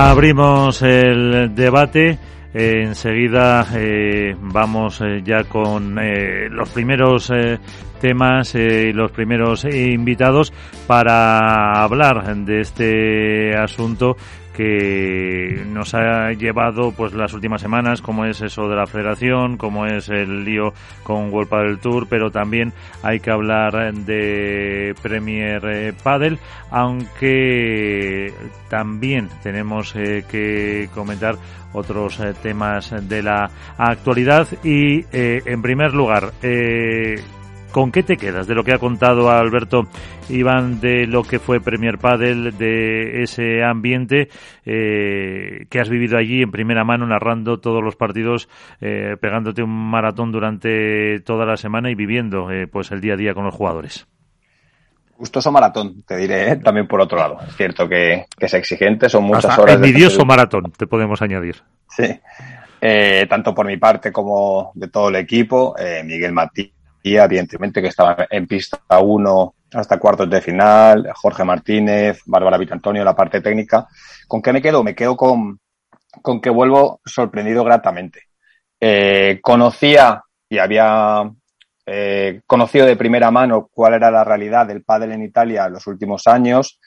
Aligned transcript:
Abrimos 0.00 0.80
el 0.82 1.56
debate. 1.56 2.20
enseguida 2.54 3.66
eh, 3.74 4.34
vamos 4.40 5.00
eh, 5.00 5.22
ya 5.24 5.42
con 5.42 5.98
eh, 6.00 6.48
los 6.48 6.68
primeros 6.68 7.32
temas 8.00 8.54
y 8.54 8.92
los 8.92 9.10
primeros 9.10 9.64
invitados 9.64 10.52
para 10.86 11.82
hablar 11.82 12.32
de 12.36 12.60
este 12.60 13.56
asunto 13.56 14.16
que 14.58 15.62
nos 15.68 15.94
ha 15.94 16.32
llevado 16.32 16.90
pues 16.90 17.12
las 17.12 17.32
últimas 17.32 17.62
semanas, 17.62 18.02
como 18.02 18.24
es 18.24 18.40
eso 18.40 18.68
de 18.68 18.74
la 18.74 18.88
federación, 18.88 19.56
como 19.56 19.86
es 19.86 20.08
el 20.08 20.44
lío 20.44 20.72
con 21.04 21.32
World 21.32 21.48
del 21.48 21.78
Tour, 21.78 22.08
pero 22.10 22.32
también 22.32 22.72
hay 23.04 23.20
que 23.20 23.30
hablar 23.30 23.94
de 23.94 24.96
Premier 25.00 25.64
eh, 25.64 25.92
Padel, 26.02 26.40
aunque 26.72 28.34
también 28.68 29.28
tenemos 29.44 29.94
eh, 29.94 30.24
que 30.28 30.88
comentar 30.92 31.36
otros 31.72 32.18
eh, 32.18 32.34
temas 32.42 32.92
de 33.08 33.22
la 33.22 33.48
actualidad. 33.76 34.48
Y 34.64 35.04
en 35.12 35.62
primer 35.62 35.94
lugar 35.94 36.32
¿Con 37.72 37.92
qué 37.92 38.02
te 38.02 38.16
quedas 38.16 38.46
de 38.46 38.54
lo 38.54 38.64
que 38.64 38.72
ha 38.72 38.78
contado 38.78 39.30
Alberto 39.30 39.82
Iván 40.30 40.80
de 40.80 41.06
lo 41.06 41.22
que 41.22 41.38
fue 41.38 41.60
Premier 41.60 41.98
Padel, 41.98 42.56
de 42.56 43.22
ese 43.22 43.62
ambiente 43.62 44.28
eh, 44.64 45.66
que 45.70 45.80
has 45.80 45.88
vivido 45.88 46.16
allí 46.16 46.42
en 46.42 46.50
primera 46.50 46.84
mano, 46.84 47.06
narrando 47.06 47.60
todos 47.60 47.82
los 47.82 47.94
partidos, 47.94 48.48
eh, 48.80 49.16
pegándote 49.20 49.62
un 49.62 49.70
maratón 49.70 50.32
durante 50.32 51.20
toda 51.20 51.44
la 51.44 51.56
semana 51.56 51.90
y 51.90 51.94
viviendo 51.94 52.50
eh, 52.50 52.66
pues 52.66 52.90
el 52.90 53.00
día 53.00 53.14
a 53.14 53.16
día 53.16 53.34
con 53.34 53.44
los 53.44 53.54
jugadores? 53.54 54.06
Gustoso 55.18 55.52
maratón, 55.52 56.02
te 56.06 56.16
diré 56.16 56.56
también 56.56 56.86
por 56.86 57.00
otro 57.00 57.18
lado. 57.18 57.38
Es 57.46 57.54
cierto 57.56 57.88
que, 57.88 58.26
es 58.38 58.54
exigente, 58.54 59.08
son 59.08 59.24
muchas 59.24 59.58
horas. 59.58 59.76
Envidioso 59.76 60.24
maratón, 60.24 60.72
te 60.76 60.86
podemos 60.86 61.20
añadir. 61.20 61.56
Sí. 61.88 62.20
tanto 63.28 63.54
por 63.54 63.66
mi 63.66 63.76
parte 63.76 64.10
como 64.10 64.72
de 64.74 64.88
todo 64.88 65.08
el 65.08 65.16
equipo, 65.16 65.74
Miguel 66.04 66.32
Martí 66.32 66.72
evidentemente, 67.02 67.80
que 67.80 67.88
estaba 67.88 68.26
en 68.30 68.46
pista 68.46 68.80
1 69.00 69.54
hasta 69.72 69.98
cuartos 69.98 70.30
de 70.30 70.40
final, 70.40 71.10
Jorge 71.14 71.44
Martínez, 71.44 72.22
Bárbara 72.26 72.58
Vitantonio, 72.58 73.04
la 73.04 73.16
parte 73.16 73.40
técnica. 73.40 73.86
¿Con 74.26 74.42
qué 74.42 74.52
me 74.52 74.62
quedo? 74.62 74.82
Me 74.82 74.94
quedo 74.94 75.16
con, 75.16 75.60
con 76.22 76.40
que 76.40 76.50
vuelvo 76.50 77.00
sorprendido 77.04 77.64
gratamente. 77.64 78.22
Eh, 78.80 79.40
conocía 79.42 80.22
y 80.48 80.58
había 80.58 81.30
eh, 81.86 82.42
conocido 82.46 82.86
de 82.86 82.96
primera 82.96 83.30
mano 83.30 83.68
cuál 83.72 83.94
era 83.94 84.10
la 84.10 84.24
realidad 84.24 84.66
del 84.66 84.84
pádel 84.84 85.12
en 85.12 85.22
Italia 85.22 85.68
los 85.68 85.86
últimos 85.86 86.26
años, 86.26 86.80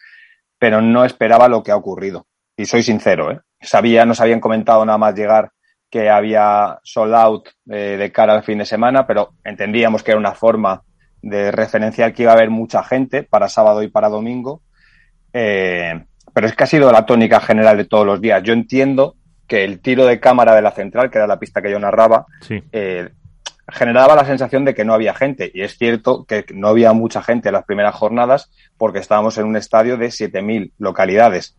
pero 0.58 0.82
no 0.82 1.06
esperaba 1.06 1.48
lo 1.48 1.64
que 1.64 1.72
ha 1.72 1.76
ocurrido. 1.76 2.28
Y 2.56 2.66
soy 2.66 2.84
sincero, 2.84 3.32
¿eh? 3.32 3.40
Sabía, 3.60 4.06
nos 4.06 4.22
habían 4.22 4.40
comentado 4.40 4.84
nada 4.86 4.98
más 4.98 5.16
llegar 5.16 5.52
que 5.92 6.10
había 6.10 6.80
sold 6.84 7.14
out 7.14 7.50
eh, 7.70 7.98
de 8.00 8.12
cara 8.12 8.34
al 8.34 8.44
fin 8.44 8.60
de 8.60 8.66
semana, 8.66 9.06
pero 9.06 9.34
entendíamos 9.44 10.02
que 10.02 10.12
era 10.12 10.20
una 10.20 10.34
forma 10.34 10.84
de 11.22 11.52
referenciar 11.52 12.14
que 12.14 12.24
iba 12.24 12.32
a 12.32 12.36
haber 12.36 12.50
mucha 12.50 12.82
gente 12.84 13.24
para 13.24 13.50
sábado 13.50 13.84
y 13.84 13.90
para 13.90 14.10
domingo. 14.10 14.62
Eh, 15.34 16.04
pero 16.34 16.48
es 16.48 16.56
que 16.56 16.64
ha 16.64 16.68
sido 16.68 16.92
la 16.92 17.06
tónica 17.06 17.42
general 17.42 17.76
de 17.76 17.86
todos 17.86 18.06
los 18.06 18.22
días. 18.22 18.42
Yo 18.42 18.54
entiendo 18.54 19.18
que 19.48 19.66
el 19.66 19.82
tiro 19.82 20.06
de 20.06 20.22
cámara 20.22 20.56
de 20.56 20.62
la 20.62 20.72
central, 20.72 21.12
que 21.12 21.18
era 21.18 21.28
la 21.28 21.40
pista 21.40 21.62
que 21.62 21.70
yo 21.70 21.78
narraba, 21.78 22.26
eh, 22.72 23.10
generaba 23.68 24.16
la 24.16 24.24
sensación 24.24 24.64
de 24.64 24.74
que 24.74 24.86
no 24.86 24.94
había 24.94 25.14
gente. 25.14 25.52
Y 25.54 25.62
es 25.62 25.78
cierto 25.78 26.24
que 26.24 26.46
no 26.54 26.70
había 26.70 26.94
mucha 26.94 27.22
gente 27.22 27.50
en 27.50 27.54
las 27.54 27.66
primeras 27.66 27.96
jornadas 27.96 28.50
porque 28.78 29.00
estábamos 29.00 29.38
en 29.38 29.46
un 29.46 29.58
estadio 29.58 29.98
de 29.98 30.08
7.000 30.08 30.72
localidades. 30.78 31.58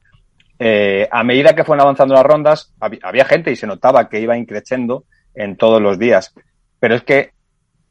Eh, 0.64 1.08
a 1.10 1.24
medida 1.24 1.56
que 1.56 1.64
fueron 1.64 1.80
avanzando 1.80 2.14
las 2.14 2.22
rondas, 2.22 2.72
había, 2.78 3.24
gente 3.24 3.50
y 3.50 3.56
se 3.56 3.66
notaba 3.66 4.08
que 4.08 4.20
iba 4.20 4.36
increciendo 4.38 5.06
en 5.34 5.56
todos 5.56 5.82
los 5.82 5.98
días. 5.98 6.32
Pero 6.78 6.94
es 6.94 7.02
que 7.02 7.32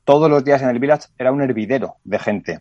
todos 0.05 0.29
los 0.29 0.45
días 0.45 0.61
en 0.61 0.69
el 0.69 0.79
Village 0.79 1.09
era 1.17 1.33
un 1.33 1.41
hervidero 1.41 1.95
de 2.05 2.17
gente. 2.17 2.59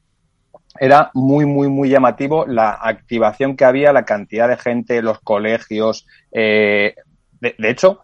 Era 0.80 1.12
muy, 1.14 1.46
muy, 1.46 1.68
muy 1.68 1.90
llamativo 1.90 2.44
la 2.44 2.70
activación 2.82 3.54
que 3.54 3.64
había, 3.64 3.92
la 3.92 4.04
cantidad 4.04 4.48
de 4.48 4.56
gente, 4.56 5.00
los 5.00 5.20
colegios. 5.20 6.08
Eh, 6.32 6.96
de, 7.40 7.54
hecho, 7.60 8.00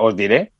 os 0.00 0.16
diré 0.16 0.52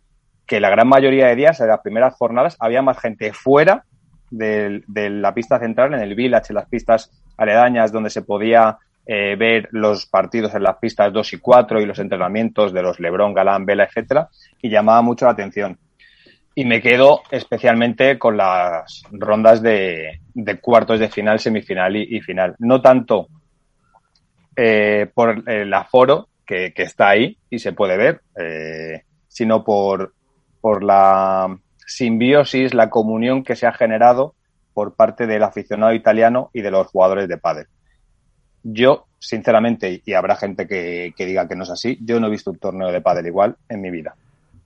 que 0.47 0.61
la 0.61 0.69
gran 0.69 0.89
mayoría 0.89 1.29
de 1.29 1.37
días, 1.37 1.59
en 1.61 1.69
las 1.69 1.81
primeras 1.81 2.15
jornadas, 2.17 2.59
había 2.61 2.83
más 2.83 2.99
gente 2.99 3.33
fuera 3.33 3.87
de, 4.31 4.83
de 4.89 5.09
la 5.09 5.33
pista 5.33 5.59
central, 5.59 5.95
en 5.95 6.01
el 6.01 6.15
Village, 6.15 6.49
en 6.51 6.57
las 6.57 6.69
pistas 6.69 7.11
aledañas 7.39 7.93
donde 7.93 8.11
se 8.11 8.21
podía 8.21 8.77
eh, 9.05 9.37
ver 9.37 9.69
los 9.73 10.07
partidos 10.07 10.55
en 10.55 10.63
las 10.63 10.77
pistas 10.79 11.13
2 11.13 11.33
y 11.33 11.39
4 11.39 11.81
y 11.81 11.87
los 11.87 11.99
entrenamientos 11.99 12.73
de 12.73 12.83
los 12.83 13.01
Lebron, 13.01 13.35
Galán, 13.35 13.67
Vela, 13.67 13.85
etcétera, 13.85 14.29
y 14.61 14.71
llamaba 14.71 15.03
mucho 15.03 15.25
la 15.25 15.33
atención. 15.33 15.79
Y 16.55 16.65
me 16.65 16.81
quedo 16.81 17.23
especialmente 17.31 18.19
con 18.19 18.37
las 18.37 19.03
rondas 19.11 19.63
de, 19.63 20.21
cuartos 20.61 21.01
de 21.01 21.09
final, 21.09 21.41
semifinal 21.41 21.97
y, 21.97 22.21
final. 22.21 22.55
No 22.59 22.83
tanto 22.83 23.29
eh, 24.55 25.11
por 25.15 25.49
el 25.49 25.73
aforo 25.73 26.29
que, 26.47 26.73
está 26.77 27.09
ahí 27.09 27.39
y 27.49 27.59
se 27.59 27.73
puede 27.73 27.97
ver, 27.97 28.21
eh, 28.37 29.03
sino 29.29 29.65
por, 29.65 30.13
la 30.83 31.57
simbiosis, 31.87 32.75
la 32.75 32.91
comunión 32.91 33.43
que 33.43 33.57
se 33.57 33.67
ha 33.67 33.73
generado 33.73 34.35
por 34.75 34.95
parte 34.95 35.27
del 35.27 35.43
aficionado 35.43 35.93
italiano 35.93 36.51
y 36.53 36.63
de 36.63 36.71
los 36.71 36.87
jugadores 36.89 37.29
de 37.29 37.39
pádel. 37.39 37.67
Yo, 38.63 39.07
sinceramente, 39.19 40.03
y 40.05 40.13
habrá 40.13 40.37
gente 40.37 40.67
que, 40.67 41.13
diga 41.17 41.49
que 41.49 41.57
no 41.57 41.65
es 41.65 41.71
así, 41.71 41.99
yo 42.03 42.21
no 42.21 42.29
he 42.29 42.31
visto 42.31 42.51
un 42.51 42.59
torneo 42.59 42.93
de 42.93 43.01
pádel 43.01 43.27
igual 43.27 43.57
en 43.69 43.81
mi 43.81 43.91
vida. 43.91 44.15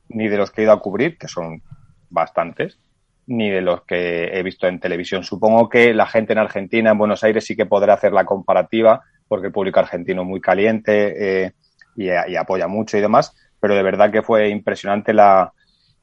Ni 0.08 0.28
de 0.28 0.36
los 0.36 0.50
que 0.50 0.60
he 0.60 0.64
ido 0.64 0.72
a 0.72 0.80
cubrir, 0.80 1.16
que 1.18 1.28
son 1.28 1.62
bastantes, 2.10 2.78
ni 3.26 3.50
de 3.50 3.60
los 3.60 3.82
que 3.82 4.38
he 4.38 4.42
visto 4.42 4.66
en 4.66 4.80
televisión. 4.80 5.24
Supongo 5.24 5.68
que 5.68 5.94
la 5.94 6.06
gente 6.06 6.32
en 6.32 6.38
Argentina, 6.38 6.90
en 6.90 6.98
Buenos 6.98 7.24
Aires, 7.24 7.44
sí 7.44 7.56
que 7.56 7.66
podrá 7.66 7.94
hacer 7.94 8.12
la 8.12 8.24
comparativa, 8.24 9.02
porque 9.28 9.48
el 9.48 9.52
público 9.52 9.80
argentino 9.80 10.22
es 10.22 10.28
muy 10.28 10.40
caliente 10.40 11.44
eh, 11.46 11.52
y, 11.96 12.36
apoya 12.36 12.68
mucho 12.68 12.96
y 12.96 13.00
demás, 13.00 13.34
pero 13.58 13.74
de 13.74 13.82
verdad 13.82 14.12
que 14.12 14.22
fue 14.22 14.50
impresionante 14.50 15.12
la, 15.12 15.52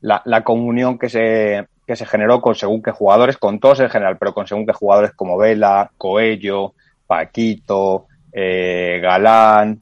la, 0.02 0.44
comunión 0.44 0.98
que 0.98 1.10
se, 1.10 1.68
que 1.88 1.96
se 1.96 2.06
generó 2.06 2.42
con 2.42 2.56
según 2.56 2.82
qué 2.82 2.92
jugadores, 2.92 3.38
con 3.38 3.60
todos 3.60 3.80
en 3.80 3.90
general, 3.90 4.18
pero 4.18 4.34
con 4.34 4.48
según 4.48 4.66
qué 4.66 4.74
jugadores 4.74 5.12
como 5.14 5.38
Vela, 5.38 5.92
Coello, 5.98 6.74
Paquito, 7.06 8.08
eh, 8.32 9.00
Galán. 9.02 9.82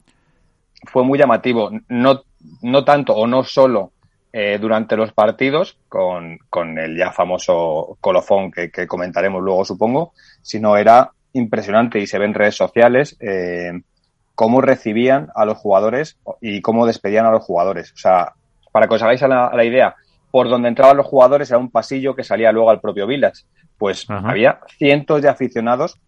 Fue 0.84 1.04
muy 1.04 1.18
llamativo, 1.18 1.70
no, 1.88 2.22
no 2.62 2.84
tanto 2.84 3.14
o 3.14 3.26
no 3.26 3.44
solo 3.44 3.92
eh, 4.34 4.58
durante 4.58 4.96
los 4.96 5.12
partidos, 5.12 5.76
con, 5.88 6.38
el 6.78 6.96
ya 6.96 7.12
famoso 7.12 7.98
colofón 8.00 8.50
que, 8.50 8.86
comentaremos 8.86 9.42
luego, 9.42 9.64
supongo, 9.64 10.12
sino 10.40 10.76
era 10.78 11.10
impresionante 11.34 11.98
y 11.98 12.06
se 12.06 12.18
ve 12.18 12.24
en 12.24 12.34
redes 12.34 12.56
sociales 12.56 13.16
eh, 13.20 13.72
cómo 14.34 14.62
recibían 14.62 15.28
a 15.34 15.44
los 15.44 15.58
jugadores 15.58 16.18
y 16.40 16.62
cómo 16.62 16.86
despedían 16.86 17.26
a 17.26 17.30
los 17.30 17.44
jugadores. 17.44 17.92
O 17.92 17.98
sea, 17.98 18.32
para 18.72 18.88
que 18.88 18.94
os 18.94 19.02
hagáis 19.02 19.22
a 19.22 19.28
la, 19.28 19.64
idea, 19.64 19.96
por 20.30 20.48
donde 20.48 20.68
entraban 20.68 20.96
los 20.96 21.06
jugadores 21.06 21.50
era 21.50 21.58
un 21.58 21.70
pasillo 21.70 22.16
que 22.16 22.24
salía 22.24 22.52
luego 22.52 22.70
al 22.70 22.80
propio 22.80 23.06
Village. 23.06 23.44
Pues 23.76 24.06
había 24.08 24.60
cientos 24.78 25.20
de 25.20 25.28
aficionados 25.28 26.00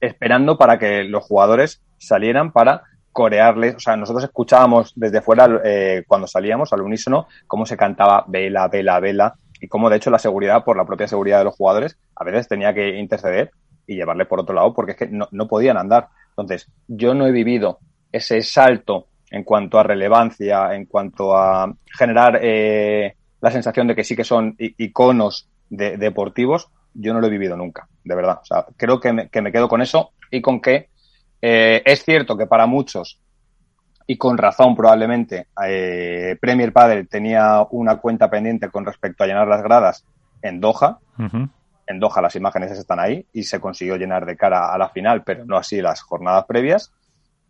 esperando 0.00 0.58
para 0.58 0.78
que 0.78 1.04
los 1.04 1.24
jugadores 1.24 1.82
salieran 1.98 2.52
para 2.52 2.82
corearles. 3.12 3.76
O 3.76 3.80
sea, 3.80 3.96
nosotros 3.96 4.24
escuchábamos 4.24 4.92
desde 4.94 5.20
fuera, 5.20 5.60
eh, 5.64 6.04
cuando 6.06 6.26
salíamos 6.26 6.72
al 6.72 6.82
unísono, 6.82 7.26
cómo 7.46 7.66
se 7.66 7.76
cantaba 7.76 8.24
vela, 8.28 8.68
vela, 8.68 9.00
vela, 9.00 9.34
y 9.60 9.68
cómo 9.68 9.88
de 9.88 9.96
hecho 9.96 10.10
la 10.10 10.18
seguridad, 10.18 10.64
por 10.64 10.76
la 10.76 10.84
propia 10.84 11.08
seguridad 11.08 11.38
de 11.38 11.44
los 11.44 11.56
jugadores, 11.56 11.98
a 12.14 12.24
veces 12.24 12.48
tenía 12.48 12.74
que 12.74 12.98
interceder 12.98 13.50
y 13.86 13.94
llevarle 13.94 14.26
por 14.26 14.40
otro 14.40 14.54
lado 14.54 14.74
porque 14.74 14.92
es 14.92 14.98
que 14.98 15.08
no, 15.08 15.28
no 15.30 15.48
podían 15.48 15.78
andar. 15.78 16.08
Entonces, 16.30 16.70
yo 16.88 17.14
no 17.14 17.26
he 17.26 17.32
vivido 17.32 17.78
ese 18.12 18.42
salto 18.42 19.06
en 19.30 19.44
cuanto 19.44 19.78
a 19.78 19.82
relevancia, 19.82 20.74
en 20.74 20.86
cuanto 20.86 21.36
a 21.36 21.72
generar 21.98 22.38
eh, 22.42 23.14
la 23.40 23.50
sensación 23.50 23.86
de 23.86 23.94
que 23.94 24.04
sí 24.04 24.16
que 24.16 24.24
son 24.24 24.54
iconos 24.58 25.48
de, 25.68 25.96
deportivos, 25.96 26.68
yo 26.94 27.12
no 27.12 27.20
lo 27.20 27.26
he 27.26 27.30
vivido 27.30 27.56
nunca, 27.56 27.88
de 28.06 28.14
verdad. 28.14 28.38
O 28.40 28.44
sea, 28.44 28.64
creo 28.76 29.00
que 29.00 29.12
me, 29.12 29.28
que 29.28 29.42
me 29.42 29.52
quedo 29.52 29.68
con 29.68 29.82
eso 29.82 30.12
y 30.30 30.40
con 30.40 30.60
que 30.60 30.88
eh, 31.42 31.82
es 31.84 32.04
cierto 32.04 32.36
que 32.36 32.46
para 32.46 32.66
muchos, 32.66 33.20
y 34.06 34.16
con 34.16 34.38
razón 34.38 34.76
probablemente, 34.76 35.48
eh, 35.66 36.36
Premier 36.40 36.72
Padre 36.72 37.04
tenía 37.04 37.66
una 37.70 37.96
cuenta 37.96 38.30
pendiente 38.30 38.70
con 38.70 38.86
respecto 38.86 39.24
a 39.24 39.26
llenar 39.26 39.48
las 39.48 39.62
gradas 39.62 40.04
en 40.40 40.60
Doha. 40.60 40.98
En 41.88 42.00
Doha 42.00 42.22
las 42.22 42.36
imágenes 42.36 42.70
están 42.72 43.00
ahí 43.00 43.26
y 43.32 43.42
se 43.42 43.60
consiguió 43.60 43.96
llenar 43.96 44.24
de 44.24 44.36
cara 44.36 44.72
a 44.72 44.78
la 44.78 44.88
final, 44.90 45.24
pero 45.24 45.44
no 45.44 45.56
así 45.56 45.80
las 45.80 46.00
jornadas 46.02 46.44
previas. 46.46 46.92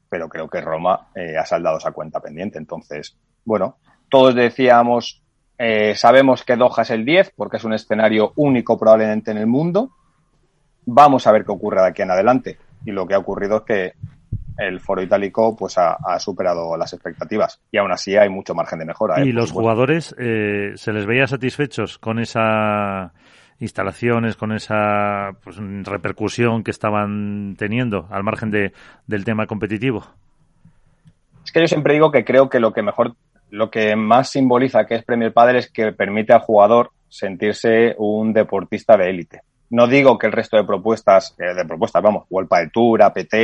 Pero 0.09 0.29
creo 0.29 0.49
que 0.49 0.62
Roma 0.62 1.09
eh, 1.14 1.37
ha 1.37 1.44
saldado 1.44 1.76
esa 1.76 1.93
cuenta 1.93 2.20
pendiente. 2.20 2.59
Entonces, 2.59 3.19
bueno, 3.44 3.76
todos 4.09 4.35
decíamos 4.35 5.23
eh, 5.59 5.94
sabemos 5.94 6.44
que 6.44 6.56
Doha 6.56 6.82
es 6.82 6.91
el 6.91 7.05
10 7.05 7.32
porque 7.35 7.56
es 7.56 7.64
un 7.64 7.73
escenario 7.73 8.32
único 8.37 8.79
probablemente 8.79 9.31
en 9.31 9.38
el 9.38 9.47
mundo. 9.47 9.91
Vamos 10.87 11.27
a 11.27 11.33
ver 11.33 11.44
qué 11.44 11.53
ocurre 11.53 11.83
de 11.83 11.88
aquí 11.88 12.03
en 12.03 12.11
adelante. 12.11 12.59
Y 12.85 12.93
lo 12.93 13.06
que 13.06 13.15
ha 13.15 13.19
ocurrido 13.19 13.59
es 13.59 13.62
que 13.62 13.93
el 14.59 14.81
foro 14.81 15.03
itálico 15.03 15.55
pues 15.55 15.77
ha, 15.79 16.19
superado 16.19 16.77
las 16.77 16.93
expectativas 16.93 17.61
y 17.71 17.77
aún 17.77 17.93
así 17.93 18.17
hay 18.17 18.29
mucho 18.29 18.55
margen 18.55 18.79
de 18.79 18.87
mejora. 18.87 19.23
¿Y 19.25 19.31
¿eh? 19.31 19.33
los 19.33 19.53
jugadores 19.53 20.15
eh, 20.19 20.73
se 20.77 20.93
les 20.93 21.06
veía 21.06 21.27
satisfechos 21.27 21.99
con 21.99 22.19
esa 22.19 23.12
instalaciones, 23.59 24.37
con 24.37 24.53
esa 24.53 25.31
pues, 25.43 25.56
repercusión 25.85 26.62
que 26.62 26.71
estaban 26.71 27.56
teniendo 27.59 28.06
al 28.11 28.23
margen 28.23 28.50
de, 28.50 28.73
del 29.06 29.25
tema 29.25 29.47
competitivo? 29.47 30.05
Es 31.44 31.53
que 31.53 31.61
yo 31.61 31.67
siempre 31.67 31.94
digo 31.94 32.11
que 32.11 32.25
creo 32.25 32.49
que 32.50 32.61
lo 32.61 32.73
que 32.73 32.83
mejor, 32.83 33.15
lo 33.50 33.71
que 33.71 33.97
más 33.97 34.31
simboliza 34.31 34.85
que 34.87 34.97
es 34.97 35.05
Premier 35.05 35.33
Padel 35.33 35.56
es 35.56 35.71
que 35.71 35.93
permite 35.93 36.33
al 36.33 36.41
jugador 36.41 36.91
sentirse 37.09 37.94
un 37.99 38.33
deportista 38.33 38.97
de 38.97 39.11
élite. 39.11 39.41
No 39.70 39.86
digo 39.86 40.18
que 40.18 40.26
el 40.26 40.32
resto 40.32 40.56
de 40.56 40.64
propuestas, 40.64 41.34
eh, 41.38 41.54
de 41.54 41.64
propuestas, 41.64 42.02
vamos, 42.02 42.24
World 42.30 42.48
de 42.50 42.70
Tour, 42.70 43.02
APT, 43.02 43.34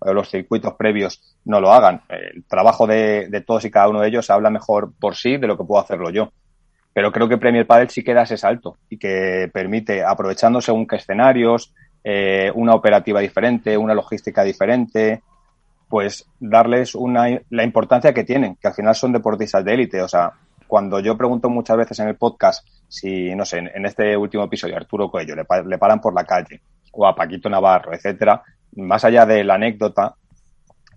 o 0.00 0.12
los 0.12 0.30
circuitos 0.30 0.74
previos 0.74 1.36
no 1.44 1.60
lo 1.60 1.72
hagan. 1.72 2.02
El 2.08 2.44
trabajo 2.44 2.86
de, 2.86 3.28
de, 3.28 3.40
todos 3.40 3.64
y 3.64 3.70
cada 3.70 3.88
uno 3.88 4.00
de 4.00 4.08
ellos 4.08 4.30
habla 4.30 4.50
mejor 4.50 4.92
por 4.98 5.14
sí 5.14 5.36
de 5.36 5.46
lo 5.46 5.56
que 5.56 5.64
puedo 5.64 5.82
hacerlo 5.82 6.10
yo. 6.10 6.32
Pero 6.92 7.12
creo 7.12 7.28
que 7.28 7.38
Premier 7.38 7.66
Padel 7.66 7.90
sí 7.90 8.02
que 8.02 8.14
da 8.14 8.22
ese 8.22 8.36
salto 8.36 8.76
y 8.88 8.98
que 8.98 9.48
permite, 9.52 10.02
aprovechando 10.04 10.60
según 10.60 10.86
qué 10.86 10.96
escenarios, 10.96 11.72
eh, 12.02 12.50
una 12.54 12.74
operativa 12.74 13.20
diferente, 13.20 13.76
una 13.76 13.94
logística 13.94 14.42
diferente, 14.42 15.22
pues 15.88 16.26
darles 16.38 16.94
una, 16.94 17.40
la 17.50 17.64
importancia 17.64 18.14
que 18.14 18.24
tienen, 18.24 18.56
que 18.56 18.68
al 18.68 18.74
final 18.74 18.94
son 18.94 19.12
deportistas 19.12 19.64
de 19.64 19.74
élite. 19.74 20.02
O 20.02 20.08
sea, 20.08 20.32
cuando 20.70 21.00
yo 21.00 21.18
pregunto 21.18 21.50
muchas 21.50 21.76
veces 21.76 21.98
en 21.98 22.08
el 22.08 22.16
podcast 22.16 22.64
si, 22.86 23.34
no 23.34 23.44
sé, 23.44 23.58
en, 23.58 23.84
este 23.84 24.16
último 24.16 24.44
episodio 24.44 24.76
Arturo 24.76 25.10
Cuello 25.10 25.34
le, 25.34 25.44
le, 25.66 25.78
paran 25.78 26.00
por 26.00 26.14
la 26.14 26.24
calle 26.24 26.62
o 26.92 27.06
a 27.06 27.14
Paquito 27.14 27.50
Navarro, 27.50 27.92
etcétera, 27.92 28.40
más 28.76 29.04
allá 29.04 29.26
de 29.26 29.42
la 29.42 29.54
anécdota, 29.54 30.14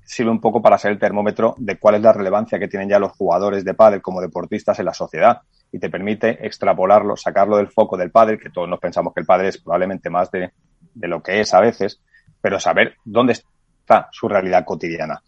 sirve 0.05 0.29
un 0.29 0.39
poco 0.39 0.61
para 0.61 0.77
ser 0.77 0.91
el 0.91 0.99
termómetro 0.99 1.55
de 1.57 1.77
cuál 1.79 1.95
es 1.95 2.01
la 2.01 2.13
relevancia 2.13 2.59
que 2.59 2.67
tienen 2.67 2.87
ya 2.87 2.99
los 2.99 3.13
jugadores 3.13 3.65
de 3.65 3.73
pádel 3.73 4.03
como 4.03 4.21
deportistas 4.21 4.77
en 4.77 4.85
la 4.85 4.93
sociedad 4.93 5.41
y 5.71 5.79
te 5.79 5.89
permite 5.89 6.45
extrapolarlo, 6.45 7.17
sacarlo 7.17 7.57
del 7.57 7.69
foco 7.69 7.97
del 7.97 8.11
pádel, 8.11 8.39
que 8.39 8.51
todos 8.51 8.69
nos 8.69 8.79
pensamos 8.79 9.11
que 9.11 9.21
el 9.21 9.25
pádel 9.25 9.47
es 9.47 9.57
probablemente 9.57 10.11
más 10.11 10.29
de, 10.29 10.51
de 10.93 11.07
lo 11.07 11.23
que 11.23 11.41
es 11.41 11.51
a 11.55 11.61
veces, 11.61 11.99
pero 12.39 12.59
saber 12.59 12.95
dónde 13.03 13.33
está 13.33 14.07
su 14.11 14.27
realidad 14.27 14.65
cotidiana. 14.65 15.23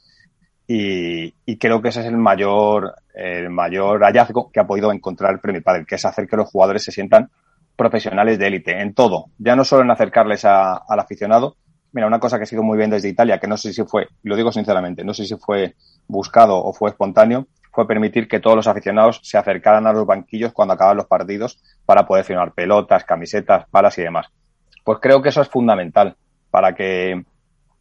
Y, 0.68 1.58
creo 1.58 1.82
que 1.82 1.90
ese 1.90 2.02
es 2.02 2.08
el 2.08 2.18
mayor, 2.18 2.96
el 3.14 3.50
mayor 3.50 4.02
hallazgo 4.02 4.52
que 4.52 4.60
ha 4.60 4.68
podido 4.68 4.92
encontrar 4.92 5.34
el 5.34 5.40
Premio 5.40 5.62
Padel, 5.62 5.86
que 5.86 5.96
es 5.96 6.06
hacer 6.06 6.28
que 6.28 6.38
los 6.38 6.50
jugadores 6.50 6.84
se 6.84 6.92
sientan 6.92 7.30
profesionales 7.76 8.40
de 8.40 8.48
élite 8.48 8.82
en 8.82 8.94
todo, 8.94 9.26
ya 9.38 9.56
no 9.56 9.64
solo 9.64 9.84
en 9.84 9.92
acercarles 9.92 10.46
a, 10.46 10.76
al 10.76 11.00
aficionado. 11.00 11.58
Mira, 11.92 12.08
una 12.08 12.20
cosa 12.20 12.38
que 12.38 12.44
ha 12.44 12.48
sido 12.48 12.64
muy 12.64 12.78
bien 12.78 12.90
desde 12.90 13.10
Italia, 13.10 13.38
que 13.40 13.48
no 13.48 13.58
sé 13.58 13.74
si 13.74 13.84
fue, 13.84 14.08
lo 14.24 14.36
digo 14.36 14.52
sinceramente, 14.52 15.04
no 15.04 15.14
sé 15.14 15.26
si 15.26 15.36
fue 15.36 15.76
buscado 16.08 16.58
o 16.58 16.74
fue 16.74 16.90
espontáneo, 16.90 17.48
fue 17.72 17.88
permitir 17.88 18.28
que 18.28 18.40
todos 18.40 18.56
los 18.56 18.68
aficionados 18.68 19.20
se 19.22 19.38
acercaran 19.38 19.86
a 19.86 19.94
los 19.94 20.06
banquillos 20.06 20.54
cuando 20.54 20.74
acaban 20.74 20.98
los 20.98 21.08
partidos 21.08 21.62
para 21.86 22.06
poder 22.06 22.24
firmar 22.24 22.54
pelotas, 22.54 23.04
camisetas, 23.04 23.66
palas 23.70 23.98
y 23.98 24.02
demás. 24.02 24.28
Pues 24.84 25.00
creo 25.02 25.22
que 25.22 25.30
eso 25.30 25.42
es 25.42 25.50
fundamental 25.50 26.16
para 26.50 26.74
que 26.74 27.24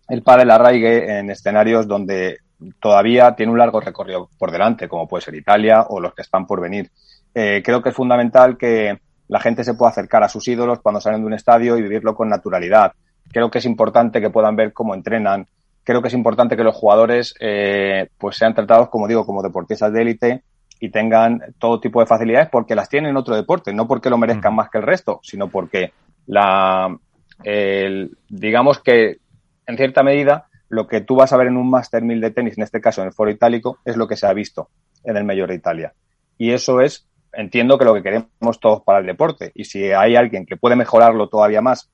el 0.09 0.23
pádel 0.23 0.51
arraigue 0.51 1.19
en 1.19 1.31
escenarios 1.31 1.87
donde 1.87 2.39
todavía 2.81 3.35
tiene 3.35 3.53
un 3.53 3.59
largo 3.59 3.81
recorrido 3.81 4.29
por 4.39 4.51
delante, 4.51 4.89
como 4.89 5.09
puede 5.09 5.25
ser 5.25 5.35
Italia 5.35 5.87
o 5.89 6.01
los 6.01 6.15
que 6.15 6.23
están 6.23 6.47
por 6.47 6.61
venir. 6.61 6.91
Eh, 7.35 7.63
creo 7.65 7.83
que 7.83 7.91
es 7.91 7.95
fundamental 7.95 8.57
que 8.57 8.99
la 9.29 9.41
gente 9.41 9.65
se 9.65 9.75
pueda 9.75 9.91
acercar 9.91 10.23
a 10.23 10.29
sus 10.29 10.47
ídolos 10.49 10.81
cuando 10.81 11.01
salen 11.01 11.21
de 11.21 11.27
un 11.27 11.35
estadio 11.35 11.77
y 11.77 11.83
vivirlo 11.83 12.15
con 12.15 12.29
naturalidad. 12.29 12.93
Creo 13.33 13.51
que 13.51 13.59
es 13.59 13.65
importante 13.65 14.21
que 14.21 14.31
puedan 14.31 14.55
ver 14.57 14.73
cómo 14.73 14.95
entrenan. 14.95 15.47
Creo 15.83 16.01
que 16.01 16.09
es 16.09 16.15
importante 16.15 16.57
que 16.57 16.65
los 16.65 16.77
jugadores 16.77 17.35
eh, 17.41 18.09
pues 18.19 18.37
sean 18.37 18.55
tratados, 18.55 18.89
como 18.89 19.09
digo, 19.09 19.27
como 19.27 19.43
deportistas 19.43 19.93
de 19.93 20.03
élite 20.03 20.43
y 20.81 20.91
tengan 20.91 21.41
todo 21.59 21.81
tipo 21.81 22.01
de 22.01 22.07
facilidades 22.07 22.49
porque 22.51 22.75
las 22.75 22.89
tienen 22.89 23.11
en 23.11 23.17
otro 23.17 23.35
deporte, 23.35 23.73
no 23.73 23.87
porque 23.87 24.11
lo 24.11 24.19
merezcan 24.19 24.55
más 24.55 24.71
que 24.71 24.79
el 24.79 24.85
resto, 24.85 25.21
sino 25.23 25.49
porque 25.49 25.93
la, 26.27 26.97
el, 27.43 28.17
digamos 28.29 28.81
que 28.81 29.19
en 29.67 29.77
cierta 29.77 30.03
medida 30.03 30.47
lo 30.69 30.87
que 30.87 31.01
tú 31.01 31.17
vas 31.17 31.33
a 31.33 31.37
ver 31.37 31.49
en 31.49 31.57
un 31.57 31.71
Master 31.71 32.03
1000 32.03 32.21
de 32.21 32.31
tenis, 32.31 32.57
en 32.57 32.65
este 32.65 32.81
caso 32.81 33.01
en 33.01 33.09
el 33.09 33.13
Foro 33.13 33.31
Itálico, 33.31 33.79
es 33.85 33.97
lo 33.97 34.09
que 34.09 34.17
se 34.17 34.27
ha 34.27 34.33
visto 34.33 34.69
en 35.05 35.17
el 35.17 35.25
Mayor 35.25 35.49
de 35.49 35.57
Italia. 35.57 35.95
Y 36.39 36.53
eso 36.53 36.81
es, 36.81 37.07
entiendo 37.33 37.79
que 37.79 37.85
lo 37.85 37.95
que 37.95 38.03
queremos 38.03 38.61
todos 38.61 38.83
para 38.83 38.99
el 38.99 39.07
deporte. 39.07 39.53
Y 39.55 39.65
si 39.65 39.93
hay 39.93 40.17
alguien 40.17 40.47
que 40.47 40.57
puede 40.57 40.77
mejorarlo 40.77 41.29
todavía 41.29 41.61
más, 41.61 41.91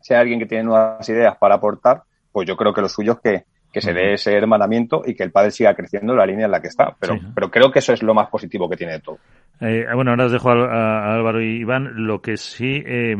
si 0.00 0.14
hay 0.14 0.20
alguien 0.20 0.38
que 0.38 0.46
tiene 0.46 0.64
nuevas 0.64 1.08
ideas 1.08 1.36
para 1.38 1.56
aportar, 1.56 2.02
pues 2.32 2.46
yo 2.46 2.56
creo 2.56 2.72
que 2.72 2.80
lo 2.80 2.88
suyo 2.88 3.12
es 3.12 3.20
que, 3.20 3.44
que 3.72 3.80
se 3.80 3.92
dé 3.92 4.14
ese 4.14 4.32
hermanamiento 4.32 5.02
y 5.06 5.14
que 5.14 5.22
el 5.22 5.30
padre 5.30 5.50
siga 5.50 5.74
creciendo 5.74 6.12
en 6.12 6.18
la 6.18 6.26
línea 6.26 6.46
en 6.46 6.50
la 6.50 6.60
que 6.60 6.68
está. 6.68 6.94
Pero, 6.98 7.14
pero 7.34 7.50
creo 7.50 7.70
que 7.70 7.78
eso 7.78 7.92
es 7.92 8.02
lo 8.02 8.14
más 8.14 8.28
positivo 8.28 8.68
que 8.68 8.76
tiene 8.76 8.94
de 8.94 9.00
todo. 9.00 9.18
Eh, 9.60 9.84
bueno, 9.94 10.12
ahora 10.12 10.24
os 10.24 10.32
dejo 10.32 10.50
a, 10.50 11.14
Álvaro 11.14 11.42
y 11.42 11.60
Iván. 11.60 12.06
Lo 12.06 12.22
que 12.22 12.36
sí, 12.36 12.82
eh, 12.84 13.14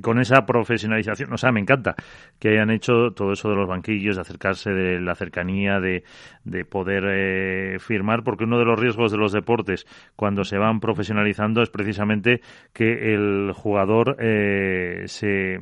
con 0.00 0.18
esa 0.18 0.46
profesionalización, 0.46 1.32
o 1.32 1.36
sea, 1.36 1.52
me 1.52 1.60
encanta 1.60 1.94
que 2.38 2.50
hayan 2.50 2.70
hecho 2.70 3.12
todo 3.14 3.32
eso 3.32 3.50
de 3.50 3.56
los 3.56 3.68
banquillos, 3.68 4.16
de 4.16 4.22
acercarse, 4.22 4.70
de 4.70 4.98
la 5.00 5.14
cercanía, 5.14 5.78
de, 5.78 6.04
de 6.48 6.64
poder 6.64 7.04
eh, 7.08 7.78
firmar, 7.78 8.24
porque 8.24 8.44
uno 8.44 8.58
de 8.58 8.64
los 8.64 8.78
riesgos 8.78 9.12
de 9.12 9.18
los 9.18 9.32
deportes 9.32 9.86
cuando 10.16 10.44
se 10.44 10.56
van 10.56 10.80
profesionalizando 10.80 11.62
es 11.62 11.70
precisamente 11.70 12.40
que 12.72 13.14
el 13.14 13.52
jugador 13.52 14.16
eh, 14.18 15.04
se 15.06 15.58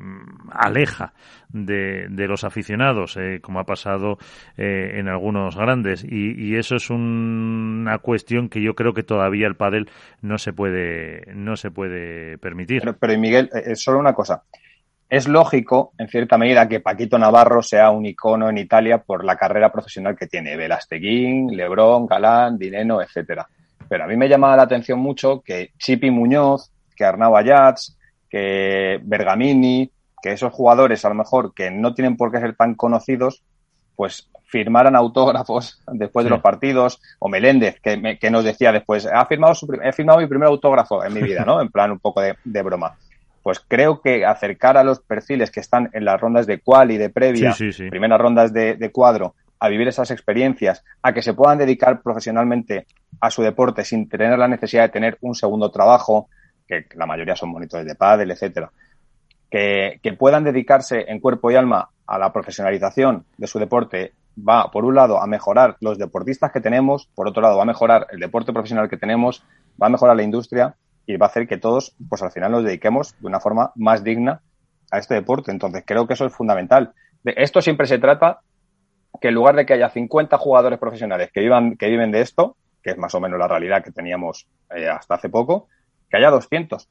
aleja 0.52 1.12
de, 1.48 2.06
de 2.08 2.28
los 2.28 2.44
aficionados, 2.44 3.16
eh, 3.16 3.40
como 3.42 3.60
ha 3.60 3.64
pasado 3.64 4.05
eh, 4.56 4.92
en 4.94 5.08
algunos 5.08 5.56
grandes. 5.56 6.04
Y, 6.04 6.56
eso 6.56 6.76
es 6.76 6.90
una 6.90 7.98
cuestión 7.98 8.48
que 8.48 8.62
yo 8.62 8.74
creo 8.74 8.94
que 8.94 9.02
todavía 9.02 9.46
el 9.46 9.56
pádel 9.56 9.90
no 10.22 10.38
se 10.38 10.52
puede, 10.52 11.32
no 11.34 11.56
se 11.56 11.70
puede 11.70 12.38
permitir. 12.38 12.80
Pero, 12.80 12.96
pero 12.96 13.18
Miguel, 13.18 13.50
es 13.52 13.66
eh, 13.66 13.76
solo 13.76 13.98
una 13.98 14.14
cosa. 14.14 14.42
Es 15.08 15.28
lógico, 15.28 15.92
en 15.98 16.08
cierta 16.08 16.36
medida, 16.36 16.68
que 16.68 16.80
Paquito 16.80 17.18
Navarro 17.18 17.62
sea 17.62 17.90
un 17.90 18.06
icono 18.06 18.48
en 18.48 18.58
Italia 18.58 18.98
por 18.98 19.24
la 19.24 19.36
carrera 19.36 19.70
profesional 19.70 20.16
que 20.16 20.26
tiene. 20.26 20.56
Velasteguín, 20.56 21.56
Lebrón, 21.56 22.06
Galán, 22.06 22.58
Dineno, 22.58 23.00
etcétera. 23.00 23.46
Pero 23.88 24.04
a 24.04 24.06
mí 24.06 24.16
me 24.16 24.28
llama 24.28 24.56
la 24.56 24.62
atención 24.62 24.98
mucho 24.98 25.42
que 25.44 25.70
Chipi 25.78 26.10
Muñoz, 26.10 26.72
que 26.96 27.04
Arnau 27.04 27.36
Ayats, 27.36 27.96
que 28.28 28.98
Bergamini, 29.02 29.90
que 30.20 30.32
esos 30.32 30.52
jugadores, 30.52 31.04
a 31.04 31.08
lo 31.08 31.14
mejor, 31.14 31.54
que 31.54 31.70
no 31.70 31.94
tienen 31.94 32.16
por 32.16 32.32
qué 32.32 32.40
ser 32.40 32.56
tan 32.56 32.74
conocidos, 32.74 33.44
pues 33.96 34.30
firmaran 34.44 34.94
autógrafos 34.94 35.82
después 35.92 36.24
de 36.24 36.30
los 36.30 36.40
partidos, 36.40 37.00
o 37.18 37.28
Meléndez, 37.28 37.80
que, 37.80 38.18
que 38.20 38.30
nos 38.30 38.44
decía 38.44 38.70
después, 38.70 39.06
ha 39.06 39.26
firmado 39.26 39.54
su, 39.54 39.66
he 39.82 39.92
firmado 39.92 40.20
mi 40.20 40.26
primer 40.26 40.48
autógrafo 40.48 41.04
en 41.04 41.14
mi 41.14 41.22
vida, 41.22 41.44
¿no? 41.44 41.60
En 41.66 41.68
plan 41.70 41.90
un 41.90 41.98
poco 41.98 42.20
de, 42.20 42.62
broma. 42.62 42.96
Pues 43.42 43.60
creo 43.60 44.00
que 44.00 44.24
acercar 44.24 44.76
a 44.76 44.84
los 44.84 45.00
perfiles 45.00 45.50
que 45.50 45.60
están 45.60 45.90
en 45.92 46.04
las 46.04 46.20
rondas 46.20 46.46
de 46.46 46.60
cual 46.60 46.90
y 46.90 46.98
de 46.98 47.10
previa, 47.10 47.54
primeras 47.90 48.20
rondas 48.20 48.52
de, 48.52 48.74
de 48.74 48.90
cuadro, 48.90 49.34
a 49.58 49.68
vivir 49.68 49.88
esas 49.88 50.10
experiencias, 50.10 50.84
a 51.02 51.12
que 51.12 51.22
se 51.22 51.34
puedan 51.34 51.58
dedicar 51.58 52.02
profesionalmente 52.02 52.86
a 53.20 53.30
su 53.30 53.42
deporte 53.42 53.84
sin 53.84 54.08
tener 54.08 54.38
la 54.38 54.48
necesidad 54.48 54.82
de 54.82 54.88
tener 54.90 55.18
un 55.20 55.34
segundo 55.34 55.70
trabajo, 55.70 56.28
que 56.66 56.86
la 56.94 57.06
mayoría 57.06 57.36
son 57.36 57.50
monitores 57.50 57.86
de 57.86 57.94
pádel, 57.94 58.32
etcétera, 58.32 58.70
que, 59.50 60.16
puedan 60.18 60.44
dedicarse 60.44 61.04
en 61.08 61.20
cuerpo 61.20 61.50
y 61.50 61.56
alma 61.56 61.88
a 62.06 62.18
la 62.18 62.32
profesionalización 62.32 63.24
de 63.36 63.46
su 63.46 63.58
deporte 63.58 64.12
va, 64.36 64.70
por 64.70 64.84
un 64.84 64.94
lado, 64.94 65.20
a 65.20 65.26
mejorar 65.26 65.76
los 65.80 65.98
deportistas 65.98 66.52
que 66.52 66.60
tenemos, 66.60 67.08
por 67.14 67.28
otro 67.28 67.42
lado, 67.42 67.56
va 67.56 67.62
a 67.62 67.66
mejorar 67.66 68.06
el 68.10 68.20
deporte 68.20 68.52
profesional 68.52 68.88
que 68.88 68.96
tenemos, 68.96 69.44
va 69.80 69.86
a 69.86 69.90
mejorar 69.90 70.16
la 70.16 70.22
industria 70.22 70.76
y 71.06 71.16
va 71.16 71.26
a 71.26 71.28
hacer 71.28 71.46
que 71.46 71.56
todos, 71.56 71.94
pues 72.08 72.22
al 72.22 72.32
final 72.32 72.52
nos 72.52 72.64
dediquemos 72.64 73.14
de 73.20 73.26
una 73.26 73.40
forma 73.40 73.72
más 73.76 74.04
digna 74.04 74.42
a 74.90 74.98
este 74.98 75.14
deporte. 75.14 75.50
Entonces, 75.50 75.84
creo 75.86 76.06
que 76.06 76.14
eso 76.14 76.26
es 76.26 76.34
fundamental. 76.34 76.92
De 77.22 77.34
esto 77.36 77.62
siempre 77.62 77.86
se 77.86 77.98
trata 77.98 78.40
que 79.20 79.28
en 79.28 79.34
lugar 79.34 79.56
de 79.56 79.64
que 79.64 79.74
haya 79.74 79.88
50 79.88 80.36
jugadores 80.36 80.78
profesionales 80.78 81.30
que 81.32 81.40
vivan, 81.40 81.76
que 81.76 81.88
viven 81.88 82.12
de 82.12 82.20
esto, 82.20 82.56
que 82.82 82.90
es 82.90 82.98
más 82.98 83.14
o 83.14 83.20
menos 83.20 83.38
la 83.38 83.48
realidad 83.48 83.82
que 83.82 83.90
teníamos 83.90 84.46
eh, 84.74 84.88
hasta 84.88 85.14
hace 85.14 85.28
poco, 85.28 85.68
que 86.10 86.18
haya 86.18 86.30
200, 86.30 86.88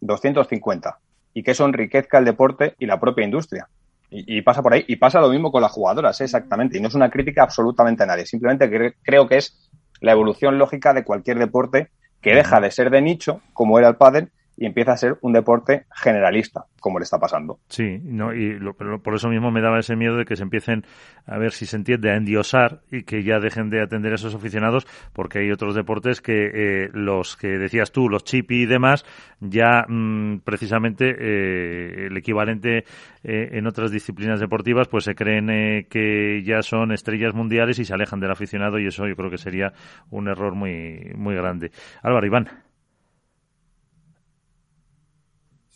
250 0.00 0.98
y 1.34 1.42
que 1.42 1.52
eso 1.52 1.64
enriquezca 1.64 2.18
el 2.18 2.24
deporte 2.24 2.74
y 2.78 2.86
la 2.86 3.00
propia 3.00 3.24
industria. 3.24 3.68
Y, 4.16 4.42
pasa 4.42 4.62
por 4.62 4.72
ahí. 4.72 4.84
Y 4.86 4.96
pasa 4.96 5.20
lo 5.20 5.28
mismo 5.28 5.50
con 5.50 5.60
las 5.60 5.72
jugadoras, 5.72 6.20
¿eh? 6.20 6.24
exactamente. 6.24 6.78
Y 6.78 6.80
no 6.80 6.86
es 6.86 6.94
una 6.94 7.10
crítica 7.10 7.42
absolutamente 7.42 8.04
a 8.04 8.06
nadie. 8.06 8.26
Simplemente 8.26 8.94
creo 9.02 9.26
que 9.26 9.36
es 9.38 9.68
la 10.00 10.12
evolución 10.12 10.56
lógica 10.56 10.94
de 10.94 11.02
cualquier 11.02 11.38
deporte 11.38 11.88
que 12.20 12.34
deja 12.34 12.60
de 12.60 12.70
ser 12.70 12.90
de 12.90 13.02
nicho, 13.02 13.40
como 13.52 13.78
era 13.78 13.88
el 13.88 13.96
pádel, 13.96 14.30
y 14.56 14.66
empieza 14.66 14.92
a 14.92 14.96
ser 14.96 15.18
un 15.20 15.32
deporte 15.32 15.86
generalista, 15.90 16.66
como 16.80 16.98
le 16.98 17.04
está 17.04 17.18
pasando. 17.18 17.58
Sí, 17.68 17.98
no, 18.02 18.34
y 18.34 18.58
por 19.02 19.14
eso 19.14 19.28
mismo 19.28 19.50
me 19.50 19.60
daba 19.60 19.78
ese 19.78 19.96
miedo 19.96 20.16
de 20.16 20.24
que 20.24 20.36
se 20.36 20.42
empiecen, 20.42 20.84
a 21.26 21.38
ver 21.38 21.52
si 21.52 21.66
se 21.66 21.76
entiende, 21.76 22.10
a 22.10 22.16
endiosar 22.16 22.80
y 22.90 23.02
que 23.02 23.22
ya 23.22 23.40
dejen 23.40 23.70
de 23.70 23.82
atender 23.82 24.12
a 24.12 24.14
esos 24.16 24.34
aficionados, 24.34 24.86
porque 25.12 25.40
hay 25.40 25.50
otros 25.50 25.74
deportes 25.74 26.20
que 26.20 26.50
eh, 26.54 26.90
los 26.92 27.36
que 27.36 27.58
decías 27.58 27.90
tú, 27.90 28.08
los 28.08 28.24
chip 28.24 28.50
y 28.52 28.66
demás, 28.66 29.04
ya 29.40 29.84
mm, 29.88 30.40
precisamente 30.44 31.14
eh, 31.18 32.06
el 32.06 32.16
equivalente 32.16 32.84
eh, 33.22 33.48
en 33.52 33.66
otras 33.66 33.90
disciplinas 33.90 34.40
deportivas, 34.40 34.88
pues 34.88 35.04
se 35.04 35.14
creen 35.14 35.86
que 35.88 36.42
ya 36.44 36.62
son 36.62 36.92
estrellas 36.92 37.34
mundiales 37.34 37.78
y 37.78 37.84
se 37.84 37.94
alejan 37.94 38.20
del 38.20 38.30
aficionado 38.30 38.78
y 38.78 38.86
eso 38.86 39.06
yo 39.06 39.16
creo 39.16 39.30
que 39.30 39.38
sería 39.38 39.72
un 40.10 40.28
error 40.28 40.54
muy, 40.54 41.12
muy 41.16 41.34
grande. 41.34 41.70
Álvaro, 42.02 42.26
Iván. 42.26 42.73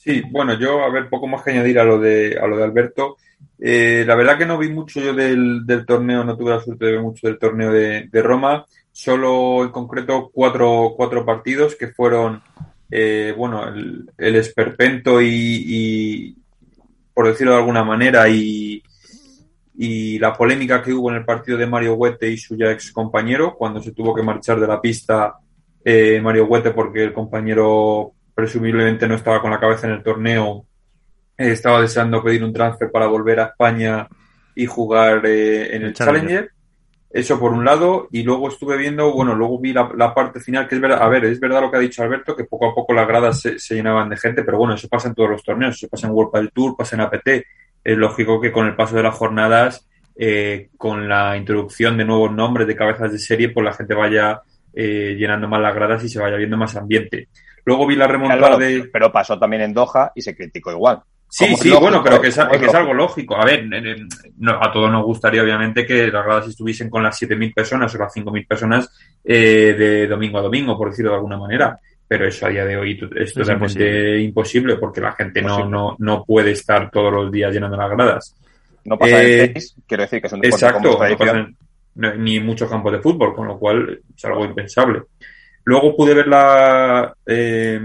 Sí, 0.09 0.23
bueno, 0.31 0.59
yo, 0.59 0.83
a 0.83 0.88
ver, 0.88 1.11
poco 1.11 1.27
más 1.27 1.43
que 1.43 1.50
añadir 1.50 1.79
a 1.79 1.85
lo 1.85 1.99
de, 1.99 2.38
a 2.41 2.47
lo 2.47 2.57
de 2.57 2.65
Alberto. 2.65 3.19
Eh, 3.61 4.05
la 4.07 4.15
verdad 4.15 4.38
que 4.38 4.47
no 4.47 4.57
vi 4.57 4.71
mucho 4.71 5.00
yo 5.00 5.12
del, 5.12 5.67
del, 5.67 5.85
torneo, 5.85 6.25
no 6.25 6.35
tuve 6.35 6.53
la 6.53 6.62
suerte 6.62 6.87
de 6.87 6.93
ver 6.93 7.03
mucho 7.03 7.27
del 7.27 7.38
torneo 7.38 7.71
de, 7.71 8.23
Roma, 8.23 8.65
solo 8.91 9.65
en 9.65 9.69
concreto 9.69 10.31
cuatro, 10.33 10.95
cuatro 10.97 11.27
partidos 11.27 11.77
que 11.77 11.88
fueron, 11.88 12.41
eh, 12.91 13.35
bueno, 13.37 13.69
el, 13.69 14.11
el 14.17 14.37
esperpento 14.37 15.21
y, 15.21 16.35
por 17.12 17.29
decirlo 17.29 17.53
de 17.53 17.59
alguna 17.59 17.85
manera, 17.85 18.31
y, 18.31 18.83
y 19.77 20.19
la 20.19 20.33
polémica 20.33 20.83
que 20.83 20.95
hubo 20.95 21.11
en 21.11 21.17
el 21.17 21.27
partido 21.27 21.59
de 21.59 21.67
Mario 21.67 21.97
Huete 21.97 22.31
y 22.31 22.38
su 22.38 22.57
ya 22.57 22.73
ex 22.73 22.93
compañero, 22.93 23.57
cuando 23.59 23.83
se 23.83 23.93
tuvo 23.93 24.15
que 24.15 24.23
marchar 24.23 24.59
de 24.59 24.69
la 24.69 24.81
pista 24.81 25.35
eh, 25.85 26.19
Mario 26.23 26.47
Huete 26.47 26.71
porque 26.71 27.05
el 27.05 27.12
compañero 27.12 28.15
presumiblemente 28.38 29.09
no 29.09 29.16
estaba 29.16 29.40
con 29.42 29.50
la 29.50 29.59
cabeza 29.59 29.88
en 29.88 29.95
el 29.95 30.02
torneo, 30.04 30.64
eh, 31.37 31.50
estaba 31.50 31.80
deseando 31.80 32.23
pedir 32.23 32.45
un 32.45 32.52
transfer 32.52 32.88
para 32.88 33.09
volver 33.09 33.40
a 33.40 33.47
España 33.47 34.07
y 34.54 34.64
jugar 34.64 35.26
eh, 35.26 35.75
en 35.75 35.83
el, 35.83 35.92
Challenger. 35.92 36.49
Eso 37.11 37.40
por 37.40 37.52
un 37.52 37.64
lado, 37.64 38.07
y 38.12 38.23
luego 38.23 38.47
estuve 38.47 38.76
viendo, 38.76 39.12
bueno, 39.12 39.35
luego 39.35 39.59
vi 39.59 39.73
la, 39.73 40.14
parte 40.14 40.38
final, 40.38 40.68
que 40.68 40.76
es 40.76 40.80
verdad, 40.80 41.02
a 41.02 41.09
ver, 41.09 41.25
es 41.25 41.40
verdad 41.40 41.62
lo 41.62 41.68
que 41.68 41.78
ha 41.78 41.80
dicho 41.80 42.00
Alberto, 42.00 42.37
que 42.37 42.45
poco 42.45 42.71
a 42.71 42.75
poco 42.76 42.92
las 42.92 43.09
gradas 43.09 43.40
se, 43.40 43.75
llenaban 43.75 44.09
de 44.09 44.16
gente, 44.16 44.45
pero 44.45 44.57
bueno, 44.57 44.75
eso 44.75 44.87
pasa 44.87 45.09
en 45.09 45.16
todos 45.16 45.30
los 45.30 45.42
torneos, 45.42 45.75
eso 45.75 45.88
pasa 45.88 46.07
en 46.07 46.12
World 46.12 46.33
del 46.35 46.52
Tour, 46.52 46.76
pasa 46.76 46.95
en 46.95 47.02
APT. 47.02 47.28
Es 47.83 47.99
lógico 47.99 48.40
que 48.40 48.52
con 48.52 48.68
el 48.68 48.76
paso 48.76 48.95
de 48.95 49.02
las 49.02 49.16
jornadas, 49.16 49.85
eh, 50.14 50.68
con 50.76 51.09
la 51.09 51.37
introducción 51.37 51.97
de 51.97 52.04
nuevos 52.04 52.30
nombres 52.30 52.68
de 52.68 52.76
cabezas 52.76 53.11
de 53.11 53.18
serie, 53.18 53.49
pues 53.49 53.64
la 53.64 53.73
gente 53.73 53.95
vaya 53.95 54.42
llenando 54.73 55.49
más 55.49 55.61
las 55.61 55.75
gradas 55.75 56.04
y 56.04 56.09
se 56.09 56.21
vaya 56.21 56.37
viendo 56.37 56.57
más 56.57 56.76
ambiente. 56.76 57.26
Luego 57.69 57.87
vi 57.87 57.97
la 57.97 58.07
remontada 58.07 58.57
de. 58.57 58.89
Pero 58.91 59.13
pasó 59.13 59.39
también 59.39 59.61
en 59.61 59.75
Doha 59.75 60.11
y 60.15 60.23
se 60.23 60.35
criticó 60.35 60.73
igual. 60.73 61.03
Sí, 61.29 61.55
sí, 61.57 61.71
bueno, 61.71 62.03
pero 62.03 62.19
que 62.19 62.29
es, 62.29 62.39
algo 62.39 62.95
lógico. 62.95 63.37
A 63.37 63.45
ver, 63.45 63.69
a 64.59 64.73
todos 64.73 64.91
nos 64.91 65.05
gustaría, 65.05 65.43
obviamente, 65.43 65.85
que 65.85 66.07
las 66.07 66.25
gradas 66.25 66.49
estuviesen 66.49 66.89
con 66.89 67.03
las 67.03 67.21
7.000 67.21 67.53
personas 67.53 67.95
o 67.95 67.99
las 67.99 68.17
5.000 68.17 68.49
personas 68.49 68.89
eh, 69.23 69.75
de 69.79 70.07
domingo 70.07 70.39
a 70.39 70.43
domingo, 70.43 70.79
por 70.79 70.89
decirlo 70.89 71.11
de 71.11 71.17
alguna 71.17 71.37
manera. 71.37 71.79
Pero 72.07 72.27
eso 72.27 72.47
a 72.47 72.49
día 72.49 72.65
de 72.65 72.79
hoy 72.79 72.99
es 73.17 73.35
totalmente 73.35 74.19
imposible. 74.19 74.77
porque 74.77 75.03
la 75.03 75.13
gente 75.13 75.43
no, 75.43 75.67
no, 75.67 75.95
no 75.99 76.25
puede 76.25 76.53
estar 76.53 76.91
todos 76.91 77.13
los 77.13 77.31
días 77.31 77.53
llenando 77.53 77.77
las 77.77 77.91
gradas. 77.91 78.35
No 78.85 78.97
pasa 78.97 79.23
en 79.23 79.29
eh, 79.31 79.49
tenis, 79.49 79.77
quiero 79.87 80.05
decir 80.05 80.23
que 80.23 80.29
es 80.29 80.33
un 80.33 80.41
deporte 80.41 80.65
Exacto, 80.65 80.99
no 81.07 81.19
pasa 81.19 81.49
ni 82.17 82.41
muchos 82.41 82.71
campos 82.71 82.93
de 82.93 83.01
fútbol, 83.01 83.35
con 83.35 83.47
lo 83.47 83.59
cual 83.59 84.01
es 84.17 84.25
algo 84.25 84.47
impensable. 84.47 85.03
Luego 85.69 85.95
pude 85.95 86.15
ver 86.15 86.29
la, 86.29 87.15
eh, 87.27 87.79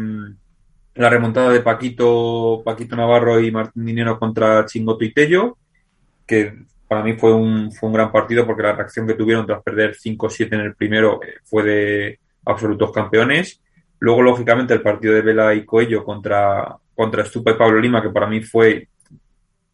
la 0.95 1.09
remontada 1.09 1.49
de 1.49 1.59
Paquito, 1.59 2.61
Paquito 2.63 2.95
Navarro 2.95 3.41
y 3.41 3.51
Martín 3.51 3.85
Dinero 3.85 4.17
contra 4.17 4.65
Chingoto 4.65 5.03
y 5.03 5.11
Tello, 5.11 5.57
que 6.25 6.63
para 6.87 7.03
mí 7.03 7.17
fue 7.17 7.33
un, 7.33 7.73
fue 7.73 7.89
un 7.89 7.95
gran 7.95 8.09
partido 8.09 8.45
porque 8.47 8.63
la 8.63 8.71
reacción 8.71 9.05
que 9.05 9.15
tuvieron 9.15 9.45
tras 9.45 9.61
perder 9.61 9.97
5-7 9.97 10.53
en 10.53 10.61
el 10.61 10.75
primero 10.75 11.19
eh, 11.21 11.39
fue 11.43 11.63
de 11.63 12.19
absolutos 12.45 12.89
campeones. 12.93 13.61
Luego, 13.99 14.21
lógicamente, 14.21 14.73
el 14.73 14.81
partido 14.81 15.15
de 15.15 15.21
Vela 15.21 15.53
y 15.53 15.65
Coello 15.65 16.05
contra, 16.05 16.77
contra 16.95 17.23
Estupa 17.23 17.51
y 17.51 17.55
Pablo 17.55 17.81
Lima, 17.81 18.01
que 18.01 18.11
para 18.11 18.27
mí 18.27 18.39
fue 18.39 18.87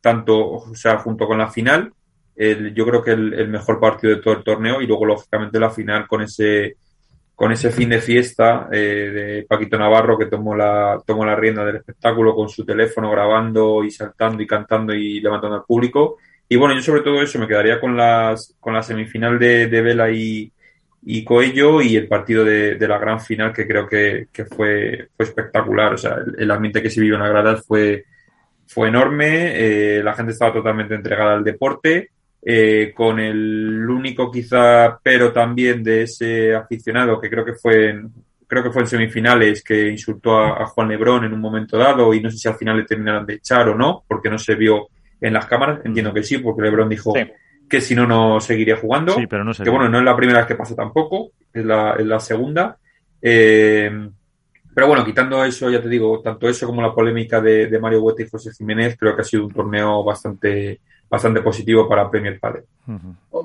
tanto, 0.02 0.50
o 0.50 0.74
sea, 0.74 0.98
junto 0.98 1.28
con 1.28 1.38
la 1.38 1.52
final, 1.52 1.94
yo 2.36 2.86
creo 2.88 3.04
que 3.04 3.12
el, 3.12 3.36
el, 3.36 3.50
mejor 3.50 3.80
partido 3.80 4.16
de 4.16 4.22
todo 4.22 4.34
el 4.34 4.44
torneo 4.44 4.82
y 4.82 4.88
luego, 4.88 5.06
lógicamente, 5.06 5.60
la 5.60 5.70
final 5.70 6.08
con 6.08 6.24
ese 6.24 6.78
con 7.40 7.54
ese 7.54 7.72
fin 7.72 7.88
de 7.88 8.02
fiesta 8.02 8.68
eh, 8.70 8.76
de 8.78 9.46
Paquito 9.48 9.78
Navarro 9.80 10.18
que 10.18 10.26
tomó 10.26 10.54
la, 10.54 11.02
tomó 11.06 11.26
la 11.26 11.38
rienda 11.38 11.64
del 11.64 11.78
espectáculo 11.78 12.36
con 12.36 12.50
su 12.50 12.66
teléfono 12.66 13.10
grabando 13.10 13.82
y 13.82 13.92
saltando 13.92 14.44
y 14.44 14.46
cantando 14.46 14.94
y 14.94 15.22
levantando 15.22 15.56
al 15.56 15.64
público. 15.64 16.18
Y 16.50 16.58
bueno, 16.58 16.76
yo 16.76 16.82
sobre 16.82 17.00
todo 17.00 17.22
eso 17.22 17.40
me 17.40 17.48
quedaría 17.48 17.80
con 17.80 17.96
las 17.96 18.58
con 18.60 18.74
la 18.74 18.84
semifinal 18.84 19.40
de, 19.40 19.68
de 19.68 19.82
Vela 19.82 20.12
y, 20.12 20.52
y 21.04 21.24
Coello 21.24 21.82
y 21.82 21.96
el 21.96 22.10
partido 22.10 22.44
de, 22.44 22.78
la 22.78 22.98
gran 22.98 23.22
final 23.22 23.54
que 23.54 23.66
creo 23.66 23.88
que, 23.88 24.28
fue, 24.54 25.08
fue 25.16 25.26
espectacular. 25.26 25.94
O 25.94 25.98
sea, 25.98 26.18
el, 26.38 26.52
ambiente 26.52 26.82
que 26.82 26.90
se 26.90 27.00
vivió 27.00 27.16
en 27.16 27.22
la 27.22 27.30
grada 27.30 27.56
fue, 27.56 28.04
fue 28.68 28.90
enorme, 28.90 29.54
eh, 29.56 30.04
la 30.04 30.14
gente 30.14 30.34
estaba 30.34 30.52
totalmente 30.52 30.94
entregada 30.94 31.36
al 31.36 31.46
deporte 31.46 32.10
eh, 32.42 32.94
con 32.96 33.20
el 33.20 33.88
único 33.90 34.32
quizá 34.32 34.98
pero 35.02 35.32
también 35.32 35.84
de 35.84 36.04
ese 36.04 36.56
aficionado 36.56 37.20
que 37.20 37.30
creo 37.30 37.44
que 37.44 37.54
fue 37.54 37.90
en, 37.90 38.12
creo 38.48 38.64
que 38.64 38.72
fue 38.72 38.84
en 38.84 38.88
semifinales 38.88 39.64
que 39.64 39.90
insultó 39.90 40.38
a, 40.40 40.66
Juan 40.66 40.90
Lebrón 40.90 41.26
en 41.26 41.34
un 41.34 41.42
momento 41.42 41.78
dado 41.78 42.14
y 42.14 42.22
no 42.22 42.32
sé 42.32 42.38
si 42.38 42.48
al 42.48 42.56
final 42.56 42.78
le 42.78 42.86
terminaron 42.86 43.26
de 43.26 43.36
echar 43.36 43.68
o 43.70 43.76
no 43.76 44.04
porque 44.08 44.30
no 44.30 44.38
se 44.38 44.56
vio 44.56 44.88
en 45.22 45.34
las 45.34 45.46
cámaras. 45.46 45.82
Entiendo 45.84 46.14
que 46.14 46.24
sí 46.24 46.38
porque 46.38 46.62
Lebrón 46.62 46.90
dijo 46.90 47.14
que 47.70 47.82
si 47.82 47.94
no 47.94 48.08
no 48.08 48.40
seguiría 48.40 48.78
jugando. 48.78 49.16
Pero 49.30 49.44
no 49.44 49.54
que 49.54 49.70
bueno 49.70 49.90
no 49.90 50.00
es 50.00 50.06
la 50.06 50.16
primera 50.16 50.40
vez 50.40 50.48
que 50.48 50.56
pasa 50.56 50.76
tampoco 50.76 51.32
es 51.54 51.66
la, 51.66 51.94
es 51.94 52.06
la 52.06 52.20
segunda. 52.20 52.78
Eh, 53.22 53.92
pero 54.74 54.88
bueno, 54.88 55.04
quitando 55.04 55.44
eso, 55.44 55.70
ya 55.70 55.82
te 55.82 55.90
digo, 55.90 56.22
tanto 56.22 56.48
eso 56.48 56.66
como 56.66 56.82
la 56.82 56.94
polémica 56.94 57.42
de, 57.42 57.78
Mario 57.82 58.02
Huete 58.02 58.24
y 58.24 58.30
José 58.30 58.52
Jiménez, 58.58 58.96
creo 58.98 59.16
que 59.16 59.24
ha 59.24 59.26
sido 59.26 59.46
un 59.46 59.52
torneo 59.52 60.04
bastante, 60.04 60.80
bastante 61.10 61.42
positivo 61.42 61.88
para 61.88 62.10
Premier 62.10 62.40
Padre. 62.40 62.64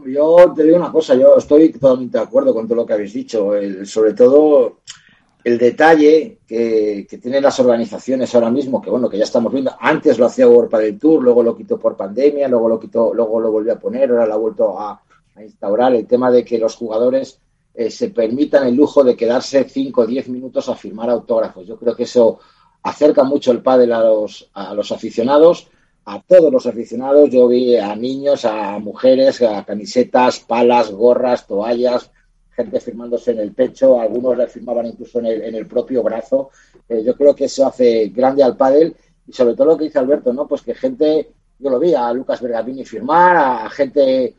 Yo 0.06 0.52
te 0.54 0.64
digo 0.64 0.76
una 0.76 0.92
cosa, 0.92 1.14
yo 1.14 1.36
estoy 1.36 1.70
totalmente 1.72 2.18
de 2.18 2.24
acuerdo 2.24 2.52
con 2.54 2.66
todo 2.66 2.76
lo 2.76 2.86
que 2.86 2.92
habéis 2.92 3.12
dicho, 3.12 3.52
sobre 3.84 4.12
todo 4.12 4.78
el 5.44 5.58
detalle 5.58 6.38
que, 6.46 7.06
tienen 7.20 7.42
las 7.42 7.60
organizaciones 7.60 8.34
ahora 8.34 8.50
mismo, 8.50 8.80
que 8.80 8.90
bueno, 8.90 9.08
que 9.08 9.18
ya 9.18 9.24
estamos 9.24 9.52
viendo, 9.52 9.72
antes 9.78 10.18
lo 10.18 10.26
hacía 10.26 10.48
World 10.48 10.70
Padel 10.70 10.98
Tour, 10.98 11.22
luego 11.22 11.42
lo 11.42 11.54
quitó 11.54 11.78
por 11.78 11.96
pandemia, 11.96 12.48
luego 12.48 12.68
lo 12.68 12.80
quitó, 12.80 13.12
luego 13.12 13.40
lo 13.40 13.52
volvió 13.52 13.74
a 13.74 13.78
poner, 13.78 14.10
ahora 14.10 14.26
lo 14.26 14.34
ha 14.34 14.38
vuelto 14.38 14.80
a, 14.80 15.00
instaurar, 15.42 15.94
el 15.94 16.06
tema 16.06 16.30
de 16.30 16.44
que 16.44 16.58
los 16.58 16.76
jugadores 16.76 17.40
eh, 17.74 17.90
se 17.90 18.10
permitan 18.10 18.66
el 18.68 18.74
lujo 18.74 19.02
de 19.02 19.16
quedarse 19.16 19.64
5 19.68 20.00
o 20.00 20.06
10 20.06 20.28
minutos 20.28 20.68
a 20.68 20.76
firmar 20.76 21.10
autógrafos. 21.10 21.66
Yo 21.66 21.76
creo 21.76 21.96
que 21.96 22.04
eso 22.04 22.38
acerca 22.84 23.24
mucho 23.24 23.50
el 23.50 23.60
pádel 23.60 23.92
a 23.92 24.00
los, 24.00 24.48
a 24.54 24.72
los 24.74 24.92
aficionados 24.92 25.68
a 26.04 26.20
todos 26.22 26.52
los 26.52 26.66
aficionados. 26.66 27.30
Yo 27.30 27.48
vi 27.48 27.76
a 27.76 27.94
niños, 27.96 28.44
a 28.44 28.78
mujeres, 28.78 29.42
a 29.42 29.64
camisetas, 29.64 30.40
palas, 30.40 30.90
gorras, 30.90 31.46
toallas, 31.46 32.10
gente 32.54 32.80
firmándose 32.80 33.32
en 33.32 33.40
el 33.40 33.52
pecho, 33.52 34.00
algunos 34.00 34.36
le 34.36 34.46
firmaban 34.46 34.86
incluso 34.86 35.18
en 35.18 35.26
el, 35.26 35.42
en 35.42 35.54
el 35.54 35.66
propio 35.66 36.02
brazo. 36.02 36.50
Eh, 36.88 37.02
yo 37.04 37.16
creo 37.16 37.34
que 37.34 37.46
eso 37.46 37.66
hace 37.66 38.08
grande 38.08 38.42
al 38.42 38.56
pádel 38.56 38.94
y 39.26 39.32
sobre 39.32 39.54
todo 39.54 39.68
lo 39.68 39.78
que 39.78 39.84
dice 39.84 39.98
Alberto, 39.98 40.32
¿no? 40.32 40.46
Pues 40.46 40.62
que 40.62 40.74
gente, 40.74 41.32
yo 41.58 41.70
lo 41.70 41.78
vi 41.78 41.94
a 41.94 42.12
Lucas 42.12 42.40
Bergabini 42.40 42.84
firmar, 42.84 43.36
a 43.36 43.70
gente 43.70 44.34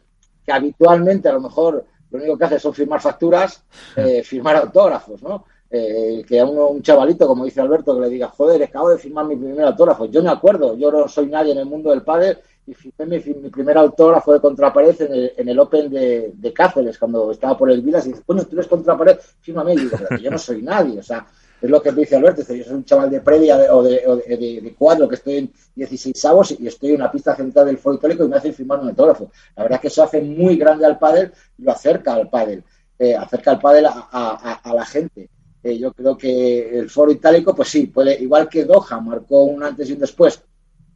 que 0.45 0.51
habitualmente 0.51 1.27
a 1.27 1.33
lo 1.33 1.41
mejor 1.41 1.85
lo 2.11 2.19
único 2.19 2.37
que 2.37 2.45
hace 2.45 2.59
son 2.59 2.73
firmar 2.73 3.01
facturas, 3.01 3.63
eh, 3.95 4.23
firmar 4.23 4.55
autógrafos, 4.55 5.21
¿no? 5.21 5.45
Eh, 5.69 6.23
que 6.27 6.39
a 6.39 6.45
un 6.45 6.81
chavalito, 6.81 7.27
como 7.27 7.43
dice 7.43 7.59
Alberto, 7.59 7.95
que 7.95 8.01
le 8.01 8.09
diga, 8.09 8.29
joder, 8.29 8.63
acabo 8.63 8.89
de 8.89 8.99
firmar 8.99 9.25
mi 9.25 9.35
primer 9.35 9.65
autógrafo. 9.65 10.05
Yo 10.05 10.21
me 10.21 10.29
acuerdo, 10.29 10.77
yo 10.77 10.91
no 10.91 11.07
soy 11.07 11.27
nadie 11.27 11.53
en 11.53 11.57
el 11.57 11.65
mundo 11.65 11.89
del 11.89 12.03
padre 12.03 12.37
y 12.67 12.73
firmé 12.73 13.19
mi, 13.19 13.49
primer 13.49 13.77
autógrafo 13.77 14.33
de 14.33 14.39
contrapared 14.39 15.01
en 15.01 15.13
el, 15.13 15.33
en 15.37 15.49
el 15.49 15.59
Open 15.59 15.89
de, 15.89 16.31
de, 16.33 16.53
Cáceres, 16.53 16.97
cuando 16.97 17.31
estaba 17.31 17.57
por 17.57 17.69
el 17.71 17.81
Vilas, 17.81 18.05
y 18.05 18.09
dice, 18.09 18.23
bueno, 18.25 18.43
tú 18.45 18.55
eres 18.55 18.67
contrapared, 18.67 19.17
fírmame. 19.41 19.73
Y 19.73 19.77
digo, 19.77 19.97
yo 20.21 20.31
no 20.31 20.37
soy 20.37 20.61
nadie, 20.61 20.99
o 20.99 21.03
sea, 21.03 21.25
es 21.61 21.69
lo 21.69 21.81
que 21.81 21.91
dice 21.91 22.15
Alberto, 22.15 22.41
yo 22.53 22.63
soy 22.63 22.73
un 22.73 22.85
chaval 22.85 23.09
de 23.09 23.21
previa 23.21 23.57
o, 23.73 23.81
de, 23.81 24.61
de, 24.61 24.75
cuadro 24.77 25.09
que 25.09 25.15
estoy 25.15 25.37
en 25.37 25.51
16 25.75 26.25
avos 26.25 26.55
y 26.59 26.67
estoy 26.67 26.91
en 26.91 26.97
una 26.97 27.11
pista 27.11 27.35
central 27.35 27.65
del 27.65 27.77
foro 27.77 27.99
y 28.01 28.27
me 28.27 28.37
hacen 28.37 28.53
firmar 28.53 28.79
un 28.79 28.89
autógrafo. 28.89 29.31
La 29.55 29.63
verdad 29.63 29.77
es 29.77 29.81
que 29.81 29.87
eso 29.87 30.03
hace 30.03 30.21
muy 30.21 30.57
grande 30.57 30.85
al 30.85 30.99
pádel 30.99 31.31
y 31.57 31.63
lo 31.63 31.71
acerca 31.71 32.13
al 32.13 32.29
pádel, 32.29 32.63
eh, 32.99 33.15
acerca 33.15 33.51
al 33.51 33.59
pádel 33.59 33.87
a, 33.87 34.59
a 34.63 34.73
la 34.73 34.85
gente. 34.85 35.29
Eh, 35.65 35.79
yo 35.79 35.91
creo 35.93 36.15
que 36.15 36.77
el 36.77 36.91
foro 36.91 37.11
itálico, 37.11 37.55
pues 37.55 37.69
sí, 37.69 37.87
puede, 37.87 38.21
igual 38.21 38.47
que 38.47 38.65
Doha 38.65 38.99
marcó 38.99 39.45
un 39.45 39.63
antes 39.63 39.89
y 39.89 39.93
un 39.93 39.99
después 39.99 40.39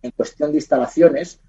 en 0.04 0.12
cuestión 0.12 0.52
de 0.52 0.60
instalaciones, 0.60 1.40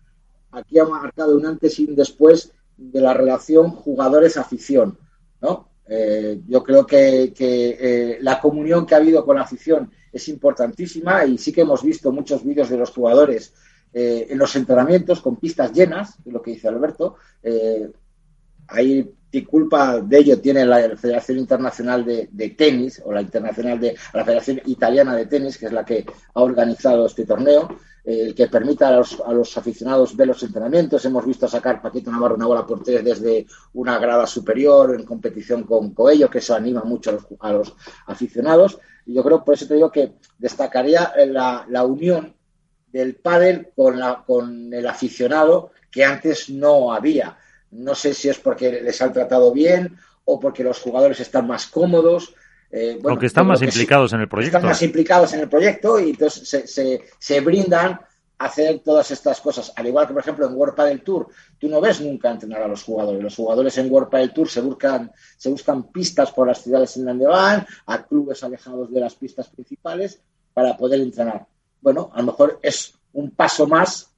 aquí 0.53 0.79
ha 0.79 0.87
marcado 0.87 1.37
un 1.37 1.45
antes 1.45 1.79
y 1.79 1.85
un 1.85 1.95
después 1.95 2.51
de 2.79 2.99
la 2.99 3.13
relación 3.13 3.73
jugadores-afición, 3.73 4.97
¿no? 5.43 5.69
Eh, 5.87 6.41
yo 6.49 6.63
creo 6.63 6.87
que, 6.87 7.35
eh, 7.39 8.19
la 8.23 8.41
comunión 8.41 8.87
que 8.87 8.95
ha 8.95 8.99
habido 8.99 9.23
con 9.23 9.37
la 9.37 9.43
afición 9.43 9.91
es 10.11 10.27
importantísima 10.29 11.27
y 11.27 11.37
sí 11.37 11.53
que 11.53 11.61
hemos 11.61 11.83
visto 11.83 12.11
muchos 12.13 12.43
vídeos 12.43 12.71
de 12.71 12.79
los 12.79 12.89
jugadores 12.89 13.53
en 13.93 14.39
los 14.39 14.55
entrenamientos 14.55 15.21
con 15.21 15.37
pistas 15.37 15.73
llenas, 15.73 16.17
es 16.25 16.33
lo 16.33 16.41
que 16.41 16.53
dice 16.53 16.69
Alberto. 16.69 17.17
Eh, 17.43 17.91
ahí 19.33 19.45
culpa 19.45 20.01
de 20.01 20.19
ello 20.19 20.41
tiene 20.41 20.65
la 20.65 20.97
Federación 20.97 21.39
Internacional 21.39 22.05
de, 22.05 22.55
Tenis 22.57 23.03
o 23.05 23.13
la 23.13 23.23
Internacional 23.23 23.79
de 23.79 23.97
la 24.13 24.25
Federación 24.25 24.61
Italiana 24.67 25.15
de 25.15 25.27
Tenis, 25.27 25.59
que 25.59 25.67
es 25.67 25.73
la 25.73 25.85
que 25.85 26.05
ha 26.35 26.41
organizado 26.41 27.07
este 27.07 27.25
torneo, 27.25 27.69
el 28.05 28.35
que 28.35 28.49
permita 28.49 28.89
a 28.89 29.33
los, 29.33 29.57
aficionados 29.57 30.17
ver 30.17 30.29
los 30.29 30.43
entrenamientos. 30.43 31.05
Hemos 31.05 31.25
visto 31.27 31.47
sacar 31.47 31.81
Paquito 31.81 32.11
Navarro 32.11 32.35
una 32.35 32.47
bola 32.47 32.67
por 32.67 32.83
tres 32.83 33.05
desde 33.05 33.47
una 33.75 33.99
grada 33.99 34.27
superior 34.27 34.95
en 34.95 35.05
competición 35.05 35.65
con 35.65 35.95
Coello, 35.95 36.31
que 36.31 36.39
eso 36.39 36.55
anima 36.55 36.83
mucho 36.83 37.19
a 37.41 37.53
los, 37.53 37.75
aficionados. 38.07 38.79
Y 39.07 39.15
yo 39.15 39.23
creo, 39.23 39.45
por 39.45 39.55
eso 39.55 39.67
te 39.67 39.75
digo 39.75 39.91
que 39.91 40.15
destacaría 40.39 41.13
la, 41.27 41.67
la 41.69 41.85
unión 41.85 42.35
del 42.93 43.15
pádel 43.17 43.69
con, 43.77 43.99
la, 43.99 44.25
con 44.27 44.73
el 44.73 44.87
aficionado 44.87 45.71
que 45.91 46.05
antes 46.05 46.51
no 46.51 46.93
había. 46.93 47.37
No 47.71 47.95
sé 47.95 48.15
si 48.15 48.29
es 48.29 48.39
porque 48.39 48.81
les 48.83 49.01
han 49.01 49.13
tratado 49.13 49.53
bien 49.53 49.97
o 50.25 50.41
porque 50.41 50.65
los 50.65 50.79
jugadores 50.81 51.21
están 51.21 51.47
más 51.47 51.67
cómodos. 51.67 52.35
Eh, 52.71 52.99
bueno, 53.01 53.21
están 53.21 53.47
más 53.47 53.63
implicados 53.63 54.13
en 54.13 54.21
el 54.21 54.29
proyecto. 54.29 54.59
Están 54.59 54.71
más 54.71 54.83
implicados 54.83 55.33
en 55.35 55.41
el 55.41 55.49
proyecto 55.49 55.99
y 55.99 56.11
entonces 56.11 56.49
se, 56.49 56.67
se, 56.67 57.01
se, 57.19 57.41
brindan 57.41 58.01
a 58.39 58.45
hacer 58.45 58.81
todas 58.81 59.11
estas 59.11 59.41
cosas. 59.41 59.73
Al 59.75 59.87
igual 59.87 60.07
que, 60.07 60.13
por 60.13 60.23
ejemplo, 60.23 60.47
en 60.47 60.55
World 60.55 60.75
Padel 60.75 61.03
Tour, 61.03 61.29
tú 61.59 61.69
no 61.69 61.81
ves 61.81 62.01
nunca 62.01 62.31
entrenar 62.31 62.63
a 62.63 62.69
los 62.69 62.83
jugadores. 62.83 63.23
Los 63.23 63.35
jugadores 63.35 63.77
en 63.79 63.91
World 63.91 64.09
Padel 64.09 64.33
Tour 64.33 64.49
se 64.49 64.61
buscan, 64.61 65.11
se 65.37 65.49
buscan 65.49 65.91
pistas 65.91 66.31
por 66.31 66.47
las 66.47 66.63
ciudades 66.63 66.97
en 66.97 67.07
donde 67.07 67.27
van, 67.27 67.67
a 67.87 68.03
clubes 68.05 68.43
alejados 68.45 68.93
de 68.93 69.01
las 69.01 69.15
pistas 69.15 69.49
principales 69.49 70.21
para 70.55 70.77
poder 70.77 71.01
entrenar. 71.01 71.47
Bueno, 71.81 72.11
a 72.15 72.21
lo 72.21 72.27
mejor 72.27 72.61
es 72.63 72.95
un 73.13 73.31
paso 73.33 73.67
más 73.67 74.10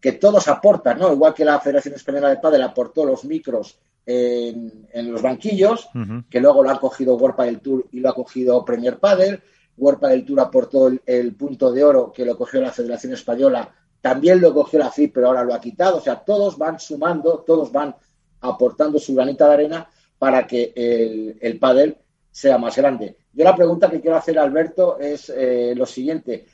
que 0.00 0.12
todos 0.12 0.48
aportan, 0.48 0.98
¿no? 0.98 1.12
Igual 1.12 1.34
que 1.34 1.44
la 1.44 1.60
Federación 1.60 1.94
Española 1.94 2.28
de 2.28 2.36
Padel 2.36 2.62
aportó 2.62 3.04
los 3.04 3.24
micros 3.24 3.78
en, 4.06 5.12
los 5.12 5.20
banquillos, 5.20 5.88
que 6.30 6.40
luego 6.40 6.62
lo 6.62 6.70
han 6.70 6.78
cogido 6.78 7.16
World 7.16 7.36
Padel 7.36 7.60
Tour 7.60 7.86
y 7.92 8.00
lo 8.00 8.08
ha 8.08 8.14
cogido 8.14 8.64
Premier 8.64 8.98
Padel. 8.98 9.42
World 9.76 10.00
Padel 10.00 10.24
Tour 10.24 10.40
aportó 10.40 10.90
el, 11.04 11.34
punto 11.34 11.72
de 11.72 11.84
oro 11.84 12.12
que 12.12 12.24
lo 12.24 12.36
cogió 12.36 12.60
la 12.60 12.72
Federación 12.72 13.12
Española, 13.12 13.70
también 14.00 14.40
lo 14.40 14.54
cogió 14.54 14.78
la 14.78 14.90
FIP, 14.90 15.14
pero 15.14 15.28
ahora 15.28 15.44
lo 15.44 15.52
ha 15.52 15.60
quitado. 15.60 15.98
O 15.98 16.00
sea, 16.00 16.16
todos 16.16 16.56
van 16.56 16.78
sumando, 16.78 17.44
todos 17.46 17.70
van 17.70 17.94
aportando 18.40 18.98
su 18.98 19.14
granita 19.14 19.46
de 19.48 19.54
arena 19.54 19.88
para 20.18 20.46
que 20.46 20.72
el, 20.74 21.36
el 21.40 21.58
pádel 21.58 21.96
sea 22.30 22.56
más 22.56 22.76
grande. 22.76 23.16
Yo 23.32 23.44
la 23.44 23.56
pregunta 23.56 23.90
que 23.90 24.00
quiero 24.00 24.16
hacer 24.16 24.38
a 24.38 24.42
Alberto 24.42 24.98
es 24.98 25.28
eh, 25.28 25.74
lo 25.76 25.86
siguiente. 25.86 26.46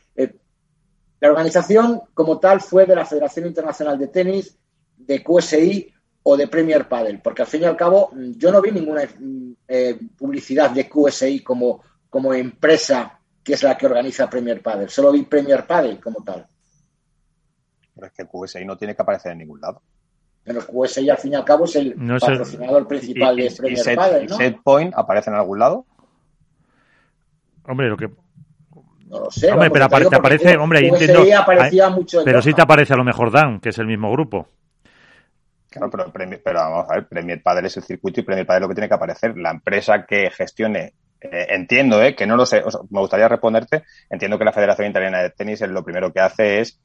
La 1.21 1.31
organización 1.31 2.03
como 2.13 2.39
tal 2.39 2.61
fue 2.61 2.87
de 2.87 2.97
la 2.97 3.07
Federación 3.07 3.47
Internacional 3.47 3.99
de 3.99 4.09
Tenis, 4.09 4.59
de 4.97 5.23
QSI 5.23 5.93
o 6.23 6.37
de 6.37 6.49
Premier 6.49 6.89
Padel, 6.89 7.21
porque 7.21 7.43
al 7.43 7.49
fin 7.49 7.63
y 7.63 7.65
al 7.65 7.77
cabo 7.77 8.11
yo 8.37 8.51
no 8.51 8.63
vi 8.63 8.71
ninguna 8.73 9.03
eh, 9.69 9.99
publicidad 10.17 10.71
de 10.71 10.89
QSI 10.89 11.41
como, 11.41 11.83
como 12.09 12.33
empresa 12.33 13.21
que 13.43 13.53
es 13.53 13.63
la 13.63 13.77
que 13.77 13.87
organiza 13.87 14.31
Premier 14.31 14.63
Padel. 14.63 14.89
Solo 14.89 15.13
vi 15.13 15.23
Premier 15.23 15.67
Padel 15.67 16.01
como 16.01 16.25
tal. 16.25 16.47
Pero 17.95 18.07
es 18.07 18.13
que 18.13 18.27
QSI 18.27 18.65
no 18.65 18.77
tiene 18.77 18.97
que 18.97 19.03
aparecer 19.03 19.33
en 19.33 19.39
ningún 19.39 19.61
lado. 19.61 19.83
Pero 20.43 20.61
QSI 20.67 21.11
al 21.11 21.19
fin 21.19 21.33
y 21.33 21.37
al 21.37 21.45
cabo 21.45 21.67
es 21.67 21.77
el 21.77 21.95
patrocinador 21.95 22.89
principal 22.89 23.37
de 23.37 23.51
Premier 23.51 23.97
Padel, 23.97 24.27
¿no? 24.27 24.37
Setpoint 24.37 24.95
aparece 24.97 25.31
en 25.31 25.37
algún 25.37 25.59
lado? 25.59 25.87
Hombre, 27.67 27.89
lo 27.89 27.97
que 27.97 28.11
no 29.09 29.21
lo 29.21 29.31
sé. 29.31 29.53
Hombre, 29.53 29.71
pero 29.71 29.89
te 29.89 30.17
aparece, 30.17 30.57
hombre, 30.57 30.81
ahí 30.81 30.89
entiendo. 30.89 31.25
pero 32.25 32.43
sí 32.43 32.53
te 32.53 32.63
aparece 32.63 32.95
a 32.95 32.97
lo 32.97 33.05
mejor 33.05 33.31
Dan, 33.31 33.61
que 33.61 33.71
es 33.71 33.79
el 33.79 33.87
mismo 33.87 34.11
grupo. 34.13 34.49
Claro, 35.71 35.91
pero, 35.91 36.13
pero 36.13 36.59
vamos 36.61 36.87
a 36.89 36.95
ver, 36.95 37.09
Premier 37.09 37.43
Padel 37.43 37.67
es 37.67 37.77
el 37.77 37.83
circuito 37.83 38.21
y 38.21 38.23
Premier 38.23 38.47
Padel 38.47 38.63
es 38.63 38.63
lo 38.63 38.69
que 38.69 38.75
tiene 38.75 38.89
que 38.89 38.95
aparecer. 38.95 39.37
La 39.37 39.51
empresa 39.51 40.07
que 40.07 40.31
gestione, 40.31 40.95
eh, 41.21 41.47
entiendo, 41.51 42.01
eh, 42.03 42.15
que 42.15 42.27
no 42.27 42.37
lo 42.37 42.47
sé, 42.47 42.63
me 42.91 43.01
gustaría 43.01 43.29
responderte, 43.29 43.83
entiendo 44.09 44.39
que 44.39 44.45
la 44.45 44.53
Federación 44.53 44.89
Italiana 44.89 45.23
de 45.23 45.31
Tenis 45.31 45.61
lo 45.63 45.85
primero 45.85 46.13
que 46.13 46.21
hace 46.21 46.61
es 46.61 46.81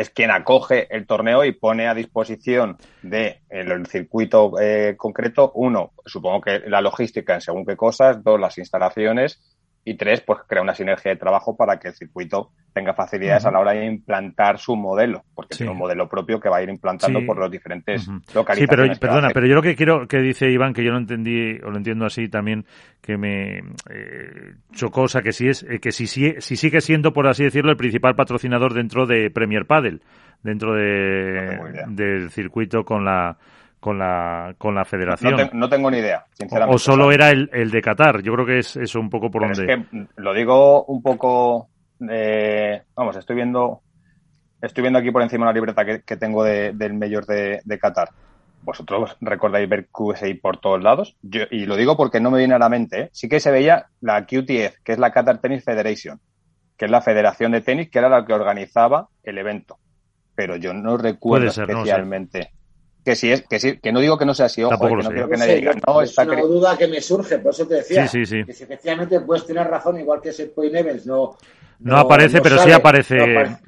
es 0.00 0.08
quien 0.08 0.30
acoge 0.30 0.86
el 0.96 1.06
torneo 1.06 1.44
y 1.44 1.52
pone 1.52 1.86
a 1.86 1.94
disposición 1.94 2.78
de 3.02 3.42
el, 3.50 3.86
circuito 3.86 4.58
eh, 4.58 4.94
concreto, 4.96 5.52
uno, 5.54 5.92
supongo 6.06 6.40
que 6.40 6.60
la 6.60 6.80
logística 6.80 7.34
en 7.34 7.42
según 7.42 7.66
qué 7.66 7.76
cosas, 7.76 8.24
dos, 8.24 8.40
las 8.40 8.56
instalaciones 8.56 9.42
y 9.84 9.94
tres, 9.94 10.20
pues 10.20 10.40
crea 10.46 10.62
una 10.62 10.74
sinergia 10.74 11.10
de 11.10 11.16
trabajo 11.16 11.56
para 11.56 11.78
que 11.78 11.88
el 11.88 11.94
circuito 11.94 12.50
tenga 12.72 12.92
facilidades 12.92 13.46
a 13.46 13.50
la 13.50 13.60
hora 13.60 13.72
de 13.72 13.86
implantar 13.86 14.58
su 14.58 14.76
modelo, 14.76 15.24
porque 15.34 15.56
tiene 15.56 15.72
un 15.72 15.78
modelo 15.78 16.08
propio 16.08 16.38
que 16.38 16.48
va 16.48 16.58
a 16.58 16.62
ir 16.62 16.68
implantando 16.68 17.24
por 17.26 17.38
los 17.38 17.50
diferentes 17.50 18.06
localidades. 18.34 18.58
Sí, 18.58 18.66
pero 18.68 19.00
perdona, 19.00 19.30
pero 19.32 19.46
yo 19.46 19.54
lo 19.54 19.62
que 19.62 19.74
quiero 19.74 20.06
que 20.06 20.18
dice 20.18 20.50
Iván, 20.50 20.74
que 20.74 20.84
yo 20.84 20.92
lo 20.92 20.98
entendí 20.98 21.58
o 21.64 21.70
lo 21.70 21.78
entiendo 21.78 22.04
así 22.04 22.28
también, 22.28 22.66
que 23.00 23.16
me 23.16 23.58
eh, 23.90 24.54
chocó, 24.72 25.02
o 25.02 25.08
sea, 25.08 25.22
que 25.22 25.32
sí 25.32 25.48
es, 25.48 25.62
eh, 25.62 25.80
que 25.80 25.92
si, 25.92 26.06
si, 26.06 26.34
si 26.38 26.56
sigue 26.56 26.80
siendo, 26.80 27.12
por 27.12 27.26
así 27.26 27.44
decirlo, 27.44 27.70
el 27.70 27.76
principal 27.76 28.14
patrocinador 28.14 28.74
dentro 28.74 29.06
de 29.06 29.30
Premier 29.30 29.66
Padel, 29.66 30.02
dentro 30.42 30.74
de, 30.74 31.58
del 31.88 32.30
circuito 32.30 32.84
con 32.84 33.04
la 33.04 33.38
con 33.80 33.98
la, 33.98 34.54
con 34.58 34.74
la 34.74 34.84
federación. 34.84 35.50
No, 35.54 35.68
tengo 35.68 35.90
ni 35.90 35.98
idea, 35.98 36.26
sinceramente. 36.34 36.76
O, 36.76 36.78
solo 36.78 37.10
era 37.10 37.30
el, 37.30 37.48
el, 37.52 37.70
de 37.70 37.80
Qatar. 37.80 38.22
Yo 38.22 38.34
creo 38.34 38.46
que 38.46 38.58
es 38.58 38.76
eso 38.76 39.00
un 39.00 39.08
poco 39.08 39.30
por 39.30 39.42
donde. 39.42 39.72
Es 39.72 39.88
que 39.88 40.06
lo 40.16 40.34
digo 40.34 40.84
un 40.84 41.02
poco. 41.02 41.70
Eh, 42.08 42.82
vamos, 42.94 43.16
estoy 43.16 43.36
viendo. 43.36 43.80
Estoy 44.60 44.82
viendo 44.82 44.98
aquí 44.98 45.10
por 45.10 45.22
encima 45.22 45.46
la 45.46 45.54
libreta 45.54 45.86
que, 45.86 46.02
que 46.02 46.18
tengo 46.18 46.44
de, 46.44 46.72
del 46.74 46.92
mayor 46.92 47.24
de, 47.24 47.62
de, 47.64 47.78
Qatar. 47.78 48.10
Vosotros 48.62 49.16
recordáis 49.22 49.66
ver 49.66 49.88
QSI 49.90 50.34
por 50.34 50.58
todos 50.58 50.82
lados. 50.82 51.16
Yo, 51.22 51.44
y 51.50 51.64
lo 51.64 51.76
digo 51.76 51.96
porque 51.96 52.20
no 52.20 52.30
me 52.30 52.38
viene 52.38 52.54
a 52.54 52.58
la 52.58 52.68
mente. 52.68 53.00
¿eh? 53.00 53.10
Sí 53.10 53.26
que 53.26 53.40
se 53.40 53.50
veía 53.50 53.86
la 54.02 54.26
QTF, 54.26 54.82
que 54.84 54.92
es 54.92 54.98
la 54.98 55.12
Qatar 55.12 55.38
Tennis 55.38 55.64
Federation, 55.64 56.20
que 56.76 56.84
es 56.84 56.90
la 56.90 57.00
federación 57.00 57.52
de 57.52 57.62
tenis, 57.62 57.88
que 57.88 57.98
era 57.98 58.10
la 58.10 58.26
que 58.26 58.34
organizaba 58.34 59.08
el 59.22 59.38
evento. 59.38 59.78
Pero 60.34 60.56
yo 60.56 60.74
no 60.74 60.98
recuerdo 60.98 61.46
especialmente 61.46 62.52
que 63.04 63.16
si 63.16 63.32
es 63.32 63.42
que 63.48 63.58
sí, 63.58 63.78
que 63.78 63.92
no 63.92 64.00
digo 64.00 64.18
que 64.18 64.26
no 64.26 64.34
sea 64.34 64.46
así, 64.46 64.62
ojo, 64.62 64.78
que 64.78 65.02
no 65.02 65.10
quiero 65.10 65.28
que 65.28 65.36
nadie 65.36 65.56
diga, 65.56 65.72
no, 65.86 66.02
es 66.02 66.16
una 66.18 66.40
duda 66.40 66.76
que 66.76 66.88
me 66.88 67.00
surge, 67.00 67.38
por 67.38 67.52
eso 67.52 67.66
te 67.66 67.76
decía, 67.76 68.06
que 68.06 68.26
si 68.26 68.40
efectivamente 68.40 69.20
puedes 69.20 69.46
tener 69.46 69.66
razón, 69.66 69.98
igual 69.98 70.20
que 70.20 70.30
ese 70.30 70.46
Point 70.46 70.74
Evans 70.74 71.06
no 71.06 71.36
no, 71.80 71.96
aparece, 71.96 72.40
pero 72.42 72.58
sí 72.58 72.70
aparece, 72.70 73.16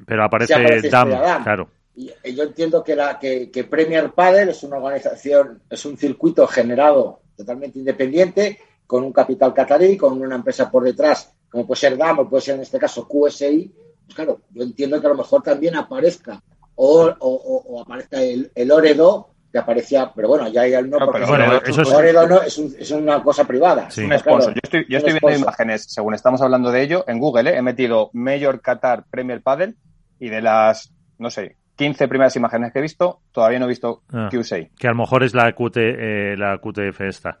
pero 0.05 0.23
aparece, 0.23 0.89
DAM, 0.89 1.09
claro. 1.43 1.69
Y, 1.95 2.11
yo 2.33 2.43
entiendo 2.43 2.83
que 2.83 2.95
la 2.95 3.19
que, 3.19 3.49
que 3.51 3.63
Premier 3.63 4.11
Padel 4.11 4.49
es 4.49 4.63
una 4.63 4.77
organización, 4.77 5.61
es 5.69 5.85
un 5.85 5.97
circuito 5.97 6.45
generado 6.47 7.21
totalmente 7.35 7.79
independiente, 7.79 8.59
con 8.85 9.03
un 9.03 9.11
capital 9.11 9.53
catarí, 9.53 9.97
con 9.97 10.21
una 10.21 10.35
empresa 10.35 10.69
por 10.69 10.83
detrás, 10.83 11.33
como 11.49 11.65
puede 11.65 11.79
ser 11.79 11.97
DAM 11.97 12.19
o 12.19 12.29
puede 12.29 12.41
ser 12.41 12.55
en 12.55 12.61
este 12.61 12.79
caso 12.79 13.07
QSI, 13.07 13.73
pues 14.05 14.15
claro, 14.15 14.41
yo 14.51 14.63
entiendo 14.63 14.99
que 14.99 15.07
a 15.07 15.11
lo 15.11 15.17
mejor 15.17 15.41
también 15.41 15.75
aparezca 15.75 16.41
o, 16.75 17.13
o, 17.19 17.63
o 17.67 17.81
aparezca 17.81 18.21
el, 18.21 18.51
el 18.55 18.71
Oredo 18.71 19.33
que 19.53 19.59
aparecía, 19.59 20.11
pero 20.15 20.27
bueno, 20.27 20.47
ya 20.47 20.61
hay 20.61 20.73
el 20.73 20.89
no, 20.89 20.97
porque 20.97 21.25
bueno, 21.25 21.61
eso 21.63 21.83
es... 21.83 21.91
Oredo 21.91 22.27
no, 22.27 22.41
es, 22.41 22.57
un, 22.57 22.73
es, 22.77 22.89
una 22.89 23.21
cosa 23.21 23.45
privada. 23.45 23.91
Sí. 23.91 24.03
Un 24.03 24.17
sponsor. 24.17 24.51
yo 24.51 24.59
estoy, 24.63 24.85
yo 24.89 24.97
estoy 24.97 25.13
viendo 25.13 25.43
imágenes, 25.43 25.85
según 25.87 26.15
estamos 26.15 26.41
hablando 26.41 26.71
de 26.71 26.81
ello, 26.81 27.05
en 27.07 27.19
Google, 27.19 27.51
¿eh? 27.51 27.57
he 27.57 27.61
metido 27.61 28.09
Major 28.13 28.59
Qatar 28.61 29.05
Premier 29.11 29.43
Padel 29.43 29.75
y 30.19 30.29
de 30.29 30.41
las, 30.41 30.91
no 31.19 31.29
sé, 31.29 31.57
15 31.75 32.07
primeras 32.07 32.35
imágenes 32.35 32.73
que 32.73 32.79
he 32.79 32.81
visto, 32.81 33.19
todavía 33.31 33.59
no 33.59 33.65
he 33.65 33.69
visto 33.69 34.01
ah, 34.11 34.29
QSI. 34.31 34.69
Que 34.75 34.87
a 34.87 34.91
lo 34.91 34.97
mejor 34.97 35.23
es 35.23 35.35
la, 35.35 35.51
QT, 35.53 35.77
eh, 35.77 36.35
la 36.35 36.57
QTF 36.57 37.01
esta. 37.01 37.37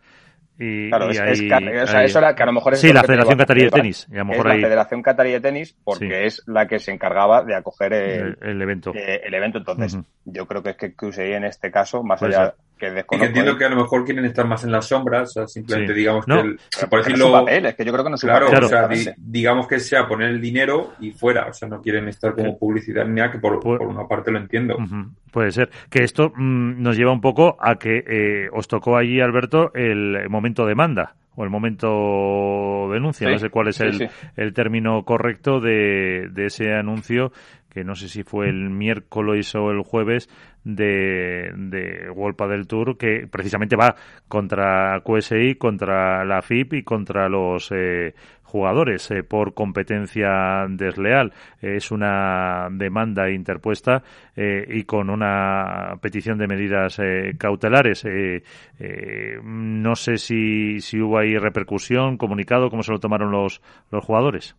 Y, 0.59 0.89
claro, 0.89 1.09
es, 1.09 1.19
ahí, 1.19 1.49
o 1.49 1.87
sea, 1.87 2.03
eso 2.03 2.19
era, 2.19 2.35
que 2.35 2.43
a 2.43 2.45
lo 2.45 2.53
mejor 2.53 2.73
es 2.73 2.81
sí, 2.81 2.93
la 2.93 3.03
Federación 3.03 3.37
Catarí 3.37 3.63
de 3.63 3.71
Tenis. 3.71 4.07
Y 4.11 4.15
a 4.15 4.19
lo 4.19 4.25
mejor 4.25 4.47
es 4.49 4.55
la 4.55 4.67
Federación 4.67 5.01
Catarí 5.01 5.31
de 5.31 5.41
Tenis 5.41 5.75
porque 5.83 6.25
es 6.25 6.43
la 6.45 6.67
que 6.67 6.79
se 6.79 6.91
encargaba 6.91 7.43
de 7.43 7.55
acoger 7.55 7.93
el, 7.93 8.37
el, 8.41 8.61
evento. 8.61 8.91
Eh, 8.93 9.21
el 9.23 9.33
evento. 9.33 9.57
Entonces, 9.57 9.95
uh 9.95 9.99
-huh. 9.99 10.05
yo 10.25 10.45
creo 10.45 10.61
que 10.61 10.71
es 10.71 10.77
que 10.77 10.93
QSI 10.93 11.33
en 11.33 11.45
este 11.45 11.71
caso, 11.71 12.03
más 12.03 12.21
allá. 12.21 12.53
Que 12.83 12.91
desconozco. 12.91 13.15
Y 13.15 13.19
que 13.19 13.25
entiendo 13.25 13.57
que 13.57 13.65
a 13.65 13.69
lo 13.69 13.75
mejor 13.77 14.05
quieren 14.05 14.25
estar 14.25 14.47
más 14.47 14.63
en 14.63 14.71
las 14.71 14.87
sombras, 14.87 15.29
o 15.29 15.33
sea, 15.33 15.47
simplemente 15.47 15.93
sí. 15.93 15.99
digamos 15.99 16.27
no. 16.27 16.35
que, 16.35 16.41
el, 16.41 16.59
por 16.89 17.03
decirlo. 17.03 17.31
Papel, 17.31 17.65
es 17.65 17.75
que 17.75 17.85
yo 17.85 17.91
creo 17.91 18.03
que 18.03 18.09
no 18.11 18.17
claro, 18.17 18.47
claro. 18.47 18.65
O 18.65 18.69
sea, 18.69 18.87
di, 18.87 19.05
digamos 19.17 19.67
que 19.67 19.79
sea 19.79 20.07
poner 20.07 20.29
el 20.29 20.41
dinero 20.41 20.93
y 20.99 21.11
fuera, 21.11 21.47
o 21.47 21.53
sea, 21.53 21.67
no 21.67 21.81
quieren 21.81 22.07
estar 22.07 22.33
como 22.35 22.57
publicidad 22.57 23.05
ni 23.05 23.15
nada, 23.15 23.31
que 23.31 23.39
por, 23.39 23.59
por 23.59 23.81
una 23.81 24.07
parte 24.07 24.31
lo 24.31 24.39
entiendo. 24.39 24.75
Uh 24.75 24.81
-huh. 24.81 25.09
Puede 25.31 25.51
ser. 25.51 25.69
Que 25.89 26.03
esto 26.03 26.31
mmm, 26.35 26.81
nos 26.81 26.97
lleva 26.97 27.11
un 27.11 27.21
poco 27.21 27.57
a 27.59 27.75
que 27.75 28.03
eh, 28.05 28.49
os 28.51 28.67
tocó 28.67 28.97
allí, 28.97 29.19
Alberto, 29.19 29.71
el 29.73 30.29
momento 30.29 30.65
demanda 30.65 31.15
o 31.35 31.43
el 31.43 31.49
momento 31.49 32.89
denuncia, 32.91 33.27
sí, 33.27 33.33
no 33.33 33.39
sé 33.39 33.49
cuál 33.49 33.69
es 33.69 33.79
el, 33.79 33.93
sí. 33.93 34.05
el 34.35 34.53
término 34.53 35.03
correcto 35.03 35.59
de, 35.59 36.29
de, 36.31 36.45
ese 36.45 36.73
anuncio 36.73 37.31
que 37.71 37.83
no 37.83 37.95
sé 37.95 38.07
si 38.07 38.21
fue 38.21 38.49
el 38.49 38.69
miércoles 38.69 39.55
o 39.55 39.71
el 39.71 39.81
jueves 39.81 40.29
de, 40.63 41.51
de 41.55 42.09
World 42.09 42.37
del 42.49 42.67
Tour, 42.67 42.97
que 42.97 43.27
precisamente 43.29 43.75
va 43.75 43.95
contra 44.27 45.01
QSI, 45.03 45.55
contra 45.55 46.23
la 46.25 46.41
FIP 46.41 46.73
y 46.73 46.83
contra 46.83 47.29
los 47.29 47.71
eh, 47.71 48.13
jugadores 48.53 49.09
eh, 49.09 49.23
por 49.23 49.55
competencia 49.55 50.67
desleal. 50.69 51.33
es 51.59 51.89
una 51.89 52.67
demanda 52.71 53.31
interpuesta 53.31 54.03
eh, 54.35 54.63
y 54.69 54.83
con 54.83 55.09
una 55.09 55.97
petición 55.99 56.37
de 56.37 56.47
medidas 56.47 56.99
eh, 56.99 57.33
cautelares. 57.35 58.05
no 59.43 59.95
sé 59.95 60.17
si, 60.17 60.79
si 60.81 61.01
hubo 61.01 61.17
ahí 61.17 61.35
repercusión, 61.35 62.17
comunicado, 62.17 62.69
cómo 62.69 62.83
se 62.83 62.91
lo 62.91 62.99
tomaron 62.99 63.31
los, 63.31 63.59
los 63.89 64.05
jugadores. 64.05 64.55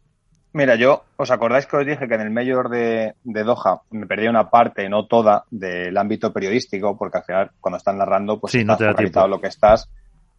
Mira, 0.54 0.76
yo, 0.76 1.02
¿os 1.16 1.32
acordáis 1.32 1.66
que 1.66 1.76
os 1.76 1.84
dije 1.84 2.06
que 2.06 2.14
en 2.14 2.20
el 2.20 2.30
Mayor 2.30 2.68
de, 2.68 3.14
Doha 3.24 3.82
me 3.90 4.06
perdí 4.06 4.28
una 4.28 4.50
parte, 4.50 4.88
no 4.88 5.08
toda, 5.08 5.44
del 5.50 5.96
ámbito 5.98 6.32
periodístico, 6.32 6.96
porque 6.96 7.18
al 7.18 7.24
final, 7.24 7.50
cuando 7.60 7.78
están 7.78 7.98
narrando, 7.98 8.38
pues 8.38 8.52
sí, 8.52 8.64
no 8.64 8.76
te 8.76 8.84
da 8.84 9.26
lo 9.26 9.40
que 9.40 9.48
estás. 9.48 9.90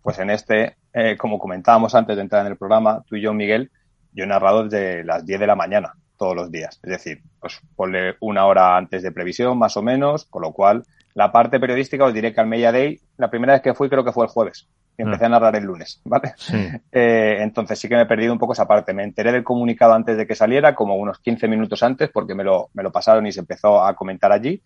Pues 0.01 0.17
en 0.19 0.30
este, 0.30 0.78
eh, 0.93 1.17
como 1.17 1.38
comentábamos 1.38 1.95
antes 1.95 2.15
de 2.15 2.21
entrar 2.21 2.45
en 2.45 2.54
el 2.54 2.58
programa, 2.58 3.04
tú 3.06 3.17
y 3.17 3.21
yo, 3.23 3.34
Miguel, 3.34 3.71
yo 4.13 4.23
he 4.23 4.28
narrado 4.28 4.63
desde 4.63 5.04
las 5.04 5.25
10 5.25 5.38
de 5.38 5.47
la 5.47 5.56
mañana, 5.58 5.95
todos 6.17 6.34
los 6.34 6.49
días. 6.49 6.80
Es 6.82 6.91
decir, 6.91 7.21
pues 7.41 7.60
ponle 7.75 8.15
una 8.21 8.45
hora 8.45 8.78
antes 8.78 9.04
de 9.04 9.12
previsión, 9.12 9.60
más 9.60 9.75
o 9.75 9.82
menos, 9.82 10.23
con 10.28 10.43
lo 10.43 10.54
cual, 10.54 10.86
la 11.13 11.34
parte 11.34 11.60
periodística 11.60 12.06
os 12.06 12.13
diré 12.13 12.34
que 12.34 12.39
al 12.39 12.47
Media 12.47 12.71
Day, 12.71 13.01
la 13.17 13.30
primera 13.30 13.51
vez 13.51 13.62
que 13.62 13.73
fui 13.73 13.89
creo 13.89 14.06
que 14.06 14.13
fue 14.13 14.23
el 14.23 14.32
jueves 14.32 14.65
y 14.97 15.01
empecé 15.01 15.25
a 15.25 15.29
narrar 15.29 15.55
el 15.55 15.65
lunes, 15.65 16.01
¿vale? 16.05 16.34
Eh, 16.91 17.38
entonces 17.41 17.77
sí 17.77 17.89
que 17.89 17.95
me 17.95 18.03
he 18.03 18.05
perdido 18.05 18.31
un 18.31 18.39
poco 18.39 18.53
esa 18.53 18.67
parte. 18.67 18.93
Me 18.93 19.03
enteré 19.03 19.31
del 19.31 19.43
comunicado 19.43 19.93
antes 19.93 20.15
de 20.15 20.25
que 20.25 20.36
saliera, 20.36 20.73
como 20.73 20.95
unos 20.95 21.19
15 21.19 21.47
minutos 21.47 21.84
antes, 21.84 22.10
porque 22.10 22.36
me 22.36 22.43
lo, 22.43 22.69
me 22.73 22.84
lo 22.84 22.91
pasaron 22.91 23.27
y 23.27 23.31
se 23.31 23.41
empezó 23.41 23.84
a 23.84 23.95
comentar 23.95 24.31
allí. 24.31 24.62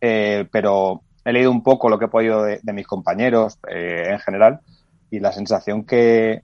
Eh, 0.00 0.46
pero 0.52 1.02
he 1.24 1.32
leído 1.32 1.50
un 1.50 1.62
poco 1.62 1.88
lo 1.88 1.98
que 1.98 2.04
he 2.04 2.08
podido 2.08 2.44
de, 2.44 2.60
mis 2.72 2.86
compañeros 2.86 3.58
eh, 3.68 4.04
en 4.10 4.18
general 4.20 4.60
y 5.10 5.20
la 5.20 5.32
sensación 5.32 5.84
que 5.84 6.42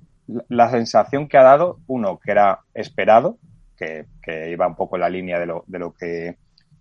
la 0.48 0.70
sensación 0.70 1.28
que 1.28 1.38
ha 1.38 1.42
dado, 1.42 1.78
uno, 1.86 2.18
que 2.18 2.32
era 2.32 2.60
esperado, 2.74 3.38
que, 3.76 4.06
que 4.22 4.50
iba 4.50 4.66
un 4.66 4.74
poco 4.74 4.96
en 4.96 5.02
la 5.02 5.08
línea 5.08 5.38
de 5.38 5.46
lo, 5.46 5.64
de 5.66 5.78
lo 5.78 5.94
que 5.94 6.36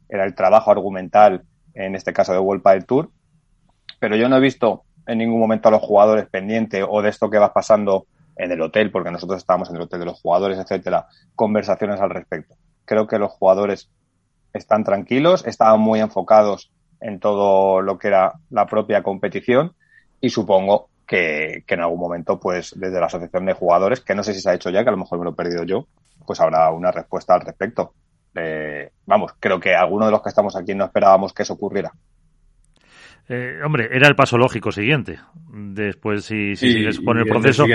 era 0.09 0.25
el 0.25 0.35
trabajo 0.35 0.71
argumental, 0.71 1.43
en 1.73 1.95
este 1.95 2.11
caso 2.11 2.33
de 2.33 2.39
World 2.39 2.63
del 2.63 2.85
Tour, 2.85 3.11
pero 3.99 4.15
yo 4.15 4.27
no 4.27 4.37
he 4.37 4.41
visto 4.41 4.83
en 5.07 5.17
ningún 5.17 5.39
momento 5.39 5.69
a 5.69 5.71
los 5.71 5.81
jugadores 5.81 6.27
pendientes 6.27 6.85
o 6.87 7.01
de 7.01 7.09
esto 7.09 7.29
que 7.29 7.39
va 7.39 7.53
pasando 7.53 8.05
en 8.35 8.51
el 8.51 8.61
hotel, 8.61 8.91
porque 8.91 9.11
nosotros 9.11 9.39
estábamos 9.39 9.69
en 9.69 9.77
el 9.77 9.83
hotel 9.83 10.01
de 10.01 10.05
los 10.05 10.21
jugadores, 10.21 10.59
etcétera, 10.59 11.07
conversaciones 11.35 11.99
al 11.99 12.11
respecto. 12.11 12.55
Creo 12.85 13.07
que 13.07 13.17
los 13.17 13.31
jugadores 13.31 13.89
están 14.53 14.83
tranquilos, 14.83 15.45
estaban 15.45 15.79
muy 15.79 15.99
enfocados 15.99 16.71
en 16.99 17.19
todo 17.19 17.81
lo 17.81 17.97
que 17.97 18.09
era 18.09 18.33
la 18.49 18.65
propia 18.67 19.03
competición 19.03 19.73
y 20.21 20.29
supongo 20.29 20.89
que, 21.05 21.63
en 21.67 21.79
algún 21.79 21.99
momento, 21.99 22.39
pues 22.39 22.73
desde 22.77 22.99
la 22.99 23.05
asociación 23.05 23.45
de 23.45 23.53
jugadores, 23.53 24.01
que 24.01 24.13
no 24.13 24.23
sé 24.23 24.33
si 24.33 24.41
se 24.41 24.49
ha 24.49 24.53
hecho 24.53 24.69
ya, 24.69 24.83
que 24.83 24.89
a 24.89 24.91
lo 24.91 24.97
mejor 24.97 25.19
me 25.19 25.25
lo 25.25 25.31
he 25.31 25.35
perdido 25.35 25.63
yo, 25.63 25.87
pues 26.25 26.39
habrá 26.41 26.69
una 26.71 26.91
respuesta 26.91 27.33
al 27.33 27.41
respecto. 27.41 27.93
Eh, 28.35 28.91
vamos, 29.05 29.33
creo 29.39 29.59
que 29.59 29.73
alguno 29.73 30.05
de 30.05 30.11
los 30.11 30.21
que 30.21 30.29
estamos 30.29 30.55
aquí 30.55 30.75
no 30.75 30.85
esperábamos 30.85 31.33
que 31.33 31.43
eso 31.43 31.53
ocurriera. 31.53 31.93
Eh, 33.29 33.59
hombre, 33.63 33.89
era 33.91 34.07
el 34.07 34.15
paso 34.15 34.37
lógico 34.37 34.71
siguiente. 34.71 35.19
Después, 35.49 36.23
si, 36.25 36.55
si 36.55 36.71
sigues 36.71 36.99
con 37.01 37.17
el 37.17 37.25
proceso, 37.25 37.65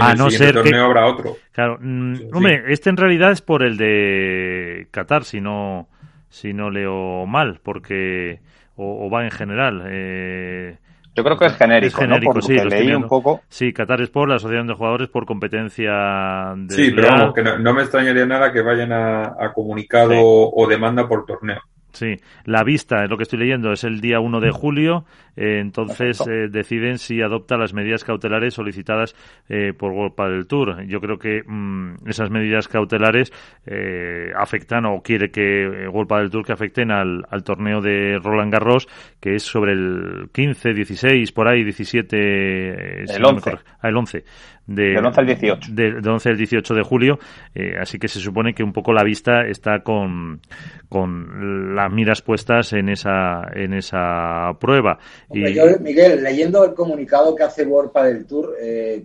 a, 0.00 0.14
no 0.14 0.30
ser 0.30 0.62
que 0.62 0.76
habrá 0.76 1.06
otro. 1.06 1.36
Claro, 1.52 1.78
mm, 1.80 2.28
hombre, 2.32 2.64
este 2.68 2.90
en 2.90 2.96
realidad 2.96 3.32
es 3.32 3.42
por 3.42 3.62
el 3.62 3.76
de 3.76 4.86
Qatar, 4.90 5.24
si 5.24 5.40
no, 5.40 5.88
si 6.28 6.52
no 6.52 6.70
leo 6.70 7.26
mal, 7.26 7.60
porque 7.62 8.40
o, 8.76 9.10
va 9.10 9.24
en 9.24 9.30
general. 9.30 9.82
Eh, 9.86 10.78
yo 11.14 11.24
creo 11.24 11.36
que 11.36 11.46
es 11.46 11.56
genérico, 11.56 12.06
¿no? 12.06 12.16
Porque 12.22 12.42
sí, 12.42 12.54
leí 12.54 12.94
un 12.94 13.08
poco. 13.08 13.40
Sí, 13.48 13.72
Qatar 13.72 14.00
Sport, 14.02 14.28
la 14.30 14.36
Asociación 14.36 14.68
de 14.68 14.74
Jugadores 14.74 15.08
por 15.08 15.26
competencia 15.26 16.54
de. 16.56 16.74
Sí, 16.74 16.92
pero 16.94 17.08
vamos, 17.08 17.34
que 17.34 17.42
no, 17.42 17.74
me 17.74 17.82
extrañaría 17.82 18.26
nada 18.26 18.52
que 18.52 18.62
vayan 18.62 18.92
a, 18.92 19.52
comunicado 19.52 20.14
o 20.16 20.66
demanda 20.68 21.08
por 21.08 21.26
torneo. 21.26 21.60
Sí, 21.92 22.16
la 22.44 22.62
vista, 22.62 23.04
es 23.04 23.10
lo 23.10 23.16
que 23.16 23.24
estoy 23.24 23.38
leyendo, 23.38 23.72
es 23.72 23.84
el 23.84 24.00
día 24.00 24.20
1 24.20 24.40
de 24.40 24.50
julio, 24.50 25.04
eh, 25.40 25.58
entonces 25.58 26.20
eh, 26.26 26.48
deciden 26.50 26.98
si 26.98 27.22
adopta 27.22 27.56
las 27.56 27.72
medidas 27.72 28.04
cautelares 28.04 28.52
solicitadas 28.52 29.16
eh, 29.48 29.72
por 29.72 29.92
World 29.92 30.14
del 30.14 30.46
Tour. 30.46 30.84
Yo 30.84 31.00
creo 31.00 31.18
que 31.18 31.42
mm, 31.46 32.06
esas 32.06 32.28
medidas 32.28 32.68
cautelares 32.68 33.32
afectan 34.36 34.84
o 34.84 35.00
quiere 35.00 35.30
que 35.30 35.88
World 35.88 36.12
del 36.12 36.30
Tour 36.30 36.44
que 36.44 36.52
afecten 36.52 36.90
al, 36.90 37.24
al, 37.30 37.42
torneo 37.42 37.80
de 37.80 38.18
Roland 38.22 38.52
Garros, 38.52 38.86
que 39.18 39.34
es 39.36 39.42
sobre 39.42 39.72
el 39.72 40.28
15, 40.30 40.74
16, 40.74 41.32
por 41.32 41.48
ahí, 41.48 41.64
17, 41.64 43.04
el 43.04 43.24
11. 43.24 43.50
Ah, 43.80 43.88
el 43.88 43.96
11 43.96 44.24
de, 44.70 44.98
11 44.98 45.20
al 45.20 45.26
18. 45.26 45.72
De, 45.72 46.10
11 46.10 46.28
al 46.28 46.36
18 46.36 46.74
de 46.74 46.82
julio, 46.82 47.18
eh, 47.54 47.74
así 47.80 47.98
que 47.98 48.08
se 48.08 48.20
supone 48.20 48.54
que 48.54 48.62
un 48.62 48.72
poco 48.72 48.92
la 48.92 49.02
vista 49.02 49.42
está 49.42 49.80
con, 49.80 50.40
con 50.88 51.74
las 51.74 51.92
miras 51.92 52.22
puestas 52.22 52.72
en 52.72 52.88
esa, 52.88 53.42
en 53.52 53.74
esa 53.74 54.52
prueba. 54.60 54.98
Y... 55.32 55.38
Miguel, 55.80 56.22
leyendo 56.22 56.64
el 56.64 56.74
comunicado 56.74 57.34
que 57.34 57.42
hace 57.42 57.64
World 57.64 57.92
del 57.92 58.26
Tour, 58.26 58.56
eh, 58.60 59.04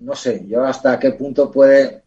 no 0.00 0.14
sé, 0.14 0.44
yo 0.46 0.64
hasta 0.64 0.98
qué 0.98 1.12
punto 1.12 1.50
puede, 1.50 2.02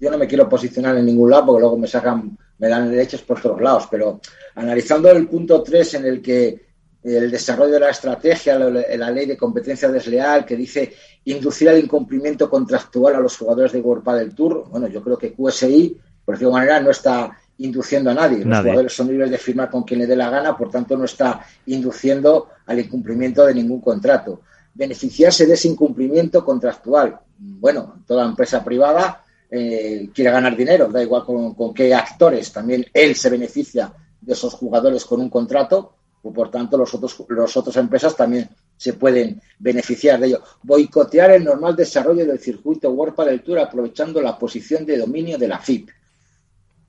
yo 0.00 0.10
no 0.10 0.18
me 0.18 0.26
quiero 0.26 0.48
posicionar 0.48 0.96
en 0.96 1.06
ningún 1.06 1.30
lado 1.30 1.46
porque 1.46 1.60
luego 1.60 1.78
me 1.78 1.86
sacan, 1.86 2.36
me 2.58 2.68
dan 2.68 2.90
derechos 2.90 3.22
por 3.22 3.40
todos 3.40 3.60
lados, 3.60 3.88
pero 3.90 4.20
analizando 4.54 5.10
el 5.10 5.26
punto 5.28 5.62
3 5.62 5.94
en 5.94 6.04
el 6.06 6.22
que 6.22 6.66
el 7.14 7.30
desarrollo 7.30 7.74
de 7.74 7.80
la 7.80 7.90
estrategia, 7.90 8.58
la, 8.58 9.10
ley 9.10 9.26
de 9.26 9.36
competencia 9.36 9.88
desleal 9.88 10.44
que 10.44 10.56
dice 10.56 10.92
inducir 11.24 11.68
al 11.68 11.78
incumplimiento 11.78 12.50
contractual 12.50 13.14
a 13.14 13.20
los 13.20 13.36
jugadores 13.36 13.72
de 13.72 13.80
World 13.80 14.08
del 14.18 14.34
Tour. 14.34 14.68
Bueno, 14.68 14.88
yo 14.88 15.02
creo 15.02 15.16
que 15.16 15.32
QSI, 15.32 15.96
por 16.24 16.34
decirlo 16.34 16.54
de 16.54 16.58
manera, 16.60 16.80
no 16.80 16.90
está 16.90 17.38
induciendo 17.58 18.10
a 18.10 18.14
nadie. 18.14 18.44
Los 18.44 18.58
jugadores 18.58 18.92
son 18.92 19.08
libres 19.08 19.30
de 19.30 19.38
firmar 19.38 19.70
con 19.70 19.82
quien 19.82 20.00
le 20.00 20.06
dé 20.06 20.16
la 20.16 20.30
gana, 20.30 20.56
por 20.56 20.70
tanto 20.70 20.96
no 20.96 21.04
está 21.04 21.40
induciendo 21.66 22.48
al 22.66 22.80
incumplimiento 22.80 23.44
de 23.46 23.54
ningún 23.54 23.80
contrato. 23.80 24.42
Beneficiarse 24.74 25.46
de 25.46 25.54
ese 25.54 25.68
incumplimiento 25.68 26.44
contractual. 26.44 27.18
Bueno, 27.38 28.02
toda 28.06 28.26
empresa 28.26 28.62
privada 28.62 29.24
eh, 29.50 30.10
quiere 30.14 30.30
ganar 30.30 30.56
dinero, 30.56 30.88
da 30.88 31.02
igual 31.02 31.24
con, 31.24 31.54
con 31.54 31.72
qué 31.72 31.94
actores. 31.94 32.52
También 32.52 32.84
él 32.92 33.14
se 33.14 33.30
beneficia 33.30 33.92
de 34.20 34.32
esos 34.32 34.54
jugadores 34.54 35.04
con 35.04 35.20
un 35.20 35.30
contrato 35.30 35.96
por 36.32 36.50
tanto 36.50 36.76
los 36.76 36.92
otros, 36.94 37.24
los 37.28 37.56
otras 37.56 37.76
empresas 37.76 38.16
también 38.16 38.48
se 38.76 38.94
pueden 38.94 39.40
beneficiar 39.58 40.20
de 40.20 40.28
ello. 40.28 40.42
Boicotear 40.62 41.32
el 41.32 41.44
normal 41.44 41.76
desarrollo 41.76 42.26
del 42.26 42.38
circuito 42.38 42.90
World 42.90 43.16
del 43.24 43.42
Tour 43.42 43.58
aprovechando 43.58 44.20
la 44.20 44.38
posición 44.38 44.84
de 44.84 44.98
dominio 44.98 45.38
de 45.38 45.48
la 45.48 45.58
FIP. 45.58 45.90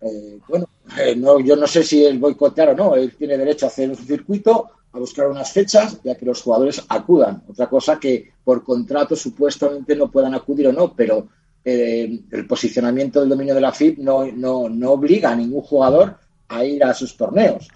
Eh, 0.02 0.40
bueno, 0.48 0.70
eh, 1.00 1.16
no, 1.16 1.40
yo 1.40 1.56
no 1.56 1.68
sé 1.68 1.84
si 1.84 2.06
es 2.06 2.20
boicotear 2.20 2.70
o 2.70 2.76
no, 2.76 2.96
él 2.96 3.16
tiene 3.18 3.38
derecho 3.38 3.66
a 3.66 3.70
hacer 3.70 3.90
un 3.90 3.96
circuito, 3.96 4.70
a 4.92 5.00
buscar 5.00 5.28
unas 5.28 5.52
fechas, 5.52 6.00
ya 6.04 6.16
que 6.16 6.26
los 6.26 6.42
jugadores 6.42 6.84
acudan. 6.90 7.44
Otra 7.48 7.68
cosa 7.68 8.00
que 8.00 8.32
por 8.44 8.64
contrato 8.64 9.16
supuestamente 9.16 9.96
no 9.96 10.10
puedan 10.10 10.34
acudir 10.34 10.68
o 10.68 10.74
no, 10.74 10.94
pero 10.94 11.28
eh, 11.64 12.22
el 12.32 12.48
posicionamiento 12.48 13.20
del 13.20 13.30
dominio 13.30 13.54
de 13.56 13.62
la 13.62 13.72
FIP 13.72 14.00
no, 14.00 14.26
no, 14.32 14.70
no 14.70 14.92
obliga 14.92 15.32
a 15.32 15.36
ningún 15.36 15.62
jugador 15.62 16.18
a 16.48 16.64
ir 16.64 16.84
a 16.84 16.94
sus 16.94 17.18
torneos. 17.18 17.68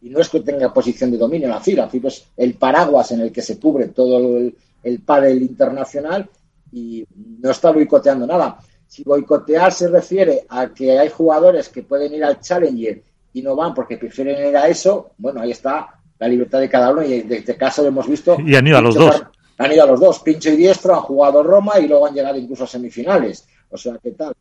Y 0.00 0.10
no 0.10 0.20
es 0.20 0.28
que 0.28 0.40
tenga 0.40 0.72
posición 0.72 1.10
de 1.10 1.18
dominio 1.18 1.48
la 1.48 1.60
FIBA, 1.60 1.84
la 1.84 1.90
FIBA 1.90 2.08
es 2.08 2.24
el 2.36 2.54
paraguas 2.54 3.10
en 3.12 3.20
el 3.20 3.32
que 3.32 3.42
se 3.42 3.58
cubre 3.58 3.88
todo 3.88 4.38
el, 4.38 4.56
el 4.82 5.42
internacional 5.42 6.28
y 6.72 7.04
no 7.40 7.50
está 7.50 7.72
boicoteando 7.72 8.26
nada. 8.26 8.58
Si 8.86 9.02
boicotear 9.02 9.72
se 9.72 9.88
refiere 9.88 10.44
a 10.48 10.68
que 10.68 10.98
hay 10.98 11.08
jugadores 11.08 11.68
que 11.68 11.82
pueden 11.82 12.14
ir 12.14 12.24
al 12.24 12.40
Challenger 12.40 13.02
y 13.32 13.42
no 13.42 13.56
van 13.56 13.74
porque 13.74 13.98
prefieren 13.98 14.48
ir 14.48 14.56
a 14.56 14.68
eso, 14.68 15.10
bueno, 15.18 15.40
ahí 15.40 15.50
está 15.50 16.00
la 16.18 16.28
libertad 16.28 16.60
de 16.60 16.70
cada 16.70 16.90
uno 16.90 17.02
y 17.02 17.14
en 17.14 17.32
este 17.32 17.56
caso 17.56 17.82
lo 17.82 17.88
hemos 17.88 18.08
visto. 18.08 18.36
Y 18.40 18.54
han 18.54 18.66
ido 18.66 18.78
a 18.78 18.80
los 18.80 18.94
dos. 18.94 19.22
Han 19.58 19.72
ido 19.72 19.84
a 19.84 19.86
los 19.86 20.00
dos, 20.00 20.20
pincho 20.20 20.50
y 20.50 20.56
diestro, 20.56 20.94
han 20.94 21.00
jugado 21.00 21.42
Roma 21.42 21.78
y 21.78 21.88
luego 21.88 22.06
han 22.06 22.14
llegado 22.14 22.36
incluso 22.36 22.64
a 22.64 22.66
semifinales. 22.66 23.46
O 23.70 23.76
sea, 23.76 23.98
¿qué 24.02 24.12
tal? 24.12 24.34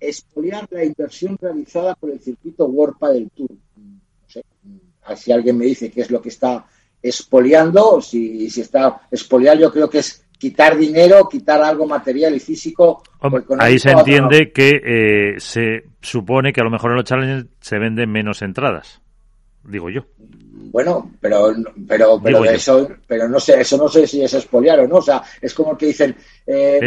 Expoliar 0.00 0.66
la 0.70 0.84
inversión 0.84 1.38
realizada 1.40 1.94
por 1.94 2.10
el 2.10 2.20
circuito 2.20 2.66
World 2.66 2.96
del 3.12 3.30
Tour 3.30 3.50
si 5.16 5.32
alguien 5.32 5.56
me 5.56 5.66
dice 5.66 5.90
qué 5.90 6.02
es 6.02 6.10
lo 6.10 6.20
que 6.20 6.28
está 6.28 6.66
expoliando, 7.02 8.00
si, 8.00 8.50
si 8.50 8.60
está 8.60 9.02
expoliar, 9.10 9.58
yo 9.58 9.72
creo 9.72 9.88
que 9.88 9.98
es 9.98 10.24
quitar 10.38 10.76
dinero, 10.76 11.28
quitar 11.28 11.60
algo 11.62 11.86
material 11.86 12.34
y 12.34 12.40
físico. 12.40 13.02
ahí 13.58 13.78
se 13.78 13.90
entiende 13.90 14.52
que 14.52 14.80
eh, 14.84 15.40
se 15.40 15.84
supone 16.00 16.52
que 16.52 16.60
a 16.60 16.64
lo 16.64 16.70
mejor 16.70 16.92
en 16.92 16.96
los 16.96 17.04
challenges 17.04 17.46
se 17.60 17.78
venden 17.78 18.10
menos 18.10 18.40
entradas, 18.42 19.02
digo 19.64 19.90
yo. 19.90 20.06
Bueno, 20.70 21.12
pero 21.20 21.54
pero 21.86 22.20
pero 22.22 22.44
eso, 22.44 22.88
pero 23.06 23.28
no 23.28 23.40
sé, 23.40 23.60
eso 23.60 23.76
no 23.78 23.88
sé 23.88 24.06
si 24.06 24.22
es 24.22 24.34
expoliar 24.34 24.80
o 24.80 24.88
no. 24.88 24.96
O 24.96 25.02
sea, 25.02 25.22
es 25.40 25.54
como 25.54 25.76
que 25.76 25.86
dicen, 25.86 26.14
eh, 26.46 26.78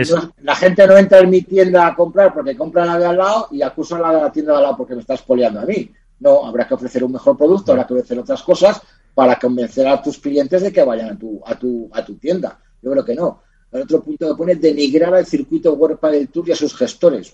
la 0.44 0.56
gente 0.56 0.86
no 0.86 0.98
entra 0.98 1.20
en 1.20 1.30
mi 1.30 1.42
tienda 1.42 1.88
a 1.88 1.96
comprar 1.96 2.34
porque 2.34 2.56
compra 2.56 2.86
la 2.86 3.00
de 3.00 3.06
al 3.06 3.18
lado 3.18 3.48
y 3.52 3.62
acusan 3.62 4.00
a 4.00 4.10
la 4.10 4.16
de 4.16 4.22
la 4.22 4.32
tienda 4.32 4.52
de 4.52 4.58
al 4.58 4.64
lado 4.64 4.78
porque 4.78 4.96
me 4.96 5.02
está 5.02 5.16
expoliando 5.16 5.62
a 5.62 5.66
mí. 5.66 5.92
No, 6.20 6.46
habrá 6.46 6.68
que 6.68 6.76
ofrecer 6.76 7.04
un 7.04 7.14
mejor 7.14 7.36
producto, 7.36 7.72
habrá 7.72 7.88
que 7.88 7.96
ofrecer 7.96 8.20
otras 8.20 8.44
cosas 8.44 8.82
para 9.16 9.38
convencer 9.38 9.88
a 9.88 10.02
tus 10.02 10.20
clientes 10.20 10.62
de 10.62 10.72
que 10.72 10.84
vayan 10.84 11.10
a 11.10 11.18
tu, 11.18 11.42
a 11.44 11.56
tu, 11.56 11.90
a 11.92 12.06
tu 12.06 12.16
tienda. 12.16 12.60
Yo 12.82 12.92
creo 12.92 13.06
que 13.06 13.16
no. 13.16 13.42
El 13.72 13.84
otro 13.84 14.02
punto 14.02 14.28
que 14.28 14.38
pone 14.38 14.56
denigrar 14.56 15.14
al 15.14 15.26
circuito 15.26 15.74
World 15.74 16.00
del 16.02 16.30
Tour 16.30 16.50
y 16.50 16.52
a 16.52 16.56
sus 16.56 16.76
gestores. 16.76 17.34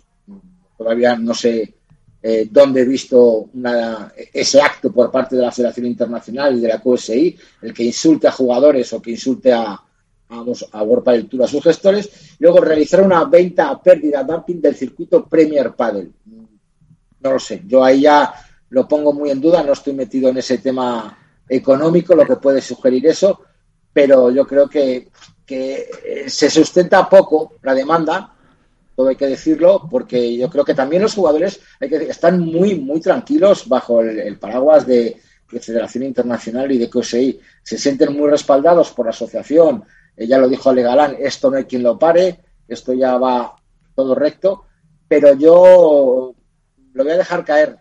Todavía 0.78 1.16
no 1.18 1.34
sé 1.34 1.74
eh, 2.22 2.48
dónde 2.52 2.82
he 2.82 2.86
visto 2.86 3.50
ese 4.34 4.62
acto 4.62 4.92
por 4.92 5.10
parte 5.10 5.36
de 5.36 5.42
la 5.42 5.52
Federación 5.52 5.88
Internacional 5.88 6.58
y 6.58 6.62
de 6.62 6.68
la 6.68 6.82
QSI, 6.82 7.38
el 7.62 7.74
que 7.74 7.84
insulte 7.84 8.28
a 8.28 8.32
jugadores 8.32 8.92
o 8.94 9.02
que 9.02 9.12
insulte 9.12 9.52
a, 9.52 9.82
vamos, 10.30 10.68
a 10.72 10.84
World 10.84 11.28
Tour 11.28 11.44
a 11.44 11.48
sus 11.48 11.64
gestores. 11.64 12.36
Luego 12.40 12.60
realizar 12.60 13.02
una 13.02 13.24
venta 13.26 13.70
a 13.70 13.82
pérdida 13.82 14.24
dumping 14.24 14.62
del 14.62 14.76
circuito 14.76 15.26
Premier 15.26 15.74
Padel. 15.74 16.12
No 17.20 17.32
lo 17.32 17.40
sé. 17.40 17.64
Yo 17.66 17.84
ahí 17.84 18.02
ya 18.02 18.32
lo 18.70 18.88
pongo 18.88 19.12
muy 19.14 19.32
en 19.32 19.42
duda. 19.42 19.64
No 19.64 19.74
estoy 19.74 19.94
metido 19.94 20.30
en 20.30 20.38
ese 20.38 20.60
tema 20.60 21.18
económico, 21.50 22.16
lo 22.16 22.26
que 22.26 22.36
puede 22.36 22.62
sugerir 22.62 23.08
eso, 23.08 23.40
pero 23.94 24.30
yo 24.32 24.46
creo 24.46 24.68
que, 24.68 25.10
eh, 25.50 26.30
se 26.30 26.50
sustenta 26.50 27.10
poco 27.10 27.54
la 27.62 27.74
demanda, 27.74 28.34
todo 28.96 29.10
hay 29.10 29.16
que 29.16 29.28
decirlo, 29.28 29.88
porque 29.90 30.36
yo 30.36 30.50
creo 30.50 30.66
que 30.66 30.74
también 30.74 31.04
los 31.04 31.14
jugadores 31.14 31.60
hay 31.80 31.90
que, 31.90 31.96
están 32.10 32.40
muy, 32.40 32.76
muy 32.76 33.00
tranquilos 33.00 33.68
bajo 33.68 34.02
el, 34.02 34.38
paraguas 34.38 34.86
de, 34.86 35.22
Federación 35.48 36.04
Internacional 36.04 36.70
y 36.74 36.78
de 36.78 36.90
COSEI. 36.90 37.40
Se 37.64 37.78
sienten 37.78 38.12
muy 38.12 38.30
respaldados 38.30 38.92
por 38.92 39.06
la 39.06 39.12
asociación. 39.12 39.86
ya 40.18 40.38
lo 40.38 40.50
dijo 40.50 40.70
Ale 40.70 40.82
Galán, 40.82 41.16
esto 41.18 41.50
no 41.50 41.56
hay 41.56 41.64
quien 41.64 41.84
lo 41.84 41.98
pare, 41.98 42.42
esto 42.68 42.92
ya 42.92 43.18
va 43.18 43.56
todo 43.96 44.14
recto, 44.14 44.66
pero 45.08 45.36
yo 45.36 46.36
lo 46.92 47.04
voy 47.04 47.14
a 47.14 47.18
dejar 47.18 47.46
caer. 47.46 47.78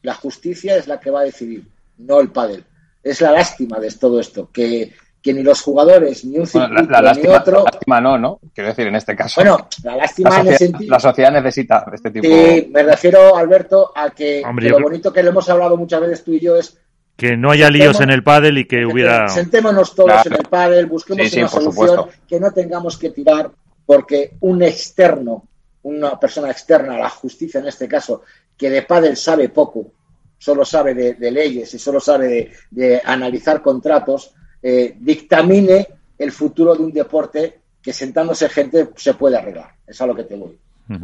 La 0.00 0.14
justicia 0.14 0.76
es 0.76 0.88
la 0.88 0.98
que 0.98 1.10
va 1.10 1.20
a 1.20 1.24
decidir, 1.24 1.68
no 1.98 2.20
el 2.20 2.32
pádel 2.32 2.64
es 3.02 3.20
la 3.20 3.32
lástima 3.32 3.78
de 3.78 3.90
todo 3.92 4.20
esto, 4.20 4.50
que, 4.52 4.92
que 5.22 5.34
ni 5.34 5.42
los 5.42 5.60
jugadores, 5.60 6.24
ni 6.24 6.38
un 6.38 6.46
circuito, 6.46 6.90
la, 6.90 7.12
ni 7.12 7.26
otro... 7.26 7.64
La 7.64 7.70
lástima 7.72 8.00
no, 8.00 8.18
¿no? 8.18 8.40
Quiero 8.54 8.70
decir, 8.70 8.86
en 8.86 8.96
este 8.96 9.16
caso. 9.16 9.40
Bueno, 9.40 9.68
la 9.82 9.96
lástima 9.96 10.30
la 10.30 10.40
en 10.40 10.46
el 10.48 10.56
sentido... 10.56 10.90
La 10.90 11.00
sociedad 11.00 11.32
necesita 11.32 11.84
este 11.92 12.10
tipo... 12.10 12.26
Sí, 12.26 12.68
me 12.72 12.82
refiero, 12.82 13.36
Alberto, 13.36 13.92
a 13.94 14.10
que, 14.10 14.42
lo 14.42 14.80
bonito 14.80 15.12
que 15.12 15.22
le 15.22 15.30
hemos 15.30 15.48
hablado 15.48 15.76
muchas 15.76 16.00
veces 16.00 16.24
tú 16.24 16.32
y 16.32 16.40
yo 16.40 16.56
es... 16.56 16.78
Que 17.16 17.36
no 17.36 17.50
haya 17.50 17.68
líos 17.68 18.00
en 18.00 18.10
el 18.10 18.22
pádel 18.22 18.58
y 18.58 18.66
que, 18.66 18.86
hubiera... 18.86 19.28
Sentémonos 19.28 19.94
todos 19.94 20.24
en 20.26 20.34
el 20.34 20.44
pádel, 20.48 20.86
busquemos 20.86 21.32
una 21.32 21.48
solución, 21.48 22.06
que 22.28 22.38
no 22.38 22.52
tengamos 22.52 22.96
que 22.96 23.10
tirar 23.10 23.50
porque 23.88 24.36
un 24.40 24.62
externo, 24.62 25.48
una 25.82 26.20
persona 26.20 26.50
externa 26.50 26.94
a 26.94 26.98
la 26.98 27.08
justicia 27.08 27.58
en 27.58 27.66
este 27.66 27.88
caso, 27.88 28.22
que 28.56 28.68
de 28.68 28.82
pádel 28.82 29.16
sabe 29.16 29.48
poco, 29.48 29.92
solo 30.36 30.64
sabe 30.64 30.94
de, 30.94 31.30
leyes 31.30 31.72
y 31.72 31.78
solo 31.78 31.98
sabe 31.98 32.52
de, 32.70 33.00
analizar 33.04 33.62
contratos, 33.62 34.34
eh, 34.62 34.96
dictamine 34.98 35.86
el 36.18 36.32
futuro 36.32 36.74
de 36.74 36.82
un 36.82 36.92
deporte 36.92 37.60
que 37.82 37.92
sentándose 37.92 38.48
gente 38.48 38.88
se 38.96 39.14
puede 39.14 39.36
arreglar. 39.36 39.70
Es 39.86 40.00
a 40.00 40.06
lo 40.06 40.14
que 40.14 40.24
te 40.24 40.36
voy. 40.36 40.58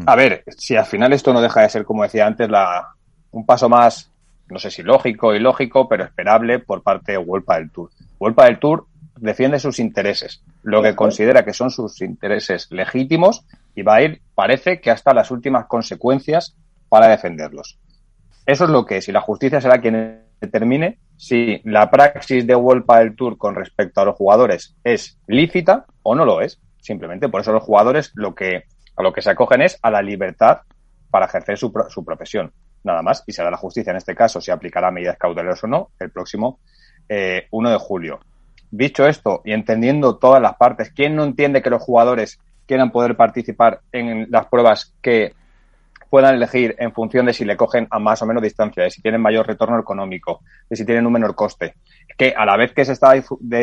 A 0.07 0.17
ver, 0.17 0.45
si 0.57 0.77
al 0.77 0.87
final 0.87 1.13
esto 1.13 1.33
no 1.33 1.43
deja 1.43 1.61
de 1.61 1.69
ser, 1.69 1.85
como 1.85 2.03
decía 2.03 2.27
antes, 2.27 2.49
la, 2.49 2.95
un 3.33 3.45
paso 3.45 3.69
más, 3.69 4.11
no 4.49 4.59
sé 4.59 4.71
si 4.71 4.83
lógico 4.83 5.29
o 5.29 5.35
ilógico, 5.35 5.89
pero 5.89 6.05
esperable 6.05 6.59
por 6.59 6.83
parte 6.83 7.13
de 7.13 7.19
Huelpa 7.19 7.59
del 7.59 7.71
Tour. 7.71 7.91
Huelpa 8.19 8.47
del 8.47 8.59
Tour 8.59 8.87
defiende 9.17 9.59
sus 9.59 9.79
intereses, 9.79 10.43
lo 10.63 10.83
que 10.83 10.95
considera 10.95 11.45
que 11.45 11.53
son 11.53 11.71
sus 11.71 12.01
intereses 12.01 12.69
legítimos 12.71 13.45
y 13.75 13.83
va 13.83 13.97
a 13.97 14.03
ir, 14.03 14.23
parece 14.35 14.81
que 14.81 14.91
hasta 14.91 15.15
las 15.15 15.31
últimas 15.31 15.67
consecuencias 15.67 16.57
para 16.89 17.09
defenderlos. 17.09 17.79
Eso 18.47 18.65
es 18.65 18.71
lo 18.71 18.85
que 18.85 18.99
es, 18.99 19.09
y 19.09 19.13
la 19.13 19.21
justicia 19.21 19.61
será 19.61 19.81
quien 19.81 20.24
determine 20.41 20.99
si 21.17 21.61
la 21.65 21.91
praxis 21.91 22.47
de 22.47 22.55
Wolpa 22.55 22.99
del 22.99 23.17
Tour 23.17 23.39
con 23.39 23.55
respecto 23.55 24.01
a 24.01 24.05
los 24.05 24.17
jugadores 24.17 24.77
es 24.85 25.19
lícita 25.27 25.87
o 26.03 26.15
no 26.15 26.25
lo 26.25 26.41
es. 26.41 26.61
Simplemente 26.81 27.29
por 27.29 27.41
eso 27.41 27.53
los 27.53 27.63
jugadores 27.63 28.13
lo 28.15 28.35
que, 28.35 28.65
a 28.97 29.03
lo 29.03 29.13
que 29.13 29.23
se 29.23 29.31
acogen 29.31 29.63
es 29.63 29.79
a 29.83 29.91
la 29.91 30.03
libertad 30.03 30.59
para 31.11 31.27
ejercer 31.27 31.57
su, 31.57 31.73
su 31.89 32.05
profesión. 32.05 32.53
Nada 32.83 33.03
más. 33.03 33.23
Y 33.27 33.33
será 33.33 33.51
la 33.51 33.57
justicia 33.57 33.91
en 33.91 33.97
este 33.97 34.15
caso 34.15 34.41
si 34.41 34.51
aplicará 34.51 34.91
medidas 34.91 35.17
cautelares 35.17 35.63
o 35.65 35.67
no 35.67 35.91
el 35.99 36.11
próximo 36.11 36.61
eh, 37.09 37.47
1 37.51 37.71
de 37.71 37.79
julio. 37.79 38.21
Dicho 38.71 39.07
esto 39.07 39.41
y 39.45 39.53
entendiendo 39.53 40.19
todas 40.19 40.43
las 40.43 40.57
partes, 40.57 40.91
¿quién 40.91 41.15
no 41.15 41.25
entiende 41.25 41.63
que 41.63 41.71
los 41.71 41.83
jugadores 41.83 42.41
quieran 42.67 42.91
poder 42.91 43.17
participar 43.17 43.81
en 43.93 44.27
las 44.31 44.47
pruebas 44.47 44.95
que 45.03 45.35
puedan 46.15 46.37
elegir 46.37 46.77
en 46.79 46.93
función 46.93 47.27
de 47.27 47.33
si 47.33 47.45
le 47.45 47.57
cogen 47.57 47.89
a 47.91 47.99
más 47.99 48.23
o 48.23 48.27
menos 48.27 48.41
distancia, 48.41 48.85
de 48.85 48.91
si 48.93 49.03
tienen 49.03 49.21
mayor 49.21 49.49
retorno 49.49 49.81
económico, 49.81 50.43
de 50.71 50.77
si 50.77 50.87
tienen 50.87 51.05
un 51.07 51.13
menor 51.13 51.35
coste. 51.35 51.75
Que 52.17 52.33
a 52.37 52.47
la 52.47 52.57
vez 52.57 52.73
que 52.73 52.85
se 52.85 52.93
estaba 52.93 53.15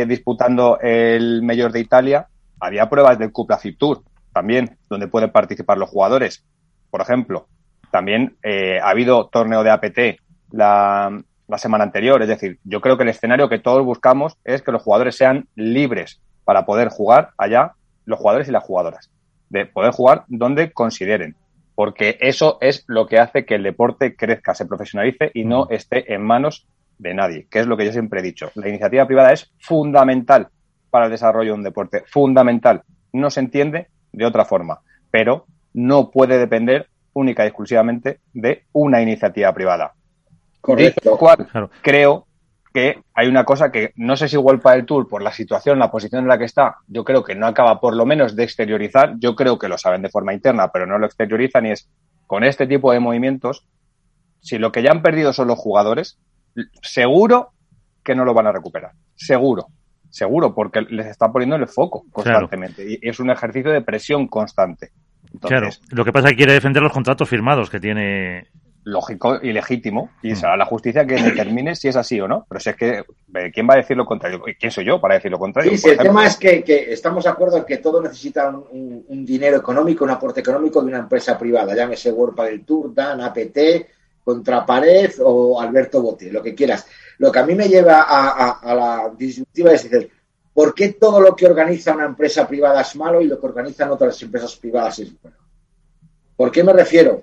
disputando 0.06 0.78
el 0.82 1.44
mayor 1.44 1.72
de 1.72 1.80
Italia, 1.80 2.28
había 2.60 2.90
pruebas 2.90 3.18
del 3.18 3.32
Cupra 3.32 3.58
Tour 3.78 4.04
también, 4.34 4.78
donde 4.90 5.08
pueden 5.08 5.32
participar 5.32 5.78
los 5.78 5.90
jugadores. 5.90 6.44
Por 6.90 7.00
ejemplo, 7.00 7.48
también 7.90 8.36
eh, 8.44 8.82
ha 8.82 8.90
habido 8.90 9.30
torneo 9.30 9.64
de 9.64 9.70
APT 9.70 10.00
la, 10.52 11.24
la 11.48 11.58
semana 11.58 11.86
anterior. 11.86 12.22
Es 12.22 12.28
decir, 12.28 12.60
yo 12.66 12.82
creo 12.82 12.98
que 12.98 13.04
el 13.04 13.10
escenario 13.12 13.48
que 13.48 13.60
todos 13.60 13.86
buscamos 13.86 14.36
es 14.44 14.62
que 14.62 14.74
los 14.74 14.84
jugadores 14.84 15.16
sean 15.16 15.48
libres 15.56 16.20
para 16.44 16.66
poder 16.66 16.90
jugar 16.90 17.30
allá, 17.38 17.76
los 18.04 18.20
jugadores 18.20 18.50
y 18.50 18.52
las 18.52 18.66
jugadoras, 18.66 19.10
de 19.48 19.68
poder 19.68 19.94
jugar 19.94 20.26
donde 20.28 20.74
consideren 20.74 21.38
porque 21.76 22.18
eso 22.20 22.58
es 22.62 22.84
lo 22.88 23.08
que 23.08 23.20
hace 23.20 23.46
que 23.46 23.56
el 23.56 23.64
deporte 23.64 24.16
crezca, 24.16 24.54
se 24.54 24.66
profesionalice 24.66 25.32
y 25.34 25.46
no 25.46 25.68
esté 25.70 26.14
en 26.14 26.22
manos 26.22 26.68
de 26.98 27.14
nadie, 27.14 27.48
que 27.50 27.60
es 27.60 27.68
lo 27.68 27.78
que 27.78 27.86
yo 27.86 27.92
siempre 27.92 28.20
he 28.20 28.24
dicho. 28.24 28.52
La 28.56 28.70
iniciativa 28.70 29.08
privada 29.08 29.32
es 29.32 29.52
fundamental 29.60 30.50
para 30.90 31.06
el 31.06 31.12
desarrollo 31.12 31.52
de 31.52 31.58
un 31.58 31.64
deporte, 31.64 32.04
fundamental. 32.08 32.84
No 33.14 33.30
se 33.30 33.40
entiende 33.40 33.88
de 34.12 34.26
otra 34.26 34.46
forma, 34.46 34.82
pero 35.10 35.46
no 35.74 36.12
puede 36.12 36.38
depender 36.38 36.88
única 37.14 37.44
y 37.44 37.48
exclusivamente 37.48 38.20
de 38.34 38.66
una 38.74 39.02
iniciativa 39.02 39.54
privada. 39.54 39.94
Correcto. 40.60 41.18
Cual, 41.18 41.48
creo 41.82 42.28
que 42.74 43.02
hay 43.14 43.28
una 43.28 43.44
cosa 43.44 43.72
que 43.72 43.92
no 43.96 44.16
sé 44.16 44.28
si 44.30 44.38
para 44.62 44.76
el 44.76 44.86
Tour, 44.86 45.08
por 45.08 45.22
la 45.22 45.32
situación, 45.32 45.80
la 45.80 45.92
posición 45.92 46.24
en 46.24 46.30
la 46.30 46.38
que 46.38 46.46
está, 46.46 46.78
yo 46.88 47.04
creo 47.04 47.24
que 47.24 47.36
no 47.36 47.48
acaba 47.48 47.80
por 47.80 47.96
lo 47.96 48.06
menos 48.06 48.36
de 48.36 48.44
exteriorizar. 48.44 49.16
Yo 49.20 49.36
creo 49.36 49.60
que 49.60 49.68
lo 49.68 49.78
saben 49.78 50.02
de 50.02 50.10
forma 50.10 50.34
interna, 50.34 50.70
pero 50.70 50.86
no 50.86 50.98
lo 50.98 51.06
exteriorizan 51.06 51.66
y 51.66 51.72
es 51.72 51.90
con 52.28 52.44
este 52.44 52.66
tipo 52.66 52.94
de 52.94 53.02
movimientos, 53.02 53.68
si 54.40 54.58
lo 54.58 54.72
que 54.72 54.82
ya 54.82 54.92
han 54.92 55.02
perdido 55.02 55.34
son 55.34 55.50
los 55.50 55.60
jugadores, 55.60 56.18
seguro 56.82 57.52
que 58.04 58.16
no 58.16 58.24
lo 58.24 58.34
van 58.34 58.48
a 58.48 58.52
recuperar. 58.54 58.92
Seguro. 59.16 59.68
Seguro, 60.10 60.54
porque 60.54 60.82
les 60.82 61.08
está 61.08 61.32
poniendo 61.32 61.56
el 61.56 61.68
foco 61.68 62.06
constantemente. 62.12 62.86
Y 62.90 63.00
es 63.02 63.20
un 63.20 63.30
ejercicio 63.30 63.72
de 63.72 63.82
presión 63.82 64.28
constante. 64.28 64.92
claro. 65.42 65.70
Lo 65.90 66.04
que 66.04 66.12
pasa 66.12 66.28
es 66.28 66.32
que 66.34 66.38
quiere 66.38 66.54
defender 66.54 66.82
los 66.82 66.92
contratos 66.92 67.30
firmados 67.30 67.70
que 67.70 67.80
tiene 67.80 68.48
lógico 68.84 69.40
y 69.42 69.54
legítimo 69.54 70.12
y 70.22 70.32
mm. 70.32 70.36
será 70.36 70.58
la 70.58 70.66
justicia 70.66 71.06
que 71.06 71.16
determine 71.16 71.76
si 71.76 71.88
es 71.88 71.96
así 71.96 72.20
o 72.20 72.28
no. 72.28 72.46
Pero 72.48 72.60
si 72.60 72.70
es 72.70 72.76
que, 72.76 72.90
eh, 73.36 73.52
¿quién 73.54 73.68
va 73.70 73.76
a 73.76 73.78
decir 73.78 73.96
lo 73.96 74.06
contrario? 74.06 74.42
¿Quién 74.60 74.72
soy 74.72 74.86
yo 74.86 75.00
para 75.00 75.16
decir 75.16 75.32
lo 75.32 75.40
contrario? 75.40 75.78
Sí, 75.78 75.90
el 75.90 75.98
tema 75.98 76.26
es 76.26 76.38
que, 76.38 76.64
estamos 76.90 77.24
de 77.24 77.30
acuerdo 77.30 77.58
en 77.58 77.66
que 77.66 77.78
todo 77.78 78.02
necesita 78.02 78.50
un, 78.50 79.26
dinero 79.26 79.58
económico, 79.58 80.04
un 80.04 80.12
aporte 80.12 80.40
económico 80.40 80.82
de 80.82 80.88
una 80.88 81.00
empresa 81.00 81.38
privada, 81.38 81.76
llámese 81.76 82.12
World 82.12 82.42
del 82.42 82.66
Tour, 82.66 82.94
Dan, 82.94 83.22
APT, 83.22 83.58
Contrapared 84.24 85.14
o 85.24 85.60
Alberto 85.60 86.02
Bote, 86.02 86.32
lo 86.32 86.42
que 86.42 86.56
quieras. 86.56 86.86
Lo 87.18 87.32
que 87.32 87.40
a 87.40 87.46
mí 87.46 87.56
me 87.56 87.68
lleva 87.68 88.06
a, 88.08 88.74
la 88.74 89.12
disyuntiva 89.16 89.72
es 89.72 89.90
decir, 89.90 90.10
¿por 90.54 90.74
qué 90.74 90.94
todo 90.94 91.20
lo 91.20 91.36
que 91.36 91.46
organiza 91.46 91.94
una 91.94 92.06
empresa 92.06 92.48
privada 92.48 92.82
es 92.82 92.96
malo 92.96 93.22
y 93.22 93.28
lo 93.28 93.40
que 93.40 93.46
organizan 93.46 93.92
otras 93.92 94.22
empresas 94.22 94.56
privadas 94.56 95.00
es 95.00 95.22
bueno? 95.22 95.38
¿Por 96.36 96.52
qué 96.52 96.64
me 96.64 96.74
refiero? 96.74 97.22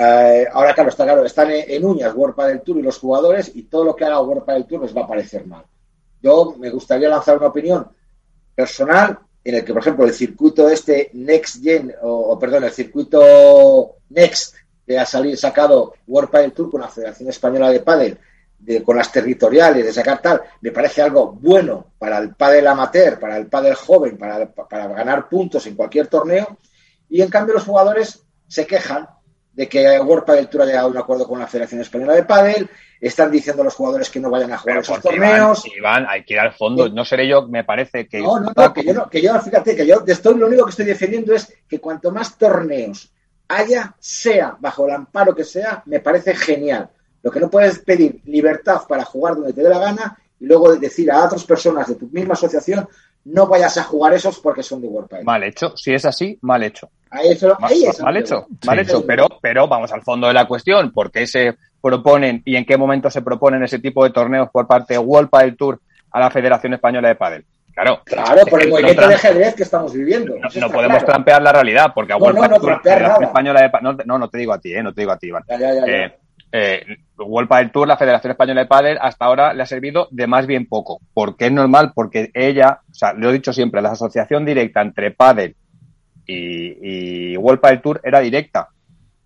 Eh, 0.00 0.46
ahora, 0.52 0.74
claro, 0.74 0.90
está 0.90 1.04
claro, 1.04 1.24
están 1.24 1.50
en, 1.50 1.84
uñas 1.84 2.14
World 2.14 2.40
del 2.46 2.60
Tour 2.62 2.78
y 2.78 2.82
los 2.82 2.98
jugadores 2.98 3.50
y 3.52 3.64
todo 3.64 3.82
lo 3.82 3.96
que 3.96 4.04
haga 4.04 4.20
World 4.20 4.46
del 4.46 4.64
Tour 4.64 4.82
les 4.82 4.96
va 4.96 5.02
a 5.02 5.08
parecer 5.08 5.44
mal. 5.44 5.64
Yo 6.22 6.54
me 6.56 6.70
gustaría 6.70 7.08
lanzar 7.08 7.36
una 7.36 7.48
opinión 7.48 7.88
personal 8.54 9.18
en 9.42 9.56
el 9.56 9.64
que, 9.64 9.72
por 9.72 9.82
ejemplo, 9.82 10.04
el 10.04 10.14
circuito 10.14 10.68
este 10.68 11.10
Next 11.14 11.64
Gen, 11.64 11.92
o, 12.02 12.38
perdón, 12.38 12.64
el 12.64 12.70
circuito 12.70 13.96
Next 14.10 14.54
que 14.86 14.96
ha 14.96 15.04
salido 15.04 15.36
sacado 15.36 15.94
World 16.06 16.30
del 16.30 16.52
Tour 16.52 16.70
con 16.70 16.80
la 16.80 16.88
Federación 16.88 17.28
Española 17.28 17.70
de 17.70 17.80
Padel, 17.80 18.18
con 18.84 18.96
las 18.96 19.10
territoriales, 19.10 19.84
de 19.84 19.92
sacar 19.92 20.22
tal, 20.22 20.42
me 20.60 20.70
parece 20.70 21.02
algo 21.02 21.32
bueno 21.32 21.86
para 21.98 22.18
el 22.18 22.36
pádel 22.36 22.68
amateur, 22.68 23.18
para 23.18 23.36
el 23.36 23.48
pádel 23.48 23.74
joven, 23.74 24.16
para, 24.16 24.48
para 24.48 24.86
ganar 24.88 25.28
puntos 25.28 25.66
en 25.66 25.74
cualquier 25.74 26.06
torneo, 26.06 26.56
y 27.08 27.20
en 27.20 27.30
cambio 27.30 27.54
los 27.54 27.64
jugadores 27.64 28.22
se 28.46 28.66
quejan 28.66 29.08
de 29.58 29.68
que 29.68 29.98
World 29.98 30.24
Padel 30.24 30.48
Tour 30.48 30.62
ha 30.62 30.66
llegado 30.66 30.86
a 30.86 30.90
un 30.90 30.96
acuerdo 30.96 31.26
con 31.26 31.40
la 31.40 31.48
Federación 31.48 31.80
Española 31.80 32.14
de 32.14 32.22
Padel, 32.22 32.70
están 33.00 33.28
diciendo 33.28 33.62
a 33.62 33.64
los 33.64 33.74
jugadores 33.74 34.08
que 34.08 34.20
no 34.20 34.30
vayan 34.30 34.52
a 34.52 34.58
jugar 34.58 34.78
esos 34.78 35.00
torneos. 35.00 35.64
Iván, 35.76 36.06
hay 36.08 36.22
que 36.22 36.34
ir 36.34 36.38
al 36.38 36.52
fondo, 36.52 36.88
no 36.88 37.04
seré 37.04 37.26
yo, 37.26 37.48
me 37.48 37.64
parece 37.64 38.06
que... 38.06 38.20
No, 38.20 38.38
no, 38.38 38.52
no, 38.54 38.72
que 38.72 38.84
yo, 38.84 38.94
no, 38.94 39.10
que 39.10 39.20
yo, 39.20 39.36
fíjate, 39.40 39.74
que 39.74 39.84
yo 39.84 40.04
estoy, 40.06 40.38
lo 40.38 40.46
único 40.46 40.64
que 40.64 40.70
estoy 40.70 40.84
defendiendo 40.86 41.34
es 41.34 41.52
que 41.68 41.80
cuanto 41.80 42.12
más 42.12 42.38
torneos 42.38 43.12
haya, 43.48 43.96
sea 43.98 44.56
bajo 44.60 44.86
el 44.86 44.92
amparo 44.92 45.34
que 45.34 45.42
sea, 45.42 45.82
me 45.86 45.98
parece 45.98 46.36
genial. 46.36 46.90
Lo 47.24 47.32
que 47.32 47.40
no 47.40 47.50
puedes 47.50 47.80
pedir 47.80 48.20
libertad 48.26 48.82
para 48.88 49.04
jugar 49.04 49.34
donde 49.34 49.54
te 49.54 49.62
dé 49.64 49.68
la 49.68 49.80
gana 49.80 50.16
y 50.38 50.46
luego 50.46 50.76
decir 50.76 51.10
a 51.10 51.24
otras 51.24 51.42
personas 51.42 51.88
de 51.88 51.96
tu 51.96 52.06
misma 52.06 52.34
asociación 52.34 52.86
no 53.24 53.48
vayas 53.48 53.76
a 53.76 53.82
jugar 53.82 54.14
esos 54.14 54.38
porque 54.38 54.62
son 54.62 54.80
de 54.80 54.86
World 54.86 55.24
Mal 55.24 55.42
hecho, 55.42 55.76
si 55.76 55.92
es 55.92 56.04
así, 56.04 56.38
mal 56.42 56.62
hecho. 56.62 56.90
Ahí 57.10 57.30
eso, 57.30 57.56
ahí 57.60 57.84
mal, 57.84 57.94
mal 58.02 58.16
hecho, 58.16 58.46
mal 58.66 58.78
hecho, 58.78 59.06
pero, 59.06 59.26
pero 59.40 59.66
vamos 59.66 59.92
al 59.92 60.02
fondo 60.02 60.26
de 60.26 60.34
la 60.34 60.46
cuestión, 60.46 60.92
¿por 60.92 61.10
qué 61.10 61.26
se 61.26 61.56
proponen 61.80 62.42
y 62.44 62.56
en 62.56 62.64
qué 62.64 62.76
momento 62.76 63.10
se 63.10 63.22
proponen 63.22 63.62
ese 63.62 63.78
tipo 63.78 64.04
de 64.04 64.10
torneos 64.10 64.50
por 64.50 64.66
parte 64.66 64.94
de 64.94 64.98
World 64.98 65.30
Padel 65.30 65.56
Tour 65.56 65.80
a 66.10 66.20
la 66.20 66.30
Federación 66.30 66.74
Española 66.74 67.08
de 67.08 67.14
Padel? 67.14 67.44
Claro, 67.72 68.02
claro 68.04 68.44
por 68.46 68.60
el 68.60 68.70
movimiento 68.70 69.06
de 69.06 69.14
ajedrez 69.14 69.54
que 69.54 69.62
estamos 69.62 69.92
viviendo. 69.92 70.34
No, 70.60 70.70
podemos 70.70 71.04
trampear 71.04 71.40
la 71.40 71.52
realidad, 71.52 71.92
porque 71.94 72.12
a 72.12 72.16
World 72.16 72.38
Padel 72.38 72.60
Tour, 72.60 72.70
la 72.70 72.80
Federación 72.80 73.24
Española 73.24 73.62
de 73.62 73.70
Padel, 73.70 73.96
no, 74.04 74.18
no, 74.18 74.28
te 74.28 74.38
digo 74.38 74.52
a 74.52 74.58
ti, 74.58 74.74
eh, 74.74 74.82
no 74.82 74.92
te 74.92 75.02
digo 75.02 75.12
a 75.12 75.18
ti, 75.18 75.28
Iván. 75.28 75.44
Ya, 75.48 75.58
ya, 75.58 75.74
ya, 75.74 75.86
eh, 75.86 76.18
eh, 76.50 76.82
World 77.16 77.48
Padel 77.48 77.70
Tour, 77.70 77.86
la 77.86 77.96
Federación 77.96 78.32
Española 78.32 78.62
de 78.62 78.66
Padel, 78.66 78.98
hasta 79.00 79.24
ahora 79.24 79.54
le 79.54 79.62
ha 79.62 79.66
servido 79.66 80.08
de 80.10 80.26
más 80.26 80.46
bien 80.46 80.66
poco. 80.66 81.00
Porque 81.14 81.46
es 81.46 81.52
normal, 81.52 81.92
porque 81.94 82.30
ella, 82.34 82.80
o 82.90 82.94
sea, 82.94 83.12
lo 83.12 83.30
he 83.30 83.32
dicho 83.32 83.52
siempre, 83.52 83.80
la 83.80 83.92
asociación 83.92 84.44
directa 84.44 84.80
entre 84.82 85.10
Padel 85.12 85.56
y, 86.28 87.32
y 87.32 87.36
World 87.36 87.60
Padel 87.60 87.82
Tour 87.82 88.00
era 88.04 88.20
directa. 88.20 88.68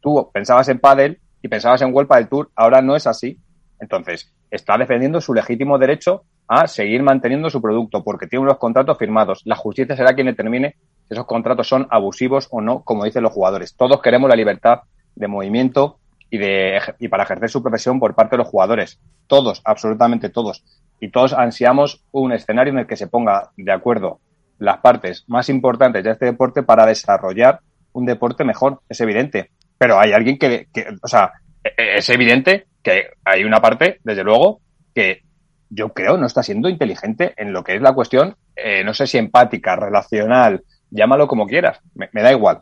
Tú 0.00 0.30
pensabas 0.32 0.68
en 0.68 0.78
Padel 0.78 1.20
y 1.42 1.48
pensabas 1.48 1.82
en 1.82 1.92
World 1.92 2.08
Padel 2.08 2.28
Tour, 2.28 2.50
ahora 2.56 2.80
no 2.80 2.96
es 2.96 3.06
así. 3.06 3.38
Entonces, 3.80 4.32
está 4.50 4.78
defendiendo 4.78 5.20
su 5.20 5.34
legítimo 5.34 5.78
derecho 5.78 6.22
a 6.46 6.66
seguir 6.66 7.02
manteniendo 7.02 7.50
su 7.50 7.60
producto 7.60 8.04
porque 8.04 8.26
tiene 8.26 8.44
unos 8.44 8.58
contratos 8.58 8.98
firmados. 8.98 9.42
La 9.44 9.56
justicia 9.56 9.96
será 9.96 10.14
quien 10.14 10.26
determine 10.26 10.76
si 11.08 11.14
esos 11.14 11.26
contratos 11.26 11.66
son 11.66 11.86
abusivos 11.90 12.48
o 12.50 12.60
no, 12.60 12.82
como 12.82 13.04
dicen 13.04 13.22
los 13.22 13.32
jugadores. 13.32 13.74
Todos 13.76 14.00
queremos 14.00 14.28
la 14.28 14.36
libertad 14.36 14.80
de 15.14 15.28
movimiento 15.28 15.98
y, 16.30 16.38
de, 16.38 16.80
y 16.98 17.08
para 17.08 17.24
ejercer 17.24 17.50
su 17.50 17.62
profesión 17.62 17.98
por 17.98 18.14
parte 18.14 18.36
de 18.36 18.42
los 18.42 18.48
jugadores. 18.48 19.00
Todos, 19.26 19.62
absolutamente 19.64 20.28
todos. 20.28 20.64
Y 21.00 21.10
todos 21.10 21.32
ansiamos 21.32 22.04
un 22.12 22.32
escenario 22.32 22.72
en 22.72 22.80
el 22.80 22.86
que 22.86 22.96
se 22.96 23.08
ponga 23.08 23.50
de 23.56 23.72
acuerdo 23.72 24.20
las 24.62 24.78
partes 24.78 25.24
más 25.26 25.48
importantes 25.48 26.04
de 26.04 26.10
este 26.10 26.26
deporte 26.26 26.62
para 26.62 26.86
desarrollar 26.86 27.60
un 27.92 28.06
deporte 28.06 28.44
mejor, 28.44 28.80
es 28.88 29.00
evidente. 29.00 29.50
Pero 29.76 29.98
hay 29.98 30.12
alguien 30.12 30.38
que, 30.38 30.68
o 31.02 31.08
sea, 31.08 31.32
e, 31.62 31.70
e, 31.76 31.98
es 31.98 32.08
evidente 32.08 32.66
que 32.82 33.08
hay 33.24 33.44
una 33.44 33.60
parte, 33.60 34.00
desde 34.04 34.24
luego, 34.24 34.60
que 34.94 35.22
yo 35.68 35.92
creo 35.92 36.16
no 36.16 36.26
está 36.26 36.42
siendo 36.42 36.68
inteligente 36.68 37.34
en 37.36 37.52
lo 37.52 37.64
que 37.64 37.74
es 37.74 37.82
la 37.82 37.92
cuestión, 37.92 38.36
eh, 38.54 38.84
no 38.84 38.94
sé 38.94 39.06
si 39.06 39.18
empática, 39.18 39.76
relacional, 39.76 40.62
llámalo 40.90 41.26
como 41.26 41.46
quieras, 41.46 41.80
me, 41.94 42.08
da 42.12 42.32
igual 42.32 42.60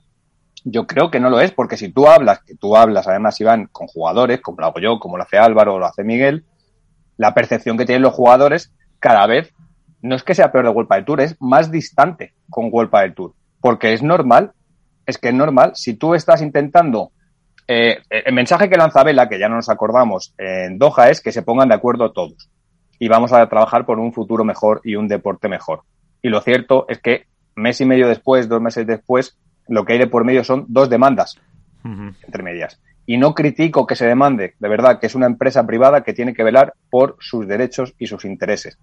yo 0.63 0.87
creo 0.87 1.11
que 1.11 1.21
no 1.21 1.31
lo 1.31 1.41
es, 1.41 1.53
porque 1.53 1.79
si 1.79 1.91
tú 1.91 2.07
hablas, 2.07 2.41
que 2.43 2.55
tú 2.55 2.77
hablas 2.77 3.09
además, 3.09 3.41
Iván, 3.41 3.71
con 3.73 3.87
jugadores, 3.87 4.43
como 4.43 4.61
lo 4.61 4.67
hago 4.67 4.79
yo, 4.79 5.01
como 5.01 5.17
lo 5.17 5.23
hace 5.23 5.39
Álvaro 5.39 5.75
o 5.75 5.79
lo 5.79 5.87
hace 5.87 6.05
Miguel, 6.05 6.45
la 7.17 7.33
percepción 7.33 7.79
que 7.79 7.87
tienen 7.87 8.03
los 8.03 8.13
jugadores 8.13 8.71
cada 8.99 9.27
vez 9.27 9.55
no 10.03 10.17
es 10.17 10.23
que 10.23 10.35
sea 10.35 10.51
peor 10.51 10.65
de 10.65 10.71
World 10.71 10.91
del 10.91 11.05
Tour, 11.05 11.21
es 11.21 11.37
más 11.41 11.71
distante 11.71 12.33
con 12.49 12.69
World 12.73 12.91
del 12.93 13.15
Tour. 13.15 13.35
Porque 13.61 13.93
es 13.93 14.03
normal, 14.03 14.53
es 15.07 15.19
que 15.19 15.29
es 15.29 15.35
normal, 15.35 15.73
si 15.75 15.95
tú 15.95 16.15
estás 16.15 16.43
intentando. 16.43 17.13
Eh, 17.69 17.99
el 18.11 18.35
mensaje 18.35 18.69
que 18.69 18.77
lanza 18.77 19.05
Vela, 19.05 19.29
que 19.29 19.39
ya 19.39 19.49
no 19.49 19.57
nos 19.57 19.69
acordamos 19.69 20.35
en 20.39 20.79
Doha, 20.79 21.11
es 21.11 21.21
que 21.21 21.31
se 21.31 21.43
pongan 21.43 21.69
de 21.69 21.75
acuerdo 21.75 22.13
todos. 22.13 22.49
Y 22.99 23.09
vamos 23.09 23.33
a 23.33 23.49
trabajar 23.49 23.87
por 23.87 23.99
un 23.99 24.13
futuro 24.13 24.45
mejor 24.45 24.81
y 24.85 24.97
un 24.97 25.09
deporte 25.09 25.49
mejor. 25.49 25.83
Y 26.23 26.29
lo 26.29 26.41
cierto 26.41 26.87
es 26.89 27.01
que 27.01 27.27
mes 27.55 27.81
y 27.81 27.85
medio 27.85 28.09
después, 28.09 28.49
dos 28.49 28.61
meses 28.61 28.87
después, 28.87 29.39
lo 29.69 29.85
que 29.85 29.95
hay 29.95 29.99
de 29.99 30.07
por 30.07 30.25
medio 30.25 30.43
son 30.45 30.67
dos 30.69 30.91
demandas 30.91 31.39
entre 31.85 32.43
medias. 32.43 32.81
Y 33.07 33.17
no 33.17 33.35
critico 33.35 33.87
que 33.87 33.97
se 33.97 34.07
demande, 34.07 34.55
de 34.59 34.69
verdad, 34.69 35.01
que 35.01 35.07
es 35.07 35.15
una 35.15 35.27
empresa 35.27 35.67
privada 35.67 36.03
que 36.03 36.13
tiene 36.13 36.35
que 36.35 36.45
velar 36.45 36.75
por 36.91 37.17
sus 37.21 37.47
derechos 37.47 37.95
y 37.99 38.07
sus 38.07 38.25
intereses. 38.25 38.79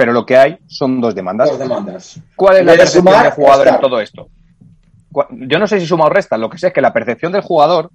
Pero 0.00 0.12
lo 0.14 0.24
que 0.24 0.36
hay 0.36 0.58
son 0.66 1.00
dos 1.00 1.14
demandas. 1.14 1.50
Dos 1.50 1.58
demandas. 1.58 2.20
¿Cuál 2.34 2.56
es 2.56 2.64
la 2.64 2.72
percepción 2.72 3.22
del 3.22 3.32
jugador 3.32 3.68
en 3.68 3.80
todo 3.80 4.00
esto? 4.00 4.28
Yo 5.30 5.58
no 5.58 5.66
sé 5.66 5.78
si 5.78 5.86
suma 5.86 6.06
o 6.06 6.08
resta, 6.08 6.38
lo 6.38 6.48
que 6.48 6.56
sé 6.56 6.68
es 6.68 6.72
que 6.72 6.80
la 6.80 6.92
percepción 6.92 7.32
del 7.32 7.42
jugador 7.42 7.90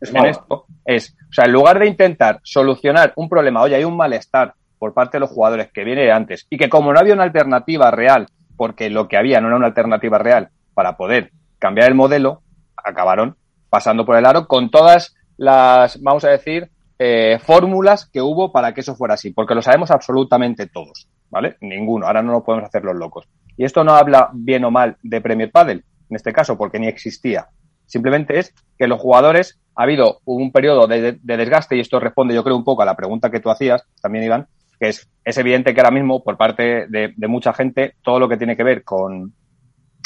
es 0.00 0.14
en 0.14 0.26
esto 0.26 0.66
es, 0.88 1.14
o 1.28 1.32
sea, 1.32 1.44
en 1.44 1.52
lugar 1.52 1.78
de 1.78 1.86
intentar 1.86 2.40
solucionar 2.42 3.12
un 3.16 3.28
problema, 3.28 3.60
oye, 3.60 3.74
hay 3.74 3.84
un 3.84 3.96
malestar 3.96 4.54
por 4.78 4.94
parte 4.94 5.18
de 5.18 5.20
los 5.20 5.30
jugadores 5.30 5.70
que 5.70 5.84
viene 5.84 6.02
de 6.02 6.12
antes 6.12 6.46
y 6.48 6.56
que 6.56 6.70
como 6.70 6.92
no 6.92 6.98
había 6.98 7.12
una 7.12 7.24
alternativa 7.24 7.90
real, 7.90 8.28
porque 8.56 8.88
lo 8.88 9.06
que 9.06 9.18
había 9.18 9.40
no 9.40 9.48
era 9.48 9.56
una 9.56 9.66
alternativa 9.66 10.16
real 10.16 10.48
para 10.72 10.96
poder 10.96 11.30
cambiar 11.58 11.88
el 11.88 11.94
modelo, 11.94 12.40
acabaron 12.74 13.36
pasando 13.68 14.06
por 14.06 14.16
el 14.16 14.24
aro 14.24 14.46
con 14.46 14.70
todas 14.70 15.14
las, 15.36 16.00
vamos 16.00 16.24
a 16.24 16.30
decir, 16.30 16.70
eh, 16.98 17.38
fórmulas 17.42 18.06
que 18.06 18.22
hubo 18.22 18.50
para 18.50 18.72
que 18.72 18.80
eso 18.80 18.96
fuera 18.96 19.14
así, 19.14 19.30
porque 19.30 19.54
lo 19.54 19.60
sabemos 19.60 19.90
absolutamente 19.90 20.68
todos, 20.68 21.06
¿vale? 21.30 21.56
Ninguno, 21.60 22.06
ahora 22.06 22.22
no 22.22 22.32
nos 22.32 22.44
podemos 22.44 22.68
hacer 22.68 22.84
los 22.84 22.96
locos. 22.96 23.28
Y 23.56 23.64
esto 23.64 23.84
no 23.84 23.92
habla 23.92 24.30
bien 24.32 24.64
o 24.64 24.70
mal 24.70 24.96
de 25.02 25.20
Premier 25.20 25.50
Padel, 25.50 25.84
en 26.08 26.16
este 26.16 26.32
caso, 26.32 26.56
porque 26.56 26.78
ni 26.78 26.86
existía. 26.86 27.48
Simplemente 27.86 28.38
es 28.38 28.54
que 28.78 28.86
los 28.86 29.00
jugadores, 29.00 29.60
ha 29.74 29.82
habido 29.84 30.20
un 30.24 30.52
periodo 30.52 30.86
de, 30.86 31.18
desgaste, 31.22 31.76
y 31.76 31.80
esto 31.80 32.00
responde 32.00 32.34
yo 32.34 32.44
creo 32.44 32.56
un 32.56 32.64
poco 32.64 32.82
a 32.82 32.86
la 32.86 32.96
pregunta 32.96 33.30
que 33.30 33.40
tú 33.40 33.50
hacías, 33.50 33.84
también 34.00 34.24
Iván, 34.24 34.46
que 34.78 34.88
es, 34.88 35.08
es 35.24 35.38
evidente 35.38 35.74
que 35.74 35.80
ahora 35.80 35.90
mismo, 35.90 36.22
por 36.22 36.36
parte 36.36 36.86
de, 36.88 37.14
de 37.16 37.28
mucha 37.28 37.52
gente, 37.52 37.94
todo 38.02 38.20
lo 38.20 38.28
que 38.28 38.36
tiene 38.36 38.56
que 38.56 38.62
ver 38.64 38.84
con, 38.84 39.32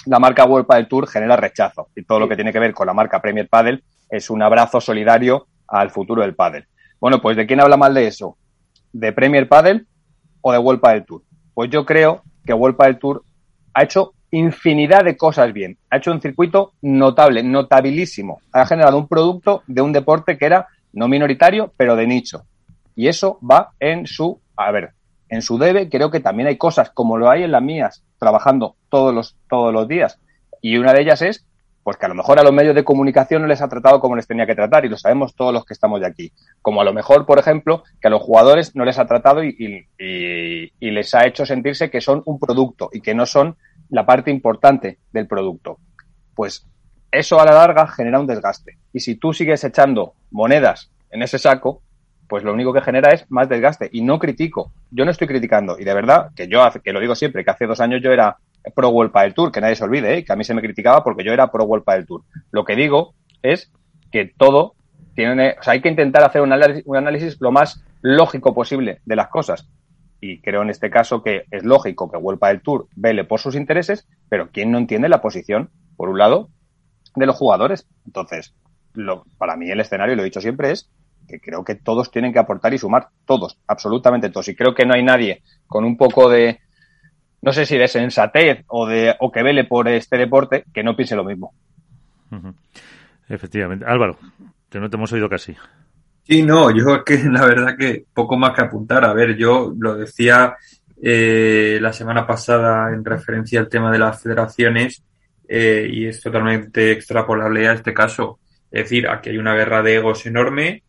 la 0.06 0.18
marca 0.18 0.44
World 0.44 0.66
Padel 0.66 0.88
Tour 0.88 1.08
genera 1.08 1.36
rechazo 1.36 1.88
y 1.94 2.04
todo 2.04 2.20
lo 2.20 2.28
que 2.28 2.34
tiene 2.34 2.52
que 2.52 2.58
ver 2.58 2.74
con 2.74 2.86
la 2.86 2.94
marca 2.94 3.20
Premier 3.20 3.48
Padel 3.48 3.84
es 4.08 4.30
un 4.30 4.42
abrazo 4.42 4.80
solidario 4.80 5.46
al 5.68 5.90
futuro 5.90 6.22
del 6.22 6.34
pádel. 6.34 6.66
Bueno, 7.00 7.20
pues 7.20 7.36
¿de 7.36 7.46
quién 7.46 7.60
habla 7.60 7.76
mal 7.76 7.94
de 7.94 8.06
eso? 8.06 8.36
¿De 8.92 9.12
Premier 9.12 9.48
Padel 9.48 9.86
o 10.42 10.52
de 10.52 10.58
World 10.58 10.80
Padel 10.80 11.04
Tour? 11.06 11.22
Pues 11.54 11.70
yo 11.70 11.86
creo 11.86 12.22
que 12.44 12.52
World 12.52 12.76
Padel 12.76 12.98
Tour 12.98 13.24
ha 13.74 13.82
hecho 13.82 14.12
infinidad 14.30 15.04
de 15.04 15.16
cosas 15.16 15.52
bien. 15.52 15.78
Ha 15.90 15.98
hecho 15.98 16.12
un 16.12 16.20
circuito 16.20 16.72
notable, 16.82 17.42
notabilísimo. 17.42 18.40
Ha 18.52 18.66
generado 18.66 18.98
un 18.98 19.08
producto 19.08 19.62
de 19.66 19.82
un 19.82 19.92
deporte 19.92 20.36
que 20.36 20.46
era 20.46 20.68
no 20.92 21.08
minoritario, 21.08 21.72
pero 21.76 21.96
de 21.96 22.06
nicho. 22.06 22.44
Y 22.94 23.08
eso 23.08 23.38
va 23.48 23.70
en 23.80 24.06
su, 24.06 24.40
a 24.56 24.70
ver, 24.70 24.92
en 25.28 25.42
su 25.42 25.58
debe, 25.58 25.88
creo 25.88 26.10
que 26.10 26.20
también 26.20 26.48
hay 26.48 26.58
cosas 26.58 26.90
como 26.90 27.16
lo 27.16 27.30
hay 27.30 27.42
en 27.42 27.52
las 27.52 27.62
mías, 27.62 28.04
trabajando 28.18 28.76
todos 28.90 29.14
los, 29.14 29.36
todos 29.48 29.72
los 29.72 29.88
días. 29.88 30.18
Y 30.60 30.76
una 30.76 30.92
de 30.92 31.02
ellas 31.02 31.22
es, 31.22 31.46
pues 31.82 31.96
que 31.96 32.06
a 32.06 32.08
lo 32.08 32.14
mejor 32.14 32.38
a 32.38 32.42
los 32.42 32.52
medios 32.52 32.74
de 32.74 32.84
comunicación 32.84 33.42
no 33.42 33.48
les 33.48 33.60
ha 33.60 33.68
tratado 33.68 34.00
como 34.00 34.16
les 34.16 34.26
tenía 34.26 34.46
que 34.46 34.54
tratar, 34.54 34.84
y 34.84 34.88
lo 34.88 34.96
sabemos 34.96 35.34
todos 35.34 35.52
los 35.52 35.64
que 35.64 35.74
estamos 35.74 36.00
de 36.00 36.06
aquí. 36.06 36.32
Como 36.60 36.80
a 36.80 36.84
lo 36.84 36.92
mejor, 36.92 37.26
por 37.26 37.38
ejemplo, 37.38 37.82
que 38.00 38.08
a 38.08 38.10
los 38.10 38.22
jugadores 38.22 38.76
no 38.76 38.84
les 38.84 38.98
ha 38.98 39.06
tratado 39.06 39.42
y, 39.42 39.86
y 39.98 40.90
les 40.90 41.14
ha 41.14 41.26
hecho 41.26 41.44
sentirse 41.44 41.90
que 41.90 42.00
son 42.00 42.22
un 42.26 42.38
producto 42.38 42.90
y 42.92 43.00
que 43.00 43.14
no 43.14 43.26
son 43.26 43.56
la 43.90 44.06
parte 44.06 44.30
importante 44.30 44.98
del 45.12 45.26
producto. 45.26 45.78
Pues 46.34 46.66
eso 47.10 47.38
a 47.40 47.44
la 47.44 47.52
larga 47.52 47.86
genera 47.86 48.18
un 48.18 48.26
desgaste. 48.26 48.78
Y 48.92 49.00
si 49.00 49.16
tú 49.16 49.32
sigues 49.32 49.62
echando 49.64 50.14
monedas 50.30 50.90
en 51.10 51.22
ese 51.22 51.38
saco, 51.38 51.82
pues 52.26 52.42
lo 52.42 52.54
único 52.54 52.72
que 52.72 52.80
genera 52.80 53.12
es 53.12 53.30
más 53.30 53.48
desgaste. 53.48 53.90
Y 53.92 54.00
no 54.00 54.18
critico, 54.18 54.72
yo 54.90 55.04
no 55.04 55.10
estoy 55.10 55.26
criticando. 55.26 55.78
Y 55.78 55.84
de 55.84 55.92
verdad, 55.92 56.30
que 56.34 56.48
yo, 56.48 56.66
que 56.82 56.92
lo 56.92 57.00
digo 57.00 57.14
siempre, 57.14 57.44
que 57.44 57.50
hace 57.50 57.66
dos 57.66 57.80
años 57.80 58.00
yo 58.02 58.10
era 58.10 58.38
pro 58.74 58.90
World 58.90 59.12
del 59.12 59.34
Tour, 59.34 59.52
que 59.52 59.60
nadie 59.60 59.76
se 59.76 59.84
olvide, 59.84 60.18
¿eh? 60.18 60.24
que 60.24 60.32
a 60.32 60.36
mí 60.36 60.44
se 60.44 60.54
me 60.54 60.62
criticaba 60.62 61.02
porque 61.02 61.24
yo 61.24 61.32
era 61.32 61.50
pro 61.50 61.64
World 61.64 61.84
del 61.86 62.06
Tour. 62.06 62.22
Lo 62.50 62.64
que 62.64 62.76
digo 62.76 63.14
es 63.42 63.70
que 64.10 64.32
todo 64.36 64.74
tiene, 65.14 65.56
o 65.58 65.62
sea, 65.62 65.74
hay 65.74 65.82
que 65.82 65.88
intentar 65.88 66.22
hacer 66.22 66.42
un 66.42 66.52
análisis, 66.52 67.40
lo 67.40 67.50
más 67.50 67.82
lógico 68.00 68.54
posible 68.54 69.00
de 69.04 69.16
las 69.16 69.28
cosas. 69.28 69.68
Y 70.20 70.40
creo 70.40 70.62
en 70.62 70.70
este 70.70 70.90
caso 70.90 71.22
que 71.22 71.44
es 71.50 71.64
lógico 71.64 72.10
que 72.10 72.16
World 72.16 72.40
del 72.40 72.62
Tour 72.62 72.86
vele 72.94 73.24
por 73.24 73.40
sus 73.40 73.56
intereses, 73.56 74.06
pero 74.28 74.50
¿quién 74.52 74.70
no 74.70 74.78
entiende 74.78 75.08
la 75.08 75.20
posición, 75.20 75.70
por 75.96 76.08
un 76.08 76.18
lado, 76.18 76.48
de 77.16 77.26
los 77.26 77.36
jugadores? 77.36 77.88
Entonces, 78.06 78.54
lo, 78.94 79.24
para 79.38 79.56
mí 79.56 79.70
el 79.70 79.80
escenario, 79.80 80.14
lo 80.14 80.22
he 80.22 80.26
dicho 80.26 80.40
siempre, 80.40 80.70
es 80.70 80.88
que 81.28 81.40
creo 81.40 81.64
que 81.64 81.74
todos 81.74 82.10
tienen 82.10 82.32
que 82.32 82.38
aportar 82.38 82.72
y 82.74 82.78
sumar, 82.78 83.08
todos, 83.24 83.58
absolutamente 83.66 84.30
todos. 84.30 84.48
Y 84.48 84.54
creo 84.54 84.74
que 84.74 84.86
no 84.86 84.94
hay 84.94 85.02
nadie 85.02 85.42
con 85.66 85.84
un 85.84 85.96
poco 85.96 86.28
de, 86.28 86.60
no 87.42 87.52
sé 87.52 87.66
si 87.66 87.76
de 87.76 87.88
sensatez 87.88 88.64
o, 88.68 88.86
de, 88.86 89.14
o 89.20 89.30
que 89.30 89.42
vele 89.42 89.64
por 89.64 89.88
este 89.88 90.16
deporte 90.16 90.64
que 90.72 90.82
no 90.82 90.96
piense 90.96 91.16
lo 91.16 91.24
mismo. 91.24 91.52
Efectivamente. 93.28 93.84
Álvaro, 93.86 94.18
que 94.70 94.80
no 94.80 94.88
te 94.88 94.96
hemos 94.96 95.12
oído 95.12 95.28
casi. 95.28 95.54
Sí, 96.22 96.42
no, 96.42 96.70
yo 96.70 96.96
es 96.96 97.02
que 97.04 97.18
la 97.28 97.44
verdad 97.44 97.76
que 97.76 98.04
poco 98.14 98.36
más 98.36 98.54
que 98.54 98.62
apuntar. 98.62 99.04
A 99.04 99.12
ver, 99.12 99.36
yo 99.36 99.74
lo 99.78 99.96
decía 99.96 100.56
eh, 101.02 101.78
la 101.80 101.92
semana 101.92 102.26
pasada 102.26 102.92
en 102.94 103.04
referencia 103.04 103.60
al 103.60 103.68
tema 103.68 103.90
de 103.90 103.98
las 103.98 104.22
federaciones 104.22 105.02
eh, 105.48 105.88
y 105.90 106.06
es 106.06 106.20
totalmente 106.22 106.92
extrapolable 106.92 107.68
a 107.68 107.72
este 107.72 107.92
caso. 107.92 108.38
Es 108.70 108.84
decir, 108.84 109.08
aquí 109.08 109.30
hay 109.30 109.38
una 109.38 109.54
guerra 109.54 109.82
de 109.82 109.96
egos 109.96 110.24
enorme 110.24 110.82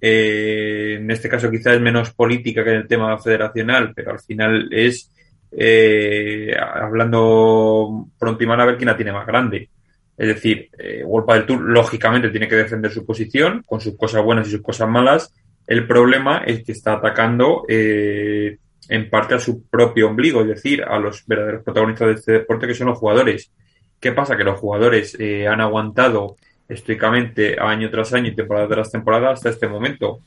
eh, 0.00 0.96
en 0.98 1.10
este 1.10 1.28
caso 1.28 1.50
quizás 1.50 1.74
es 1.74 1.80
menos 1.80 2.12
política 2.12 2.64
que 2.64 2.70
en 2.70 2.76
el 2.76 2.88
tema 2.88 3.18
federacional, 3.18 3.92
pero 3.94 4.12
al 4.12 4.20
final 4.20 4.68
es 4.72 5.10
eh, 5.52 6.54
hablando 6.58 8.08
pronto 8.18 8.44
y 8.44 8.46
mal 8.46 8.60
a 8.60 8.66
ver 8.66 8.76
quién 8.76 8.88
la 8.88 8.96
tiene 8.96 9.12
más 9.12 9.26
grande. 9.26 9.68
Es 10.16 10.28
decir, 10.28 10.68
eh, 10.78 11.02
del 11.02 11.46
Tour 11.46 11.60
lógicamente 11.62 12.28
tiene 12.28 12.46
que 12.46 12.56
defender 12.56 12.90
su 12.90 13.06
posición 13.06 13.62
con 13.64 13.80
sus 13.80 13.96
cosas 13.96 14.22
buenas 14.22 14.46
y 14.48 14.50
sus 14.50 14.60
cosas 14.60 14.88
malas. 14.88 15.32
El 15.66 15.86
problema 15.86 16.42
es 16.44 16.62
que 16.62 16.72
está 16.72 16.92
atacando 16.94 17.64
eh, 17.68 18.58
en 18.90 19.08
parte 19.08 19.34
a 19.34 19.38
su 19.38 19.66
propio 19.66 20.08
ombligo, 20.08 20.42
es 20.42 20.48
decir, 20.48 20.82
a 20.82 20.98
los 20.98 21.24
verdaderos 21.26 21.62
protagonistas 21.62 22.08
de 22.08 22.14
este 22.14 22.32
deporte 22.32 22.66
que 22.66 22.74
son 22.74 22.88
los 22.88 22.98
jugadores. 22.98 23.50
¿Qué 23.98 24.12
pasa? 24.12 24.36
Que 24.36 24.44
los 24.44 24.58
jugadores 24.58 25.16
eh, 25.18 25.46
han 25.46 25.60
aguantado 25.60 26.36
estoicamente 26.68 27.56
año 27.58 27.88
tras 27.90 28.12
año 28.12 28.28
y 28.28 28.34
temporada 28.34 28.68
tras 28.68 28.90
temporada 28.90 29.30
hasta 29.30 29.48
este 29.48 29.68
momento. 29.68 30.20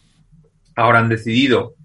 Ahora 0.76 1.00
han 1.00 1.10
decidido, 1.10 1.76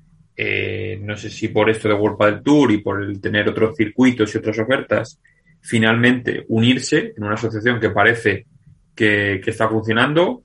eh, 0.41 1.01
no 1.03 1.17
sé 1.17 1.31
si 1.31 1.49
por 1.49 1.69
esto 1.69 1.89
de 1.89 1.95
World 1.95 2.25
del 2.25 2.43
Tour 2.45 2.71
y 2.71 2.79
por 2.79 3.03
el 3.03 3.21
tener 3.21 3.49
otros 3.49 3.77
circuitos 3.77 4.33
y 4.33 4.39
otras 4.39 4.57
ofertas, 4.61 5.21
finalmente 5.61 6.45
unirse 6.47 7.13
en 7.17 7.25
una 7.25 7.35
asociación 7.35 7.81
que 7.81 7.91
parece 7.91 8.47
que, 8.95 9.41
está 9.45 9.69
funcionando, 9.69 10.45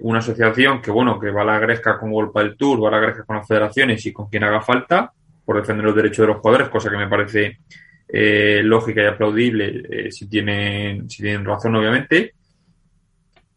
una 0.00 0.18
asociación 0.18 0.82
que, 0.82 0.90
bueno, 0.90 1.20
que 1.20 1.30
va 1.30 1.42
a 1.42 1.44
la 1.44 1.60
gresca 1.60 2.00
con 2.00 2.10
World 2.10 2.32
del 2.34 2.56
Tour, 2.56 2.82
va 2.82 2.88
a 2.88 2.90
la 2.90 2.98
gresca 2.98 3.22
con 3.22 3.36
las 3.36 3.46
federaciones 3.46 4.04
y 4.06 4.12
con 4.12 4.28
quien 4.28 4.42
haga 4.42 4.60
falta 4.60 5.12
por 5.44 5.56
defender 5.56 5.86
los 5.86 5.94
derechos 5.94 6.26
de 6.26 6.32
los 6.32 6.38
jugadores, 6.38 6.68
cosa 6.68 6.90
que 6.90 6.96
me 6.96 7.06
parece 7.06 7.60
eh, 8.08 8.60
lógica 8.64 9.02
y 9.02 9.06
aplaudible 9.06 9.84
eh, 9.88 10.10
si, 10.10 10.28
tienen, 10.28 11.08
si 11.08 11.22
tienen 11.22 11.44
razón, 11.44 11.76
obviamente 11.76 12.34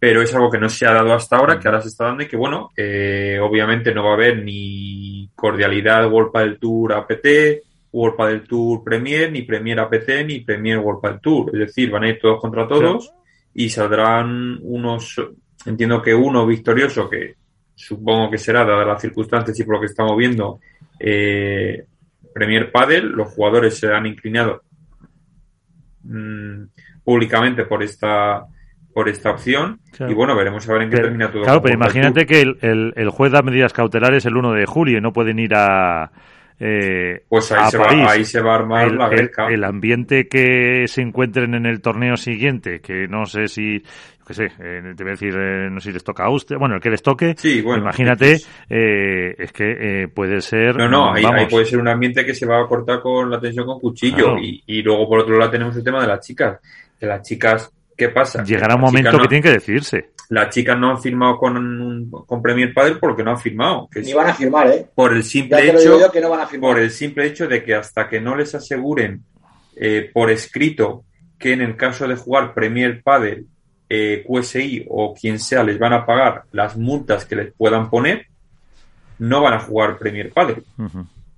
pero 0.02 0.24
es 0.24 0.34
algo 0.34 0.50
que 0.50 0.58
no 0.58 0.68
se 0.68 0.88
ha 0.88 0.94
dado 0.94 1.14
hasta 1.14 1.38
ahora, 1.38 1.60
que 1.60 1.68
ahora 1.68 1.80
se 1.80 1.90
está 1.90 2.06
dando 2.06 2.24
y 2.24 2.28
que, 2.28 2.36
bueno, 2.36 2.72
eh, 2.76 3.38
obviamente 3.40 3.94
no 3.94 4.04
va 4.04 4.10
a 4.10 4.14
haber 4.16 4.44
ni 4.44 5.30
cordialidad 5.36 6.12
World 6.12 6.36
del 6.40 6.58
Tour 6.58 6.94
APT, 6.94 7.28
World 7.92 8.30
del 8.30 8.48
Tour 8.48 8.84
Premier, 8.84 9.32
ni 9.32 9.44
Premier 9.44 9.80
APT, 9.80 10.26
ni 10.26 10.40
Premier 10.40 10.80
World 10.80 11.04
del 11.04 11.20
Tour. 11.20 11.52
Es 11.54 11.68
decir, 11.68 11.92
van 11.92 12.02
a 12.02 12.10
ir 12.10 12.18
todos 12.20 12.42
contra 12.42 12.68
todos 12.68 13.14
y 13.54 13.70
saldrán 13.70 14.58
unos, 14.64 15.22
entiendo 15.68 16.02
que 16.02 16.16
uno 16.16 16.48
victorioso, 16.48 17.08
que 17.08 17.36
supongo 17.76 18.32
que 18.32 18.40
será, 18.40 18.66
dadas 18.66 18.88
las 18.88 19.02
circunstancias 19.04 19.60
y 19.60 19.64
por 19.66 19.76
lo 19.76 19.82
que 19.82 19.86
estamos 19.86 20.18
viendo, 20.18 20.62
eh, 21.00 21.86
Premier 22.34 22.72
Padel, 22.72 23.06
los 23.10 23.28
jugadores 23.36 23.78
se 23.78 23.94
han 23.94 24.08
inclinado 24.08 24.64
mm, 26.06 26.64
públicamente 27.04 27.66
por 27.66 27.84
esta 27.84 28.48
por 28.94 29.10
esta 29.10 29.32
opción 29.32 29.80
y 30.00 30.14
bueno, 30.14 30.36
veremos 30.36 30.68
a 30.68 30.74
ver 30.74 30.84
en 30.84 30.90
qué 30.90 30.98
termina 30.98 31.32
todo. 31.32 31.44
Claro, 31.44 31.62
pero 31.62 31.76
imagínate 31.76 32.26
que 32.26 32.42
el, 32.42 32.94
el, 32.96 33.10
juez 33.10 33.32
da 33.32 33.42
medidas 33.42 33.74
cautelares 33.74 34.26
el 34.26 34.36
1 34.36 34.54
de 34.54 34.66
julio 34.66 34.98
y 34.98 35.02
no 35.02 35.14
pueden 35.14 35.40
ir 35.40 35.54
a... 35.56 36.12
Eh, 36.64 37.24
pues 37.28 37.52
ahí, 37.52 37.72
se 37.72 37.78
Va, 37.80 38.12
ahí 38.12 38.24
se 38.24 38.40
va 38.40 38.52
a 38.52 38.56
armar 38.58 38.88
el, 38.88 38.98
la 38.98 39.48
El, 39.50 39.64
ambiente 39.64 40.28
que 40.28 40.88
se 40.88 41.02
encuentren 41.02 41.56
en 41.56 41.66
el 41.66 41.82
torneo 41.82 42.16
siguiente, 42.18 42.82
que 42.82 43.08
no 43.08 43.26
sé 43.26 43.48
si, 43.48 43.82
qué 44.28 44.34
sé, 44.36 44.46
eh, 44.60 44.94
te 44.96 45.04
voy 45.04 45.10
a 45.10 45.16
decir, 45.16 45.34
eh, 45.36 45.70
no 45.72 45.80
sé 45.80 45.90
si 45.90 45.94
les 45.94 46.04
toca 46.04 46.26
a 46.26 46.30
usted, 46.30 46.58
bueno, 46.58 46.76
el 46.76 46.82
que 46.82 46.92
les 46.92 47.02
toque, 47.02 47.34
sí, 47.36 47.62
bueno, 47.62 47.82
imagínate, 47.82 48.38
eh, 48.70 49.36
es 49.40 49.52
que 49.52 50.08
puede 50.14 50.40
ser... 50.42 50.76
No, 50.76 50.88
no, 50.88 51.12
ahí, 51.12 51.26
puede 51.50 51.66
ser 51.66 51.80
un 51.80 51.88
ambiente 51.88 52.24
que 52.24 52.36
se 52.36 52.46
va 52.46 52.62
a 52.62 52.68
cortar 52.68 53.02
con 53.02 53.32
la 53.32 53.40
tensión 53.40 53.66
con 53.66 53.80
cuchillo 53.80 54.38
y, 54.38 54.62
y 54.68 54.84
luego 54.84 55.10
por 55.10 55.22
otro 55.22 55.40
lado 55.40 55.50
tenemos 55.50 55.76
el 55.76 55.84
tema 55.84 56.00
de 56.02 56.10
las 56.10 56.20
chicas, 56.24 56.60
que 57.00 57.08
las 57.08 57.28
chicas 57.28 57.74
¿Qué 58.02 58.10
pasa? 58.10 58.44
Llegará 58.44 58.74
un 58.74 58.82
momento 58.82 59.16
que 59.20 59.28
tiene 59.28 59.44
que 59.44 59.52
decidirse. 59.52 60.10
Las 60.30 60.50
chicas 60.50 60.76
no 60.76 60.90
han 60.90 61.00
firmado 61.00 61.38
con, 61.38 62.10
con 62.10 62.42
Premier 62.42 62.74
Padel 62.74 62.98
porque 62.98 63.24
no 63.24 63.30
han 63.30 63.38
firmado. 63.38 63.90
Ni 63.94 64.12
van 64.12 64.30
a 64.30 64.34
firmar, 64.34 64.68
¿eh? 64.70 64.88
Por 64.96 65.14
el 65.14 65.24
simple 65.24 65.70
hecho, 65.70 66.00
por 66.60 66.80
el 66.80 66.90
simple 66.90 67.28
hecho 67.28 67.48
de 67.48 67.64
que 67.64 67.76
hasta 67.76 68.10
que 68.10 68.20
no 68.20 68.36
les 68.36 68.56
aseguren 68.56 69.24
eh, 69.76 70.10
por 70.12 70.32
escrito 70.32 71.04
que 71.38 71.54
en 71.54 71.62
el 71.62 71.76
caso 71.78 72.08
de 72.08 72.16
jugar 72.16 72.56
Premier 72.56 73.04
Padel, 73.04 73.46
eh, 73.88 74.26
QSI 74.28 74.88
o 74.90 75.14
quien 75.14 75.38
sea 75.38 75.64
les 75.64 75.78
van 75.78 75.94
a 75.94 76.04
pagar 76.04 76.46
las 76.54 76.76
multas 76.78 77.26
que 77.26 77.36
les 77.36 77.54
puedan 77.54 77.92
poner, 77.92 78.26
no 79.20 79.44
van 79.44 79.54
a 79.54 79.60
jugar 79.60 80.00
Premier 80.00 80.32
Padel. 80.32 80.64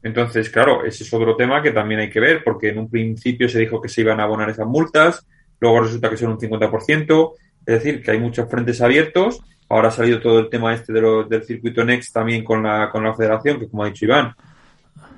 Entonces, 0.02 0.50
claro, 0.50 0.86
ese 0.86 1.04
es 1.04 1.14
otro 1.14 1.36
tema 1.36 1.62
que 1.62 1.72
también 1.72 2.00
hay 2.00 2.10
que 2.10 2.22
ver, 2.22 2.42
porque 2.42 2.70
en 2.70 2.78
un 2.78 2.90
principio 2.90 3.50
se 3.50 3.60
dijo 3.60 3.82
que 3.82 3.90
se 3.90 4.00
iban 4.00 4.22
a 4.22 4.24
abonar 4.24 4.50
esas 4.50 4.66
multas, 4.66 5.28
luego 5.64 5.80
resulta 5.80 6.10
que 6.10 6.18
son 6.18 6.32
un 6.32 6.40
50%, 6.40 7.34
es 7.66 7.74
decir, 7.76 8.04
que 8.04 8.12
hay 8.12 8.20
muchos 8.20 8.50
frentes 8.50 8.82
abiertos. 8.82 9.42
Ahora 9.70 9.88
ha 9.88 9.92
salido 9.92 10.20
todo 10.20 10.40
el 10.40 10.50
tema 10.50 10.74
este 10.74 10.92
de 10.92 11.26
del 11.30 11.44
circuito 11.44 11.86
Next 11.86 12.14
también 12.14 12.44
con 12.44 12.64
la, 12.64 12.90
con 12.92 13.02
la 13.02 13.16
federación, 13.16 13.60
que 13.60 13.70
como 13.70 13.84
ha 13.84 13.88
dicho 13.88 14.04
Iván, 14.04 14.36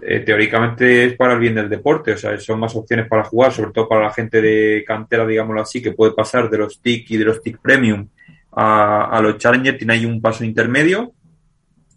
eh, 0.01 0.19
teóricamente 0.19 1.05
es 1.05 1.17
para 1.17 1.33
el 1.33 1.39
bien 1.39 1.55
del 1.55 1.67
deporte, 1.67 2.13
o 2.13 2.17
sea, 2.17 2.39
son 2.39 2.59
más 2.59 2.75
opciones 2.75 3.07
para 3.07 3.23
jugar, 3.23 3.51
sobre 3.53 3.71
todo 3.71 3.89
para 3.89 4.03
la 4.03 4.13
gente 4.13 4.39
de 4.39 4.83
cantera, 4.85 5.25
digámoslo 5.25 5.61
así, 5.61 5.81
que 5.81 5.93
puede 5.93 6.13
pasar 6.13 6.47
de 6.47 6.59
los 6.59 6.79
TIC 6.79 7.09
y 7.09 7.17
de 7.17 7.25
los 7.25 7.41
TIC 7.41 7.57
Premium 7.59 8.07
a, 8.51 9.05
a 9.05 9.21
los 9.21 9.39
Challenger, 9.39 9.79
tiene 9.79 9.93
ahí 9.93 10.05
un 10.05 10.21
paso 10.21 10.45
intermedio, 10.45 11.11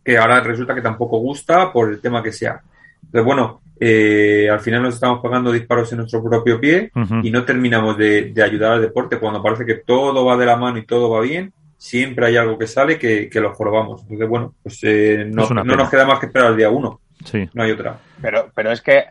que 0.03 0.17
ahora 0.17 0.41
resulta 0.41 0.75
que 0.75 0.81
tampoco 0.81 1.19
gusta 1.19 1.71
por 1.71 1.91
el 1.91 2.01
tema 2.01 2.23
que 2.23 2.33
sea. 2.33 2.63
Entonces, 3.03 3.25
bueno, 3.27 3.61
eh, 3.81 4.49
al 4.51 4.61
final 4.61 4.83
nos 4.83 4.95
estamos 4.95 5.21
pagando 5.21 5.53
disparos 5.53 5.91
en 5.93 5.99
nuestro 5.99 6.23
propio 6.23 6.61
pie 6.61 6.91
y 7.23 7.31
no 7.31 7.45
terminamos 7.45 7.97
de, 7.97 8.33
ayudar 8.45 8.73
al 8.73 8.83
deporte. 8.83 9.19
Cuando 9.19 9.43
parece 9.43 9.65
que 9.65 9.75
todo 9.75 10.25
va 10.25 10.37
de 10.37 10.47
la 10.47 10.57
mano 10.57 10.79
y 10.79 10.87
todo 10.87 11.11
va 11.11 11.21
bien, 11.21 11.53
siempre 11.77 12.27
hay 12.27 12.37
algo 12.37 12.59
que 12.59 12.67
sale 12.67 12.99
que, 12.99 13.31
lo 13.35 13.55
jorobamos. 13.55 14.03
Entonces, 14.03 14.29
bueno, 14.29 14.55
pues 14.63 14.81
eh, 14.83 15.25
no, 15.29 15.49
nos 15.49 15.91
queda 15.91 16.07
más 16.07 16.19
que 16.19 16.27
esperar 16.27 16.49
al 16.49 16.57
día 16.57 16.71
uno. 16.71 17.01
Sí. 17.25 17.49
No 17.55 17.63
hay 17.63 17.73
otra. 17.73 17.99
Pero, 18.21 18.51
pero 18.55 18.73
es 18.73 18.81
que, 18.81 19.05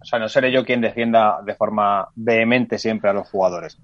o 0.00 0.04
sea, 0.04 0.18
no 0.18 0.28
seré 0.28 0.52
yo 0.52 0.64
quien 0.64 0.80
defienda 0.80 1.40
de 1.44 1.54
forma 1.54 2.08
vehemente 2.14 2.78
siempre 2.78 3.10
a 3.10 3.12
los 3.12 3.28
jugadores. 3.28 3.78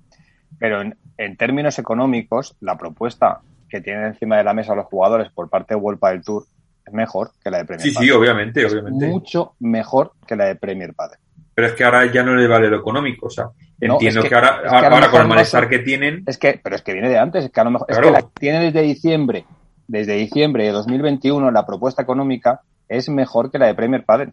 Pero 0.58 0.80
en, 0.80 0.96
en 1.16 1.36
términos 1.36 1.78
económicos, 1.78 2.56
la 2.60 2.76
propuesta 2.76 3.40
que 3.68 3.80
tienen 3.80 4.04
encima 4.04 4.36
de 4.38 4.44
la 4.44 4.54
mesa 4.54 4.74
los 4.74 4.86
jugadores 4.86 5.30
por 5.30 5.48
parte 5.48 5.74
de 5.74 5.80
World 5.80 6.00
del 6.00 6.22
Tour 6.22 6.44
mejor 6.92 7.30
que 7.42 7.50
la 7.50 7.58
de 7.58 7.64
Premier 7.64 7.88
Sí, 7.88 7.94
sí, 7.94 8.10
obviamente, 8.10 8.64
obviamente. 8.64 9.06
Mucho 9.06 9.54
mejor 9.60 10.12
que 10.26 10.36
la 10.36 10.46
de 10.46 10.56
Premier 10.56 10.94
Padre. 10.94 11.18
Pero 11.54 11.68
es 11.68 11.74
que 11.74 11.84
ahora 11.84 12.06
ya 12.06 12.22
no 12.22 12.34
le 12.34 12.46
vale 12.46 12.68
lo 12.68 12.76
económico, 12.76 13.26
o 13.26 13.30
sea, 13.30 13.48
entiendo 13.80 14.22
que, 14.22 14.34
ahora, 14.34 14.62
ahora, 14.68 15.10
con 15.10 15.22
el 15.22 15.28
malestar 15.28 15.68
que 15.68 15.80
tienen... 15.80 16.22
Es 16.26 16.38
que, 16.38 16.60
pero 16.62 16.76
es 16.76 16.82
que 16.82 16.92
viene 16.92 17.08
de 17.08 17.18
antes, 17.18 17.44
es 17.44 17.50
que 17.50 17.60
a 17.60 17.64
lo 17.64 17.72
mejor, 17.72 17.90
es 17.90 17.98
que 17.98 18.10
la 18.10 18.22
tiene 18.22 18.60
desde 18.60 18.82
diciembre, 18.82 19.44
desde 19.88 20.14
diciembre 20.14 20.64
de 20.64 20.70
2021 20.70 21.50
la 21.50 21.66
propuesta 21.66 22.02
económica 22.02 22.60
es 22.88 23.08
mejor 23.08 23.50
que 23.50 23.58
la 23.58 23.66
de 23.66 23.74
Premier 23.74 24.04
Padre. 24.04 24.32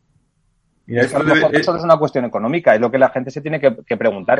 Mira, 0.85 1.01
eso, 1.01 1.75
es 1.75 1.83
una 1.83 1.97
cuestión 1.97 2.25
económica, 2.25 2.75
es 2.75 2.81
lo 2.81 2.91
que 2.91 2.99
la 2.99 3.09
gente 3.09 3.31
se 3.31 3.41
tiene 3.41 3.59
que, 3.59 3.97
preguntar, 3.97 4.39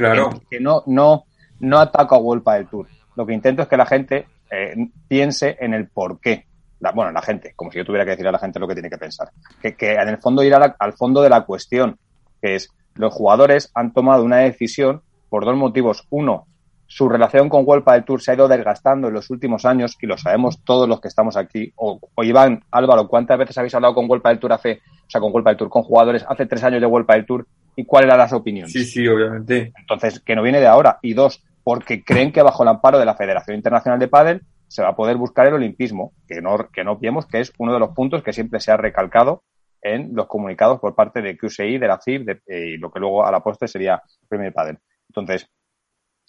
que, 0.49 0.59
no, 0.59 0.83
no, 0.85 1.25
no 1.59 1.79
ataca 1.79 2.15
a 2.15 2.19
World 2.19 2.43
del 2.45 2.67
Tour. 2.67 2.87
Lo 3.15 3.25
que 3.25 3.33
intento 3.33 3.63
es 3.63 3.67
que 3.67 3.77
la 3.77 3.85
gente 3.87 4.27
eh, 4.51 4.75
piense 5.07 5.57
en 5.59 5.73
el 5.73 5.87
por 5.87 6.19
qué 6.19 6.45
bueno, 6.91 7.11
la 7.11 7.21
gente, 7.21 7.53
como 7.55 7.71
si 7.71 7.77
yo 7.77 7.85
tuviera 7.85 8.05
que 8.05 8.11
decir 8.11 8.27
a 8.27 8.31
la 8.31 8.39
gente 8.39 8.59
lo 8.59 8.67
que 8.67 8.75
tiene 8.75 8.89
que 8.89 8.97
pensar. 8.97 9.29
Que, 9.61 9.75
que 9.75 9.93
en 9.93 10.09
el 10.09 10.17
fondo 10.17 10.43
ir 10.43 10.53
al 10.53 10.93
fondo 10.93 11.21
de 11.21 11.29
la 11.29 11.41
cuestión, 11.41 11.97
que 12.41 12.55
es 12.55 12.69
los 12.95 13.13
jugadores 13.13 13.71
han 13.73 13.93
tomado 13.93 14.23
una 14.23 14.37
decisión 14.37 15.01
por 15.29 15.45
dos 15.45 15.55
motivos. 15.55 16.07
Uno, 16.09 16.47
su 16.87 17.09
relación 17.09 17.49
con 17.49 17.63
Huelpa 17.65 17.93
del 17.93 18.05
Tour 18.05 18.21
se 18.21 18.31
ha 18.31 18.35
ido 18.35 18.47
desgastando 18.47 19.07
en 19.07 19.13
los 19.13 19.29
últimos 19.29 19.65
años 19.65 19.97
y 20.01 20.07
lo 20.07 20.17
sabemos 20.17 20.61
todos 20.63 20.87
los 20.87 21.01
que 21.01 21.07
estamos 21.07 21.35
aquí. 21.35 21.73
O, 21.75 21.99
Iván, 22.23 22.63
Álvaro, 22.71 23.07
¿cuántas 23.07 23.37
veces 23.37 23.57
habéis 23.57 23.75
hablado 23.75 23.95
con 23.95 24.09
Huelpa 24.09 24.29
del 24.29 24.39
Tour 24.39 24.53
hace, 24.53 24.81
o 25.05 25.09
sea, 25.09 25.19
con 25.19 25.33
Huelpa 25.33 25.49
del 25.49 25.57
Tour, 25.57 25.69
con 25.69 25.83
jugadores 25.83 26.25
hace 26.27 26.45
tres 26.45 26.63
años 26.63 26.81
de 26.81 26.87
Huelpa 26.87 27.15
del 27.15 27.25
Tour 27.25 27.47
y 27.75 27.85
cuáles 27.85 28.07
eran 28.07 28.19
las 28.19 28.33
opiniones? 28.33 28.71
Sí, 28.71 28.85
sí, 28.85 29.07
obviamente. 29.07 29.73
Entonces, 29.77 30.19
que 30.19 30.35
no 30.35 30.43
viene 30.43 30.59
de 30.59 30.67
ahora. 30.67 30.99
Y 31.01 31.13
dos, 31.13 31.43
porque 31.63 32.03
creen 32.03 32.31
que 32.31 32.41
bajo 32.41 32.63
el 32.63 32.69
amparo 32.69 32.99
de 32.99 33.05
la 33.05 33.15
Federación 33.15 33.57
Internacional 33.57 33.99
de 33.99 34.07
Padel 34.07 34.41
se 34.75 34.81
va 34.81 34.89
a 34.89 34.95
poder 34.97 35.15
buscar 35.15 35.47
el 35.47 35.53
olimpismo, 35.53 36.11
que 36.27 36.41
no, 36.41 36.69
que 36.69 36.83
no 36.83 36.97
vemos 36.97 37.25
que 37.25 37.39
es 37.39 37.53
uno 37.59 37.71
de 37.71 37.79
los 37.79 37.91
puntos 37.91 38.23
que 38.23 38.33
siempre 38.33 38.59
se 38.59 38.73
ha 38.73 38.77
recalcado 38.77 39.45
en 39.81 40.13
los 40.13 40.27
comunicados 40.27 40.81
por 40.81 40.95
parte 40.95 41.21
de 41.21 41.37
QSI, 41.37 41.77
de 41.77 41.87
la 41.87 41.97
CIF, 42.03 42.27
eh, 42.27 42.71
y 42.73 42.77
lo 42.77 42.91
que 42.91 42.99
luego 42.99 43.25
a 43.25 43.31
la 43.31 43.39
postre 43.39 43.69
sería 43.69 44.01
Premier 44.27 44.51
Padel. 44.51 44.79
Entonces, 45.07 45.47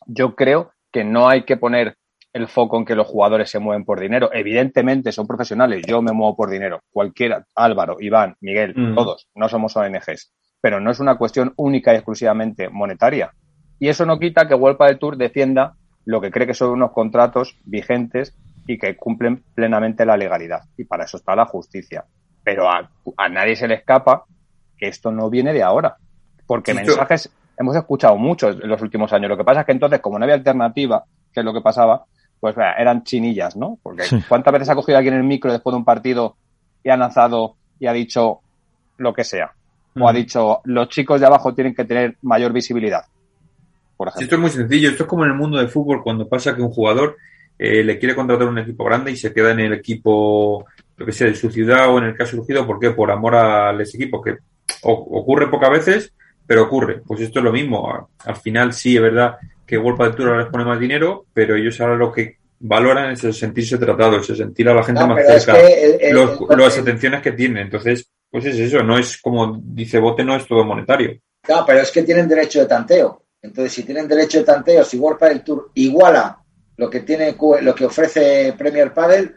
yo 0.07 0.37
creo 0.37 0.71
que 0.93 1.03
no 1.03 1.29
hay 1.29 1.43
que 1.43 1.57
poner 1.57 1.97
el 2.33 2.47
foco 2.47 2.79
en 2.79 2.85
que 2.85 2.95
los 2.95 3.09
jugadores 3.09 3.51
se 3.51 3.59
mueven 3.59 3.85
por 3.85 3.99
dinero. 3.99 4.31
Evidentemente 4.33 5.11
son 5.11 5.27
profesionales, 5.27 5.83
yo 5.85 6.01
me 6.01 6.13
muevo 6.13 6.37
por 6.37 6.49
dinero. 6.49 6.83
Cualquiera, 6.93 7.45
Álvaro, 7.57 7.97
Iván, 7.99 8.37
Miguel, 8.41 8.75
mm. 8.77 8.95
todos, 8.95 9.29
no 9.35 9.49
somos 9.49 9.77
ONGs. 9.77 10.33
Pero 10.61 10.79
no 10.79 10.93
es 10.93 11.01
una 11.01 11.19
cuestión 11.19 11.53
única 11.57 11.93
y 11.93 11.97
exclusivamente 11.97 12.69
monetaria. 12.69 13.33
Y 13.81 13.89
eso 13.89 14.07
no 14.07 14.21
quita 14.21 14.47
que 14.47 14.55
Huelpa 14.55 14.87
del 14.87 15.01
Tour 15.01 15.17
defienda 15.17 15.75
lo 16.07 16.21
que 16.21 16.31
cree 16.31 16.47
que 16.47 16.55
son 16.55 16.71
unos 16.71 16.93
contratos 16.93 17.57
vigentes 17.65 18.35
y 18.67 18.79
que 18.79 18.97
cumplen 18.97 19.43
plenamente 19.55 20.07
la 20.07 20.17
legalidad. 20.17 20.63
Y 20.77 20.85
para 20.85 21.05
eso 21.05 21.19
está 21.19 21.37
la 21.37 21.47
justicia. 21.47 22.05
Pero 22.43 22.71
a, 22.71 23.29
nadie 23.29 23.57
se 23.57 23.69
le 23.69 23.75
escapa 23.75 24.25
que 24.79 24.89
esto 24.89 25.11
no 25.11 25.29
viene 25.29 25.53
de 25.53 25.63
ahora. 25.63 25.97
Porque 26.47 26.75
mensajes 26.75 27.31
hemos 27.59 27.75
escuchado 27.77 28.17
muchos 28.17 28.57
en 28.63 28.69
los 28.69 28.81
últimos 28.81 29.13
años. 29.13 29.29
Lo 29.29 29.37
que 29.37 29.45
pasa 29.45 29.61
es 29.61 29.67
que 29.67 29.73
entonces, 29.73 30.01
como 30.01 30.19
no 30.19 30.25
había 30.25 30.37
alternativa, 30.37 31.05
que 31.33 31.41
es 31.41 31.45
lo 31.45 31.53
que 31.53 31.61
pasaba, 31.61 32.05
pues 32.39 32.55
eran 32.57 33.03
chinillas, 33.03 33.57
¿no? 33.57 33.79
Porque 33.83 34.05
¿cuántas 34.29 34.53
veces 34.53 34.69
ha 34.69 34.75
cogido 34.77 34.99
alguien 34.99 35.15
el 35.15 35.25
micro 35.25 35.51
después 35.51 35.73
de 35.73 35.79
un 35.79 35.85
partido 35.85 36.37
y 36.85 36.91
ha 36.91 36.97
lanzado 36.97 37.57
y 37.81 37.87
ha 37.87 37.93
dicho 37.93 38.41
lo 38.99 39.13
que 39.13 39.25
sea? 39.25 39.53
O 39.99 40.09
ha 40.09 40.13
dicho, 40.13 40.61
los 40.65 40.89
chicos 40.91 41.21
de 41.21 41.27
abajo 41.27 41.55
tienen 41.55 41.75
que 41.75 41.85
tener 41.85 42.17
mayor 42.21 42.53
visibilidad 42.53 43.07
esto 44.19 44.35
es 44.35 44.41
muy 44.41 44.51
sencillo. 44.51 44.91
Esto 44.91 45.05
es 45.05 45.09
como 45.09 45.25
en 45.25 45.31
el 45.31 45.37
mundo 45.37 45.59
del 45.59 45.69
fútbol 45.69 46.03
cuando 46.03 46.29
pasa 46.29 46.55
que 46.55 46.63
un 46.63 46.71
jugador 46.71 47.17
eh, 47.59 47.83
le 47.83 47.99
quiere 47.99 48.15
contratar 48.15 48.49
un 48.49 48.59
equipo 48.59 48.85
grande 48.85 49.13
y 49.13 49.17
se 49.17 49.33
queda 49.33 49.53
en 49.53 49.61
el 49.61 49.73
equipo 49.73 50.67
lo 50.97 51.07
que 51.07 51.13
sea, 51.13 51.27
de 51.27 51.35
su 51.35 51.51
ciudad 51.51 51.93
o 51.93 51.99
en 51.99 52.05
el 52.05 52.17
que 52.17 52.23
ha 52.23 52.27
surgido, 52.27 52.67
¿por 52.67 52.79
qué? 52.79 52.91
Por 52.91 53.11
amor 53.11 53.35
a 53.35 53.71
ese 53.81 53.97
equipo, 53.97 54.23
que 54.23 54.39
ocurre 54.83 55.49
pocas 55.49 55.71
veces, 55.71 56.13
pero 56.47 56.65
ocurre. 56.65 57.03
Pues 57.07 57.21
esto 57.21 57.41
es 57.41 57.45
lo 57.45 57.53
mismo. 57.53 58.09
Al 58.25 58.37
final 58.37 58.73
sí, 58.73 58.97
es 58.97 59.03
verdad 59.03 59.37
que 59.67 59.79
World 59.79 60.01
del 60.01 60.15
Tour 60.15 60.37
les 60.39 60.47
pone 60.47 60.65
más 60.65 60.81
dinero, 60.81 61.27
pero 61.33 61.57
ellos 61.57 61.81
ahora 61.81 61.97
lo 61.97 62.13
que 62.13 62.37
valoran 62.61 63.13
es 63.13 63.25
el 63.25 63.35
sentirse 63.35 63.79
tratados, 63.79 64.29
el 64.31 64.37
sentir 64.37 64.69
a 64.69 64.75
la 64.75 64.83
gente 64.83 65.05
más 65.07 65.27
cerca, 65.27 65.59
las 66.57 66.79
atenciones 66.79 67.21
que 67.21 67.33
tienen. 67.33 67.65
Entonces, 67.65 68.09
pues 68.31 68.45
es 68.47 68.59
eso, 68.59 68.83
no 68.83 68.99
es 68.99 69.21
como 69.21 69.61
dice 69.63 69.99
Bote, 69.99 70.25
no 70.25 70.37
es 70.37 70.47
todo 70.47 70.65
monetario. 70.65 71.19
Claro, 71.43 71.65
pero 71.67 71.81
es 71.81 71.91
que 71.91 72.03
tienen 72.03 72.29
derecho 72.29 72.61
de 72.61 72.67
tanteo. 72.67 73.26
Entonces, 73.43 73.73
si 73.73 73.83
tienen 73.85 74.09
derecho 74.09 74.39
de 74.39 74.45
tanteo, 74.45 74.85
si 74.85 74.99
World 74.99 75.21
del 75.21 75.43
Tour 75.43 75.71
iguala 75.75 76.39
lo 76.77 76.91
que 76.91 77.01
tiene 77.01 77.37
lo 77.61 77.75
que 77.75 77.87
ofrece 77.87 78.55
Premier 78.57 78.93
Padel, 78.93 79.35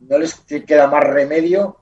no 0.00 0.18
les 0.18 0.34
queda 0.66 0.86
más 0.86 1.02
remedio 1.02 1.80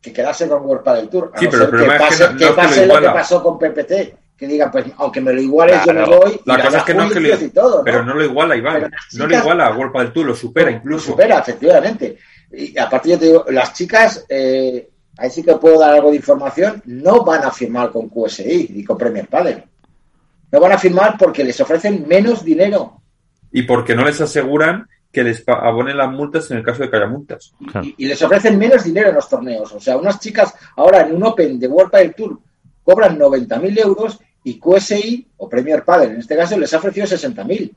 que 0.00 0.12
quedarse 0.12 0.48
con 0.48 0.64
World 0.64 0.84
del 0.84 1.08
Tour. 1.08 1.32
sí, 1.36 1.48
pero 1.50 1.64
el 1.64 1.70
que 1.70 1.98
pase, 1.98 2.24
es 2.24 2.30
que, 2.30 2.46
pase 2.52 2.86
lo, 2.86 3.00
que 3.00 3.08
pasó 3.08 3.42
con 3.42 3.58
PPT. 3.58 4.16
Que 4.36 4.46
digan, 4.46 4.70
pues 4.70 4.84
aunque 4.98 5.20
me 5.20 5.32
lo 5.32 5.40
iguales, 5.40 5.84
yo 5.84 5.92
me 5.92 6.04
voy. 6.04 6.40
La 6.44 6.62
cosa 6.62 6.78
es 6.78 6.84
que 6.84 6.94
no 6.94 7.02
es 7.02 7.12
que 7.12 7.50
lo, 7.52 7.82
Pero 7.82 8.04
no 8.04 8.14
lo 8.14 8.24
iguala, 8.24 8.54
Iván. 8.54 8.88
no 9.14 9.26
lo 9.26 9.36
iguala 9.36 9.66
a 9.66 9.76
World 9.76 9.96
del 9.96 10.12
Tour, 10.12 10.26
lo 10.26 10.34
supera 10.36 10.70
incluso. 10.70 11.06
Lo 11.06 11.12
supera, 11.14 11.40
efectivamente. 11.40 12.18
Y 12.52 12.78
aparte, 12.78 13.10
yo 13.10 13.18
te 13.18 13.24
digo, 13.24 13.44
las 13.48 13.72
chicas, 13.72 14.24
eh, 14.28 14.88
ahí 15.16 15.30
sí 15.30 15.42
que 15.42 15.56
puedo 15.56 15.80
dar 15.80 15.94
algo 15.94 16.10
de 16.10 16.16
información, 16.16 16.80
no 16.86 17.24
van 17.24 17.42
a 17.42 17.50
firmar 17.50 17.90
con 17.90 18.08
QSI 18.08 18.74
y 18.76 18.84
con 18.84 18.96
Premier 18.96 19.26
Padel. 19.26 19.64
No 20.50 20.60
van 20.60 20.72
a 20.72 20.78
firmar 20.78 21.16
porque 21.18 21.44
les 21.44 21.60
ofrecen 21.60 22.06
menos 22.08 22.44
dinero. 22.44 23.00
Y 23.52 23.62
porque 23.62 23.94
no 23.94 24.04
les 24.04 24.20
aseguran 24.20 24.88
que 25.12 25.24
les 25.24 25.42
abonen 25.46 25.96
las 25.96 26.10
multas 26.10 26.50
en 26.50 26.58
el 26.58 26.62
caso 26.62 26.82
de 26.82 26.90
que 26.90 26.96
haya 26.96 27.06
multas. 27.06 27.54
Y, 27.96 28.06
les 28.06 28.20
ofrecen 28.22 28.58
menos 28.58 28.84
dinero 28.84 29.08
en 29.08 29.14
los 29.14 29.28
torneos. 29.28 29.72
O 29.72 29.80
sea, 29.80 29.96
unas 29.96 30.20
chicas 30.20 30.54
ahora 30.76 31.00
en 31.00 31.14
un 31.14 31.24
Open 31.24 31.58
de 31.58 31.66
World 31.66 31.90
Padel 31.90 32.14
Tour 32.14 32.38
cobran 32.84 33.18
90.000 33.18 33.84
euros 33.84 34.18
y 34.44 34.58
QSI 34.58 35.26
o 35.38 35.48
Premier 35.48 35.84
Padel 35.84 36.12
en 36.12 36.18
este 36.20 36.36
caso 36.36 36.58
les 36.58 36.72
ha 36.72 36.78
ofrecido 36.78 37.06
60.000. 37.06 37.74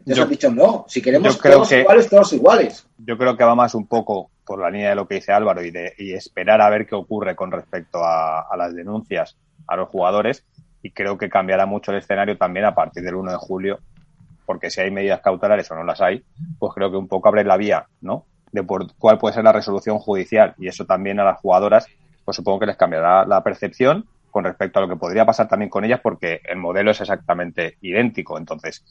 Entonces 0.00 0.24
han 0.24 0.30
dicho 0.30 0.50
no, 0.50 0.86
si 0.88 1.02
queremos 1.02 1.38
todos 1.38 1.70
iguales, 1.72 2.08
todos 2.08 2.32
iguales. 2.32 2.86
Yo 2.98 3.18
creo 3.18 3.36
que 3.36 3.44
va 3.44 3.54
más 3.54 3.74
un 3.74 3.86
poco 3.86 4.30
por 4.44 4.58
la 4.58 4.70
línea 4.70 4.90
de 4.90 4.96
lo 4.96 5.06
que 5.06 5.16
dice 5.16 5.32
Álvaro 5.32 5.62
y 5.62 5.70
de 5.70 5.92
y 5.98 6.12
esperar 6.12 6.60
a 6.62 6.70
ver 6.70 6.86
qué 6.86 6.94
ocurre 6.94 7.36
con 7.36 7.50
respecto 7.50 8.02
a, 8.02 8.40
a 8.40 8.56
las 8.56 8.74
denuncias 8.74 9.36
a 9.66 9.76
los 9.76 9.88
jugadores 9.88 10.44
y 10.82 10.90
creo 10.90 11.18
que 11.18 11.28
cambiará 11.28 11.66
mucho 11.66 11.92
el 11.92 11.98
escenario 11.98 12.36
también 12.36 12.66
a 12.66 12.74
partir 12.74 13.02
del 13.02 13.14
1 13.14 13.32
de 13.32 13.36
julio 13.36 13.80
porque 14.50 14.68
si 14.68 14.80
hay 14.80 14.90
medidas 14.90 15.20
cautelares 15.20 15.70
o 15.70 15.76
no 15.76 15.84
las 15.84 16.00
hay, 16.00 16.24
pues 16.58 16.72
creo 16.74 16.90
que 16.90 16.96
un 16.96 17.06
poco 17.06 17.28
abre 17.28 17.44
la 17.44 17.56
vía, 17.56 17.86
¿no? 18.00 18.24
De 18.50 18.64
por 18.64 18.92
cuál 18.96 19.16
puede 19.16 19.32
ser 19.32 19.44
la 19.44 19.52
resolución 19.52 20.00
judicial 20.00 20.56
y 20.58 20.66
eso 20.66 20.86
también 20.86 21.20
a 21.20 21.24
las 21.24 21.38
jugadoras, 21.38 21.86
pues 22.24 22.36
supongo 22.36 22.58
que 22.58 22.66
les 22.66 22.76
cambiará 22.76 23.24
la 23.26 23.44
percepción 23.44 24.06
con 24.28 24.42
respecto 24.42 24.80
a 24.80 24.82
lo 24.82 24.88
que 24.88 24.96
podría 24.96 25.24
pasar 25.24 25.46
también 25.46 25.70
con 25.70 25.84
ellas 25.84 26.00
porque 26.02 26.40
el 26.48 26.56
modelo 26.56 26.90
es 26.90 27.00
exactamente 27.00 27.76
idéntico. 27.80 28.38
Entonces, 28.38 28.84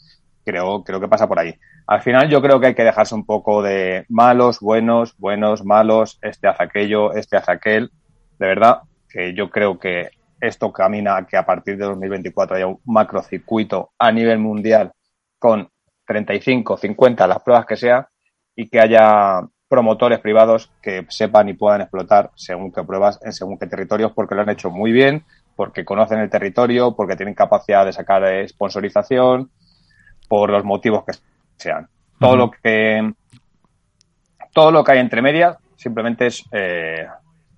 creo, 0.46 0.82
creo 0.86 1.02
que 1.02 1.10
pasa 1.10 1.28
por 1.28 1.40
ahí. 1.40 1.54
Al 1.88 2.02
final 2.02 2.30
yo 2.30 2.42
creo 2.42 2.62
que 2.62 2.68
hay 2.68 2.76
que 2.76 2.86
dejarse 2.86 3.14
un 3.14 3.26
poco 3.26 3.62
de 3.62 4.06
malos, 4.08 4.62
buenos, 4.62 5.18
buenos, 5.18 5.66
malos, 5.66 6.20
este 6.22 6.48
hace 6.48 6.64
aquello, 6.64 7.12
este 7.12 7.36
hace 7.36 7.52
aquel. 7.52 7.92
De 8.38 8.48
verdad 8.48 8.84
que 9.10 9.34
yo 9.34 9.50
creo 9.50 9.78
que 9.78 10.12
esto 10.42 10.72
camina 10.72 11.18
a 11.18 11.26
que 11.26 11.38
a 11.38 11.46
partir 11.46 11.78
de 11.78 11.86
2024 11.86 12.56
haya 12.56 12.68
un 12.68 12.80
macrocircuito 12.86 13.92
a 13.98 14.12
nivel 14.12 14.40
mundial 14.40 14.94
con 15.38 15.70
35, 16.06 16.78
50, 16.78 17.28
las 17.28 17.42
pruebas 17.44 17.66
que 17.66 17.78
sea, 17.78 18.10
y 18.56 18.70
que 18.70 18.80
haya 18.80 19.42
promotores 19.68 20.20
privados 20.20 20.72
que 20.82 21.06
sepan 21.10 21.50
y 21.50 21.54
puedan 21.54 21.82
explotar 21.82 22.32
según 22.36 22.72
qué 22.72 22.84
pruebas 22.84 23.20
en 23.24 23.32
según 23.32 23.58
qué 23.60 23.68
territorios, 23.68 24.12
porque 24.14 24.36
lo 24.36 24.42
han 24.42 24.50
hecho 24.50 24.72
muy 24.72 24.92
bien, 24.92 25.24
porque 25.56 25.86
conocen 25.86 26.20
el 26.20 26.30
territorio, 26.30 26.96
porque 26.96 27.16
tienen 27.16 27.36
capacidad 27.36 27.86
de 27.86 27.94
sacar 27.94 28.24
sponsorización, 28.48 29.52
por 30.30 30.50
los 30.52 30.64
motivos 30.64 31.04
que 31.04 31.14
sean. 31.58 31.90
Todo 32.20 32.36
lo 32.38 32.52
que 32.52 33.14
todo 34.54 34.72
lo 34.72 34.84
que 34.84 34.92
hay 34.94 35.00
entre 35.00 35.22
medias 35.22 35.58
simplemente 35.76 36.28
es 36.28 36.44
eh, 36.52 37.08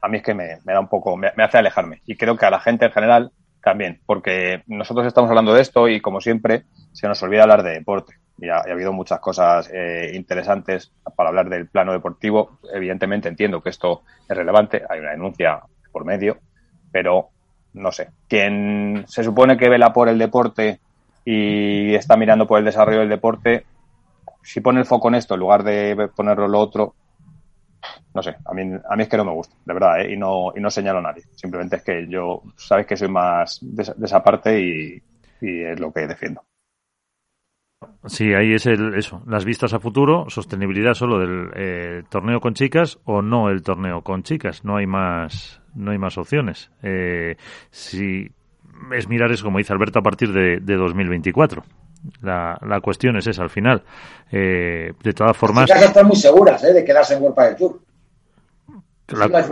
a 0.02 0.08
mí 0.08 0.18
es 0.18 0.24
que 0.24 0.34
me, 0.34 0.58
da 0.66 0.80
un 0.80 0.88
poco, 0.88 1.16
me, 1.16 1.30
hace 1.38 1.58
alejarme. 1.58 2.02
Y 2.06 2.18
creo 2.18 2.36
que 2.36 2.46
a 2.46 2.50
la 2.50 2.60
gente 2.60 2.86
en 2.86 2.92
general 2.92 3.32
también, 3.64 4.02
porque 4.06 4.64
nosotros 4.66 5.06
estamos 5.06 5.30
hablando 5.30 5.54
de 5.54 5.62
esto 5.62 5.88
y 5.88 6.02
como 6.02 6.20
siempre 6.20 6.64
se 6.92 7.08
nos 7.08 7.22
olvida 7.22 7.44
hablar 7.44 7.64
de 7.64 7.74
deporte. 7.74 8.16
Y 8.40 8.50
ha, 8.50 8.58
habido 8.58 8.92
muchas 8.92 9.20
cosas 9.20 9.70
eh, 9.72 10.12
interesantes 10.16 10.92
para 11.16 11.30
hablar 11.30 11.50
del 11.50 11.68
plano 11.68 11.94
deportivo. 11.94 12.58
Evidentemente 12.74 13.30
entiendo 13.30 13.62
que 13.62 13.70
esto 13.70 14.02
es 14.28 14.36
relevante, 14.36 14.82
hay 14.90 15.00
una 15.00 15.12
denuncia 15.12 15.60
por 15.92 16.06
medio, 16.06 16.40
pero 16.92 17.30
no 17.74 17.92
sé. 17.92 18.10
Quien 18.28 19.06
se 19.08 19.24
supone 19.24 19.58
que 19.58 19.70
vela 19.70 19.94
por 19.94 20.10
el 20.10 20.18
deporte 20.18 20.80
y 21.24 21.94
está 21.94 22.18
mirando 22.18 22.48
por 22.48 22.58
el 22.58 22.66
desarrollo 22.66 23.02
del 23.02 23.10
deporte, 23.10 23.66
si 24.42 24.60
pone 24.60 24.80
el 24.80 24.88
foco 24.88 25.10
en 25.10 25.16
esto 25.16 25.36
en 25.36 25.40
lugar 25.40 25.64
de 25.64 26.10
ponerlo 26.16 26.46
en 26.46 26.52
lo 26.52 26.60
otro, 26.60 26.96
no 28.14 28.22
sé, 28.22 28.36
a 28.46 28.54
mí, 28.54 28.62
a 28.62 28.96
mí 28.96 29.04
es 29.04 29.10
que 29.10 29.18
no 29.18 29.26
me 29.26 29.32
gusta, 29.32 29.56
de 29.66 29.74
verdad, 29.74 30.02
¿eh? 30.02 30.14
y, 30.14 30.18
no, 30.18 30.52
y 30.56 30.60
no 30.60 30.70
señalo 30.70 31.00
a 31.00 31.04
nadie. 31.04 31.24
Simplemente 31.36 31.78
es 31.78 31.84
que 31.84 32.08
yo, 32.08 32.42
sabes 32.56 32.86
que 32.86 32.98
soy 32.98 33.08
más 33.08 33.60
de, 33.62 33.84
esa 34.04 34.24
parte 34.24 34.60
y, 34.60 35.02
es 35.42 35.80
lo 35.80 35.92
que 35.92 36.08
defiendo. 36.08 36.44
Sí, 38.06 38.34
ahí 38.34 38.54
es 38.54 38.68
el, 38.68 38.94
eso, 38.94 39.24
las 39.26 39.44
vistas 39.44 39.74
a 39.74 39.80
futuro, 39.80 40.30
sostenibilidad 40.30 40.94
solo 40.94 41.18
del 41.18 41.50
eh, 41.56 42.04
torneo 42.10 42.40
con 42.40 42.54
chicas 42.54 43.00
o 43.06 43.24
no 43.24 43.50
el 43.50 43.64
torneo 43.64 44.04
con 44.04 44.22
chicas. 44.22 44.64
No 44.64 44.78
hay 44.78 44.86
más, 44.86 45.62
no 45.74 45.92
hay 45.92 45.98
más 45.98 46.18
opciones. 46.20 46.72
Eh, 46.84 47.38
si 47.72 48.30
es 48.94 49.08
mirar 49.08 49.32
eso, 49.32 49.46
como 49.46 49.58
dice 49.58 49.74
Alberto, 49.74 49.98
a 49.98 50.04
partir 50.04 50.32
de, 50.32 50.60
de 50.60 50.76
2024. 50.76 51.64
La, 52.22 52.58
la 52.68 52.80
cuestión 52.82 53.18
es 53.18 53.28
esa 53.28 53.44
al 53.44 53.50
final. 53.50 53.84
Eh, 54.32 54.94
de 55.04 55.14
todas 55.14 55.36
formas. 55.36 55.70
Las 55.70 55.78
chicas 55.78 55.90
están 55.90 56.08
muy 56.08 56.16
seguras 56.16 56.64
¿eh? 56.64 56.74
de 56.74 56.86
quedarse 56.86 57.16
en 57.16 57.24
World 57.24 57.38
del 57.38 57.56
Tour. 57.56 57.80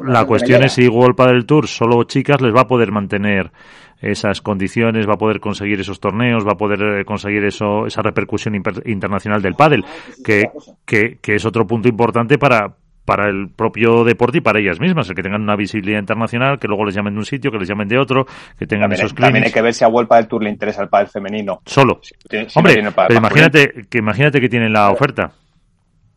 La, 0.06 0.26
cuestión 0.26 0.64
es 0.64 0.72
si 0.72 0.88
World 0.88 1.18
del 1.18 1.46
Tour 1.46 1.68
solo 1.68 2.06
chicas 2.06 2.40
les 2.40 2.56
va 2.56 2.62
a 2.62 2.68
poder 2.68 2.94
mantener 2.94 3.52
esas 4.00 4.40
condiciones, 4.40 5.06
va 5.06 5.16
a 5.16 5.18
poder 5.18 5.42
conseguir 5.42 5.82
esos 5.82 6.00
torneos, 6.00 6.48
va 6.48 6.54
a 6.54 6.58
poder 6.58 6.82
eh, 6.82 7.06
conseguir 7.06 7.44
eso, 7.44 7.86
esa 7.86 8.02
repercusión 8.02 8.56
internacional 8.56 9.42
del 9.42 9.56
pádel, 9.56 9.84
que, 10.24 10.50
que, 10.86 11.18
que 11.22 11.36
es 11.36 11.46
otro 11.46 11.68
punto 11.68 11.90
importante 11.90 12.38
para, 12.38 12.74
para 13.10 13.28
el 13.28 13.50
propio 13.50 14.04
deporte 14.04 14.38
y 14.38 14.42
para 14.42 14.60
ellas 14.60 14.80
mismas, 14.80 15.10
el 15.10 15.16
que 15.16 15.24
tengan 15.24 15.42
una 15.42 15.56
visibilidad 15.56 15.98
internacional, 15.98 16.60
que 16.60 16.68
luego 16.68 16.86
les 16.86 16.94
llamen 16.94 17.14
de 17.14 17.18
un 17.18 17.26
sitio, 17.26 17.52
que 17.52 17.58
les 17.58 17.68
llamen 17.68 17.88
de 17.88 17.98
otro, 17.98 18.28
que 18.56 18.68
tengan 18.68 18.92
esos 18.92 19.14
clientes. 19.14 19.26
También 19.26 19.46
hay 19.46 19.52
que 19.52 19.64
ver 19.64 19.74
si 19.74 19.84
a 19.84 19.88
World 19.88 20.12
del 20.12 20.28
Tour 20.28 20.44
le 20.44 20.52
interesa 20.52 20.84
el 20.84 20.90
pádel 20.90 21.08
femenino. 21.08 21.60
Solo. 21.66 22.02
Hombre, 22.54 22.84
imagínate 23.10 23.88
que 23.90 23.98
imagínate 23.98 24.40
que 24.40 24.48
tienen 24.48 24.72
la 24.72 24.92
oferta. 24.92 25.32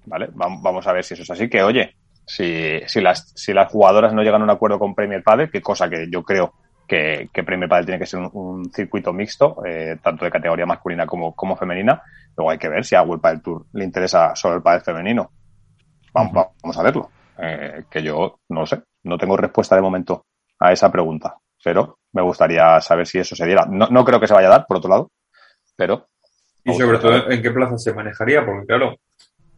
Vale, 0.04 0.28
vamos 0.34 0.86
a 0.86 0.92
ver 0.92 1.02
si 1.02 1.14
eso 1.14 1.22
es 1.22 1.30
así, 1.30 1.48
que 1.48 1.62
oye, 1.62 1.94
si, 2.26 2.80
si, 2.86 3.00
las, 3.00 3.32
si 3.34 3.54
las 3.54 3.72
jugadoras 3.72 4.12
no 4.12 4.22
llegan 4.22 4.42
a 4.42 4.44
un 4.44 4.50
acuerdo 4.50 4.78
con 4.78 4.94
Premier 4.94 5.22
Padel, 5.22 5.50
que 5.50 5.62
cosa 5.62 5.88
que 5.88 6.10
yo 6.10 6.22
creo 6.22 6.52
que, 6.86 7.30
que 7.32 7.42
Premier 7.42 7.70
Padel 7.70 7.86
tiene 7.86 8.00
que 8.00 8.06
ser 8.06 8.20
un, 8.20 8.70
circuito 8.70 9.14
mixto, 9.14 9.64
eh, 9.64 9.96
tanto 10.02 10.26
de 10.26 10.30
categoría 10.30 10.66
masculina 10.66 11.06
como, 11.06 11.34
como 11.34 11.56
femenina, 11.56 12.02
luego 12.36 12.50
hay 12.50 12.58
que 12.58 12.68
ver 12.68 12.84
si 12.84 12.96
a 12.96 13.02
World 13.02 13.24
del 13.24 13.40
Tour 13.40 13.64
le 13.72 13.84
interesa 13.84 14.36
solo 14.36 14.56
el 14.56 14.62
pádel 14.62 14.82
femenino. 14.82 15.30
Vamos, 16.12 16.46
vamos 16.62 16.78
a 16.78 16.82
verlo. 16.82 17.10
Eh, 17.38 17.84
que 17.90 18.02
yo 18.02 18.38
no 18.50 18.66
sé, 18.66 18.82
no 19.04 19.18
tengo 19.18 19.36
respuesta 19.36 19.74
de 19.74 19.82
momento 19.82 20.26
a 20.58 20.72
esa 20.72 20.92
pregunta, 20.92 21.36
pero 21.62 21.98
me 22.12 22.22
gustaría 22.22 22.80
saber 22.80 23.06
si 23.06 23.18
eso 23.18 23.34
se 23.34 23.46
diera. 23.46 23.66
No, 23.66 23.88
no 23.88 24.04
creo 24.04 24.20
que 24.20 24.28
se 24.28 24.34
vaya 24.34 24.48
a 24.48 24.52
dar, 24.52 24.66
por 24.66 24.76
otro 24.76 24.90
lado, 24.90 25.10
pero. 25.76 26.08
Y 26.64 26.74
sobre 26.74 26.98
todo, 26.98 27.30
¿en 27.30 27.42
qué 27.42 27.50
plaza 27.50 27.78
se 27.78 27.92
manejaría? 27.92 28.44
Porque, 28.44 28.66
claro, 28.66 28.96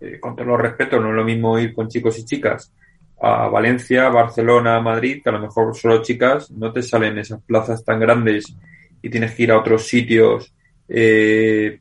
eh, 0.00 0.18
con 0.20 0.34
todo 0.34 0.46
los 0.46 0.60
respeto, 0.60 1.00
no 1.00 1.10
es 1.10 1.14
lo 1.14 1.24
mismo 1.24 1.58
ir 1.58 1.74
con 1.74 1.88
chicos 1.88 2.18
y 2.18 2.24
chicas 2.24 2.72
a 3.20 3.48
Valencia, 3.48 4.08
Barcelona, 4.08 4.80
Madrid, 4.80 5.22
que 5.22 5.30
a 5.30 5.32
lo 5.32 5.40
mejor 5.40 5.74
solo 5.74 6.02
chicas, 6.02 6.50
no 6.50 6.72
te 6.72 6.82
salen 6.82 7.18
esas 7.18 7.42
plazas 7.42 7.84
tan 7.84 8.00
grandes 8.00 8.54
y 9.00 9.08
tienes 9.08 9.34
que 9.34 9.44
ir 9.44 9.52
a 9.52 9.58
otros 9.58 9.86
sitios 9.86 10.54
eh, 10.88 11.80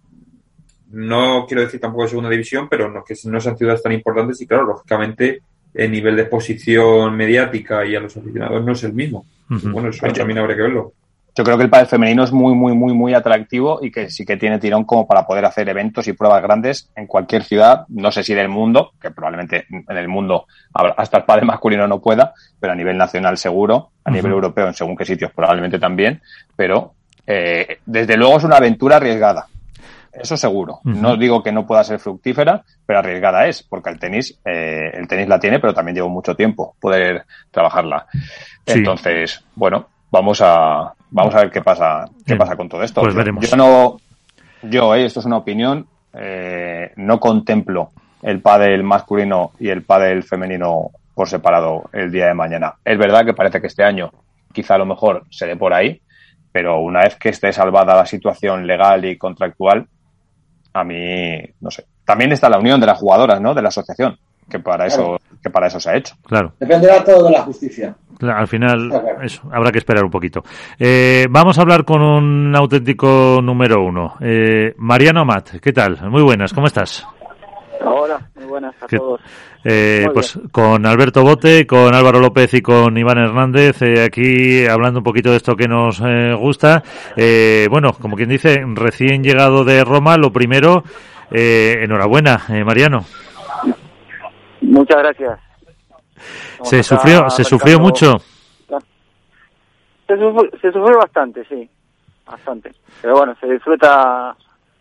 no 0.94 1.46
quiero 1.48 1.64
decir 1.64 1.80
tampoco 1.80 2.04
de 2.04 2.10
segunda 2.10 2.30
división, 2.30 2.68
pero 2.70 2.89
no, 2.89 3.04
que 3.04 3.16
no 3.26 3.41
sean 3.41 3.58
ciudades 3.58 3.82
tan 3.82 3.91
importantes 3.91 4.39
y 4.41 4.48
claro, 4.48 4.64
lógicamente 4.64 5.41
el 5.74 5.91
nivel 5.91 6.16
de 6.16 6.22
exposición 6.22 7.16
mediática 7.16 7.84
y 7.84 7.96
a 7.96 8.00
los 8.00 8.16
aficionados 8.16 8.64
no 8.64 8.74
es 8.74 8.84
el 8.84 8.94
mismo. 8.94 9.26
Bueno, 9.48 9.89
eso 9.89 10.06
también 10.08 10.38
habría 10.38 10.56
que 10.56 10.62
verlo. 10.62 10.94
Yo 11.36 11.44
creo 11.44 11.58
que 11.58 11.64
el 11.64 11.70
pádel 11.72 11.88
femenino 11.88 12.24
es 12.24 12.32
muy, 12.32 12.54
muy, 12.54 12.76
muy, 12.76 12.94
muy 12.94 13.16
atractivo 13.16 13.80
y 13.82 13.91
que 13.91 14.12
sí 14.12 14.24
que 14.24 14.38
tiene 14.38 14.60
tirón 14.60 14.84
como 14.84 15.08
para 15.08 15.26
poder 15.26 15.46
hacer 15.46 15.68
eventos 15.68 16.08
y 16.08 16.14
pruebas 16.14 16.44
grandes 16.44 16.91
en 16.96 17.08
cualquier 17.08 17.44
ciudad, 17.44 17.86
no 17.89 18.12
sé 18.12 18.24
si 18.24 18.36
del 18.36 18.50
mundo, 18.50 18.91
que 19.02 19.10
probablemente 19.10 19.66
en 19.72 19.98
el 19.98 20.08
mundo 20.08 20.46
hasta 20.74 21.18
el 21.18 21.24
pádel 21.24 21.46
masculino 21.46 21.88
no 21.88 22.00
pueda, 22.00 22.34
pero 22.60 22.74
a 22.74 22.76
nivel 22.76 22.98
nacional 23.00 23.39
seguro, 23.39 23.89
a 24.04 24.12
nivel 24.12 24.32
europeo 24.32 24.68
en 24.68 24.76
según 24.76 24.96
qué 24.96 25.06
sitios 25.06 25.32
probablemente 25.32 25.80
también, 25.80 26.22
pero 26.56 26.94
eh, 27.26 27.80
desde 27.84 28.16
luego 28.16 28.38
es 28.38 28.44
una 28.44 28.58
aventura 28.58 28.98
arriesgada 28.98 29.48
eso 30.14 30.38
seguro. 30.38 30.80
No 30.84 31.18
digo 31.18 31.41
que 31.41 31.51
no 31.51 31.66
pueda 31.66 31.84
ser 31.84 31.99
fructífera, 31.99 32.64
pero 32.86 32.99
arriesgada 32.99 33.47
es, 33.47 33.64
porque 33.64 33.89
el 33.89 33.99
tenis, 33.99 34.39
eh, 34.45 34.91
el 34.93 35.07
tenis 35.07 35.28
la 35.28 35.39
tiene, 35.39 35.59
pero 35.59 35.74
también 35.74 35.95
lleva 35.95 36.07
mucho 36.07 36.36
tiempo 36.36 36.76
poder 36.80 37.26
trabajarla. 37.51 38.05
Entonces, 38.66 39.43
bueno, 39.55 39.88
vamos 40.11 40.39
a, 40.41 40.93
vamos 41.09 41.34
a 41.36 41.39
ver 41.39 41.51
qué 41.51 41.61
pasa, 41.61 42.05
qué 42.26 42.36
pasa 42.36 42.55
con 42.55 42.70
todo 42.70 42.84
esto. 42.84 43.01
Pues 43.01 43.16
veremos. 43.16 43.49
Yo 43.49 43.57
no, 43.57 43.97
yo, 44.61 44.93
eh, 44.95 45.05
esto 45.05 45.20
es 45.20 45.26
una 45.26 45.38
opinión, 45.38 45.88
eh, 46.14 46.91
no 46.97 47.20
contemplo 47.20 47.91
el 48.22 48.39
pádel 48.39 48.84
masculino 48.84 49.51
y 49.59 49.70
el 49.70 49.84
pádel 49.84 50.24
femenino 50.24 50.91
por 51.14 51.28
separado 51.28 51.89
el 51.91 52.11
día 52.11 52.28
de 52.28 52.34
mañana. 52.34 52.76
Es 52.86 52.97
verdad 52.97 53.26
que 53.26 53.34
parece 53.34 53.59
que 53.59 53.68
este 53.68 53.84
año 53.84 54.11
quizá 54.53 54.76
a 54.76 54.80
lo 54.80 54.86
mejor 54.86 55.26
se 55.30 55.47
dé 55.47 55.55
por 55.55 55.74
ahí, 55.74 56.01
pero 56.51 56.80
una 56.80 57.01
vez 57.01 57.16
que 57.16 57.30
esté 57.30 57.51
salvada 57.51 57.95
la 57.95 58.05
situación 58.05 58.66
legal 58.66 59.03
y 59.05 59.18
contractual, 59.18 59.88
a 60.74 60.84
mí, 60.84 61.39
no 61.61 61.71
sé. 61.71 61.86
También 62.03 62.32
está 62.32 62.49
la 62.49 62.59
unión 62.59 62.80
de 62.80 62.88
las 62.88 62.97
jugadoras, 62.97 63.39
¿no? 63.39 63.53
De 63.53 63.61
la 63.61 63.69
asociación, 63.69 64.17
que 64.49 64.59
para 64.59 64.86
eso, 64.86 65.19
que 65.41 65.49
para 65.49 65.67
eso 65.67 65.80
se 65.80 65.89
ha 65.89 65.95
hecho. 65.95 66.15
Claro. 66.26 66.53
Dependerá 66.59 67.03
todo 67.03 67.26
de 67.26 67.32
la 67.32 67.43
justicia. 67.43 67.95
al 68.21 68.47
final, 68.47 68.91
eso, 69.21 69.41
habrá 69.51 69.71
que 69.71 69.78
esperar 69.78 70.03
un 70.03 70.11
poquito. 70.11 70.43
Eh, 70.78 71.28
vamos 71.30 71.57
a 71.57 71.61
hablar 71.61 71.86
con 71.86 72.01
un 72.01 72.55
auténtico 72.55 73.39
número 73.41 73.84
uno. 73.84 74.15
Eh, 74.19 74.74
Mariano 74.78 75.21
Amat, 75.21 75.59
¿qué 75.61 75.71
tal? 75.71 76.09
Muy 76.09 76.24
buenas, 76.24 76.53
¿cómo 76.53 76.67
estás? 76.67 77.07
Hola, 77.86 78.30
muy 78.36 78.46
buenas 78.46 78.74
a 78.82 78.88
todos. 78.88 79.20
Eh, 79.64 80.08
pues 80.14 80.40
con 80.52 80.86
Alberto 80.86 81.22
Bote, 81.22 81.68
con 81.68 81.94
Álvaro 81.94 82.20
López 82.20 82.54
y 82.54 82.62
con 82.62 82.98
Iván 82.98 83.18
Hernández, 83.18 83.82
eh, 83.82 84.04
aquí 84.04 84.66
hablando 84.66 85.00
un 85.00 85.04
poquito 85.04 85.32
de 85.32 85.38
esto 85.38 85.56
que 85.56 85.68
nos 85.68 86.02
eh, 86.02 86.34
gusta. 86.34 86.82
bueno, 87.70 87.94
como 88.00 88.16
quien 88.16 88.30
dice, 88.30 88.64
recién 88.74 89.24
llegado 89.24 89.66
de 89.66 89.84
Roma, 89.84 90.18
lo 90.18 90.32
primero, 90.32 90.84
enhorabuena, 91.30 92.42
Mariano. 92.66 93.06
Muchas 94.62 94.98
gracias. 94.98 95.40
¿Se 96.64 96.84
sufrió, 96.84 97.30
se 97.30 97.44
sufrió 97.44 97.80
mucho? 97.80 98.18
Se 100.08 100.18
sufrió, 100.18 100.50
se 100.62 100.72
sufrió 100.72 100.98
bastante, 101.00 101.44
sí, 101.46 101.70
bastante. 102.26 102.72
Pero 103.02 103.18
bueno, 103.18 103.36
se 103.42 103.48
disfruta, 103.48 104.36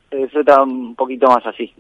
se 0.09 0.17
disfruta 0.19 0.63
un 0.63 0.95
poquito 0.95 1.27
más 1.27 1.45
así. 1.47 1.73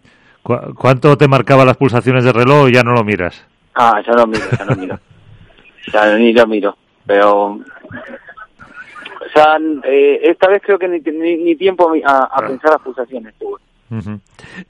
¿Cuánto 0.42 1.16
te 1.16 1.28
marcaba 1.28 1.64
las 1.64 1.76
pulsaciones 1.76 2.24
de 2.24 2.32
reloj 2.32 2.68
y 2.68 2.74
ya 2.74 2.82
no 2.82 2.92
lo 2.92 3.04
miras? 3.04 3.44
Ah, 3.74 4.02
ya 4.04 4.12
no 4.12 4.26
miro, 4.26 4.44
ya 4.58 4.64
no 4.64 4.76
miro. 4.76 4.98
ya 5.92 6.16
ni 6.16 6.32
lo 6.32 6.46
miro. 6.46 6.76
Pero. 7.06 7.44
O 7.52 9.34
sea, 9.34 9.56
eh, 9.84 10.20
esta 10.24 10.48
vez 10.48 10.62
creo 10.62 10.78
que 10.78 10.88
ni, 10.88 11.36
ni, 11.36 11.56
tiempo 11.56 11.92
a, 12.04 12.24
a 12.24 12.46
pensar 12.46 12.72
las 12.72 12.82
pulsaciones, 12.82 13.34
seguro 13.38 13.62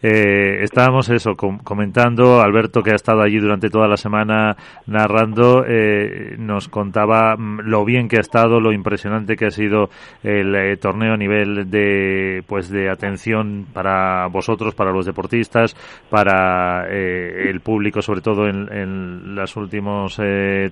eh, 0.02 0.62
estábamos 0.62 1.08
eso 1.10 1.36
comentando 1.36 2.40
Alberto 2.40 2.82
que 2.82 2.90
ha 2.90 2.96
estado 2.96 3.22
allí 3.22 3.38
durante 3.38 3.70
toda 3.70 3.86
la 3.86 3.96
semana 3.96 4.56
narrando 4.86 5.64
eh, 5.64 6.34
nos 6.38 6.68
contaba 6.68 7.36
mm, 7.36 7.60
lo 7.60 7.84
bien 7.84 8.08
que 8.08 8.16
ha 8.16 8.20
estado 8.20 8.60
lo 8.60 8.72
impresionante 8.72 9.36
que 9.36 9.46
ha 9.46 9.50
sido 9.50 9.90
el 10.24 10.54
eh, 10.56 10.76
torneo 10.76 11.14
a 11.14 11.16
nivel 11.16 11.70
de 11.70 12.42
pues 12.46 12.68
de 12.68 12.90
atención 12.90 13.66
para 13.72 14.26
vosotros 14.26 14.74
para 14.74 14.92
los 14.92 15.06
deportistas 15.06 15.76
para 16.10 16.88
eh, 16.88 17.48
el 17.48 17.60
público 17.60 18.02
sobre 18.02 18.22
todo 18.22 18.48
en, 18.48 18.72
en 18.72 19.34
los 19.34 19.56
últimos 19.56 20.20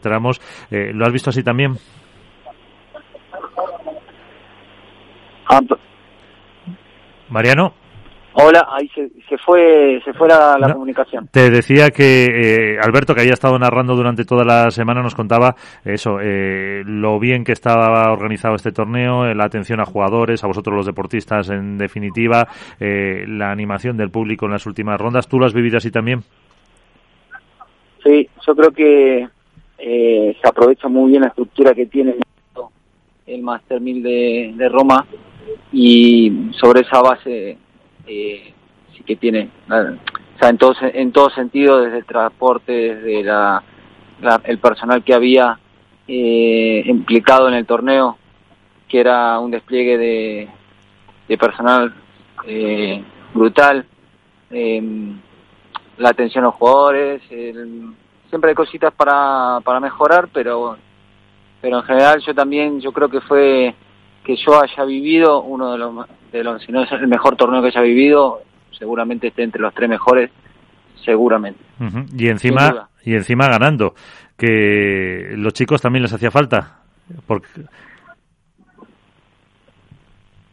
tramos. 0.00 0.40
Lo 0.70 1.06
has 1.06 1.12
visto 1.12 1.30
así 1.30 1.42
también 1.42 1.76
Mariano 7.28 7.74
Hola, 8.32 8.68
ahí 8.70 8.88
se, 8.94 9.10
se 9.28 9.36
fue, 9.38 10.00
se 10.04 10.12
fue 10.12 10.28
la, 10.28 10.56
comunicación. 10.72 11.28
Te 11.32 11.50
decía 11.50 11.90
que 11.90 12.26
eh, 12.26 12.78
Alberto, 12.80 13.12
que 13.14 13.22
había 13.22 13.32
estado 13.32 13.58
narrando 13.58 13.96
durante 13.96 14.24
toda 14.24 14.44
la 14.44 14.70
semana, 14.70 15.02
nos 15.02 15.16
contaba 15.16 15.56
eso, 15.84 16.18
eh, 16.22 16.82
lo 16.86 17.18
bien 17.18 17.42
que 17.42 17.52
estaba 17.52 18.12
organizado 18.12 18.54
este 18.54 18.70
torneo, 18.70 19.26
eh, 19.26 19.34
la 19.34 19.46
atención 19.46 19.80
a 19.80 19.84
jugadores, 19.84 20.44
a 20.44 20.46
vosotros 20.46 20.76
los 20.76 20.86
deportistas, 20.86 21.50
en 21.50 21.76
definitiva, 21.76 22.46
la 22.78 23.50
animación 23.50 23.96
del 23.96 24.10
público 24.10 24.46
en 24.46 24.52
las 24.52 24.66
últimas 24.66 25.00
rondas. 25.00 25.26
¿Tú 25.26 25.38
lo 25.38 25.46
has 25.46 25.54
vivido 25.54 25.78
así 25.78 25.90
también? 25.90 26.20
Sí, 28.04 28.28
yo 28.46 28.54
creo 28.54 28.70
que 28.70 29.28
se 29.78 30.48
aprovecha 30.48 30.88
muy 30.88 31.10
bien 31.10 31.22
la 31.22 31.28
estructura 31.28 31.74
que 31.74 31.86
tiene 31.86 32.14
el 33.26 33.42
Master 33.42 33.80
1000 33.80 34.02
de, 34.02 34.52
de 34.56 34.68
Roma 34.68 35.06
y 35.72 36.50
sobre 36.52 36.80
esa 36.80 37.00
base 37.00 37.58
eh, 38.10 38.52
sí 38.96 39.02
que 39.04 39.16
tiene, 39.16 39.48
o 39.68 40.38
sea, 40.38 40.48
en 40.48 40.58
todo, 40.58 40.74
en 40.80 41.12
todo 41.12 41.30
sentido, 41.30 41.80
desde 41.80 41.98
el 41.98 42.04
transporte, 42.04 42.72
desde 42.72 43.22
la, 43.22 43.62
el 44.44 44.58
personal 44.58 45.04
que 45.04 45.14
había 45.14 45.58
eh, 46.08 46.82
implicado 46.86 47.48
en 47.48 47.54
el 47.54 47.66
torneo, 47.66 48.18
que 48.88 49.00
era 49.00 49.38
un 49.38 49.50
despliegue 49.50 49.96
de, 49.96 50.48
de 51.28 51.38
personal 51.38 51.94
eh, 52.46 53.02
brutal, 53.32 53.86
em, 54.50 55.20
la 55.98 56.08
atención 56.08 56.42
a 56.42 56.48
los 56.48 56.56
jugadores, 56.56 57.22
siempre 57.28 58.50
hay 58.50 58.54
cositas 58.54 58.92
para, 58.92 59.60
para 59.62 59.78
mejorar, 59.78 60.28
pero 60.32 60.76
pero 61.60 61.78
en 61.78 61.82
general 61.84 62.20
yo 62.20 62.34
también 62.34 62.80
yo 62.80 62.92
creo 62.92 63.08
que 63.08 63.20
fue 63.20 63.74
que 64.24 64.36
yo 64.36 64.60
haya 64.60 64.84
vivido 64.84 65.42
uno 65.42 65.72
de 65.72 65.78
los 65.78 66.06
de 66.30 66.44
los, 66.44 66.62
si 66.62 66.72
no 66.72 66.82
es 66.82 66.92
el 66.92 67.08
mejor 67.08 67.36
torneo 67.36 67.60
que 67.60 67.68
haya 67.68 67.80
vivido, 67.80 68.40
seguramente 68.70 69.28
esté 69.28 69.42
entre 69.42 69.60
los 69.60 69.74
tres 69.74 69.88
mejores, 69.88 70.30
seguramente. 71.04 71.60
Y 72.16 72.28
encima 72.28 72.88
y 73.04 73.14
encima 73.14 73.48
ganando, 73.48 73.94
que 74.36 75.32
los 75.36 75.52
chicos 75.52 75.80
también 75.80 76.02
les 76.02 76.12
hacía 76.12 76.30
falta. 76.30 76.80
Porque... 77.26 77.48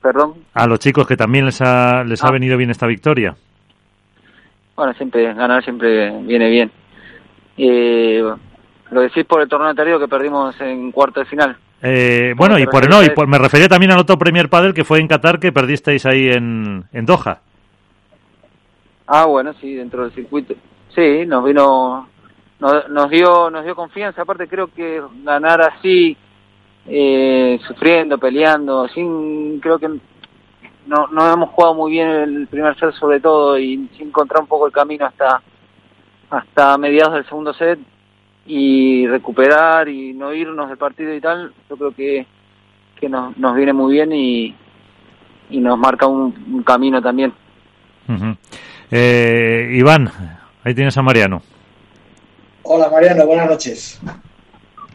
Perdón. 0.01 0.35
A 0.53 0.67
los 0.67 0.79
chicos 0.79 1.05
que 1.05 1.17
también 1.17 1.45
les 1.45 1.61
ha, 1.61 2.03
les 2.03 2.23
ha 2.23 2.27
ah. 2.27 2.31
venido 2.31 2.57
bien 2.57 2.69
esta 2.69 2.87
victoria. 2.87 3.35
Bueno, 4.75 4.93
siempre 4.93 5.33
ganar 5.33 5.63
siempre 5.63 6.11
viene 6.21 6.49
bien. 6.49 6.71
Eh, 7.57 8.23
lo 8.91 9.01
decís 9.01 9.25
por 9.25 9.41
el 9.41 9.49
torneo 9.49 9.69
anterior 9.69 9.99
que 9.99 10.07
perdimos 10.07 10.59
en 10.61 10.91
cuarto 10.91 11.19
de 11.19 11.25
final. 11.25 11.57
Eh, 11.81 12.33
bueno, 12.35 12.57
y 12.57 12.65
por 12.65 12.89
no, 12.89 13.03
y 13.03 13.09
por, 13.09 13.27
me 13.27 13.37
refería 13.37 13.67
también 13.67 13.91
al 13.91 13.99
otro 13.99 14.17
Premier 14.17 14.49
Padel 14.49 14.73
que 14.73 14.83
fue 14.83 14.99
en 14.99 15.07
Qatar 15.07 15.39
que 15.39 15.51
perdisteis 15.51 16.05
ahí 16.05 16.29
en, 16.29 16.85
en 16.91 17.05
Doha. 17.05 17.39
Ah, 19.05 19.25
bueno, 19.25 19.53
sí, 19.61 19.75
dentro 19.75 20.03
del 20.03 20.11
circuito. 20.13 20.55
Sí, 20.95 21.25
nos 21.25 21.45
vino, 21.45 22.09
nos, 22.59 22.89
nos 22.89 23.09
dio, 23.09 23.49
nos 23.49 23.63
dio 23.63 23.75
confianza. 23.75 24.23
Aparte, 24.23 24.47
creo 24.47 24.67
que 24.67 25.01
ganar 25.23 25.61
así, 25.61 26.17
eh, 26.87 27.59
sufriendo, 27.67 28.17
peleando, 28.17 28.87
sin, 28.89 29.59
creo 29.59 29.77
que 29.77 29.87
no, 30.87 31.07
no 31.11 31.33
hemos 31.33 31.49
jugado 31.51 31.75
muy 31.75 31.91
bien 31.91 32.07
el 32.07 32.47
primer 32.47 32.77
set 32.79 32.93
sobre 32.93 33.19
todo 33.19 33.59
y 33.59 33.87
sin 33.97 34.07
encontrar 34.07 34.41
un 34.41 34.47
poco 34.47 34.65
el 34.65 34.73
camino 34.73 35.05
hasta, 35.05 35.41
hasta 36.29 36.77
mediados 36.77 37.13
del 37.13 37.25
segundo 37.25 37.53
set 37.53 37.79
y 38.47 39.05
recuperar 39.07 39.89
y 39.89 40.13
no 40.13 40.33
irnos 40.33 40.69
del 40.69 40.77
partido 40.77 41.13
y 41.13 41.19
tal, 41.19 41.53
yo 41.69 41.75
creo 41.77 41.91
que, 41.91 42.25
que 42.99 43.09
nos, 43.09 43.37
nos 43.37 43.55
viene 43.55 43.73
muy 43.73 43.93
bien 43.93 44.11
y, 44.13 44.55
y 45.49 45.59
nos 45.59 45.77
marca 45.77 46.07
un, 46.07 46.63
camino 46.63 47.01
también. 47.01 47.33
eh, 48.89 49.69
Iván, 49.73 50.09
ahí 50.63 50.73
tienes 50.73 50.97
a 50.97 51.01
Mariano. 51.01 51.41
Hola 52.63 52.89
Mariano, 52.89 53.25
buenas 53.25 53.49
noches. 53.49 54.01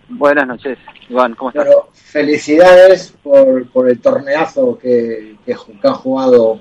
Buenas 0.09 0.46
noches, 0.46 0.78
Iván, 1.09 1.34
¿cómo 1.34 1.50
estás? 1.50 1.66
Bueno, 1.66 1.88
felicidades 1.92 3.14
por, 3.22 3.66
por 3.70 3.88
el 3.88 4.00
torneazo 4.00 4.78
que, 4.78 5.36
que, 5.44 5.55
han 5.82 5.94
jugado 5.94 6.61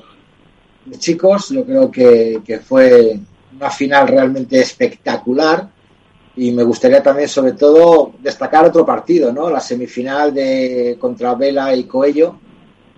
los 0.86 1.00
chicos. 1.00 1.50
Yo 1.50 1.66
creo 1.66 1.92
que, 1.92 2.42
que 2.46 2.60
fue 2.60 3.20
una 3.54 3.70
final 3.70 4.08
realmente 4.08 4.60
espectacular 4.60 5.68
y 6.36 6.52
me 6.52 6.64
gustaría 6.64 7.04
también, 7.04 7.28
sobre 7.28 7.54
todo, 7.54 8.14
destacar 8.20 8.66
otro 8.66 8.86
partido, 8.86 9.34
¿no? 9.34 9.50
La 9.50 9.60
semifinal 9.60 10.34
de 10.34 10.98
contra 11.00 11.36
Vela 11.36 11.76
y 11.76 11.84
Coello, 11.84 12.40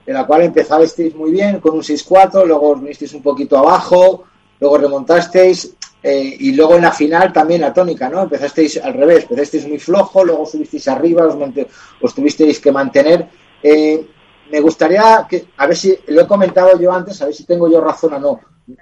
en 0.05 0.13
la 0.13 0.25
cual 0.25 0.43
empezasteis 0.43 1.15
muy 1.15 1.31
bien 1.31 1.59
con 1.59 1.73
un 1.73 1.81
6-4, 1.81 2.45
luego 2.45 2.69
os 2.69 2.81
vinisteis 2.81 3.13
un 3.13 3.23
poquito 3.23 3.57
abajo, 3.57 4.25
luego 4.59 4.77
remontasteis 4.77 5.75
eh, 6.03 6.35
y 6.39 6.51
luego 6.51 6.75
en 6.75 6.83
la 6.83 6.91
final 6.91 7.33
también 7.33 7.61
la 7.61 7.73
tónica, 7.73 8.07
¿no? 8.07 8.21
Empezasteis 8.21 8.77
al 8.77 8.93
revés, 8.93 9.23
empezasteis 9.23 9.67
muy 9.67 9.79
flojo, 9.79 10.23
luego 10.23 10.45
subisteis 10.45 10.87
arriba, 10.87 11.25
os, 12.01 12.13
tuvisteis 12.13 12.59
que 12.59 12.71
mantener. 12.71 13.27
Eh, 13.63 14.05
me 14.51 14.59
gustaría 14.59 15.25
que, 15.27 15.47
a 15.57 15.65
ver 15.65 15.75
si 15.75 15.97
lo 16.07 16.21
he 16.21 16.27
comentado 16.27 16.79
yo 16.79 16.91
antes, 16.91 17.19
a 17.21 17.25
ver 17.25 17.33
si 17.33 17.45
tengo 17.45 17.67
yo 17.67 17.81
razón 17.81 18.13
o 18.13 18.19
no. 18.19 18.39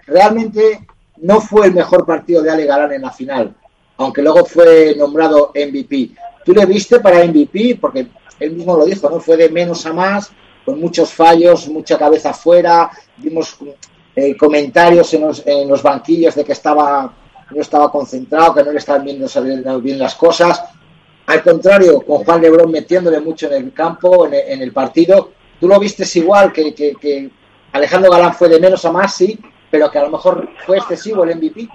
Realmente 0.08 0.86
no 1.20 1.40
fue 1.40 1.68
el 1.68 1.74
mejor 1.74 2.06
partido 2.06 2.42
de 2.42 2.50
Ale 2.50 2.66
Galán 2.66 2.92
en 2.92 3.04
la 3.04 3.12
final 3.12 3.56
aunque 4.04 4.22
luego 4.22 4.46
fue 4.46 4.96
nombrado 4.96 5.52
MVP. 5.56 6.12
¿Tú 6.46 6.54
le 6.54 6.66
viste 6.66 7.00
para 7.00 7.24
MVP? 7.26 7.78
Porque 7.80 8.08
él 8.40 8.52
mismo 8.52 8.76
lo 8.76 8.86
dijo, 8.86 9.10
¿no? 9.10 9.20
Fue 9.20 9.38
de 9.38 9.50
menos 9.50 9.86
a 9.86 9.94
más, 9.94 10.32
con 10.66 10.80
muchos 10.80 11.14
fallos, 11.14 11.68
mucha 11.68 11.98
cabeza 11.98 12.32
afuera, 12.32 12.90
vimos 13.18 13.58
eh, 14.16 14.36
comentarios 14.36 15.14
en 15.14 15.22
los, 15.22 15.46
en 15.46 15.68
los 15.68 15.82
banquillos 15.84 16.36
de 16.36 16.44
que 16.44 16.52
estaba 16.52 17.14
no 17.52 17.62
estaba 17.62 17.92
concentrado, 17.92 18.54
que 18.54 18.64
no 18.64 18.72
le 18.72 18.80
estaban 18.80 19.04
viendo 19.04 19.82
bien 19.82 20.00
las 20.00 20.16
cosas. 20.16 20.64
Al 21.28 21.44
contrario, 21.44 22.02
con 22.02 22.24
Juan 22.24 22.42
Lebrón 22.42 22.72
metiéndole 22.72 23.20
mucho 23.20 23.48
en 23.48 23.66
el 23.66 23.74
campo, 23.74 24.28
en 24.28 24.62
el, 24.62 24.72
partido, 24.72 25.32
¿tú 25.60 25.68
lo 25.68 25.80
vistes 25.80 26.16
igual 26.16 26.52
que, 26.52 26.74
que, 26.74 27.30
Alejandro 27.74 28.12
Galán 28.12 28.34
fue 28.34 28.50
de 28.50 28.60
menos 28.60 28.84
a 28.86 28.92
más, 28.92 29.16
sí, 29.16 29.40
pero 29.70 29.90
que 29.90 29.98
a 29.98 30.04
lo 30.04 30.10
mejor 30.10 30.50
fue 30.66 30.78
excesivo 30.78 31.24
el 31.24 31.38
MVP? 31.38 31.70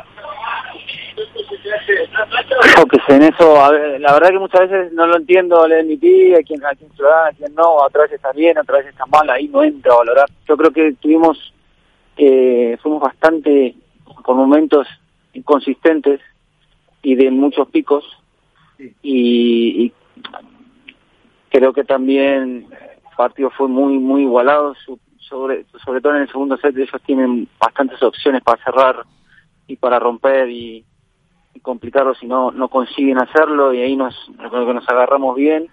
Que 1.87 3.14
en 3.14 3.22
eso, 3.22 3.55
la 3.99 4.12
verdad 4.12 4.30
que 4.30 4.39
muchas 4.39 4.68
veces 4.68 4.93
no 4.93 5.07
lo 5.07 5.16
entiendo 5.16 5.64
el 5.64 5.87
MVP, 5.87 6.37
a 6.37 6.43
quién, 6.43 6.64
a 6.64 6.74
quién 6.74 6.91
se 6.97 7.03
a 7.05 7.32
quién 7.37 7.55
no, 7.55 7.76
otra 7.76 8.03
vez 8.03 8.12
está 8.12 8.32
bien, 8.32 8.59
otra 8.59 8.78
vez 8.78 8.87
está 8.89 9.07
mal, 9.07 9.28
ahí 9.30 9.49
no 9.49 9.62
entra 9.62 9.93
a 9.93 9.99
valorar. 9.99 10.28
Yo 10.49 10.57
creo 10.57 10.70
que 10.70 10.93
tuvimos, 10.95 11.53
eh, 12.16 12.76
fuimos 12.82 13.01
bastante, 13.01 13.74
por 14.24 14.37
momentos, 14.37 14.87
inconsistentes 15.32 16.20
y 17.03 17.14
de 17.14 17.30
muchos 17.30 17.68
picos 17.68 18.05
y, 19.03 19.93
creo 21.49 21.72
que 21.72 21.84
también 21.84 22.66
el 22.70 23.16
partido 23.16 23.51
fue 23.51 23.68
muy 23.68 23.99
muy 23.99 24.22
igualado 24.22 24.74
sobre 25.18 25.64
sobre 25.84 26.01
todo 26.01 26.16
en 26.16 26.22
el 26.22 26.28
segundo 26.28 26.57
set 26.59 26.76
ellos 26.76 27.01
tienen 27.07 27.49
bastantes 27.59 28.03
opciones 28.03 28.43
para 28.43 28.62
cerrar 28.62 29.05
y 29.66 29.76
para 29.76 29.99
romper 29.99 30.51
y, 30.51 30.84
complicarlo 31.67 32.14
si 32.14 32.27
no 32.27 32.51
no 32.51 32.69
consiguen 32.69 33.19
hacerlo 33.19 33.75
y 33.75 33.83
ahí 33.83 33.97
nos 33.97 34.14
creo 34.39 34.67
que 34.67 34.75
nos 34.75 34.89
agarramos 34.89 35.35
bien 35.37 35.69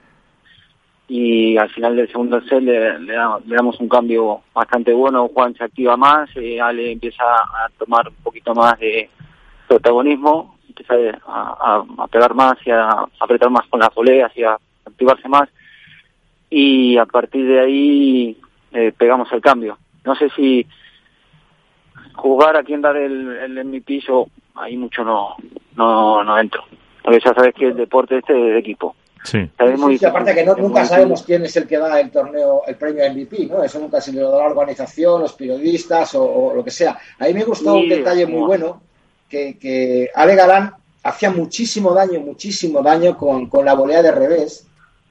y 1.07 1.57
al 1.57 1.69
final 1.69 1.95
del 1.95 2.07
segundo 2.07 2.41
set 2.41 2.61
le, 2.61 2.99
le, 2.99 3.13
damos 3.45 3.79
un 3.79 3.87
cambio 3.87 4.41
bastante 4.53 4.91
bueno 4.93 5.29
Juan 5.29 5.53
se 5.53 5.63
activa 5.63 5.95
más 5.95 6.29
eh, 6.35 6.59
Ale 6.59 6.91
empieza 6.91 7.23
a 7.23 7.69
tomar 7.77 8.07
un 8.09 8.23
poquito 8.23 8.53
más 8.55 8.79
de 8.79 9.09
protagonismo, 9.67 10.57
empieza 10.67 10.95
a, 11.27 12.07
pegar 12.11 12.33
más 12.33 12.55
y 12.65 12.71
a, 12.71 13.05
apretar 13.19 13.49
más 13.49 13.67
con 13.67 13.79
las 13.79 13.89
poleas 13.89 14.31
y 14.35 14.43
a 14.43 14.57
activarse 14.85 15.27
más. 15.27 15.49
Y 16.49 16.97
a 16.97 17.05
partir 17.05 17.47
de 17.47 17.59
ahí 17.59 18.37
eh, 18.71 18.93
pegamos 18.95 19.31
el 19.31 19.41
cambio. 19.41 19.77
No 20.03 20.15
sé 20.15 20.29
si 20.35 20.65
jugar 22.13 22.55
a 22.55 22.63
quién 22.63 22.81
dar 22.81 22.95
el, 22.97 23.27
el 23.37 23.65
MVP, 23.65 24.01
yo 24.01 24.27
ahí 24.55 24.77
mucho 24.77 25.03
no, 25.03 25.35
no, 25.75 26.23
no 26.23 26.39
entro. 26.39 26.63
Porque 27.03 27.19
ya 27.23 27.33
sabes 27.33 27.53
que 27.53 27.67
el 27.67 27.75
deporte 27.75 28.17
este 28.17 28.33
es 28.33 28.53
de 28.53 28.59
equipo. 28.59 28.95
Sí. 29.23 29.49
aparte 30.05 30.35
que 30.35 30.43
no, 30.43 30.55
nunca 30.55 30.85
sabemos 30.85 31.23
quién 31.23 31.45
es 31.45 31.55
el 31.55 31.65
que 31.65 31.77
da 31.77 31.99
el 31.99 32.11
torneo, 32.11 32.63
el 32.67 32.75
premio 32.75 33.09
MVP, 33.09 33.45
¿no? 33.45 33.63
Eso 33.63 33.79
nunca 33.79 34.01
se 34.01 34.11
lo 34.11 34.29
da 34.29 34.39
la 34.39 34.47
organización, 34.47 35.21
los 35.21 35.33
periodistas 35.33 36.13
o, 36.15 36.53
lo 36.53 36.63
que 36.63 36.71
sea. 36.71 36.97
A 37.19 37.25
mí 37.25 37.33
me 37.33 37.45
gustó 37.45 37.75
un 37.75 37.87
detalle 37.87 38.25
muy 38.25 38.45
bueno 38.45 38.81
que, 39.29 40.09
Ale 40.13 40.35
Galán 40.35 40.73
hacía 41.03 41.31
muchísimo 41.31 41.93
daño, 41.93 42.19
muchísimo 42.19 42.81
daño 42.81 43.17
con, 43.17 43.49
la 43.63 43.73
volea 43.73 44.01
de 44.01 44.11
revés. 44.11 44.67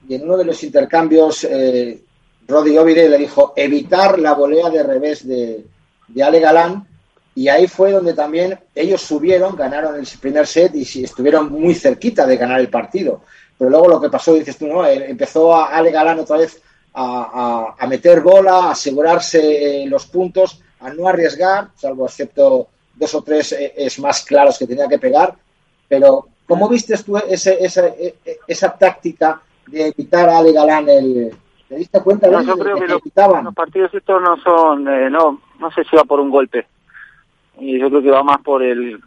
Y 0.09 0.15
en 0.15 0.25
uno 0.25 0.37
de 0.37 0.45
los 0.45 0.63
intercambios, 0.63 1.45
eh, 1.45 2.03
Rodi 2.47 2.77
Ovire 2.77 3.09
le 3.09 3.19
dijo 3.19 3.55
evitar 3.57 4.19
la 4.19 4.35
volea 4.35 4.69
de 4.69 4.83
revés 4.83 5.27
de, 5.27 5.65
Ale 6.23 6.41
Galán. 6.41 6.87
Y 7.35 7.49
ahí 7.49 7.67
fue 7.67 7.93
donde 7.93 8.13
también 8.13 8.59
ellos 8.75 9.01
subieron, 9.01 9.57
ganaron 9.57 9.97
el 9.97 10.07
primer 10.21 10.47
set 10.47 10.75
y 10.75 11.05
estuvieron 11.05 11.51
muy 11.51 11.75
cerquita 11.75 12.27
de 12.27 12.37
ganar 12.37 12.61
el 12.61 12.69
partido. 12.69 13.23
Pero 13.57 13.71
luego 13.71 13.89
lo 13.89 14.01
que 14.01 14.11
pasó, 14.11 14.35
dices 14.35 14.59
tú, 14.59 14.67
¿no? 14.67 14.85
Eh, 14.85 15.11
empezó 15.11 15.55
a 15.55 15.69
Ale 15.69 15.91
Galán 15.91 16.19
otra 16.19 16.37
vez 16.37 16.61
a, 16.95 17.75
a 17.79 17.87
meter 17.87 18.21
bola, 18.21 18.67
a 18.67 18.71
asegurarse 18.73 19.85
los 19.87 20.07
puntos, 20.07 20.63
a 20.83 20.93
no 20.93 21.09
arriesgar, 21.09 21.69
salvo 21.77 22.07
excepto 22.07 22.69
dos 22.95 23.15
o 23.15 23.23
tres 23.23 23.53
eh, 23.53 23.73
es 23.77 23.99
más 23.99 24.25
claros 24.25 24.59
que 24.59 24.67
tenía 24.67 24.89
que 24.89 24.99
pegar, 24.99 25.35
pero 25.89 26.27
¿cómo 26.47 26.69
viste 26.69 26.97
tú 26.99 27.17
ese, 27.17 27.65
esa, 27.65 27.87
e, 27.89 28.17
e, 28.25 28.39
esa 28.47 28.77
táctica 28.77 29.41
de 29.67 29.89
evitar 29.89 30.29
a 30.29 30.39
Ale 30.39 30.53
Galán 30.53 30.89
el... 30.89 31.35
¿Te 31.69 31.77
diste 31.77 32.01
cuenta 32.03 32.29
no, 32.29 32.43
yo 32.43 32.59
creo 32.59 32.77
que, 32.77 32.87
los, 32.87 33.01
partidos 33.55 33.95
estos 33.95 34.21
no 34.21 34.37
son, 34.43 34.87
eh, 34.89 35.09
no, 35.09 35.41
no 35.59 35.71
sé 35.71 35.85
si 35.85 35.97
va 35.97 36.05
por 36.05 36.21
un 36.21 36.29
golpe. 36.29 36.67
Y 37.63 37.79
yo 37.79 37.89
creo 37.89 38.03
que 38.03 38.11
va 38.11 38.25
más 38.25 38.39
por 38.39 38.61
el... 38.61 39.01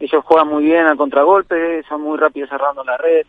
Ellos 0.00 0.24
juegan 0.24 0.48
muy 0.48 0.64
bien 0.64 0.84
al 0.86 0.96
contragolpe, 0.96 1.84
son 1.88 2.02
muy 2.02 2.18
rápidos 2.18 2.50
cerrando 2.50 2.82
la 2.82 2.96
red 2.96 3.24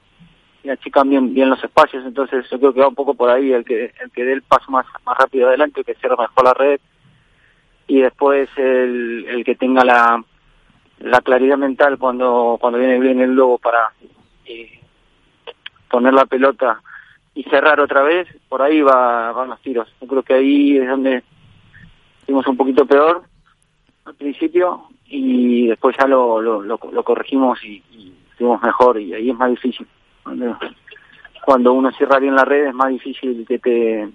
y 0.64 0.70
achican 0.70 1.08
bien, 1.08 1.50
los 1.50 1.64
espacios, 1.64 2.04
entonces 2.04 2.50
yo 2.50 2.58
creo 2.58 2.74
que 2.74 2.80
va 2.80 2.88
un 2.88 2.96
poco 2.96 3.14
por 3.14 3.30
ahí 3.30 3.52
el 3.52 3.64
que 3.64 3.94
el 4.00 4.12
que 4.12 4.24
dé 4.24 4.34
el 4.34 4.42
paso 4.42 4.72
más, 4.72 4.86
más 5.06 5.18
rápido 5.18 5.48
adelante, 5.48 5.82
el 5.82 5.86
que 5.86 5.96
cierra 5.96 6.16
mejor 6.16 6.46
la 6.46 6.54
red 6.54 6.80
y 7.88 8.02
después 8.02 8.50
el, 8.58 9.26
el 9.28 9.44
que 9.44 9.56
tenga 9.56 9.84
la, 9.84 10.24
la 11.00 11.22
claridad 11.22 11.58
mental 11.58 11.98
cuando 11.98 12.58
cuando 12.60 12.80
viene 12.80 13.00
bien 13.00 13.22
el 13.22 13.36
lobo 13.36 13.58
para 13.58 13.92
eh, 14.46 14.80
poner 15.90 16.14
la 16.14 16.26
pelota 16.26 16.82
y 17.36 17.44
cerrar 17.44 17.80
otra 17.80 18.02
vez, 18.02 18.28
por 18.50 18.62
ahí 18.62 18.82
va, 18.82 19.32
van 19.32 19.50
los 19.50 19.62
tiros. 19.62 19.88
Yo 20.02 20.08
creo 20.08 20.24
que 20.24 20.34
ahí 20.36 20.78
es 20.78 20.88
donde 20.88 21.24
fuimos 22.26 22.48
un 22.48 22.58
poquito 22.58 22.86
peor 22.86 23.24
al 24.06 24.16
principio 24.16 24.84
y 25.06 25.68
después 25.68 25.96
ya 25.98 26.08
lo, 26.08 26.42
lo, 26.42 26.62
lo, 26.62 27.04
corregimos 27.04 27.64
y, 27.64 27.84
y 27.92 28.14
fuimos 28.38 28.62
mejor 28.64 29.00
y 29.00 29.14
ahí 29.14 29.30
es 29.30 29.36
más 29.36 29.50
difícil. 29.50 29.88
Cuando, 31.44 31.74
uno 31.74 31.92
cierra 31.92 32.20
bien 32.20 32.36
la 32.36 32.46
red 32.46 32.68
es 32.68 32.74
más 32.74 32.90
difícil 32.90 33.46
que 33.48 33.60
te 33.60 34.10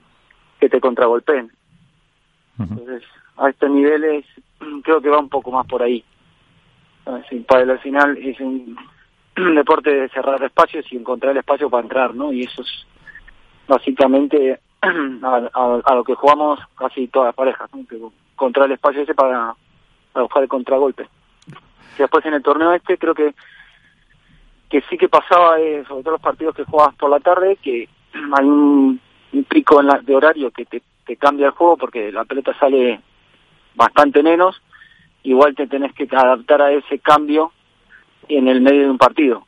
que 0.58 0.68
te 0.70 0.80
contragolpeen. 0.80 1.50
Entonces, 2.58 3.02
a 3.36 3.50
estos 3.50 3.70
niveles 3.70 4.24
creo 4.82 5.00
que 5.00 5.10
va 5.10 5.18
un 5.18 5.28
poco 5.28 5.50
más 5.50 5.66
por 5.66 5.82
ahí. 5.82 6.02
Para 7.46 7.72
al 7.72 7.78
final 7.80 8.16
es 8.16 8.40
un, 8.40 8.76
deporte 9.54 9.94
de 9.94 10.08
cerrar 10.08 10.42
espacios 10.42 10.90
y 10.90 10.96
encontrar 10.96 11.32
el 11.32 11.38
espacio 11.38 11.68
para 11.68 11.82
entrar, 11.82 12.14
¿no? 12.14 12.32
Y 12.32 12.42
eso 12.42 12.62
es 12.62 12.86
básicamente 13.68 14.58
a, 14.82 15.94
lo 15.94 16.04
que 16.04 16.14
jugamos 16.14 16.58
casi 16.76 17.08
todas 17.08 17.28
las 17.28 17.34
parejas, 17.34 17.68
¿no? 17.74 18.12
encontrar 18.32 18.66
el 18.66 18.72
espacio 18.72 19.02
ese 19.02 19.14
para, 19.14 19.54
para 20.16 20.24
buscar 20.24 20.42
el 20.42 20.48
contragolpe. 20.48 21.06
Y 21.96 21.98
después 21.98 22.24
en 22.24 22.32
el 22.32 22.42
torneo 22.42 22.72
este 22.72 22.96
creo 22.96 23.14
que 23.14 23.34
que 24.70 24.80
sí 24.88 24.96
que 24.96 25.10
pasaba, 25.10 25.60
eh, 25.60 25.84
sobre 25.86 26.02
todo 26.02 26.12
los 26.12 26.22
partidos 26.22 26.54
que 26.54 26.64
jugabas 26.64 26.94
por 26.94 27.10
la 27.10 27.20
tarde, 27.20 27.58
que 27.62 27.86
hay 28.32 28.46
un, 28.46 28.98
pico 29.46 29.80
en 29.80 29.88
la, 29.88 30.00
de 30.00 30.14
horario 30.14 30.50
que 30.50 30.64
te, 30.64 30.82
cambia 31.18 31.48
el 31.48 31.52
juego 31.52 31.76
porque 31.76 32.10
la 32.10 32.24
pelota 32.24 32.58
sale 32.58 32.98
bastante 33.74 34.22
menos, 34.22 34.60
igual 35.22 35.54
te 35.54 35.66
tenés 35.66 35.92
que 35.92 36.08
adaptar 36.10 36.62
a 36.62 36.72
ese 36.72 36.98
cambio 36.98 37.52
en 38.26 38.48
el 38.48 38.62
medio 38.62 38.84
de 38.84 38.90
un 38.90 38.98
partido. 38.98 39.46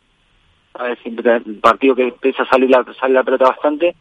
A 0.74 0.84
ver, 0.84 0.98
un 1.46 1.60
partido 1.60 1.94
que 1.94 2.08
empieza 2.08 2.42
a 2.42 2.48
salir 2.48 2.68
la, 2.68 2.84
sale 3.00 3.14
la 3.14 3.24
pelota 3.24 3.46
bastante 3.46 3.96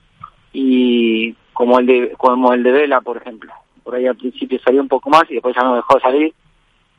y 0.52 1.34
como 1.54 1.80
el 1.80 1.86
de 1.86 2.12
como 2.18 2.54
el 2.54 2.62
de 2.62 2.74
Vela, 2.74 3.00
por 3.00 3.18
ejemplo. 3.18 3.54
Por 3.84 3.96
ahí 3.96 4.06
al 4.06 4.18
principio 4.18 4.60
salió 4.60 4.82
un 4.82 4.90
poco 4.90 5.10
más 5.10 5.24
y 5.30 5.36
después 5.36 5.56
ya 5.56 5.64
no 5.64 5.76
dejó 5.78 5.96
de 5.96 6.02
salir 6.02 6.34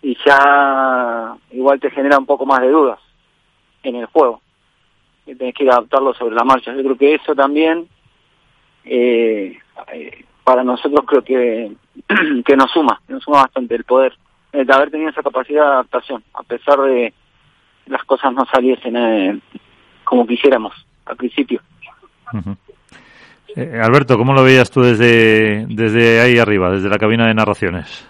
y 0.03 0.17
ya 0.25 1.37
igual 1.51 1.81
te 1.81 1.91
genera 1.91 2.19
un 2.19 2.27
poco 2.27 2.47
más 2.47 2.61
de 2.61 2.69
dudas 2.69 2.99
en 3.83 3.97
el 3.97 4.07
juego. 4.07 4.41
Y 5.27 5.35
tenés 5.35 5.55
que 5.55 5.69
adaptarlo 5.69 6.15
sobre 6.15 6.35
la 6.35 6.45
marcha. 6.45 6.75
Yo 6.75 6.83
creo 6.83 6.97
que 6.97 7.15
eso 7.15 7.35
también 7.35 7.89
eh, 8.85 9.59
eh 9.93 10.25
para 10.49 10.65
nosotros 10.65 11.05
creo 11.07 11.23
que, 11.23 11.73
que 12.45 12.57
nos 12.57 12.71
suma, 12.71 12.99
nos 13.07 13.23
suma 13.23 13.43
bastante 13.43 13.75
el 13.75 13.85
poder 13.85 14.17
de 14.53 14.73
haber 14.73 14.91
tenido 14.91 15.11
esa 15.11 15.23
capacidad 15.23 15.63
de 15.63 15.73
adaptación, 15.73 16.25
a 16.33 16.43
pesar 16.43 16.81
de 16.81 17.13
las 17.87 18.03
cosas 18.05 18.33
no 18.33 18.47
saliesen 18.47 18.97
eh, 18.97 19.39
como 20.05 20.27
quisiéramos 20.27 20.75
al 21.05 21.17
principio. 21.17 21.61
Eh, 23.55 23.81
Alberto, 23.83 24.17
¿cómo 24.17 24.33
lo 24.33 24.43
veías 24.43 24.71
tú 24.71 24.81
desde, 24.81 25.67
desde 25.69 26.21
ahí 26.21 26.39
arriba, 26.39 26.71
desde 26.71 26.89
la 26.89 26.99
cabina 26.99 27.27
de 27.27 27.35
narraciones? 27.35 28.09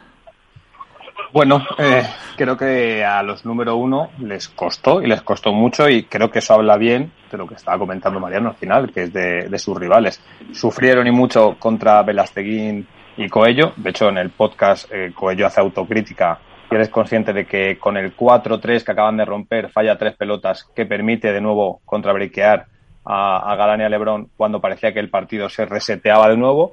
Bueno, 1.31 1.63
eh, 1.79 2.03
creo 2.37 2.57
que 2.57 3.05
a 3.05 3.23
los 3.23 3.45
número 3.45 3.77
uno 3.77 4.11
les 4.19 4.49
costó 4.49 5.03
y 5.03 5.07
les 5.07 5.21
costó 5.21 5.53
mucho 5.53 5.89
y 5.89 6.05
creo 6.05 6.31
que 6.31 6.39
eso 6.39 6.55
habla 6.55 6.79
bien 6.79 7.13
de 7.31 7.37
lo 7.37 7.47
que 7.47 7.55
estaba 7.55 7.79
comentando 7.79 8.19
Mariano 8.19 8.51
al 8.51 8.57
final, 8.57 8.91
que 8.93 9.03
es 9.03 9.13
de, 9.13 9.59
sus 9.59 9.77
rivales. 9.77 10.23
Sufrieron 10.53 11.07
y 11.07 11.11
mucho 11.11 11.57
contra 11.59 12.03
Velasteguín 12.03 12.87
y 13.19 13.29
Coello. 13.29 13.73
De 13.77 13.91
hecho, 13.91 14.09
en 14.09 14.19
el 14.19 14.31
podcast 14.31 14.91
eh, 14.91 15.13
Coello 15.15 15.47
hace 15.47 15.61
autocrítica 15.61 16.39
y 16.71 16.75
eres 16.75 16.89
consciente 16.89 17.35
de 17.35 17.45
que 17.45 17.79
con 17.79 17.99
el 17.99 18.17
4-3 18.17 18.83
que 18.83 18.93
acaban 18.93 19.19
de 19.19 19.27
romper 19.27 19.71
falla 19.71 19.99
tres 19.99 20.17
pelotas 20.17 20.65
que 20.75 20.87
permite 20.87 21.33
de 21.33 21.41
nuevo 21.43 21.83
contrabriquear 21.85 22.67
a, 23.05 23.53
a 23.53 23.57
Galán 23.57 23.83
y 23.83 23.85
a 23.85 23.89
Lebrón 23.91 24.31
cuando 24.35 24.61
parecía 24.61 24.95
que 24.95 25.01
el 25.01 25.11
partido 25.11 25.51
se 25.51 25.67
reseteaba 25.67 26.29
de 26.29 26.37
nuevo 26.39 26.73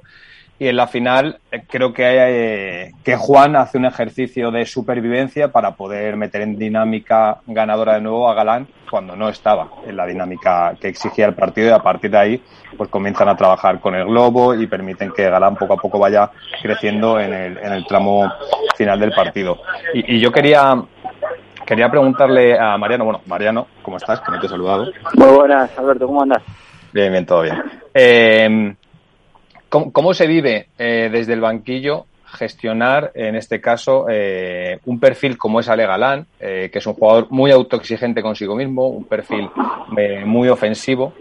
y 0.58 0.68
en 0.68 0.76
la 0.76 0.86
final 0.86 1.38
eh, 1.50 1.62
creo 1.68 1.92
que, 1.92 2.04
eh, 2.06 2.92
que 3.04 3.16
Juan 3.16 3.56
hace 3.56 3.78
un 3.78 3.84
ejercicio 3.84 4.50
de 4.50 4.64
supervivencia 4.64 5.48
para 5.48 5.72
poder 5.72 6.16
meter 6.16 6.42
en 6.42 6.58
dinámica 6.58 7.38
ganadora 7.46 7.94
de 7.94 8.00
nuevo 8.00 8.28
a 8.28 8.34
Galán 8.34 8.66
cuando 8.90 9.16
no 9.16 9.28
estaba 9.28 9.68
en 9.86 9.96
la 9.96 10.06
dinámica 10.06 10.74
que 10.80 10.88
exigía 10.88 11.26
el 11.26 11.34
partido 11.34 11.68
y 11.68 11.72
a 11.72 11.80
partir 11.80 12.10
de 12.10 12.18
ahí 12.18 12.42
pues 12.76 12.88
comienzan 12.88 13.28
a 13.28 13.36
trabajar 13.36 13.80
con 13.80 13.94
el 13.94 14.06
globo 14.06 14.54
y 14.54 14.66
permiten 14.66 15.12
que 15.12 15.28
Galán 15.28 15.56
poco 15.56 15.74
a 15.74 15.76
poco 15.76 15.98
vaya 15.98 16.30
creciendo 16.62 17.20
en 17.20 17.32
el, 17.32 17.58
en 17.58 17.72
el 17.72 17.86
tramo 17.86 18.30
final 18.76 18.98
del 18.98 19.12
partido. 19.12 19.58
Y, 19.92 20.16
y 20.16 20.20
yo 20.20 20.32
quería 20.32 20.74
quería 21.66 21.90
preguntarle 21.90 22.58
a 22.58 22.78
Mariano, 22.78 23.04
bueno, 23.04 23.20
Mariano, 23.26 23.66
¿cómo 23.82 23.96
estás? 23.96 24.20
Que 24.20 24.30
no 24.30 24.40
te 24.40 24.46
he 24.46 24.48
saludado. 24.48 24.86
Muy 25.14 25.28
buenas, 25.34 25.76
Alberto, 25.76 26.06
¿cómo 26.06 26.22
andas? 26.22 26.42
Bien, 26.92 27.10
bien, 27.10 27.26
todo 27.26 27.42
bien. 27.42 27.56
Eh, 27.92 28.76
¿Cómo, 29.92 30.14
se 30.14 30.26
vive 30.26 30.68
eh, 30.78 31.08
desde 31.12 31.32
el 31.32 31.40
banquillo 31.40 32.06
gestionar, 32.24 33.12
en 33.14 33.36
este 33.36 33.60
caso, 33.60 34.06
eh, 34.10 34.78
un 34.84 34.98
perfil 34.98 35.38
como 35.38 35.60
es 35.60 35.68
Ale 35.68 35.86
Galán, 35.86 36.26
eh, 36.40 36.70
que 36.72 36.78
es 36.80 36.86
un 36.86 36.94
jugador 36.94 37.28
muy 37.30 37.50
autoexigente 37.50 38.20
consigo 38.20 38.56
mismo, 38.56 38.88
un 38.88 39.04
perfil 39.04 39.48
muy 40.24 40.48
ofensivo, 40.48 41.14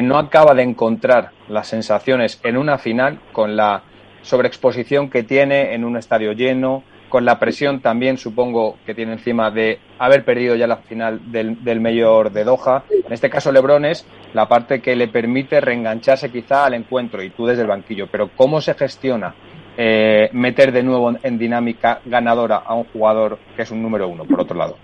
no 0.00 0.18
acaba 0.18 0.54
de 0.54 0.62
encontrar 0.62 1.30
las 1.48 1.68
sensaciones 1.68 2.40
en 2.42 2.56
una 2.56 2.78
final 2.78 3.20
con 3.32 3.56
la 3.56 3.82
sobreexposición 4.22 5.08
que 5.08 5.22
tiene 5.22 5.74
en 5.74 5.84
un 5.84 5.96
estadio 5.96 6.32
lleno, 6.32 6.82
con 7.10 7.26
la 7.26 7.38
presión 7.38 7.80
también, 7.80 8.16
supongo, 8.16 8.76
que 8.86 8.94
tiene 8.94 9.12
encima 9.12 9.50
de 9.50 9.78
haber 9.98 10.24
perdido 10.24 10.54
ya 10.54 10.66
la 10.66 10.78
final 10.78 11.30
del, 11.30 11.62
del 11.62 11.80
Mayor 11.80 12.32
de 12.32 12.44
Doha. 12.44 12.84
En 12.90 13.12
este 13.12 13.28
caso, 13.28 13.52
Lebron 13.52 13.84
es 13.84 14.06
la 14.32 14.48
parte 14.48 14.80
que 14.80 14.96
le 14.96 15.08
permite 15.08 15.60
reengancharse 15.60 16.30
quizá 16.30 16.64
al 16.64 16.74
encuentro 16.74 17.22
y 17.22 17.30
tú 17.30 17.44
desde 17.44 17.62
el 17.62 17.68
banquillo. 17.68 18.06
Pero 18.10 18.30
¿cómo 18.34 18.62
se 18.62 18.72
gestiona 18.72 19.34
eh, 19.76 20.30
meter 20.32 20.72
de 20.72 20.82
nuevo 20.82 21.12
en 21.22 21.38
dinámica 21.38 22.00
ganadora 22.06 22.62
a 22.64 22.74
un 22.74 22.84
jugador 22.84 23.38
que 23.56 23.62
es 23.62 23.70
un 23.70 23.82
número 23.82 24.08
uno, 24.08 24.24
por 24.24 24.40
otro 24.40 24.56
lado? 24.56 24.76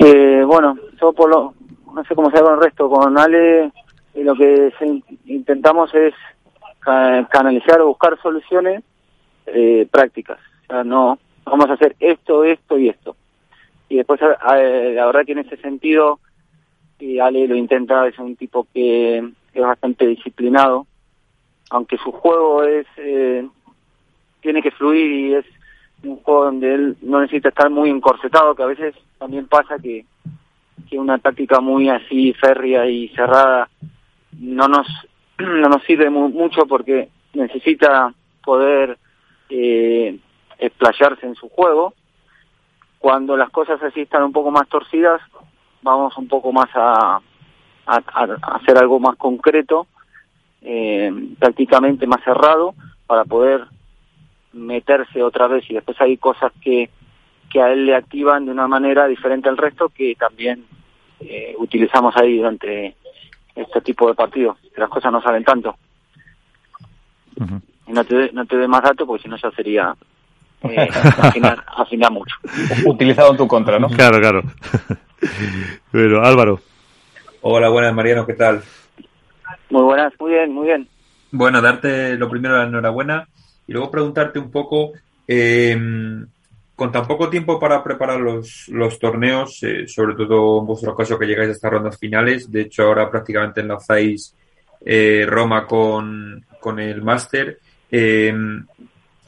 Eh, 0.00 0.42
bueno, 0.44 0.76
yo 1.00 1.12
por 1.12 1.30
lo, 1.30 1.54
no 1.94 2.04
sé 2.04 2.14
cómo 2.14 2.30
se 2.30 2.40
con 2.40 2.54
el 2.54 2.60
resto, 2.60 2.90
con 2.90 3.16
Ale 3.16 3.70
y 4.14 4.22
lo 4.22 4.34
que 4.34 4.72
intentamos 5.26 5.94
es 5.94 6.12
canalizar 7.30 7.80
o 7.80 7.88
buscar 7.88 8.18
soluciones 8.20 8.82
eh, 9.46 9.86
prácticas. 9.90 10.38
O 10.64 10.66
sea, 10.66 10.84
no, 10.84 11.18
vamos 11.44 11.70
a 11.70 11.74
hacer 11.74 11.96
esto, 12.00 12.44
esto 12.44 12.78
y 12.78 12.88
esto. 12.88 13.16
Y 13.88 13.96
después, 13.96 14.20
la 14.20 15.06
verdad 15.06 15.24
que 15.24 15.32
en 15.32 15.38
ese 15.38 15.56
sentido, 15.58 16.18
y 16.98 17.18
Ale 17.18 17.46
lo 17.46 17.54
intenta, 17.54 18.06
es 18.08 18.18
un 18.18 18.36
tipo 18.36 18.66
que 18.72 19.18
es 19.18 19.62
bastante 19.62 20.06
disciplinado, 20.06 20.86
aunque 21.70 21.96
su 21.98 22.10
juego 22.12 22.64
es 22.64 22.86
eh, 22.96 23.46
tiene 24.40 24.62
que 24.62 24.70
fluir 24.70 25.10
y 25.10 25.34
es 25.34 25.44
un 26.02 26.16
juego 26.16 26.44
donde 26.44 26.74
él 26.74 26.96
no 27.02 27.20
necesita 27.20 27.48
estar 27.48 27.70
muy 27.70 27.90
encorsetado, 27.90 28.54
que 28.54 28.62
a 28.62 28.66
veces 28.66 28.94
también 29.18 29.46
pasa 29.46 29.78
que, 29.78 30.04
que 30.88 30.98
una 30.98 31.18
táctica 31.18 31.60
muy 31.60 31.88
así 31.88 32.32
férrea 32.34 32.86
y 32.88 33.08
cerrada 33.08 33.68
no 34.38 34.68
nos 34.68 34.86
no 35.38 35.68
nos 35.68 35.82
sirve 35.84 36.10
mucho 36.10 36.66
porque 36.66 37.08
necesita 37.34 38.12
poder 38.44 38.98
eh, 39.48 40.18
explayarse 40.58 41.26
en 41.26 41.34
su 41.34 41.48
juego. 41.48 41.94
Cuando 42.98 43.36
las 43.36 43.50
cosas 43.50 43.82
así 43.82 44.02
están 44.02 44.24
un 44.24 44.32
poco 44.32 44.50
más 44.50 44.68
torcidas, 44.68 45.20
vamos 45.82 46.16
un 46.16 46.28
poco 46.28 46.52
más 46.52 46.68
a, 46.74 47.20
hacer 47.86 48.78
algo 48.78 48.98
más 48.98 49.16
concreto, 49.16 49.86
eh, 50.62 51.12
prácticamente 51.38 52.06
más 52.06 52.22
cerrado, 52.24 52.74
para 53.06 53.24
poder 53.24 53.64
meterse 54.52 55.22
otra 55.22 55.46
vez. 55.46 55.68
Y 55.70 55.74
después 55.74 56.00
hay 56.00 56.16
cosas 56.16 56.52
que, 56.60 56.90
que 57.50 57.62
a 57.62 57.72
él 57.72 57.86
le 57.86 57.94
activan 57.94 58.46
de 58.46 58.50
una 58.50 58.66
manera 58.66 59.06
diferente 59.06 59.48
al 59.48 59.56
resto 59.56 59.88
que 59.90 60.16
también 60.16 60.64
eh, 61.20 61.54
utilizamos 61.58 62.16
ahí 62.16 62.38
durante 62.38 62.96
este 63.54 63.80
tipo 63.80 64.08
de 64.08 64.14
partidos, 64.14 64.58
las 64.76 64.90
cosas 64.90 65.10
no 65.10 65.22
salen 65.22 65.44
tanto 65.44 65.76
y 67.86 67.92
no 67.92 68.04
te, 68.04 68.32
no 68.32 68.44
te 68.46 68.56
dé 68.56 68.68
más 68.68 68.82
datos 68.82 69.06
porque 69.06 69.22
si 69.22 69.28
no 69.28 69.36
ya 69.36 69.50
sería 69.52 69.94
eh, 70.62 70.88
afinar, 71.76 72.12
mucho. 72.12 72.34
Utilizado 72.86 73.30
en 73.32 73.36
tu 73.36 73.46
contra, 73.46 73.78
¿no? 73.78 73.88
Claro, 73.88 74.18
claro. 74.18 74.42
Pero 75.92 76.24
Álvaro. 76.24 76.60
Hola, 77.42 77.68
buenas 77.68 77.94
Mariano, 77.94 78.26
¿qué 78.26 78.34
tal? 78.34 78.62
Muy 79.70 79.82
buenas, 79.82 80.12
muy 80.18 80.32
bien, 80.32 80.52
muy 80.52 80.66
bien. 80.66 80.88
Bueno, 81.30 81.60
darte 81.60 82.16
lo 82.16 82.28
primero 82.28 82.56
la 82.56 82.64
enhorabuena 82.64 83.28
y 83.66 83.72
luego 83.72 83.90
preguntarte 83.90 84.38
un 84.38 84.50
poco, 84.50 84.92
eh, 85.26 85.76
con 86.74 86.92
tan 86.92 87.06
poco 87.06 87.28
tiempo 87.28 87.58
para 87.58 87.82
preparar 87.82 88.20
los, 88.20 88.68
los 88.68 88.98
torneos, 88.98 89.62
eh, 89.62 89.88
sobre 89.88 90.14
todo 90.14 90.60
en 90.60 90.66
vuestro 90.66 90.94
caso 90.94 91.18
que 91.18 91.26
llegáis 91.26 91.48
a 91.48 91.52
estas 91.52 91.72
rondas 91.72 91.98
finales, 91.98 92.50
de 92.50 92.62
hecho 92.62 92.84
ahora 92.84 93.10
prácticamente 93.10 93.60
enlazáis 93.60 94.34
eh, 94.84 95.24
Roma 95.26 95.66
con, 95.66 96.44
con 96.60 96.78
el 96.78 97.02
máster, 97.02 97.58
eh, 97.98 98.34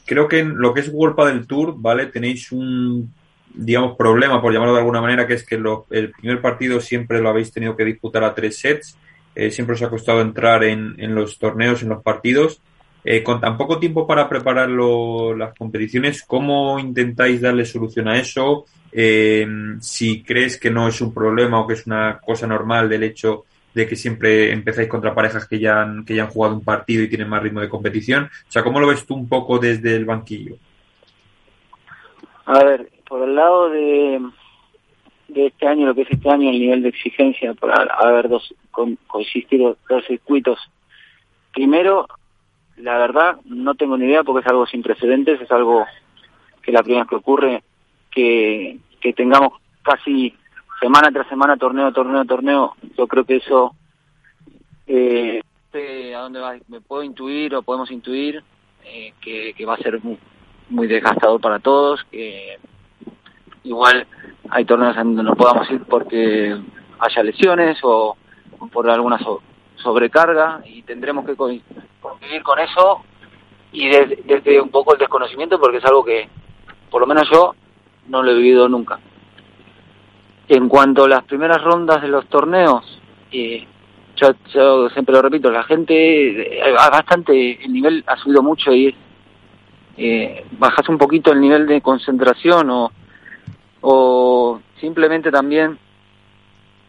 creo 0.04 0.28
que 0.28 0.40
en 0.40 0.58
lo 0.58 0.74
que 0.74 0.80
es 0.80 0.90
World 0.92 1.16
del 1.26 1.46
Tour, 1.46 1.74
¿vale? 1.78 2.06
Tenéis 2.06 2.52
un, 2.52 3.12
digamos, 3.54 3.96
problema, 3.96 4.42
por 4.42 4.52
llamarlo 4.52 4.74
de 4.74 4.80
alguna 4.80 5.00
manera, 5.00 5.26
que 5.26 5.34
es 5.34 5.44
que 5.44 5.54
el 5.90 6.10
primer 6.12 6.42
partido 6.42 6.80
siempre 6.80 7.20
lo 7.20 7.30
habéis 7.30 7.50
tenido 7.50 7.74
que 7.74 7.84
disputar 7.84 8.24
a 8.24 8.34
tres 8.34 8.58
sets. 8.58 8.98
Eh, 9.34 9.50
siempre 9.50 9.74
os 9.74 9.82
ha 9.82 9.88
costado 9.88 10.20
entrar 10.20 10.64
en, 10.64 11.14
los 11.14 11.38
torneos, 11.38 11.82
en 11.82 11.88
los 11.88 12.02
partidos. 12.02 12.60
Eh, 13.04 13.22
con 13.22 13.40
tan 13.40 13.56
poco 13.56 13.78
tiempo 13.78 14.06
para 14.06 14.28
preparar 14.28 14.68
las 14.68 15.54
competiciones, 15.54 16.22
¿cómo 16.26 16.78
intentáis 16.78 17.40
darle 17.40 17.64
solución 17.64 18.08
a 18.08 18.18
eso? 18.18 18.66
Eh, 18.92 19.46
si 19.80 20.22
crees 20.22 20.58
que 20.58 20.70
no 20.70 20.88
es 20.88 21.00
un 21.00 21.14
problema 21.14 21.60
o 21.60 21.66
que 21.66 21.74
es 21.74 21.86
una 21.86 22.18
cosa 22.18 22.46
normal 22.46 22.88
del 22.88 23.04
hecho 23.04 23.44
de 23.74 23.86
que 23.86 23.96
siempre 23.96 24.52
empezáis 24.52 24.88
contra 24.88 25.14
parejas 25.14 25.46
que 25.46 25.58
ya, 25.58 25.82
han, 25.82 26.04
que 26.04 26.14
ya 26.14 26.24
han 26.24 26.30
jugado 26.30 26.54
un 26.54 26.64
partido 26.64 27.02
y 27.02 27.08
tienen 27.08 27.28
más 27.28 27.42
ritmo 27.42 27.60
de 27.60 27.68
competición. 27.68 28.24
O 28.24 28.50
sea, 28.50 28.62
¿cómo 28.62 28.80
lo 28.80 28.88
ves 28.88 29.06
tú 29.06 29.14
un 29.14 29.28
poco 29.28 29.58
desde 29.58 29.94
el 29.94 30.04
banquillo? 30.04 30.56
A 32.46 32.64
ver, 32.64 32.88
por 33.06 33.22
el 33.28 33.34
lado 33.34 33.70
de, 33.70 34.20
de 35.28 35.46
este 35.46 35.66
año, 35.66 35.86
lo 35.86 35.94
que 35.94 36.02
es 36.02 36.10
este 36.10 36.30
año, 36.30 36.50
el 36.50 36.58
nivel 36.58 36.82
de 36.82 36.88
exigencia, 36.88 37.54
por 37.54 37.70
haber 37.72 38.28
dos, 38.28 38.54
coexistido 39.06 39.76
dos 39.88 40.04
circuitos. 40.06 40.58
Primero, 41.52 42.06
la 42.76 42.96
verdad, 42.98 43.36
no 43.44 43.74
tengo 43.74 43.96
ni 43.96 44.06
idea 44.06 44.24
porque 44.24 44.40
es 44.40 44.50
algo 44.50 44.66
sin 44.66 44.82
precedentes, 44.82 45.40
es 45.40 45.50
algo 45.50 45.84
que 46.62 46.72
la 46.72 46.82
primera 46.82 47.02
vez 47.02 47.10
que 47.10 47.16
ocurre, 47.16 47.62
que, 48.10 48.78
que 49.00 49.12
tengamos 49.12 49.52
casi 49.82 50.34
semana 50.80 51.10
tras 51.10 51.28
semana, 51.28 51.56
torneo, 51.56 51.92
torneo, 51.92 52.24
torneo, 52.24 52.74
yo 52.96 53.06
creo 53.06 53.24
que 53.24 53.36
eso, 53.36 53.74
eh, 54.86 55.40
a 56.14 56.20
dónde 56.20 56.40
va, 56.40 56.56
me 56.68 56.80
puedo 56.80 57.02
intuir 57.02 57.54
o 57.54 57.62
podemos 57.62 57.90
intuir 57.90 58.42
eh, 58.84 59.12
que, 59.20 59.54
que, 59.54 59.66
va 59.66 59.74
a 59.74 59.78
ser 59.78 60.02
muy, 60.02 60.18
muy, 60.70 60.86
desgastador 60.86 61.40
para 61.40 61.58
todos, 61.58 62.04
que 62.10 62.58
igual 63.64 64.06
hay 64.50 64.64
torneos 64.64 64.96
en 64.96 65.14
donde 65.14 65.22
no 65.22 65.36
podamos 65.36 65.70
ir 65.70 65.82
porque 65.84 66.56
haya 66.98 67.22
lesiones 67.22 67.78
o, 67.82 68.16
por 68.72 68.90
alguna 68.90 69.18
sobrecarga 69.76 70.62
y 70.64 70.82
tendremos 70.82 71.24
que 71.24 71.36
convivir 71.36 72.42
con 72.42 72.58
eso 72.58 73.02
y 73.70 73.86
desde, 73.88 74.16
desde 74.24 74.60
un 74.60 74.70
poco 74.70 74.94
el 74.94 74.98
desconocimiento 74.98 75.60
porque 75.60 75.76
es 75.76 75.84
algo 75.84 76.04
que 76.04 76.28
por 76.90 77.00
lo 77.00 77.06
menos 77.06 77.28
yo 77.30 77.54
no 78.08 78.22
lo 78.22 78.32
he 78.32 78.34
vivido 78.34 78.68
nunca. 78.68 78.98
En 80.48 80.68
cuanto 80.68 81.04
a 81.04 81.08
las 81.08 81.24
primeras 81.24 81.62
rondas 81.62 82.00
de 82.00 82.08
los 82.08 82.26
torneos, 82.26 83.00
eh, 83.30 83.66
yo, 84.16 84.88
siempre 84.90 85.14
lo 85.14 85.22
repito, 85.22 85.50
la 85.50 85.62
gente, 85.64 86.58
eh, 86.58 86.72
bastante, 86.72 87.64
el 87.64 87.72
nivel 87.72 88.04
ha 88.06 88.16
subido 88.16 88.42
mucho 88.42 88.72
y 88.72 88.94
eh, 89.96 90.44
bajas 90.52 90.88
un 90.88 90.98
poquito 90.98 91.32
el 91.32 91.40
nivel 91.40 91.66
de 91.66 91.80
concentración 91.80 92.70
o, 92.70 92.92
o 93.80 94.60
simplemente 94.80 95.30
también 95.30 95.78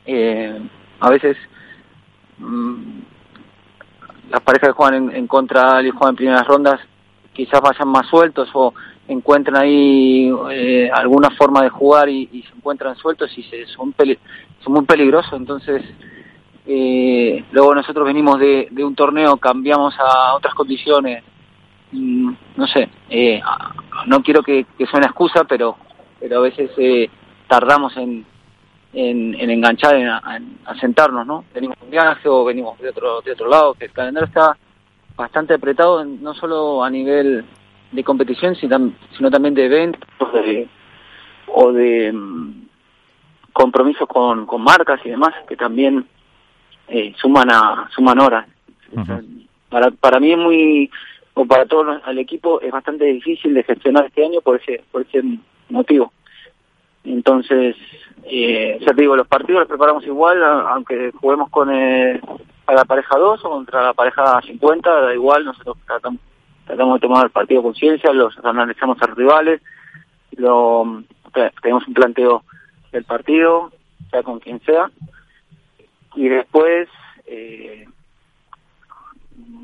eh, 0.05 0.59
a 0.99 1.09
veces 1.09 1.37
mm, 2.37 2.99
las 4.31 4.41
parejas 4.41 4.69
que 4.69 4.73
juegan 4.73 5.15
en, 5.15 5.27
contra 5.27 5.81
y 5.81 5.89
juegan 5.89 6.09
en 6.09 6.15
primeras 6.15 6.47
rondas 6.47 6.79
quizás 7.33 7.61
vayan 7.61 7.87
más 7.87 8.07
sueltos 8.07 8.49
o 8.53 8.73
encuentran 9.09 9.57
ahí 9.57 10.31
eh, 10.51 10.89
alguna 10.93 11.31
forma 11.31 11.63
de 11.63 11.69
jugar 11.69 12.09
y, 12.09 12.27
se 12.47 12.55
encuentran 12.55 12.95
sueltos 12.95 13.35
y 13.37 13.43
se, 13.43 13.65
son, 13.67 13.93
son 14.63 14.73
muy 14.73 14.85
peligrosos. 14.85 15.33
Entonces, 15.33 15.83
eh, 16.65 17.43
luego 17.51 17.73
nosotros 17.73 18.05
venimos 18.05 18.39
de, 18.39 18.69
un 18.77 18.95
torneo, 18.95 19.37
cambiamos 19.37 19.95
a 19.99 20.35
otras 20.35 20.53
condiciones. 20.53 21.23
Mm, 21.91 22.31
no 22.55 22.67
sé, 22.67 22.87
eh, 23.09 23.41
no 24.05 24.21
quiero 24.21 24.43
que, 24.43 24.67
que 24.77 24.85
suene 24.85 25.07
excusa, 25.07 25.43
pero, 25.45 25.75
pero 26.19 26.37
a 26.37 26.41
veces 26.41 26.69
eh, 26.77 27.09
tardamos 27.47 27.97
en, 27.97 28.23
en, 28.93 29.33
en 29.33 29.49
enganchar, 29.49 29.95
en, 29.95 30.07
en, 30.07 30.79
sentarnos, 30.79 31.25
¿no? 31.25 31.45
Venimos 31.51 31.79
de 31.79 31.85
un 31.85 31.91
viaje 31.91 32.29
o 32.29 32.45
venimos 32.45 32.77
de 32.79 32.89
otro, 32.89 33.21
de 33.21 33.31
otro 33.31 33.49
lado, 33.49 33.73
que 33.73 33.85
el 33.85 33.91
calendario 33.91 34.27
está 34.27 34.55
bastante 35.15 35.55
apretado, 35.55 36.05
no 36.05 36.35
solo 36.35 36.83
a 36.83 36.89
nivel 36.91 37.43
de 37.91 38.03
competición, 38.03 38.55
sino, 38.55 39.31
también 39.31 39.53
de 39.53 39.65
eventos 39.65 40.07
o 41.47 41.71
de 41.71 42.11
mm, 42.11 42.67
compromisos 43.53 44.07
con, 44.07 44.45
con 44.45 44.61
marcas 44.61 44.99
y 45.03 45.09
demás 45.09 45.33
que 45.47 45.55
también 45.55 46.05
eh, 46.87 47.13
suman 47.17 47.49
a 47.51 47.89
suman 47.93 48.19
horas. 48.19 48.47
para, 49.69 49.91
para 49.91 50.19
mí 50.19 50.31
es 50.31 50.37
muy 50.37 50.91
o 51.33 51.45
para 51.45 51.65
todo 51.65 51.99
el 52.07 52.19
equipo 52.19 52.59
es 52.61 52.71
bastante 52.71 53.05
difícil 53.05 53.53
de 53.53 53.63
gestionar 53.63 54.05
este 54.05 54.25
año 54.25 54.41
por 54.41 54.59
ese 54.59 54.83
por 54.91 55.01
ese 55.01 55.23
motivo. 55.69 56.11
Entonces, 57.03 57.75
eh, 58.25 58.77
ya 58.81 58.93
te 58.93 59.01
digo, 59.01 59.15
los 59.15 59.27
partidos 59.27 59.61
los 59.61 59.69
preparamos 59.69 60.05
igual, 60.05 60.43
aunque 60.43 61.11
juguemos 61.13 61.49
con 61.49 61.73
eh, 61.73 62.19
a 62.67 62.73
la 62.73 62.85
pareja 62.85 63.17
2 63.17 63.45
o 63.45 63.49
contra 63.49 63.83
la 63.83 63.93
pareja 63.93 64.41
50, 64.41 65.01
da 65.01 65.13
igual, 65.13 65.45
nosotros 65.45 65.77
tratamos, 65.85 66.19
tratamos 66.69 67.01
de 67.01 67.07
tomar 67.07 67.25
el 67.25 67.31
partido 67.31 67.63
con 67.63 67.73
ciencia, 67.73 68.13
los 68.13 68.37
analizamos 68.45 69.01
a 69.01 69.07
los 69.07 69.17
rivales, 69.17 69.59
lo, 70.37 71.03
tenemos 71.63 71.87
un 71.87 71.95
planteo 71.95 72.43
del 72.91 73.05
partido, 73.05 73.71
sea 74.11 74.21
con 74.21 74.39
quien 74.39 74.61
sea, 74.61 74.91
y 76.13 76.27
después, 76.27 76.87
eh, 77.25 77.87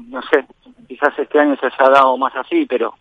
no 0.08 0.20
sé, 0.24 0.48
quizás 0.88 1.14
este 1.20 1.40
año 1.40 1.56
se 1.58 1.68
haya 1.68 1.92
dado 1.92 2.18
más 2.18 2.36
así, 2.36 2.66
pero 2.66 2.96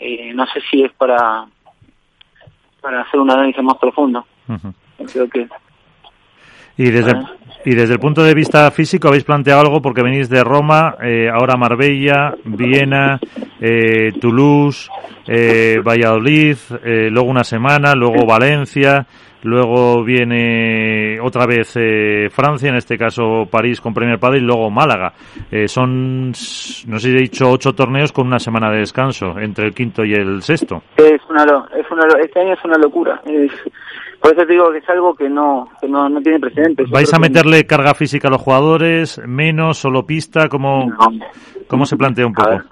eh, 0.00 0.34
no 0.34 0.44
sé 0.46 0.60
si 0.68 0.82
es 0.82 0.92
para 0.94 1.46
para 2.80 3.02
hacer 3.02 3.20
un 3.20 3.30
análisis 3.30 3.62
más 3.62 3.78
profundo. 3.78 4.26
Creo 5.12 5.28
que 5.28 5.48
y 6.82 6.90
desde, 6.90 7.12
y 7.64 7.74
desde 7.76 7.94
el 7.94 8.00
punto 8.00 8.24
de 8.24 8.34
vista 8.34 8.68
físico 8.72 9.06
habéis 9.06 9.22
planteado 9.22 9.60
algo 9.60 9.80
porque 9.80 10.02
venís 10.02 10.28
de 10.28 10.42
Roma, 10.42 10.96
eh, 11.00 11.28
ahora 11.32 11.56
Marbella, 11.56 12.34
Viena, 12.44 13.20
eh, 13.60 14.10
Toulouse, 14.20 14.90
eh, 15.28 15.80
Valladolid, 15.80 16.56
eh, 16.84 17.08
luego 17.08 17.30
una 17.30 17.44
semana, 17.44 17.94
luego 17.94 18.26
Valencia, 18.26 19.06
luego 19.44 20.02
viene 20.02 21.20
otra 21.20 21.46
vez 21.46 21.76
eh, 21.76 22.28
Francia, 22.30 22.70
en 22.70 22.76
este 22.76 22.98
caso 22.98 23.46
París 23.48 23.80
con 23.80 23.94
Premier 23.94 24.18
Padre 24.18 24.38
y 24.38 24.42
luego 24.42 24.68
Málaga. 24.68 25.12
Son, 25.66 26.30
no 26.30 26.34
sé 26.34 26.98
si 26.98 27.08
he 27.10 27.20
dicho, 27.20 27.48
ocho 27.48 27.74
torneos 27.74 28.10
con 28.10 28.26
una 28.26 28.40
semana 28.40 28.72
de 28.72 28.78
descanso 28.78 29.38
entre 29.38 29.66
el 29.66 29.74
quinto 29.74 30.04
y 30.04 30.14
el 30.14 30.42
sexto. 30.42 30.82
Es 30.96 31.20
una, 31.30 31.44
es 31.76 31.88
una, 31.92 32.06
este 32.20 32.40
año 32.40 32.54
es 32.54 32.64
una 32.64 32.78
locura. 32.78 33.20
Es, 33.24 33.52
por 34.22 34.32
eso 34.32 34.46
te 34.46 34.52
digo 34.52 34.70
que 34.70 34.78
es 34.78 34.88
algo 34.88 35.16
que 35.16 35.28
no, 35.28 35.68
que 35.80 35.88
no, 35.88 36.08
no 36.08 36.22
tiene 36.22 36.38
precedentes. 36.38 36.88
¿Vais 36.90 37.12
a 37.12 37.18
meterle 37.18 37.66
carga 37.66 37.92
física 37.92 38.28
a 38.28 38.30
los 38.30 38.40
jugadores? 38.40 39.20
¿Menos? 39.26 39.78
¿Solo 39.78 40.06
pista? 40.06 40.48
¿Cómo, 40.48 40.92
¿cómo 41.66 41.84
se 41.86 41.96
plantea 41.96 42.26
un 42.26 42.32
poco? 42.32 42.62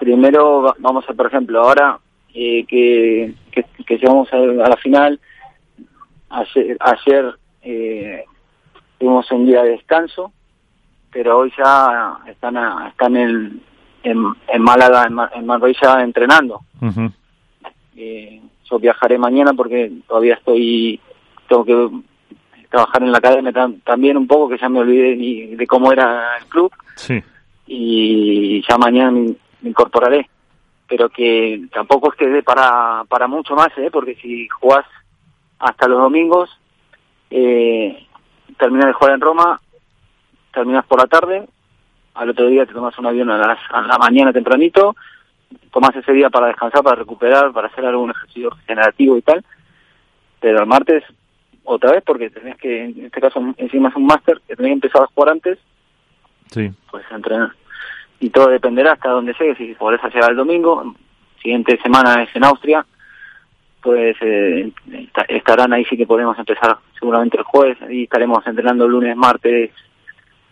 Primero 0.00 0.74
vamos 0.80 1.04
a, 1.08 1.14
por 1.14 1.26
ejemplo, 1.26 1.60
ahora 1.60 2.00
eh, 2.34 2.66
que, 2.66 3.32
que, 3.52 3.64
que, 3.86 3.96
llegamos 3.96 4.28
a, 4.32 4.38
la 4.38 4.76
final, 4.76 5.20
ayer, 6.30 6.76
ayer 6.80 7.34
eh, 7.62 8.24
tuvimos 8.98 9.30
un 9.30 9.46
día 9.46 9.62
de 9.62 9.70
descanso, 9.70 10.32
pero 11.12 11.38
hoy 11.38 11.52
ya 11.56 12.18
están, 12.26 12.56
están 12.88 13.16
en, 13.16 13.62
en, 14.02 14.62
Málaga, 14.62 15.06
en, 15.32 15.46
Marbella 15.46 16.02
entrenando. 16.02 16.62
eh, 17.96 18.42
yo 18.70 18.78
viajaré 18.78 19.18
mañana 19.18 19.52
porque 19.54 19.92
todavía 20.06 20.34
estoy, 20.34 21.00
tengo 21.48 21.64
que 21.64 21.90
trabajar 22.68 23.02
en 23.02 23.12
la 23.12 23.18
academia 23.18 23.52
también 23.84 24.16
un 24.16 24.26
poco, 24.26 24.48
que 24.48 24.58
ya 24.58 24.68
me 24.68 24.80
olvidé 24.80 25.16
ni 25.16 25.56
de 25.56 25.66
cómo 25.66 25.92
era 25.92 26.36
el 26.38 26.46
club. 26.46 26.72
Sí. 26.96 27.22
Y 27.66 28.62
ya 28.68 28.76
mañana 28.78 29.10
me, 29.10 29.34
incorporaré. 29.62 30.28
Pero 30.88 31.08
que 31.08 31.66
tampoco 31.72 32.12
es 32.12 32.18
que 32.18 32.28
dé 32.28 32.42
para, 32.42 33.02
para 33.08 33.26
mucho 33.26 33.56
más, 33.56 33.68
¿eh? 33.76 33.90
porque 33.90 34.14
si 34.16 34.46
jugás 34.48 34.84
hasta 35.58 35.88
los 35.88 35.98
domingos, 35.98 36.48
eh, 37.30 38.06
terminas 38.56 38.86
de 38.86 38.92
jugar 38.92 39.14
en 39.14 39.20
Roma, 39.20 39.60
terminas 40.52 40.86
por 40.86 41.00
la 41.00 41.06
tarde, 41.06 41.48
al 42.14 42.30
otro 42.30 42.46
día 42.46 42.66
te 42.66 42.72
tomas 42.72 42.96
un 42.98 43.06
avión 43.06 43.30
a, 43.30 43.36
las, 43.36 43.58
a 43.70 43.82
la 43.82 43.98
mañana 43.98 44.32
tempranito, 44.32 44.94
tomas 45.72 45.94
ese 45.96 46.12
día 46.12 46.30
para 46.30 46.48
descansar, 46.48 46.82
para 46.82 46.96
recuperar, 46.96 47.52
para 47.52 47.68
hacer 47.68 47.84
algún 47.84 48.10
ejercicio 48.10 48.50
regenerativo 48.50 49.16
y 49.16 49.22
tal, 49.22 49.44
pero 50.40 50.60
el 50.60 50.66
martes 50.66 51.04
otra 51.64 51.92
vez, 51.92 52.02
porque 52.04 52.30
tenés 52.30 52.56
que, 52.56 52.84
en 52.84 53.06
este 53.06 53.20
caso 53.20 53.40
encima 53.56 53.88
es 53.88 53.96
un 53.96 54.06
máster, 54.06 54.40
que 54.46 54.56
tenés 54.56 54.70
que 54.70 54.74
empezar 54.74 55.02
a 55.02 55.06
jugar 55.06 55.32
antes, 55.32 55.58
sí. 56.50 56.70
pues 56.90 57.04
entrenar. 57.10 57.52
Y 58.20 58.30
todo 58.30 58.48
dependerá 58.48 58.92
hasta 58.92 59.10
donde 59.10 59.34
llegues, 59.38 59.58
si 59.58 59.74
podés 59.74 60.00
llegar 60.02 60.30
el 60.30 60.36
domingo, 60.36 60.94
siguiente 61.42 61.78
semana 61.82 62.22
es 62.22 62.34
en 62.34 62.44
Austria, 62.44 62.86
pues 63.82 64.16
eh, 64.20 64.72
estarán 65.28 65.72
ahí 65.72 65.84
sí 65.84 65.96
que 65.96 66.06
podemos 66.06 66.38
empezar 66.38 66.78
seguramente 66.98 67.36
el 67.36 67.44
jueves 67.44 67.78
y 67.88 68.04
estaremos 68.04 68.44
entrenando 68.46 68.88
lunes, 68.88 69.16
martes, 69.16 69.70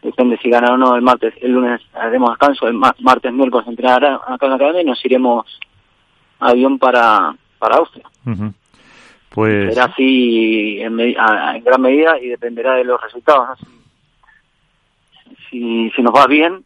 depende 0.04 0.36
si 0.38 0.50
gana 0.50 0.74
o 0.74 0.76
no 0.76 0.94
el 0.94 1.02
martes, 1.02 1.34
el 1.40 1.52
lunes 1.52 1.80
haremos 1.94 2.30
descanso, 2.30 2.68
el 2.68 2.74
martes, 2.74 3.32
miércoles 3.32 3.66
entrenará 3.66 4.20
acá 4.26 4.46
en 4.46 4.50
la 4.50 4.56
academia 4.56 4.82
y 4.82 4.84
nos 4.84 5.04
iremos 5.04 5.46
a 6.40 6.48
avión 6.50 6.78
para, 6.78 7.34
para 7.58 7.76
Austria. 7.76 8.04
Pues... 9.30 9.74
Será 9.74 9.86
así 9.86 10.78
en, 10.80 11.00
en, 11.00 11.64
gran 11.64 11.80
medida 11.80 12.20
y 12.20 12.28
dependerá 12.28 12.74
de 12.74 12.84
los 12.84 13.00
resultados. 13.00 13.58
Si, 15.50 15.90
si 15.90 16.02
nos 16.02 16.14
va 16.14 16.26
bien, 16.26 16.64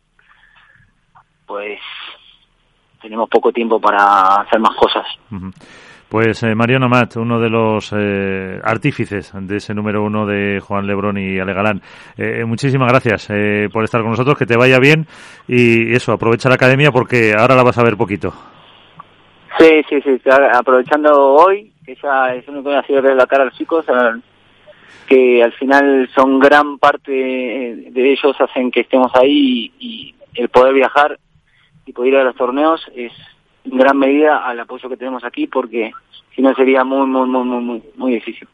pues 1.46 1.80
tenemos 3.00 3.28
poco 3.30 3.52
tiempo 3.52 3.80
para 3.80 4.40
hacer 4.40 4.58
más 4.58 4.74
cosas. 4.74 5.06
Pues 6.08 6.42
eh, 6.42 6.54
Mariano 6.54 6.88
Mat, 6.88 7.16
uno 7.16 7.38
de 7.38 7.50
los 7.50 7.92
eh, 7.94 8.58
artífices 8.64 9.30
de 9.34 9.56
ese 9.56 9.74
número 9.74 10.02
uno 10.02 10.24
de 10.24 10.58
Juan 10.58 10.86
Lebrón 10.86 11.18
y 11.18 11.38
Ale 11.38 11.52
Galán. 11.52 11.82
Eh, 12.16 12.46
muchísimas 12.46 12.88
gracias 12.88 13.28
eh, 13.28 13.68
por 13.70 13.84
estar 13.84 14.00
con 14.00 14.12
nosotros, 14.12 14.38
que 14.38 14.46
te 14.46 14.56
vaya 14.56 14.78
bien 14.78 15.06
y 15.46 15.94
eso, 15.94 16.12
aprovecha 16.12 16.48
la 16.48 16.54
academia 16.54 16.90
porque 16.92 17.34
ahora 17.38 17.54
la 17.54 17.62
vas 17.62 17.76
a 17.76 17.82
ver 17.82 17.98
poquito. 17.98 18.32
Sí, 19.58 19.82
sí, 19.90 20.00
sí, 20.00 20.18
aprovechando 20.54 21.12
hoy, 21.12 21.72
que 21.84 21.94
ya 22.02 22.34
es 22.34 22.48
único 22.48 22.70
que 22.70 22.76
ha 22.76 22.86
sido 22.86 23.02
ver 23.02 23.14
la 23.14 23.26
cara 23.26 23.42
a 23.42 23.46
los 23.46 23.58
chicos, 23.58 23.84
que 25.06 25.42
al 25.42 25.52
final 25.52 26.08
son 26.14 26.38
gran 26.38 26.78
parte 26.78 27.12
de 27.12 28.12
ellos 28.12 28.34
hacen 28.40 28.70
que 28.70 28.80
estemos 28.80 29.12
ahí 29.14 29.72
y 29.78 30.14
el 30.34 30.48
poder 30.48 30.72
viajar 30.72 31.18
y 31.84 31.92
poder 31.92 32.14
ir 32.14 32.18
a 32.20 32.24
los 32.24 32.36
torneos 32.36 32.80
es 32.94 33.12
en 33.70 33.78
gran 33.78 33.98
medida 33.98 34.38
al 34.46 34.60
apoyo 34.60 34.88
que 34.88 34.96
tenemos 34.96 35.24
aquí 35.24 35.46
porque 35.46 35.92
si 36.34 36.42
no 36.42 36.54
sería 36.54 36.84
muy, 36.84 37.06
muy, 37.06 37.28
muy, 37.28 37.44
muy, 37.44 37.82
muy, 37.96 38.14
difícil. 38.14 38.48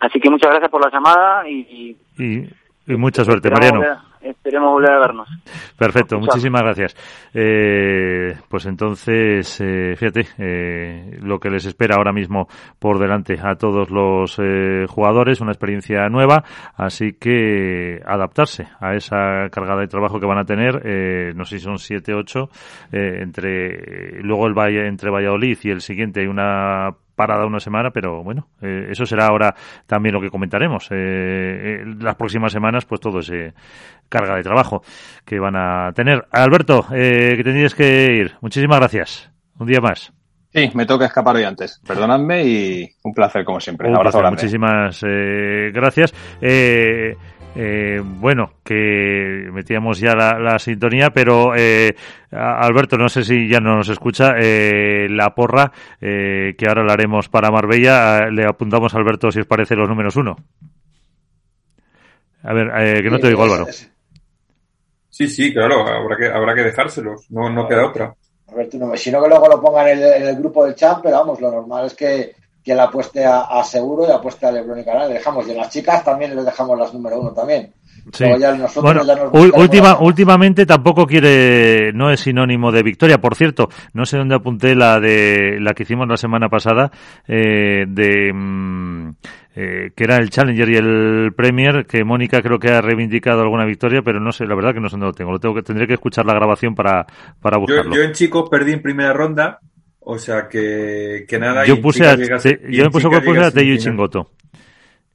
Así 0.00 0.20
que 0.20 0.28
muchas 0.28 0.50
gracias 0.50 0.70
por 0.70 0.84
la 0.84 0.90
llamada 0.90 1.48
y, 1.48 1.96
y, 2.18 2.48
y 2.86 2.96
mucha 2.96 3.24
suerte, 3.24 3.50
Mariano. 3.50 3.82
Esperemos 4.24 4.72
volver 4.72 4.92
a 4.92 4.98
vernos. 4.98 5.28
Perfecto, 5.78 6.18
muchísimas 6.18 6.62
gracias. 6.62 6.96
Eh, 7.32 8.34
pues 8.48 8.66
entonces, 8.66 9.60
eh, 9.60 9.94
fíjate, 9.96 10.26
eh, 10.38 11.18
lo 11.20 11.38
que 11.38 11.50
les 11.50 11.66
espera 11.66 11.96
ahora 11.96 12.12
mismo 12.12 12.48
por 12.78 12.98
delante 12.98 13.38
a 13.42 13.56
todos 13.56 13.90
los 13.90 14.38
eh, 14.38 14.86
jugadores, 14.88 15.40
una 15.40 15.52
experiencia 15.52 16.08
nueva, 16.08 16.44
así 16.76 17.14
que 17.14 18.00
adaptarse 18.04 18.68
a 18.80 18.94
esa 18.94 19.48
cargada 19.50 19.80
de 19.80 19.88
trabajo 19.88 20.20
que 20.20 20.26
van 20.26 20.38
a 20.38 20.44
tener, 20.44 20.82
eh, 20.84 21.32
no 21.34 21.44
sé 21.44 21.58
si 21.58 21.64
son 21.64 21.78
siete, 21.78 22.14
ocho, 22.14 22.48
eh, 22.92 23.18
entre, 23.20 24.22
luego 24.22 24.46
el 24.46 24.54
Valle, 24.54 24.86
entre 24.86 25.10
Valladolid 25.10 25.58
y 25.62 25.70
el 25.70 25.80
siguiente 25.80 26.20
hay 26.20 26.26
una 26.26 26.90
parada 27.14 27.46
una 27.46 27.60
semana, 27.60 27.90
pero 27.90 28.22
bueno, 28.22 28.48
eh, 28.60 28.88
eso 28.90 29.06
será 29.06 29.26
ahora 29.26 29.54
también 29.86 30.14
lo 30.14 30.20
que 30.20 30.30
comentaremos. 30.30 30.88
Eh, 30.90 30.94
eh, 30.94 31.84
las 32.00 32.16
próximas 32.16 32.52
semanas, 32.52 32.84
pues 32.84 33.00
todo 33.00 33.20
ese 33.20 33.54
carga 34.08 34.36
de 34.36 34.42
trabajo 34.42 34.82
que 35.24 35.38
van 35.38 35.56
a 35.56 35.92
tener. 35.92 36.26
Alberto, 36.30 36.86
eh, 36.92 37.34
que 37.36 37.44
tendrías 37.44 37.74
que 37.74 38.14
ir. 38.14 38.34
Muchísimas 38.40 38.78
gracias. 38.78 39.30
Un 39.58 39.66
día 39.66 39.80
más. 39.80 40.12
Sí, 40.54 40.70
me 40.74 40.86
toca 40.86 41.06
escapar 41.06 41.34
hoy 41.34 41.42
antes. 41.42 41.80
Perdonadme 41.84 42.44
y 42.44 42.88
un 43.02 43.12
placer 43.12 43.44
como 43.44 43.58
siempre. 43.58 43.88
Un, 43.88 43.96
abrazo 43.96 44.20
placer. 44.20 44.36
Muchísimas 44.36 45.02
eh, 45.04 45.72
gracias. 45.74 46.14
Eh, 46.40 47.16
eh, 47.54 48.00
bueno, 48.02 48.54
que 48.64 49.48
metíamos 49.52 49.98
ya 50.00 50.14
la, 50.14 50.38
la 50.38 50.58
sintonía, 50.58 51.10
pero 51.10 51.54
eh, 51.56 51.94
Alberto, 52.30 52.96
no 52.96 53.08
sé 53.08 53.24
si 53.24 53.48
ya 53.48 53.60
no 53.60 53.76
nos 53.76 53.88
escucha, 53.88 54.34
eh, 54.38 55.06
la 55.08 55.34
porra, 55.34 55.72
eh, 56.00 56.54
que 56.58 56.66
ahora 56.66 56.84
la 56.84 56.94
haremos 56.94 57.28
para 57.28 57.50
Marbella, 57.50 58.28
le 58.30 58.44
apuntamos 58.46 58.94
a 58.94 58.98
Alberto 58.98 59.30
si 59.30 59.40
os 59.40 59.46
parece 59.46 59.76
los 59.76 59.88
números 59.88 60.16
uno. 60.16 60.36
A 62.42 62.52
ver, 62.52 62.70
eh, 62.76 63.02
que 63.02 63.10
no 63.10 63.18
te 63.18 63.28
digo 63.28 63.44
Álvaro. 63.44 63.66
Sí, 65.08 65.28
sí, 65.28 65.52
claro, 65.52 65.86
habrá 65.86 66.16
que, 66.16 66.26
habrá 66.26 66.54
que 66.54 66.62
dejárselos, 66.64 67.30
no, 67.30 67.48
no 67.48 67.68
queda 67.68 67.86
otra. 67.86 68.14
Alberto, 68.48 68.78
no, 68.78 68.96
si 68.96 69.10
no 69.10 69.22
que 69.22 69.28
luego 69.28 69.48
lo 69.48 69.60
pongan 69.60 69.88
en 69.88 69.98
el, 69.98 70.12
en 70.12 70.28
el 70.28 70.36
grupo 70.36 70.64
del 70.64 70.74
chat, 70.74 70.98
pero 71.02 71.18
vamos, 71.18 71.40
lo 71.40 71.50
normal 71.50 71.86
es 71.86 71.94
que 71.94 72.34
que 72.64 72.74
la 72.74 72.84
apueste 72.84 73.24
a, 73.24 73.62
Seguro 73.64 74.06
y 74.08 74.10
apueste 74.10 74.46
a 74.46 74.52
Lebron 74.52 74.80
y 74.80 74.84
Canal. 74.84 75.08
Le 75.08 75.14
dejamos. 75.14 75.46
Y 75.46 75.50
en 75.50 75.58
las 75.58 75.70
chicas 75.70 76.02
también 76.02 76.34
les 76.34 76.44
dejamos 76.44 76.78
las 76.78 76.94
número 76.94 77.20
uno 77.20 77.32
también. 77.32 77.72
bueno, 78.80 79.02
última, 79.32 79.98
últimamente 79.98 80.64
tampoco 80.64 81.06
quiere, 81.06 81.92
no 81.92 82.10
es 82.10 82.20
sinónimo 82.20 82.72
de 82.72 82.82
victoria. 82.82 83.20
Por 83.20 83.34
cierto, 83.34 83.68
no 83.92 84.06
sé 84.06 84.16
dónde 84.16 84.36
apunté 84.36 84.74
la 84.74 84.98
de 84.98 85.58
la 85.60 85.74
que 85.74 85.82
hicimos 85.82 86.08
la 86.08 86.16
semana 86.16 86.48
pasada 86.48 86.90
eh, 87.28 87.84
de 87.86 88.32
mm, 88.32 89.10
eh, 89.56 89.92
que 89.94 90.04
era 90.04 90.16
el 90.16 90.30
Challenger 90.30 90.68
y 90.68 90.76
el 90.76 91.32
Premier, 91.36 91.86
que 91.86 92.02
Mónica 92.02 92.42
creo 92.42 92.58
que 92.58 92.70
ha 92.70 92.80
reivindicado 92.80 93.42
alguna 93.42 93.64
victoria, 93.64 94.02
pero 94.02 94.18
no 94.18 94.32
sé, 94.32 94.46
la 94.46 94.56
verdad 94.56 94.74
que 94.74 94.80
no 94.80 94.88
sé 94.88 94.94
dónde 94.94 95.06
lo 95.06 95.12
tengo. 95.12 95.30
Lo 95.30 95.38
tengo 95.38 95.54
que 95.54 95.62
tendré 95.62 95.86
que 95.86 95.94
escuchar 95.94 96.26
la 96.26 96.34
grabación 96.34 96.74
para, 96.74 97.06
para 97.40 97.58
buscarlo. 97.58 97.94
Yo, 97.94 98.02
en 98.02 98.12
chicos 98.12 98.48
perdí 98.50 98.72
en 98.72 98.82
primera 98.82 99.12
ronda, 99.12 99.60
o 100.04 100.18
sea 100.18 100.48
que, 100.48 101.24
que 101.26 101.38
nada. 101.38 101.64
Yo 101.64 101.80
puse 101.80 102.06
a, 102.06 102.14
yo 102.16 102.84
me 102.84 102.90
puse, 102.90 103.08
a 103.40 103.50
Teyu 103.50 103.74
y 103.74 103.78
Chingoto. 103.78 104.30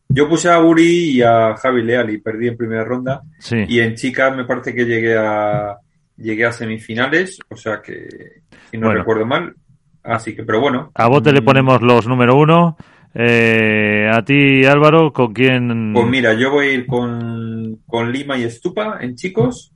Yo 0.07 0.27
puse 0.27 0.49
a 0.49 0.59
Uri 0.59 1.11
y 1.11 1.21
a 1.21 1.55
Javi 1.55 1.83
Leal 1.83 2.09
y 2.09 2.17
perdí 2.17 2.47
en 2.47 2.57
primera 2.57 2.83
ronda. 2.83 3.21
Y 3.51 3.79
en 3.79 3.95
chicas 3.95 4.35
me 4.35 4.45
parece 4.45 4.73
que 4.73 4.85
llegué 4.85 5.17
a 5.17 5.77
llegué 6.17 6.45
a 6.45 6.51
semifinales, 6.51 7.39
o 7.49 7.55
sea 7.55 7.81
que 7.81 8.41
si 8.69 8.77
no 8.77 8.91
recuerdo 8.91 9.25
mal. 9.25 9.55
Así 10.03 10.35
que, 10.35 10.43
pero 10.43 10.59
bueno. 10.59 10.91
A 10.95 11.07
bote 11.07 11.31
le 11.31 11.41
mm. 11.41 11.45
ponemos 11.45 11.81
los 11.81 12.07
número 12.07 12.35
uno. 12.35 12.77
Eh, 13.13 14.09
a 14.11 14.23
ti, 14.23 14.65
Álvaro, 14.65 15.11
¿con 15.11 15.33
quién? 15.33 15.93
Pues 15.93 16.07
mira, 16.07 16.33
yo 16.33 16.51
voy 16.51 16.67
a 16.67 16.71
ir 16.73 16.87
con, 16.87 17.81
con 17.85 18.11
Lima 18.11 18.37
y 18.37 18.43
Estupa 18.43 18.99
en 19.01 19.15
chicos. 19.15 19.73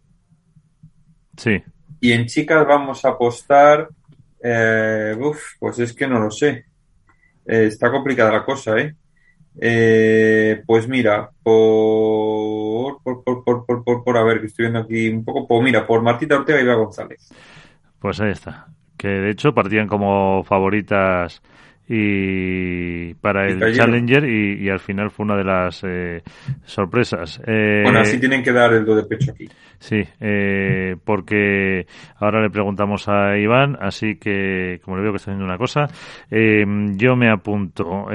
Sí. 1.38 1.62
Y 2.00 2.12
en 2.12 2.26
chicas 2.26 2.66
vamos 2.68 3.06
a 3.06 3.10
apostar. 3.10 3.90
Eh, 4.44 5.16
uf, 5.20 5.42
pues 5.60 5.80
es 5.80 5.94
que 5.94 6.06
no 6.06 6.20
lo 6.20 6.30
sé. 6.30 6.66
Eh, 7.46 7.66
está 7.68 7.90
complicada 7.90 8.32
la 8.32 8.46
cosa, 8.46 8.78
¿eh? 8.78 8.96
¿eh? 9.60 10.62
pues 10.66 10.88
mira, 10.88 11.30
por 11.42 13.02
por, 13.04 13.24
por, 13.24 13.44
por, 13.66 13.84
por, 13.84 14.04
por, 14.04 14.18
a 14.18 14.24
ver, 14.24 14.42
que 14.42 14.48
estoy 14.48 14.66
viendo 14.66 14.80
aquí 14.80 15.10
un 15.10 15.24
poco, 15.24 15.48
pues 15.48 15.64
mira, 15.64 15.86
por 15.86 16.02
Martita 16.02 16.38
Ortega 16.38 16.60
y 16.60 16.64
Eva 16.64 16.76
González. 16.76 17.30
Pues 18.00 18.20
ahí 18.20 18.32
está. 18.32 18.68
Que 18.98 19.08
de 19.08 19.32
hecho 19.32 19.54
partían 19.54 19.88
como 19.88 20.44
favoritas 20.44 21.42
y 21.88 23.14
para 23.16 23.48
el 23.48 23.60
Challenger 23.74 24.24
y, 24.26 24.70
al 24.70 24.80
final 24.80 25.12
fue 25.12 25.26
una 25.26 25.36
de 25.36 25.44
las 25.44 25.84
eh, 25.84 26.24
sorpresas. 26.64 27.42
Eh, 27.46 27.82
bueno, 27.84 28.00
así 28.00 28.20
tienen 28.20 28.42
que 28.42 28.54
dar 28.54 28.74
el 28.74 28.86
do 28.86 28.96
de 28.96 29.04
pecho 29.04 29.32
aquí. 29.32 29.50
Sí, 29.80 30.02
eh, 30.22 30.96
porque 31.04 31.86
ahora 32.18 32.42
le 32.42 32.50
preguntamos 32.50 33.10
a 33.10 33.38
Iván, 33.38 33.78
así 33.82 34.16
que 34.16 34.80
como 34.84 34.96
le 34.98 35.04
veo 35.04 35.12
que 35.12 35.18
está 35.18 35.32
haciendo 35.32 35.46
una 35.46 35.58
cosa, 35.58 35.88
yo 36.30 37.16
me 37.16 37.30
apunto. 37.30 38.06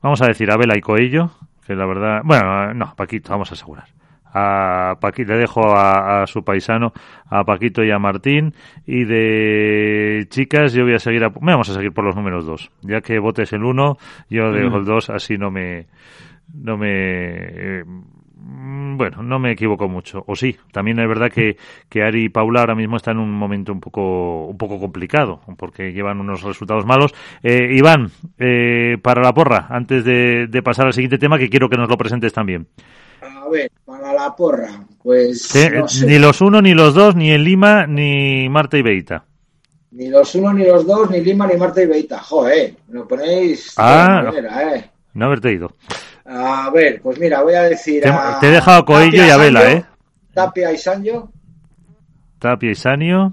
vamos 0.00 0.22
a 0.22 0.26
decir 0.26 0.50
Abela 0.50 0.78
y 0.78 0.80
Coello, 0.80 1.30
que 1.66 1.74
la 1.74 1.86
verdad, 1.86 2.20
bueno, 2.24 2.72
no, 2.72 2.94
Paquito, 2.96 3.32
vamos 3.32 3.50
a 3.50 3.54
asegurar 3.54 3.95
a 4.36 4.96
Paquito, 5.00 5.32
le 5.32 5.38
dejo 5.38 5.74
a, 5.74 6.26
su 6.26 6.44
paisano, 6.44 6.92
a 7.30 7.44
Paquito 7.44 7.82
y 7.82 7.90
a 7.90 7.98
Martín. 7.98 8.52
Y 8.86 9.04
de 9.04 10.26
chicas, 10.28 10.74
yo 10.74 10.84
voy 10.84 10.94
a 10.94 10.98
seguir, 10.98 11.24
a, 11.24 11.28
vamos 11.28 11.70
a 11.70 11.74
seguir 11.74 11.92
por 11.92 12.04
los 12.04 12.14
números 12.14 12.44
dos. 12.44 12.70
Ya 12.82 13.00
que 13.00 13.18
votes 13.18 13.52
el 13.54 13.64
uno, 13.64 13.96
yo 14.28 14.52
dejo 14.52 14.76
el 14.76 14.84
dos, 14.84 15.08
así 15.08 15.38
no 15.38 15.50
me, 15.50 15.86
no 16.52 16.76
me, 16.76 16.88
eh, 16.90 17.84
bueno, 18.96 19.22
no 19.22 19.38
me 19.38 19.52
equivoco 19.52 19.88
mucho. 19.88 20.22
O 20.26 20.36
sí, 20.36 20.56
también 20.70 20.98
es 21.00 21.08
verdad 21.08 21.30
que, 21.30 21.56
que 21.88 22.02
Ari 22.02 22.24
y 22.24 22.28
Paula 22.28 22.60
ahora 22.60 22.74
mismo 22.74 22.96
están 22.96 23.16
en 23.16 23.22
un 23.22 23.32
momento 23.32 23.72
un 23.72 23.80
poco, 23.80 24.46
un 24.46 24.58
poco 24.58 24.78
complicado, 24.78 25.40
porque 25.56 25.92
llevan 25.92 26.20
unos 26.20 26.42
resultados 26.42 26.84
malos. 26.84 27.14
Eh, 27.42 27.70
Iván, 27.72 28.10
eh, 28.38 28.98
para 29.02 29.22
la 29.22 29.32
porra, 29.32 29.66
antes 29.70 30.04
de, 30.04 30.46
de 30.46 30.62
pasar 30.62 30.86
al 30.86 30.92
siguiente 30.92 31.18
tema, 31.18 31.38
que 31.38 31.48
quiero 31.48 31.68
que 31.70 31.78
nos 31.78 31.88
lo 31.88 31.96
presentes 31.96 32.32
también. 32.32 32.66
A 33.46 33.48
ver, 33.48 33.70
para 33.84 34.12
la 34.12 34.34
porra, 34.34 34.84
pues. 35.00 35.54
Ni 36.04 36.18
los 36.18 36.40
uno, 36.40 36.60
ni 36.60 36.74
los 36.74 36.94
dos, 36.94 37.14
ni 37.14 37.30
en 37.30 37.44
Lima, 37.44 37.86
ni 37.86 38.48
Marta 38.48 38.76
y 38.76 38.82
Beita. 38.82 39.24
Ni 39.92 40.08
los 40.08 40.34
uno, 40.34 40.52
ni 40.52 40.64
los 40.64 40.84
dos, 40.84 41.08
ni 41.10 41.20
Lima, 41.20 41.46
ni 41.46 41.56
Marta 41.56 41.80
y 41.80 41.86
Beita. 41.86 42.18
Joder, 42.18 42.74
me 42.88 42.94
lo 42.94 43.06
ponéis. 43.06 43.74
Ah, 43.76 44.22
manera, 44.24 44.74
¿eh? 44.74 44.90
no 45.14 45.26
haberte 45.26 45.52
ido. 45.52 45.72
A 46.24 46.70
ver, 46.70 47.00
pues 47.00 47.20
mira, 47.20 47.40
voy 47.42 47.54
a 47.54 47.62
decir. 47.62 48.02
Te, 48.02 48.08
a... 48.08 48.38
te 48.40 48.48
he 48.48 48.50
dejado 48.50 48.84
Coello 48.84 49.24
y 49.24 49.30
a 49.30 49.36
Vela, 49.36 49.70
¿eh? 49.70 49.84
Tapia 50.34 50.72
y 50.72 50.78
Sanjo. 50.78 51.30
Tapia 52.40 52.72
y 52.72 52.74
Sanio. 52.74 53.32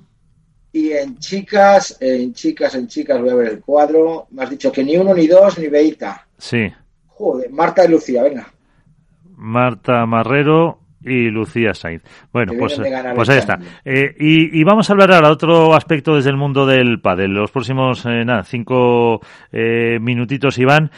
Y 0.74 0.92
en 0.92 1.18
chicas, 1.18 1.98
en 2.00 2.36
chicas, 2.36 2.76
en 2.76 2.88
chicas, 2.88 3.20
voy 3.20 3.32
a 3.32 3.36
ver 3.36 3.48
el 3.48 3.62
cuadro. 3.62 4.28
Me 4.30 4.44
has 4.44 4.52
dicho 4.52 4.72
que 4.72 4.84
ni 4.84 4.96
uno, 4.96 5.16
ni 5.16 5.26
dos, 5.26 5.58
ni 5.58 5.70
Beita. 5.70 6.28
Sí. 6.38 6.72
Joder, 7.08 7.50
Marta 7.50 7.84
y 7.86 7.88
Lucía, 7.88 8.22
venga. 8.22 8.53
Marta 9.44 10.06
Marrero 10.06 10.80
y 11.02 11.30
Lucía 11.30 11.74
Sainz. 11.74 12.02
Bueno, 12.32 12.54
pues, 12.58 12.80
pues 13.14 13.30
ahí 13.30 13.38
está. 13.38 13.60
Eh, 13.84 14.16
y, 14.18 14.64
vamos 14.64 14.90
a 14.90 14.94
hablar 14.94 15.12
ahora 15.12 15.32
otro 15.32 15.76
aspecto 15.76 16.16
desde 16.16 16.30
el 16.30 16.38
mundo 16.38 16.66
del 16.66 17.02
pádel. 17.02 17.34
Los 17.34 17.52
próximos, 17.52 18.06
eh, 18.06 18.24
nada, 18.24 18.44
cinco 18.44 19.20
eh, 19.52 20.00
minutitos, 20.02 20.58
Iván. 20.58 20.92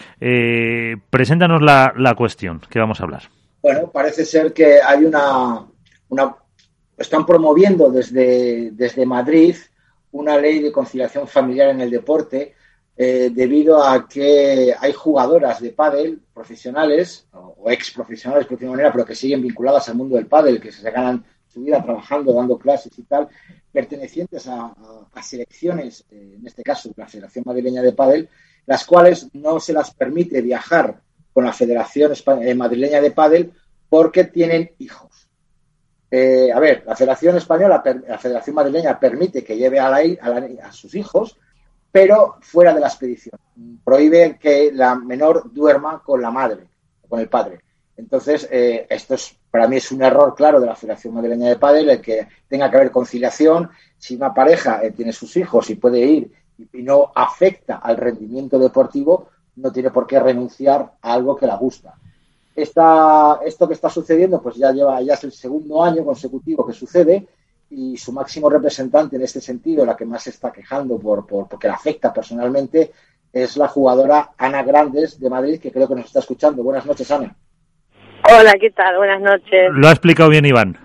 Preséntanos 1.09 1.61
la, 1.61 1.93
la 1.97 2.13
cuestión 2.13 2.61
que 2.69 2.79
vamos 2.79 3.01
a 3.01 3.03
hablar. 3.03 3.23
Bueno, 3.63 3.89
parece 3.91 4.25
ser 4.25 4.53
que 4.53 4.79
hay 4.79 5.03
una, 5.05 5.65
una 6.09 6.35
están 6.97 7.25
promoviendo 7.25 7.89
desde, 7.89 8.71
desde 8.71 9.05
Madrid 9.05 9.55
una 10.11 10.37
ley 10.37 10.59
de 10.59 10.71
conciliación 10.71 11.27
familiar 11.27 11.69
en 11.69 11.81
el 11.81 11.89
deporte 11.89 12.53
eh, 12.97 13.29
debido 13.33 13.83
a 13.83 14.07
que 14.07 14.73
hay 14.79 14.93
jugadoras 14.93 15.59
de 15.59 15.71
pádel 15.71 16.21
profesionales 16.33 17.27
o 17.33 17.69
ex 17.69 17.91
profesionales 17.91 18.47
por 18.47 18.61
manera, 18.63 18.89
pero 18.93 19.03
que 19.03 19.15
siguen 19.15 19.41
vinculadas 19.41 19.89
al 19.89 19.95
mundo 19.95 20.15
del 20.15 20.27
pádel, 20.27 20.61
que 20.61 20.71
se 20.71 20.89
ganan 20.89 21.25
su 21.45 21.61
vida 21.61 21.83
trabajando, 21.83 22.33
dando 22.33 22.57
clases 22.57 22.97
y 22.97 23.03
tal, 23.03 23.27
pertenecientes 23.69 24.47
a, 24.47 24.73
selecciones, 25.21 26.05
eh, 26.09 26.35
en 26.39 26.47
este 26.47 26.63
caso 26.63 26.89
la 26.95 27.07
Federación 27.07 27.43
Madrileña 27.45 27.81
de 27.81 27.91
Pádel, 27.91 28.29
las 28.65 28.85
cuales 28.85 29.27
no 29.33 29.59
se 29.59 29.73
las 29.73 29.93
permite 29.93 30.41
viajar 30.41 31.01
con 31.33 31.43
la 31.43 31.51
Federación 31.51 32.13
eh, 32.41 32.55
Madrileña 32.55 33.01
de 33.01 33.11
Pádel 33.11 33.51
porque 33.89 34.23
tienen 34.23 34.71
hijos. 34.79 35.27
a 36.11 36.59
ver, 36.61 36.83
la 36.87 36.95
Federación 36.95 37.35
Española, 37.35 37.83
la 38.07 38.17
Federación 38.17 38.55
Madrileña 38.55 38.97
permite 38.97 39.43
que 39.43 39.57
lleve 39.57 39.79
a, 39.79 39.93
a 39.93 40.71
sus 40.71 40.95
hijos, 40.95 41.37
pero 41.95 42.35
fuera 42.41 42.73
de 42.73 42.81
la 42.81 42.87
expedición. 42.87 43.39
Prohíbe 43.81 44.37
que 44.37 44.69
la 44.73 44.95
menor 44.95 45.53
duerma 45.53 46.03
con 46.03 46.21
la 46.21 46.29
madre, 46.29 46.67
con 47.07 47.21
el 47.21 47.29
padre. 47.29 47.61
Entonces, 47.95 48.49
eh, 48.51 48.85
esto 48.89 49.13
es, 49.13 49.33
para 49.49 49.69
mí 49.69 49.77
es 49.77 49.89
un 49.93 50.03
error 50.03 50.35
claro 50.35 50.59
de 50.59 50.65
la 50.65 50.75
Federación 50.75 51.13
Madrileña 51.13 51.47
de 51.47 51.55
Padre, 51.55 51.89
el 51.89 52.01
que 52.01 52.27
tenga 52.49 52.69
que 52.69 52.75
haber 52.75 52.91
conciliación. 52.91 53.69
Si 53.97 54.17
una 54.17 54.33
pareja 54.33 54.83
eh, 54.83 54.91
tiene 54.91 55.13
sus 55.13 55.37
hijos 55.37 55.69
y 55.69 55.75
puede 55.75 55.99
ir 55.99 56.33
y, 56.73 56.83
no 56.83 57.13
afecta 57.15 57.77
al 57.77 57.95
rendimiento 57.95 58.59
deportivo, 58.59 59.29
no 59.55 59.71
tiene 59.71 59.89
por 59.89 60.05
qué 60.05 60.19
renunciar 60.19 60.95
a 61.01 61.13
algo 61.13 61.37
que 61.37 61.47
la 61.47 61.55
gusta. 61.55 61.93
Esta, 62.53 63.39
esto 63.45 63.69
que 63.69 63.73
está 63.73 63.89
sucediendo, 63.89 64.41
pues 64.41 64.57
ya 64.57 64.73
lleva, 64.73 65.01
ya 65.01 65.13
es 65.13 65.23
el 65.23 65.31
segundo 65.31 65.81
año 65.81 66.03
consecutivo 66.03 66.67
que 66.67 66.73
sucede 66.73 67.25
y 67.69 67.97
su 67.97 68.11
máximo 68.11 68.49
representante 68.49 69.15
en 69.15 69.23
este 69.23 69.41
sentido, 69.41 69.85
la 69.85 69.95
que 69.95 70.05
más 70.05 70.23
se 70.23 70.29
está 70.29 70.51
quejando 70.51 70.99
por, 70.99 71.25
por, 71.25 71.47
porque 71.47 71.67
la 71.67 71.73
afecta 71.75 72.13
personalmente, 72.13 72.91
es 73.35 73.57
la 73.57 73.67
jugadora 73.67 74.29
Ana 74.37 74.63
Grandes 74.63 75.19
de 75.19 75.29
Madrid, 75.29 75.59
que 75.59 75.71
creo 75.71 75.89
que 75.89 75.95
nos 75.95 76.05
está 76.05 76.19
escuchando. 76.19 76.63
Buenas 76.63 76.85
noches, 76.85 77.11
Ana. 77.11 77.35
Hola, 78.31 78.53
¿qué 78.59 78.71
tal? 78.71 78.95
Buenas 78.97 79.21
noches. 79.21 79.71
Lo 79.73 79.87
ha 79.87 79.91
explicado 79.91 80.29
bien 80.29 80.45
Iván. 80.45 80.77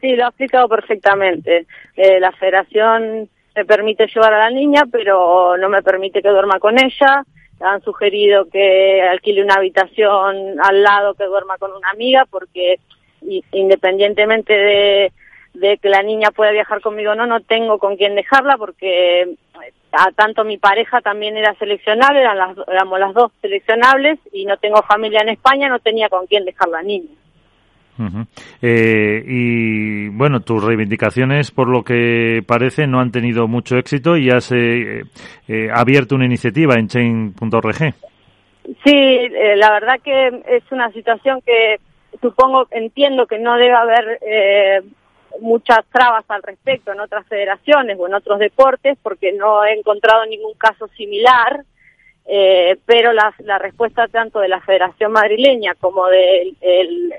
Sí, 0.00 0.14
lo 0.14 0.24
ha 0.24 0.28
explicado 0.28 0.68
perfectamente. 0.68 1.66
Eh, 1.96 2.20
la 2.20 2.30
federación 2.32 3.28
me 3.56 3.64
permite 3.64 4.06
llevar 4.06 4.32
a 4.34 4.38
la 4.38 4.50
niña, 4.50 4.84
pero 4.90 5.56
no 5.56 5.68
me 5.68 5.82
permite 5.82 6.22
que 6.22 6.28
duerma 6.28 6.60
con 6.60 6.78
ella. 6.78 7.24
Han 7.60 7.82
sugerido 7.82 8.48
que 8.48 9.02
alquile 9.02 9.42
una 9.42 9.54
habitación 9.54 10.60
al 10.62 10.82
lado 10.82 11.14
que 11.14 11.24
duerma 11.24 11.58
con 11.58 11.72
una 11.72 11.90
amiga, 11.90 12.24
porque 12.30 12.76
independientemente 13.50 14.52
de 14.52 15.12
de 15.58 15.78
que 15.78 15.88
la 15.88 16.02
niña 16.02 16.30
pueda 16.30 16.52
viajar 16.52 16.80
conmigo 16.80 17.12
o 17.12 17.14
no, 17.14 17.26
no 17.26 17.40
tengo 17.40 17.78
con 17.78 17.96
quién 17.96 18.14
dejarla 18.14 18.56
porque 18.56 19.22
eh, 19.22 19.36
a 19.92 20.10
tanto 20.12 20.44
mi 20.44 20.58
pareja 20.58 21.00
también 21.00 21.36
era 21.36 21.54
seleccionable, 21.54 22.20
eran 22.20 22.38
las, 22.38 22.56
éramos 22.68 23.00
las 23.00 23.14
dos 23.14 23.32
seleccionables 23.40 24.18
y 24.32 24.44
no 24.44 24.56
tengo 24.58 24.82
familia 24.82 25.20
en 25.22 25.30
España, 25.30 25.68
no 25.68 25.78
tenía 25.78 26.08
con 26.08 26.26
quién 26.26 26.44
dejar 26.44 26.68
la 26.68 26.82
niña. 26.82 27.10
Eh, 28.62 29.24
y 29.26 30.08
bueno, 30.10 30.38
tus 30.40 30.62
reivindicaciones, 30.62 31.50
por 31.50 31.68
lo 31.68 31.82
que 31.82 32.44
parece, 32.46 32.86
no 32.86 33.00
han 33.00 33.10
tenido 33.10 33.48
mucho 33.48 33.76
éxito 33.76 34.16
y 34.16 34.30
has 34.30 34.52
eh, 34.52 35.02
abierto 35.74 36.14
una 36.14 36.26
iniciativa 36.26 36.74
en 36.74 36.86
chain.org. 36.86 37.94
Sí, 38.84 39.28
la 39.56 39.72
verdad 39.72 39.96
que 40.04 40.28
es 40.28 40.62
una 40.70 40.92
situación 40.92 41.40
que 41.44 41.78
supongo, 42.20 42.68
entiendo 42.70 43.26
que 43.26 43.40
no 43.40 43.56
debe 43.56 43.74
haber 43.74 44.20
muchas 45.40 45.84
trabas 45.92 46.24
al 46.28 46.42
respecto 46.42 46.92
en 46.92 47.00
otras 47.00 47.26
federaciones 47.26 47.96
o 47.98 48.06
en 48.06 48.14
otros 48.14 48.38
deportes 48.38 48.98
porque 49.02 49.32
no 49.32 49.64
he 49.64 49.72
encontrado 49.72 50.24
ningún 50.26 50.54
caso 50.54 50.88
similar, 50.96 51.64
eh, 52.26 52.76
pero 52.84 53.12
la, 53.12 53.34
la, 53.38 53.58
respuesta 53.58 54.08
tanto 54.08 54.40
de 54.40 54.48
la 54.48 54.60
Federación 54.60 55.12
Madrileña 55.12 55.74
como 55.80 56.06
de 56.08 56.54
el, 56.60 57.14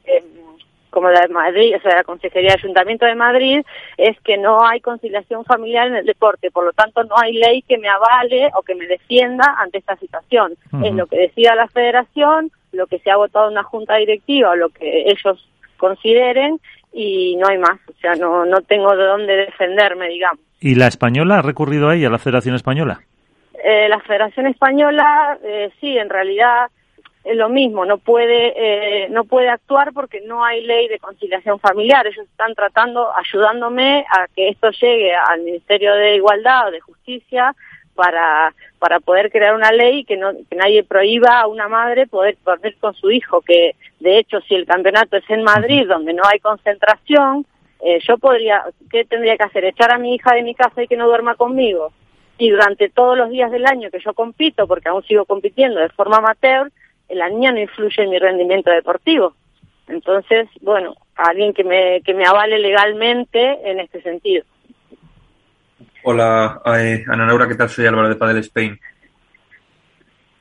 como 0.89 1.09
la 1.09 1.21
de 1.21 1.29
Madrid, 1.29 1.75
o 1.75 1.81
sea, 1.81 1.95
la 1.95 2.03
Consejería 2.03 2.51
de 2.51 2.59
Ayuntamiento 2.59 3.05
de 3.05 3.15
Madrid, 3.15 3.61
es 3.97 4.19
que 4.21 4.37
no 4.37 4.65
hay 4.65 4.81
conciliación 4.81 5.45
familiar 5.45 5.87
en 5.87 5.95
el 5.95 6.05
deporte, 6.05 6.51
por 6.51 6.65
lo 6.65 6.73
tanto 6.73 7.03
no 7.03 7.15
hay 7.17 7.33
ley 7.33 7.61
que 7.63 7.77
me 7.77 7.87
avale 7.87 8.49
o 8.55 8.63
que 8.63 8.75
me 8.75 8.87
defienda 8.87 9.55
ante 9.59 9.77
esta 9.77 9.95
situación. 9.97 10.55
Es 10.83 10.93
lo 10.93 11.07
que 11.07 11.17
decida 11.17 11.55
la 11.55 11.67
Federación, 11.67 12.51
lo 12.71 12.87
que 12.87 12.99
se 12.99 13.11
ha 13.11 13.17
votado 13.17 13.47
en 13.47 13.53
una 13.53 13.63
junta 13.63 13.95
directiva 13.95 14.51
o 14.51 14.55
lo 14.55 14.69
que 14.69 15.09
ellos 15.09 15.47
consideren 15.77 16.59
y 16.91 17.35
no 17.37 17.47
hay 17.47 17.57
más, 17.57 17.79
o 17.87 17.93
sea, 17.99 18.15
no, 18.15 18.45
no 18.45 18.61
tengo 18.61 18.95
de 18.95 19.05
dónde 19.05 19.35
defenderme, 19.35 20.09
digamos. 20.09 20.39
¿Y 20.59 20.75
la 20.75 20.87
española 20.87 21.39
ha 21.39 21.41
recurrido 21.41 21.89
ahí, 21.89 22.03
a 22.03 22.09
la 22.09 22.17
Federación 22.17 22.55
Española? 22.55 23.01
Eh, 23.63 23.87
la 23.89 23.99
Federación 23.99 24.47
Española, 24.47 25.37
eh, 25.43 25.71
sí, 25.79 25.97
en 25.97 26.09
realidad 26.09 26.67
es 27.23 27.35
lo 27.35 27.49
mismo, 27.49 27.85
no 27.85 27.97
puede, 27.97 28.53
eh, 28.55 29.09
no 29.09 29.25
puede 29.25 29.49
actuar 29.49 29.93
porque 29.93 30.21
no 30.21 30.43
hay 30.43 30.65
ley 30.65 30.87
de 30.87 30.99
conciliación 30.99 31.59
familiar. 31.59 32.07
Ellos 32.07 32.25
están 32.25 32.55
tratando, 32.55 33.09
ayudándome 33.15 34.05
a 34.09 34.27
que 34.35 34.49
esto 34.49 34.71
llegue 34.71 35.13
al 35.13 35.41
Ministerio 35.41 35.93
de 35.93 36.15
Igualdad 36.15 36.67
o 36.67 36.71
de 36.71 36.79
Justicia 36.79 37.53
para, 37.95 38.53
para 38.79 38.99
poder 38.99 39.31
crear 39.31 39.55
una 39.55 39.71
ley 39.71 40.03
que, 40.03 40.17
no, 40.17 40.31
que 40.49 40.55
nadie 40.55 40.83
prohíba 40.83 41.39
a 41.39 41.47
una 41.47 41.67
madre 41.67 42.07
poder 42.07 42.37
dormir 42.45 42.75
con 42.79 42.93
su 42.93 43.11
hijo, 43.11 43.41
que 43.41 43.75
de 43.99 44.17
hecho 44.17 44.39
si 44.41 44.55
el 44.55 44.65
campeonato 44.65 45.17
es 45.17 45.29
en 45.29 45.43
Madrid, 45.43 45.87
donde 45.87 46.13
no 46.13 46.23
hay 46.25 46.39
concentración, 46.39 47.45
eh, 47.81 47.99
yo 48.07 48.17
podría, 48.17 48.63
¿qué 48.91 49.05
tendría 49.05 49.37
que 49.37 49.43
hacer? 49.43 49.65
¿Echar 49.65 49.91
a 49.91 49.97
mi 49.97 50.15
hija 50.15 50.33
de 50.33 50.43
mi 50.43 50.55
casa 50.55 50.83
y 50.83 50.87
que 50.87 50.97
no 50.97 51.07
duerma 51.07 51.35
conmigo? 51.35 51.91
Y 52.37 52.49
durante 52.49 52.89
todos 52.89 53.17
los 53.17 53.29
días 53.29 53.51
del 53.51 53.65
año 53.65 53.89
que 53.89 53.99
yo 53.99 54.13
compito, 54.13 54.67
porque 54.67 54.89
aún 54.89 55.03
sigo 55.03 55.25
compitiendo 55.25 55.79
de 55.79 55.89
forma 55.89 56.17
amateur, 56.17 56.71
la 57.09 57.29
niña 57.29 57.51
no 57.51 57.59
influye 57.59 58.03
en 58.03 58.09
mi 58.09 58.19
rendimiento 58.19 58.71
deportivo. 58.71 59.33
Entonces, 59.87 60.47
bueno, 60.61 60.95
alguien 61.15 61.53
que 61.53 61.63
me, 61.63 62.01
que 62.01 62.13
me 62.13 62.25
avale 62.25 62.59
legalmente 62.59 63.59
en 63.69 63.79
este 63.79 64.01
sentido. 64.01 64.45
Hola, 66.03 66.61
eh, 66.77 67.03
Ana 67.07 67.25
Laura, 67.25 67.47
¿qué 67.47 67.55
tal? 67.55 67.69
Soy 67.69 67.85
Álvaro 67.85 68.07
de 68.07 68.15
Padel 68.15 68.37
Spain. 68.37 68.79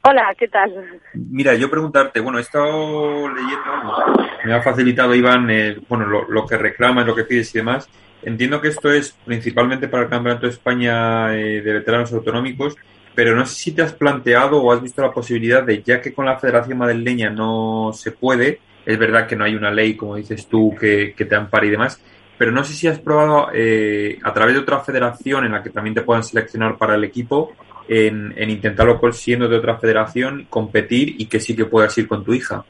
Hola, 0.03 0.35
¿qué 0.39 0.47
tal? 0.49 1.01
Mira, 1.15 1.55
yo 1.55 1.69
preguntarte, 1.69 2.21
bueno, 2.21 2.39
he 2.39 2.43
estado 2.43 3.29
leyendo, 3.29 4.17
me 4.45 4.55
ha 4.55 4.63
facilitado 4.63 5.15
Iván, 5.15 5.51
eh, 5.51 5.77
bueno, 5.89 6.07
lo, 6.07 6.47
que 6.47 6.57
reclamas, 6.57 7.05
lo 7.05 7.15
que 7.15 7.25
pides 7.25 7.53
y 7.55 7.59
demás. 7.59 7.91
Entiendo 8.23 8.61
que 8.61 8.69
esto 8.69 8.91
es 8.91 9.13
principalmente 9.25 9.89
para 9.89 10.05
el 10.05 10.09
Campeonato 10.09 10.47
de 10.47 10.53
España 10.53 11.35
eh, 11.37 11.61
de 11.61 11.73
Veteranos 11.73 12.13
Autonómicos, 12.13 12.77
pero 13.15 13.35
no 13.35 13.45
sé 13.45 13.55
si 13.55 13.73
te 13.73 13.83
has 13.83 13.93
planteado 13.93 14.63
o 14.63 14.73
has 14.73 14.81
visto 14.81 15.03
la 15.03 15.13
posibilidad 15.13 15.65
de, 15.65 15.83
ya 15.83 16.01
que 16.01 16.15
con 16.15 16.25
la 16.25 16.39
Federación 16.39 16.79
Madrileña 16.79 17.31
no 17.31 17.91
se 17.93 18.13
puede, 18.13 18.61
es 18.87 18.99
verdad 18.99 19.27
que 19.27 19.37
no 19.37 19.45
hay 19.45 19.57
una 19.57 19.73
ley, 19.73 19.97
como 19.97 20.17
dices 20.17 20.47
tú, 20.47 20.75
que, 20.81 21.15
que 21.17 21.25
te 21.25 21.35
ampare 21.35 21.67
y 21.67 21.71
demás, 21.71 22.01
pero 22.39 22.53
no 22.53 22.63
sé 22.63 22.73
si 22.73 22.87
has 22.87 23.01
probado 23.01 23.49
eh, 23.53 24.19
a 24.23 24.33
través 24.33 24.55
de 24.55 24.61
otra 24.61 24.79
federación 24.81 25.45
en 25.45 25.53
la 25.53 25.63
que 25.63 25.71
también 25.71 25.95
te 25.95 26.03
puedan 26.03 26.23
seleccionar 26.23 26.79
para 26.79 26.95
el 26.95 27.03
equipo, 27.03 27.53
en, 27.89 28.33
intentarlo 28.49 29.01
siendo 29.13 29.49
de 29.49 29.57
otra 29.57 29.79
federación, 29.79 30.47
competir 30.49 31.17
y 31.19 31.27
que 31.27 31.41
sí 31.41 31.57
que 31.57 31.65
puedas 31.65 31.99
ir 31.99 32.07
con 32.07 32.25
tu 32.25 32.33
hija. 32.33 32.65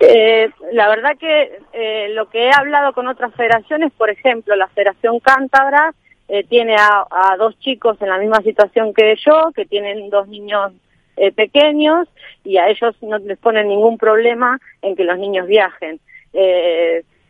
Eh, 0.00 0.50
la 0.72 0.88
verdad 0.88 1.16
que 1.18 1.60
eh, 1.72 2.08
lo 2.14 2.28
que 2.28 2.46
he 2.48 2.50
hablado 2.52 2.92
con 2.92 3.06
otras 3.06 3.32
federaciones, 3.34 3.92
por 3.92 4.10
ejemplo, 4.10 4.56
la 4.56 4.66
Federación 4.68 5.20
Cántabra 5.20 5.94
tiene 6.48 6.76
a, 6.76 7.36
dos 7.36 7.58
chicos 7.58 8.00
en 8.00 8.08
la 8.08 8.16
misma 8.16 8.40
situación 8.40 8.94
que 8.94 9.16
yo, 9.26 9.52
que 9.54 9.66
tienen 9.66 10.08
dos 10.08 10.26
niños 10.28 10.72
pequeños 11.36 12.08
y 12.42 12.56
a 12.56 12.70
ellos 12.70 12.96
no 13.02 13.18
les 13.18 13.36
ponen 13.36 13.68
ningún 13.68 13.98
problema 13.98 14.58
en 14.80 14.96
que 14.96 15.04
los 15.04 15.18
niños 15.18 15.46
viajen. 15.46 16.00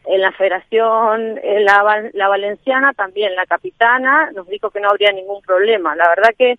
En 0.04 0.20
la 0.20 0.32
federación, 0.32 1.38
en 1.42 1.64
la, 1.64 2.10
la 2.12 2.28
valenciana, 2.28 2.92
también 2.92 3.36
la 3.36 3.46
capitana, 3.46 4.30
nos 4.32 4.48
dijo 4.48 4.70
que 4.70 4.80
no 4.80 4.88
habría 4.90 5.12
ningún 5.12 5.40
problema. 5.42 5.94
La 5.94 6.08
verdad 6.08 6.30
que 6.36 6.58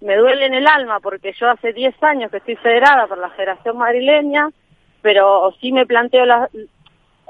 me 0.00 0.16
duele 0.16 0.46
en 0.46 0.54
el 0.54 0.66
alma 0.66 1.00
porque 1.00 1.32
yo 1.32 1.50
hace 1.50 1.72
10 1.72 2.02
años 2.02 2.30
que 2.30 2.36
estoy 2.36 2.56
federada 2.56 3.06
por 3.06 3.18
la 3.18 3.30
Federación 3.30 3.78
Madrileña, 3.78 4.48
pero 5.02 5.52
sí 5.60 5.72
me 5.72 5.86
planteo 5.86 6.24
la, 6.24 6.48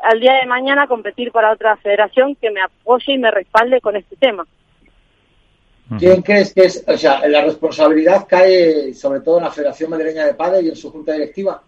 al 0.03 0.21
día 0.21 0.35
de 0.35 0.47
mañana 0.47 0.87
competir 0.87 1.33
para 1.33 1.53
otra 1.53 1.77
federación 1.77 2.35
que 2.37 2.51
me 2.51 2.61
apoye 2.61 3.13
y 3.13 3.19
me 3.19 3.31
respalde 3.31 3.81
con 3.81 3.97
este 3.97 4.17
tema. 4.17 4.47
¿Quién 5.99 6.23
crees 6.23 6.55
que 6.55 6.65
es, 6.65 6.85
o 6.87 6.97
sea, 6.97 7.27
la 7.29 7.43
responsabilidad 7.43 8.27
cae 8.29 8.95
sobre 8.95 9.21
todo 9.21 9.39
en 9.39 9.45
la 9.45 9.51
Federación 9.51 9.91
Madrileña 9.91 10.27
de 10.27 10.35
Padres 10.35 10.65
y 10.65 10.69
en 10.71 10.77
su 10.77 10.91
junta 10.91 11.13
directiva? 11.13 11.63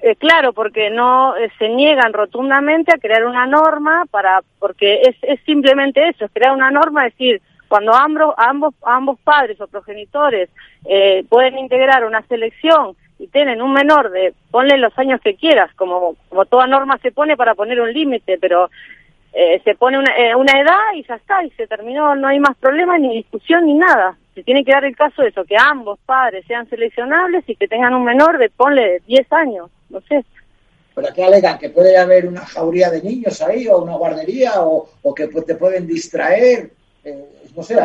Eh, 0.00 0.14
claro, 0.16 0.52
porque 0.52 0.90
no 0.90 1.36
eh, 1.36 1.50
se 1.58 1.68
niegan 1.68 2.12
rotundamente 2.12 2.92
a 2.94 2.98
crear 2.98 3.24
una 3.26 3.46
norma 3.46 4.04
para, 4.10 4.42
porque 4.58 5.02
es, 5.02 5.16
es 5.22 5.40
simplemente 5.44 6.08
eso, 6.08 6.24
es 6.24 6.30
crear 6.32 6.52
una 6.52 6.70
norma, 6.70 7.06
es 7.06 7.14
decir, 7.14 7.42
cuando 7.68 7.94
ambos, 7.94 8.34
ambos, 8.36 8.74
ambos 8.84 9.18
padres 9.20 9.60
o 9.60 9.66
progenitores 9.66 10.48
eh, 10.84 11.24
pueden 11.28 11.58
integrar 11.58 12.04
una 12.04 12.22
selección 12.22 12.96
y 13.18 13.26
tienen 13.26 13.60
un 13.60 13.72
menor 13.72 14.10
de, 14.10 14.32
ponle 14.50 14.78
los 14.78 14.96
años 14.98 15.20
que 15.20 15.34
quieras, 15.34 15.74
como, 15.74 16.14
como 16.28 16.46
toda 16.46 16.66
norma 16.66 16.98
se 16.98 17.10
pone 17.10 17.36
para 17.36 17.54
poner 17.54 17.80
un 17.80 17.92
límite, 17.92 18.38
pero 18.40 18.70
eh, 19.32 19.60
se 19.64 19.74
pone 19.74 19.98
una, 19.98 20.16
eh, 20.16 20.34
una 20.34 20.52
edad 20.60 20.94
y 20.94 21.04
ya 21.04 21.16
está, 21.16 21.44
y 21.44 21.50
se 21.50 21.66
terminó, 21.66 22.14
no 22.14 22.28
hay 22.28 22.40
más 22.40 22.56
problema, 22.56 22.98
ni 22.98 23.16
discusión, 23.16 23.66
ni 23.66 23.74
nada. 23.74 24.16
Se 24.34 24.42
tiene 24.42 24.64
que 24.64 24.72
dar 24.72 24.84
el 24.84 24.96
caso 24.96 25.22
de 25.22 25.28
eso, 25.28 25.44
que 25.44 25.56
ambos 25.58 25.98
padres 26.06 26.44
sean 26.46 26.68
seleccionables 26.68 27.44
y 27.48 27.56
que 27.56 27.68
tengan 27.68 27.94
un 27.94 28.04
menor 28.04 28.38
de, 28.38 28.50
ponle, 28.50 29.00
10 29.06 29.32
años 29.32 29.70
no 29.90 30.00
sé. 30.02 30.24
¿Pero 30.94 31.08
qué 31.14 31.24
alegan? 31.24 31.58
¿Que 31.58 31.70
puede 31.70 31.96
haber 31.96 32.26
una 32.26 32.44
jauría 32.44 32.90
de 32.90 33.02
niños 33.02 33.40
ahí 33.42 33.68
o 33.68 33.78
una 33.78 33.96
guardería 33.96 34.62
o, 34.62 34.88
o 35.02 35.14
que 35.14 35.28
te 35.28 35.54
pueden 35.54 35.86
distraer? 35.86 36.70
Eh, 37.04 37.24
no 37.54 37.62
sé, 37.62 37.76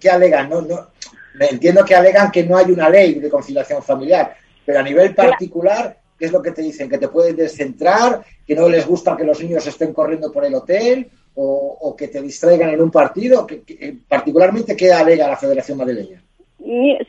¿qué 0.00 0.10
alegan? 0.10 0.48
No, 0.48 0.62
no, 0.62 0.88
me 1.34 1.46
entiendo 1.46 1.84
que 1.84 1.94
alegan 1.94 2.30
que 2.30 2.44
no 2.44 2.56
hay 2.56 2.70
una 2.70 2.88
ley 2.88 3.14
de 3.14 3.28
conciliación 3.28 3.82
familiar, 3.82 4.34
pero 4.64 4.78
a 4.78 4.82
nivel 4.82 5.14
particular, 5.14 5.98
¿qué 6.18 6.26
es 6.26 6.32
lo 6.32 6.42
que 6.42 6.52
te 6.52 6.62
dicen? 6.62 6.88
¿Que 6.88 6.98
te 6.98 7.08
pueden 7.08 7.36
descentrar? 7.36 8.24
¿Que 8.46 8.54
no 8.54 8.68
les 8.68 8.86
gusta 8.86 9.16
que 9.16 9.24
los 9.24 9.40
niños 9.40 9.66
estén 9.66 9.92
corriendo 9.92 10.32
por 10.32 10.44
el 10.44 10.54
hotel? 10.54 11.08
¿O, 11.36 11.96
que 11.98 12.08
te 12.08 12.22
distraigan 12.22 12.70
en 12.70 12.80
un 12.80 12.90
partido? 12.90 13.44
¿Que, 13.46 13.96
particularmente, 14.06 14.76
¿qué 14.76 14.92
alega 14.92 15.28
la 15.28 15.36
Federación 15.36 15.78
Madrileña? 15.78 16.22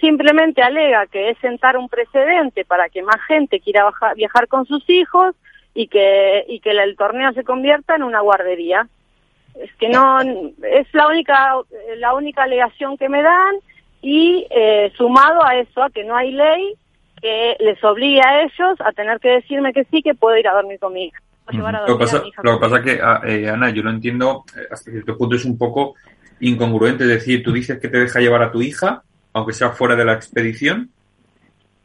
simplemente 0.01 0.61
alega 0.61 1.07
que 1.07 1.29
es 1.29 1.37
sentar 1.37 1.77
un 1.77 1.87
precedente 1.87 2.65
para 2.65 2.89
que 2.89 3.01
más 3.01 3.21
gente 3.25 3.61
quiera 3.61 3.89
viajar 4.15 4.49
con 4.49 4.65
sus 4.65 4.83
hijos 4.89 5.33
y 5.73 5.87
que 5.87 6.43
y 6.49 6.59
que 6.59 6.71
el 6.71 6.97
torneo 6.97 7.31
se 7.31 7.45
convierta 7.45 7.95
en 7.95 8.03
una 8.03 8.19
guardería 8.19 8.89
es 9.57 9.73
que 9.75 9.87
no 9.87 10.19
es 10.19 10.93
la 10.93 11.07
única 11.07 11.53
la 11.97 12.13
única 12.13 12.43
alegación 12.43 12.97
que 12.97 13.07
me 13.07 13.23
dan 13.23 13.55
y 14.01 14.45
eh, 14.49 14.91
sumado 14.97 15.43
a 15.43 15.55
eso 15.55 15.81
a 15.81 15.89
que 15.89 16.03
no 16.03 16.17
hay 16.17 16.31
ley 16.31 16.75
que 17.21 17.55
les 17.59 17.83
obligue 17.83 18.21
a 18.21 18.43
ellos 18.43 18.79
a 18.79 18.91
tener 18.91 19.19
que 19.19 19.29
decirme 19.29 19.73
que 19.73 19.85
sí 19.85 20.01
que 20.01 20.13
puedo 20.13 20.37
ir 20.37 20.47
a 20.47 20.53
dormir 20.53 20.79
con 20.79 20.93
mi 20.93 21.05
hija. 21.05 21.21
Lo, 21.51 21.99
pasa, 21.99 22.23
lo 22.41 22.55
que 22.55 22.59
pasa 22.59 22.81
que 22.81 22.99
ah, 22.99 23.21
eh, 23.23 23.47
Ana 23.47 23.69
yo 23.69 23.83
lo 23.83 23.91
entiendo 23.91 24.45
eh, 24.57 24.61
hasta 24.71 24.89
cierto 24.89 25.15
punto 25.15 25.35
es 25.35 25.45
un 25.45 25.59
poco 25.59 25.93
incongruente 26.39 27.03
es 27.03 27.09
decir 27.09 27.43
tú 27.43 27.53
dices 27.53 27.79
que 27.79 27.87
te 27.87 27.99
deja 27.99 28.19
llevar 28.19 28.41
a 28.41 28.51
tu 28.51 28.63
hija 28.63 29.03
aunque 29.35 29.51
sea 29.51 29.71
fuera 29.71 29.97
de 29.97 30.05
la 30.05 30.13
expedición, 30.13 30.89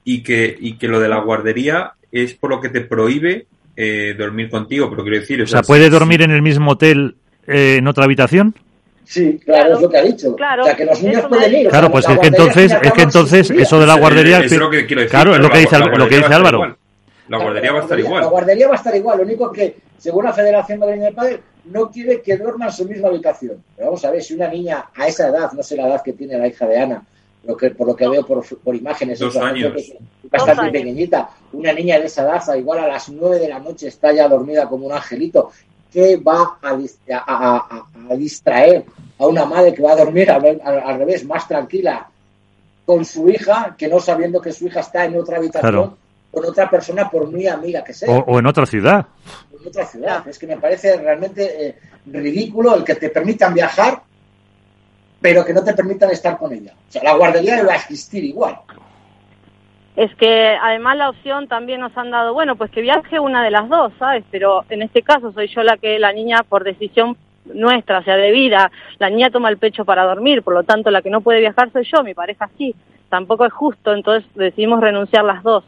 y 0.05 0.23
que, 0.23 0.57
y 0.59 0.79
que 0.79 0.87
lo 0.87 1.01
de 1.01 1.09
la 1.09 1.19
guardería 1.19 1.95
es 2.13 2.33
por 2.35 2.51
lo 2.51 2.61
que 2.61 2.69
te 2.69 2.81
prohíbe 2.81 3.47
eh, 3.77 4.15
dormir 4.17 4.49
contigo, 4.49 4.89
pero 4.89 5.03
quiero 5.03 5.19
decir... 5.19 5.43
O 5.43 5.47
sea, 5.49 5.63
¿puede 5.63 5.91
dormir 5.91 6.23
en 6.23 6.31
el 6.31 6.43
mismo 6.43 6.73
hotel 6.73 7.17
eh, 7.49 7.77
en 7.79 7.89
otra 7.89 8.05
habitación? 8.05 8.55
Sí, 9.11 9.41
claro, 9.45 9.75
es 9.75 9.81
lo 9.81 9.91
que 9.91 9.97
ha 9.97 10.03
dicho. 10.03 10.37
Claro, 10.37 10.63
o 10.63 10.67
sea, 10.67 10.77
que 10.77 10.85
los 10.85 11.03
niños 11.03 11.27
pueden 11.29 11.53
ir. 11.53 11.69
Claro, 11.69 11.91
pues 11.91 12.09
es 12.09 12.17
que 12.17 12.29
entonces, 12.29 12.73
es 12.81 12.93
que 12.93 13.03
entonces 13.03 13.51
eso 13.51 13.81
de 13.81 13.87
la 13.87 13.97
guardería... 13.97 14.39
Es, 14.39 14.53
lo 14.53 14.71
que 14.71 14.87
quiero 14.87 15.03
decir, 15.03 15.11
claro, 15.11 15.35
es 15.35 15.41
lo 15.41 15.51
que 15.51 15.59
dice, 15.59 15.79
lo 15.81 16.09
que 16.09 16.19
dice 16.19 16.33
Álvaro. 16.33 16.77
La 17.27 17.39
guardería 17.39 17.73
va 17.73 17.81
a 17.81 17.83
estar 17.83 17.99
igual. 17.99 18.23
La 18.23 18.29
guardería 18.29 18.69
va 18.69 18.75
a 18.75 18.77
estar 18.77 18.95
igual. 18.95 19.19
Lo 19.19 19.25
único 19.25 19.51
que, 19.51 19.79
según 19.99 20.27
la 20.27 20.33
Federación 20.33 20.79
Madrileña 20.79 21.07
de 21.07 21.13
Padres, 21.13 21.41
no 21.65 21.91
quiere 21.91 22.23
que 22.23 22.37
duerma 22.37 22.67
en 22.67 22.73
su 22.73 22.85
misma 22.85 23.09
habitación. 23.09 23.61
Pero 23.75 23.89
vamos 23.89 24.05
a 24.05 24.13
ver, 24.13 24.23
si 24.23 24.35
una 24.35 24.47
niña 24.47 24.91
a 24.95 25.09
esa 25.09 25.27
edad, 25.27 25.51
no 25.55 25.63
sé 25.65 25.75
la 25.75 25.89
edad 25.89 26.03
que 26.05 26.13
tiene 26.13 26.39
la 26.39 26.47
hija 26.47 26.69
de 26.69 26.79
Ana, 26.79 27.03
lo 27.43 27.57
que, 27.57 27.71
por 27.71 27.89
lo 27.89 27.97
que 27.97 28.07
veo 28.09 28.25
por, 28.25 28.45
por 28.59 28.77
imágenes, 28.77 29.19
Dos 29.19 29.37
años. 29.39 29.73
bastante 30.31 30.71
pequeñita. 30.71 31.31
Una 31.53 31.73
niña 31.73 31.99
de 31.99 32.07
esa 32.07 32.23
edad, 32.23 32.55
igual 32.55 32.79
a 32.79 32.87
las 32.87 33.09
nueve 33.09 33.41
de 33.41 33.49
la 33.49 33.59
noche, 33.59 33.89
está 33.89 34.13
ya 34.13 34.29
dormida 34.29 34.69
como 34.69 34.87
un 34.87 34.93
angelito. 34.93 35.51
¿Qué 35.93 36.17
va 36.17 36.59
a, 36.63 36.71
a, 36.71 37.83
a, 38.11 38.15
distraer 38.17 38.85
a 39.19 39.27
una 39.27 39.45
madre 39.45 39.75
que 39.75 39.83
va 39.83 39.93
a 39.93 39.97
dormir 39.97 40.31
al, 40.31 40.61
al, 40.65 40.99
revés, 40.99 41.25
más 41.25 41.49
tranquila, 41.49 42.09
con 42.87 43.05
su 43.05 43.29
hija, 43.29 43.75
que 43.77 43.89
no 43.89 44.01
sabiendo 44.01 44.41
que 44.41 44.53
su 44.53 44.67
hija 44.67 44.81
está 44.81 45.05
en 45.05 45.19
otra 45.19 45.39
habitación? 45.39 45.97
con 46.31 46.45
otra 46.45 46.71
persona, 46.71 47.11
por 47.11 47.31
muy 47.31 47.47
amiga 47.47 47.83
que 47.83 47.93
sea. 47.93 48.19
O, 48.19 48.39
en 48.39 48.47
otra 48.47 48.65
ciudad. 48.65 49.07
En 49.53 49.67
otra 49.67 49.85
ciudad. 49.85 50.27
Es 50.29 50.39
que 50.39 50.47
me 50.47 50.57
parece 50.57 50.97
realmente 50.97 51.67
eh, 51.67 51.79
ridículo 52.07 52.77
el 52.77 52.85
que 52.85 52.95
te 52.95 53.11
permitan 53.11 53.53
viajar, 53.53 54.03
pero 55.21 55.45
que 55.45 55.53
no 55.53 55.65
te 55.65 55.75
permitan 55.75 56.11
estar 56.11 56.39
con 56.39 56.53
ella. 56.53 56.75
O 56.89 56.93
sea, 56.93 57.03
la 57.03 57.15
guardería 57.15 57.65
va 57.65 57.73
a 57.73 57.77
existir 57.77 58.25
igual. 58.25 58.61
Es 59.97 60.15
que 60.15 60.57
además 60.61 60.97
la 60.97 61.11
opción 61.11 61.49
también 61.49 61.81
nos 61.81 61.97
han 61.97 62.11
dado, 62.11 62.33
bueno, 62.33 62.57
pues 62.57 62.71
que 62.71 62.81
viaje 62.81 63.19
una 63.19 63.43
de 63.43 63.51
las 63.51 63.69
dos, 63.69 63.93
¿sabes? 63.99 64.25
Pero 64.31 64.65
en 64.69 64.83
este 64.83 65.03
caso 65.03 65.33
soy 65.33 65.49
yo 65.49 65.63
la 65.63 65.77
que 65.77 65.99
la 65.99 66.13
niña 66.13 66.43
por 66.49 66.65
decisión 66.65 67.17
nuestra, 67.45 67.99
o 67.99 68.03
sea, 68.05 68.17
de 68.17 68.31
vida, 68.31 68.71
la 68.99 69.11
niña 69.11 69.31
toma 69.31 69.49
el 69.49 69.59
pecho 69.59 69.85
para 69.85 70.05
dormir, 70.05 70.43
por 70.43 70.55
lo 70.55 70.63
tanto 70.63 70.91
la 70.91 71.03
que 71.03 71.11
no 71.11 71.21
puede 71.21 71.41
viajar 71.41 71.73
soy 71.73 71.85
yo, 71.85 72.05
mi 72.05 72.15
pareja 72.15 72.49
sí, 72.57 72.75
tampoco 73.09 73.45
es 73.45 73.53
justo, 73.53 73.93
entonces 73.93 74.31
decidimos 74.35 74.81
renunciar 74.81 75.25
las 75.25 75.43
dos. 75.43 75.65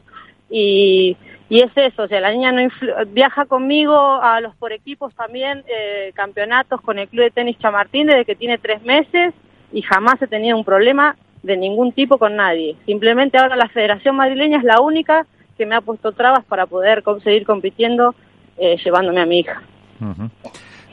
Y, 0.48 1.16
y 1.48 1.60
es 1.60 1.70
eso, 1.76 2.04
o 2.04 2.08
sea, 2.08 2.20
la 2.20 2.30
niña 2.30 2.52
no 2.52 2.68
viaja 3.08 3.46
conmigo 3.46 3.94
a 3.94 4.40
los 4.40 4.54
por 4.56 4.72
equipos 4.72 5.14
también, 5.14 5.64
eh, 5.66 6.12
campeonatos 6.14 6.80
con 6.80 6.98
el 6.98 7.08
Club 7.08 7.24
de 7.24 7.30
Tenis 7.30 7.58
Chamartín 7.58 8.06
desde 8.06 8.24
que 8.24 8.36
tiene 8.36 8.58
tres 8.58 8.82
meses 8.82 9.34
y 9.72 9.82
jamás 9.82 10.20
he 10.22 10.26
tenido 10.26 10.56
un 10.56 10.64
problema 10.64 11.16
de 11.42 11.56
ningún 11.56 11.92
tipo 11.92 12.18
con 12.18 12.36
nadie. 12.36 12.76
Simplemente 12.86 13.38
ahora 13.38 13.56
la 13.56 13.68
Federación 13.68 14.16
Madrileña 14.16 14.58
es 14.58 14.64
la 14.64 14.80
única 14.80 15.26
que 15.56 15.66
me 15.66 15.74
ha 15.74 15.80
puesto 15.80 16.12
trabas 16.12 16.44
para 16.44 16.66
poder 16.66 17.02
seguir 17.22 17.44
compitiendo 17.44 18.14
eh, 18.58 18.76
llevándome 18.82 19.20
a 19.20 19.26
mi 19.26 19.40
hija. 19.40 19.62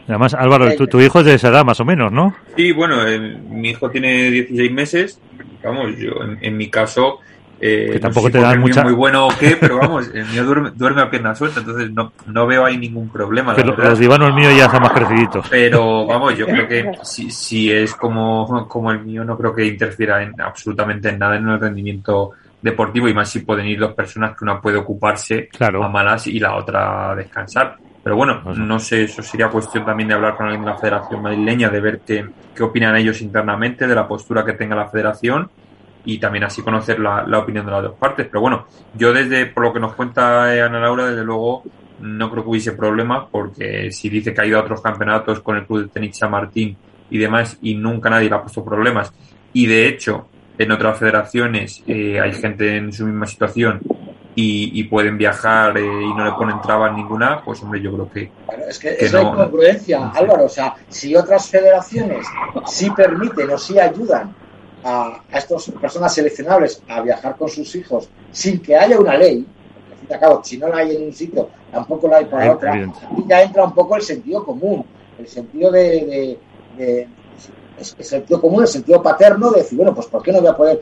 Además, 0.08 0.34
Álvaro, 0.34 0.76
tu, 0.76 1.00
hijo 1.00 1.20
es 1.20 1.26
de 1.26 1.36
esa 1.36 1.50
edad 1.50 1.64
más 1.64 1.80
o 1.80 1.86
menos, 1.86 2.12
¿no? 2.12 2.36
Sí, 2.56 2.72
bueno, 2.72 3.08
eh, 3.08 3.20
mi 3.20 3.70
hijo 3.70 3.90
tiene 3.92 4.32
16 4.32 4.72
meses. 4.72 5.22
Vamos, 5.64 5.98
yo 5.98 6.12
en, 6.42 6.58
mi 6.58 6.70
caso. 6.70 7.20
Eh, 7.62 7.90
que 7.94 8.00
tampoco 8.00 8.32
te 8.32 8.40
dan 8.40 8.60
mucha. 8.60 8.84
muy 8.84 8.94
bueno 8.94 9.28
o 9.28 9.38
qué, 9.38 9.58
pero 9.60 9.78
vamos, 9.78 10.10
el 10.14 10.26
mío 10.28 10.72
duerme, 10.76 11.02
a 11.02 11.10
pierna 11.10 11.36
suelta, 11.36 11.60
entonces 11.60 11.92
no, 11.92 12.14
no 12.28 12.48
veo 12.48 12.64
ahí 12.66 12.78
ningún 12.78 13.10
problema. 13.10 13.54
Pero 13.54 13.76
los 13.76 14.00
divanos 14.00 14.34
míos 14.34 14.54
ya 14.56 14.66
están 14.66 14.82
más 14.82 14.94
creciditos. 14.94 15.46
Pero 15.50 16.06
vamos, 16.06 16.38
yo 16.38 16.46
creo 16.46 16.68
que 16.68 16.92
si, 17.04 17.30
si 17.30 17.72
es 17.72 17.94
como, 17.96 18.68
como 18.68 18.92
el 18.92 19.04
mío, 19.04 19.26
no 19.26 19.38
creo 19.38 19.54
que 19.54 19.66
interfiera 19.66 20.24
en, 20.24 20.40
absolutamente 20.40 21.10
en 21.10 21.20
nada 21.20 21.36
en 21.36 21.50
el 21.50 21.60
rendimiento 21.60 22.32
deportivo 22.62 23.08
y 23.08 23.14
más 23.14 23.30
si 23.30 23.40
pueden 23.40 23.66
ir 23.68 23.80
dos 23.80 23.94
personas 23.94 24.38
que 24.38 24.44
una 24.44 24.60
puede 24.62 24.78
ocuparse 24.78 25.50
a 25.60 25.72
malas 25.90 26.28
y 26.28 26.40
la 26.40 26.56
otra 26.56 27.14
descansar. 27.16 27.78
Pero 28.02 28.16
bueno, 28.16 28.42
no 28.56 28.80
sé, 28.80 29.04
eso 29.04 29.22
sería 29.22 29.50
cuestión 29.50 29.86
también 29.86 30.08
de 30.08 30.16
hablar 30.16 30.38
con 30.38 30.46
alguien 30.46 30.64
de 30.64 30.72
la 30.72 30.78
Federación 30.78 31.22
Madrileña, 31.22 31.70
de 31.70 31.82
ver 31.82 32.00
qué, 32.08 32.26
qué 32.56 32.64
opinan 32.64 32.96
ellos 32.96 33.22
internamente, 33.22 33.86
de 33.86 33.94
la 33.94 34.08
postura 34.08 34.46
que 34.46 34.54
tenga 34.54 34.76
la 34.76 34.88
Federación 34.88 35.50
y 36.06 36.18
también 36.18 36.44
así 36.46 36.62
conocer 36.62 37.00
la, 37.00 37.26
opinión 37.38 37.66
de 37.66 37.72
las 37.72 37.84
dos 37.84 37.96
partes. 37.96 38.28
Pero 38.28 38.42
bueno, 38.42 38.66
yo 38.96 39.14
desde, 39.14 39.46
por 39.48 39.64
lo 39.64 39.74
que 39.74 39.80
nos 39.80 39.96
cuenta 39.96 40.44
Ana 40.66 40.80
Laura, 40.80 41.08
desde 41.08 41.24
luego 41.24 41.64
no 42.00 42.32
creo 42.32 42.44
que 42.44 42.50
hubiese 42.50 42.72
problema 42.74 43.28
porque 43.28 43.92
si 43.92 44.10
dice 44.10 44.34
que 44.34 44.42
ha 44.42 44.46
ido 44.46 44.58
a 44.58 44.62
otros 44.62 44.82
campeonatos 44.82 45.42
con 45.42 45.58
el 45.58 45.66
Club 45.66 45.84
de 45.84 45.88
Tenis 45.90 46.18
San 46.18 46.32
Martín 46.32 46.78
y 47.10 47.18
demás 47.18 47.58
y 47.62 47.76
nunca 47.76 48.10
nadie 48.10 48.30
le 48.30 48.36
ha 48.36 48.42
puesto 48.42 48.64
problemas 48.64 49.14
y 49.52 49.66
de 49.66 49.88
hecho 49.88 50.28
en 50.58 50.72
otras 50.72 50.98
federaciones 50.98 51.84
eh, 51.88 52.20
hay 52.20 52.34
gente 52.34 52.78
en 52.78 52.94
su 52.94 53.06
misma 53.06 53.26
situación 53.26 53.82
y, 54.42 54.84
pueden 54.86 55.18
viajar 55.18 55.78
eh, 55.78 55.82
y 55.82 56.14
no 56.14 56.24
le 56.24 56.32
ponen 56.32 56.62
trabas 56.62 56.96
ninguna, 56.96 57.44
pues 57.44 57.62
hombre, 57.62 57.82
yo 57.82 57.92
creo 57.92 58.10
que... 58.10 58.32
es 58.70 58.80
que, 58.80 58.96
es 58.98 59.12
la 59.12 59.24
incongruencia, 59.24 60.12
Álvaro. 60.16 60.46
O 60.46 60.50
sea, 60.50 60.76
si 60.88 61.14
otras 61.14 61.50
federaciones 61.50 62.26
sí 62.66 62.90
permiten 62.92 63.50
o 63.50 63.58
sí 63.58 63.78
ayudan 63.78 64.34
a, 64.84 65.22
a 65.32 65.38
estas 65.38 65.70
personas 65.72 66.14
seleccionables 66.14 66.82
a 66.88 67.02
viajar 67.02 67.36
con 67.38 67.50
sus 67.50 67.76
hijos 67.76 68.10
sin 68.32 68.62
que 68.62 68.76
haya 68.76 69.00
una 69.00 69.18
ley, 69.18 69.46
si 70.44 70.58
no 70.58 70.68
la 70.68 70.78
hay 70.78 70.96
en 70.96 71.04
un 71.04 71.14
sitio, 71.14 71.50
tampoco 71.72 72.08
la 72.08 72.18
hay 72.18 72.26
para 72.26 72.54
otra, 72.54 72.76
y 72.76 73.28
ya 73.28 73.44
entra 73.44 73.64
un 73.64 73.74
poco 73.74 73.96
el 73.96 74.02
sentido 74.02 74.44
común, 74.44 74.86
el 75.18 75.28
sentido 75.28 75.72
de, 75.72 76.38
de, 76.78 77.08
el 77.78 78.06
sentido 78.06 78.42
común, 78.42 78.64
el 78.64 78.68
sentido 78.68 79.02
paterno 79.02 79.52
de 79.52 79.62
decir, 79.62 79.78
bueno, 79.78 79.94
pues 79.94 80.08
¿por 80.08 80.22
qué 80.24 80.32
no 80.32 80.42
voy 80.42 80.50
a 80.50 80.58
poder 80.58 80.82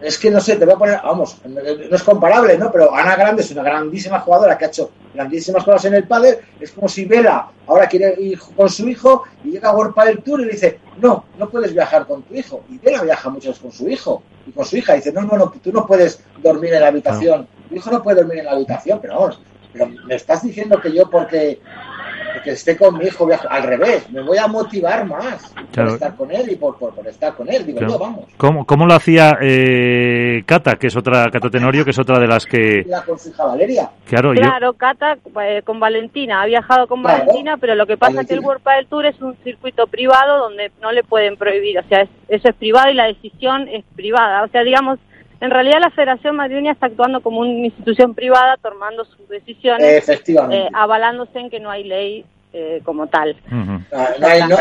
es 0.00 0.18
que 0.18 0.30
no 0.30 0.40
sé, 0.40 0.56
te 0.56 0.64
voy 0.64 0.74
a 0.74 0.78
poner, 0.78 1.00
vamos, 1.02 1.36
no 1.44 1.96
es 1.96 2.02
comparable, 2.02 2.56
¿no? 2.56 2.72
Pero 2.72 2.94
Ana 2.94 3.16
Grande 3.16 3.42
es 3.42 3.50
una 3.50 3.62
grandísima 3.62 4.20
jugadora 4.20 4.56
que 4.56 4.64
ha 4.64 4.68
hecho 4.68 4.90
grandísimas 5.12 5.64
cosas 5.64 5.84
en 5.86 5.94
el 5.94 6.04
pádel. 6.04 6.38
Es 6.58 6.72
como 6.72 6.88
si 6.88 7.04
Vela 7.04 7.48
ahora 7.66 7.86
quiere 7.86 8.14
ir 8.18 8.38
con 8.56 8.68
su 8.70 8.88
hijo 8.88 9.24
y 9.44 9.50
llega 9.50 9.68
a 9.68 9.76
World 9.76 9.94
Padel 9.94 10.22
Tour 10.22 10.40
y 10.40 10.46
le 10.46 10.52
dice, 10.52 10.78
no, 11.00 11.24
no 11.38 11.50
puedes 11.50 11.74
viajar 11.74 12.06
con 12.06 12.22
tu 12.22 12.34
hijo. 12.34 12.62
Y 12.70 12.78
Vela 12.78 13.02
viaja 13.02 13.28
mucho 13.28 13.52
con 13.60 13.72
su 13.72 13.88
hijo 13.88 14.22
y 14.46 14.52
con 14.52 14.64
su 14.64 14.78
hija. 14.78 14.94
Y 14.94 14.96
dice, 14.96 15.12
no, 15.12 15.22
no, 15.22 15.36
no, 15.36 15.50
tú 15.50 15.70
no 15.72 15.86
puedes 15.86 16.20
dormir 16.38 16.72
en 16.72 16.80
la 16.80 16.88
habitación. 16.88 17.46
Tu 17.68 17.74
hijo 17.74 17.90
no 17.90 18.02
puede 18.02 18.22
dormir 18.22 18.38
en 18.38 18.46
la 18.46 18.52
habitación, 18.52 19.00
pero 19.02 19.18
vamos, 19.18 19.40
pero 19.72 19.86
me 19.86 20.14
estás 20.14 20.42
diciendo 20.42 20.80
que 20.80 20.92
yo 20.92 21.10
porque 21.10 21.60
que 22.42 22.50
esté 22.52 22.76
con 22.76 22.98
mi 22.98 23.06
hijo, 23.06 23.28
al 23.48 23.62
revés, 23.62 24.08
me 24.10 24.22
voy 24.22 24.38
a 24.38 24.46
motivar 24.46 25.06
más 25.06 25.52
por 25.74 25.86
estar 25.88 26.16
con 26.16 26.30
él 26.30 26.50
y 26.50 26.56
por, 26.56 26.78
por, 26.78 27.06
estar 27.06 27.34
con 27.34 27.48
él, 27.48 27.66
digo 27.66 27.80
yo, 27.80 27.98
vamos. 27.98 28.26
¿Cómo, 28.36 28.66
¿Cómo, 28.66 28.86
lo 28.86 28.94
hacía 28.94 29.38
eh, 29.40 30.42
Cata, 30.46 30.76
que 30.76 30.88
es 30.88 30.96
otra, 30.96 31.30
Cata 31.30 31.50
Tenorio, 31.50 31.84
que 31.84 31.90
es 31.90 31.98
otra 31.98 32.18
de 32.18 32.26
las 32.26 32.46
que... 32.46 32.84
La 32.86 33.02
con 33.02 33.18
su 33.18 33.30
hija 33.30 33.44
Valeria. 33.44 33.90
Claro, 34.06 34.32
claro 34.32 34.72
Cata 34.74 35.18
eh, 35.42 35.62
con 35.64 35.80
Valentina, 35.80 36.42
ha 36.42 36.46
viajado 36.46 36.86
con 36.86 37.02
Valentina, 37.02 37.56
pero 37.56 37.74
lo 37.74 37.86
que 37.86 37.96
pasa 37.96 38.22
es 38.22 38.26
que 38.26 38.34
el 38.34 38.40
World 38.40 38.62
Padel 38.62 38.86
Tour 38.86 39.06
es 39.06 39.20
un 39.20 39.36
circuito 39.44 39.86
privado 39.86 40.38
donde 40.38 40.70
no 40.80 40.92
le 40.92 41.04
pueden 41.04 41.36
prohibir, 41.36 41.78
o 41.78 41.84
sea, 41.88 42.06
eso 42.28 42.48
es 42.48 42.54
privado 42.54 42.90
y 42.90 42.94
la 42.94 43.06
decisión 43.06 43.68
es 43.68 43.84
privada, 43.94 44.42
o 44.42 44.48
sea, 44.48 44.62
digamos, 44.62 44.98
en 45.40 45.50
realidad 45.50 45.80
la 45.80 45.90
Federación 45.90 46.36
Madrileña 46.36 46.72
está 46.72 46.86
actuando 46.86 47.20
como 47.20 47.40
una 47.40 47.50
institución 47.50 48.14
privada, 48.14 48.56
tomando 48.58 49.04
sus 49.04 49.28
decisiones, 49.28 50.08
eh, 50.08 50.68
avalándose 50.72 51.38
en 51.38 51.50
que 51.50 51.60
no 51.60 51.70
hay 51.70 51.84
ley 51.84 52.24
eh, 52.52 52.80
como 52.84 53.06
tal. 53.06 53.36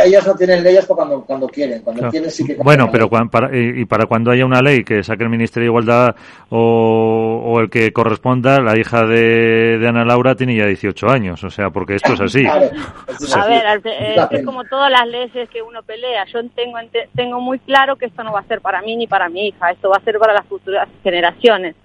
Ellos 0.06 0.28
no 0.28 0.36
tienen 0.36 0.64
leyes 0.64 0.86
cuando, 0.86 1.26
cuando 1.26 1.48
quieren, 1.48 1.82
cuando 1.82 2.12
sí 2.30 2.46
que 2.46 2.56
Bueno, 2.56 2.90
pero 2.92 3.10
para, 3.10 3.50
y, 3.56 3.84
para 3.86 4.06
cuando 4.06 4.30
haya 4.30 4.46
una 4.46 4.62
ley 4.62 4.84
que 4.84 5.04
saque 5.04 5.24
el 5.24 5.30
Ministerio 5.30 5.66
de 5.66 5.72
Igualdad 5.72 6.16
o, 6.50 7.58
el 7.60 7.70
que 7.70 7.92
corresponda, 7.92 8.62
la 8.62 8.78
hija 8.78 9.06
de, 9.06 9.84
Ana 9.88 10.06
Laura 10.06 10.36
tiene 10.36 10.56
ya 10.56 10.68
18 10.68 11.10
años, 11.10 11.44
o 11.44 11.50
sea, 11.50 11.72
porque 11.72 11.96
esto 11.96 12.14
es 12.14 12.22
así. 12.22 12.46
a 13.36 13.48
ver, 13.48 13.82
es 14.32 14.46
como 14.46 14.64
todas 14.66 14.92
las 14.92 15.08
leyes 15.08 15.50
que 15.50 15.62
uno 15.62 15.82
pelea. 15.82 16.26
Yo 16.26 16.48
tengo, 16.50 16.78
tengo 17.16 17.42
muy 17.42 17.58
claro 17.60 17.96
que 17.96 18.06
esto 18.06 18.24
no 18.24 18.34
va 18.34 18.42
a 18.42 18.48
ser 18.48 18.62
para 18.62 18.82
mí 18.82 18.96
ni 18.96 19.08
para 19.08 19.30
mi 19.30 19.48
hija, 19.48 19.72
esto 19.72 19.90
va 19.90 19.98
a 19.98 20.04
ser 20.04 20.20
para 20.20 20.34
las 20.34 20.46
futuras 20.46 20.88
generaciones 21.04 21.76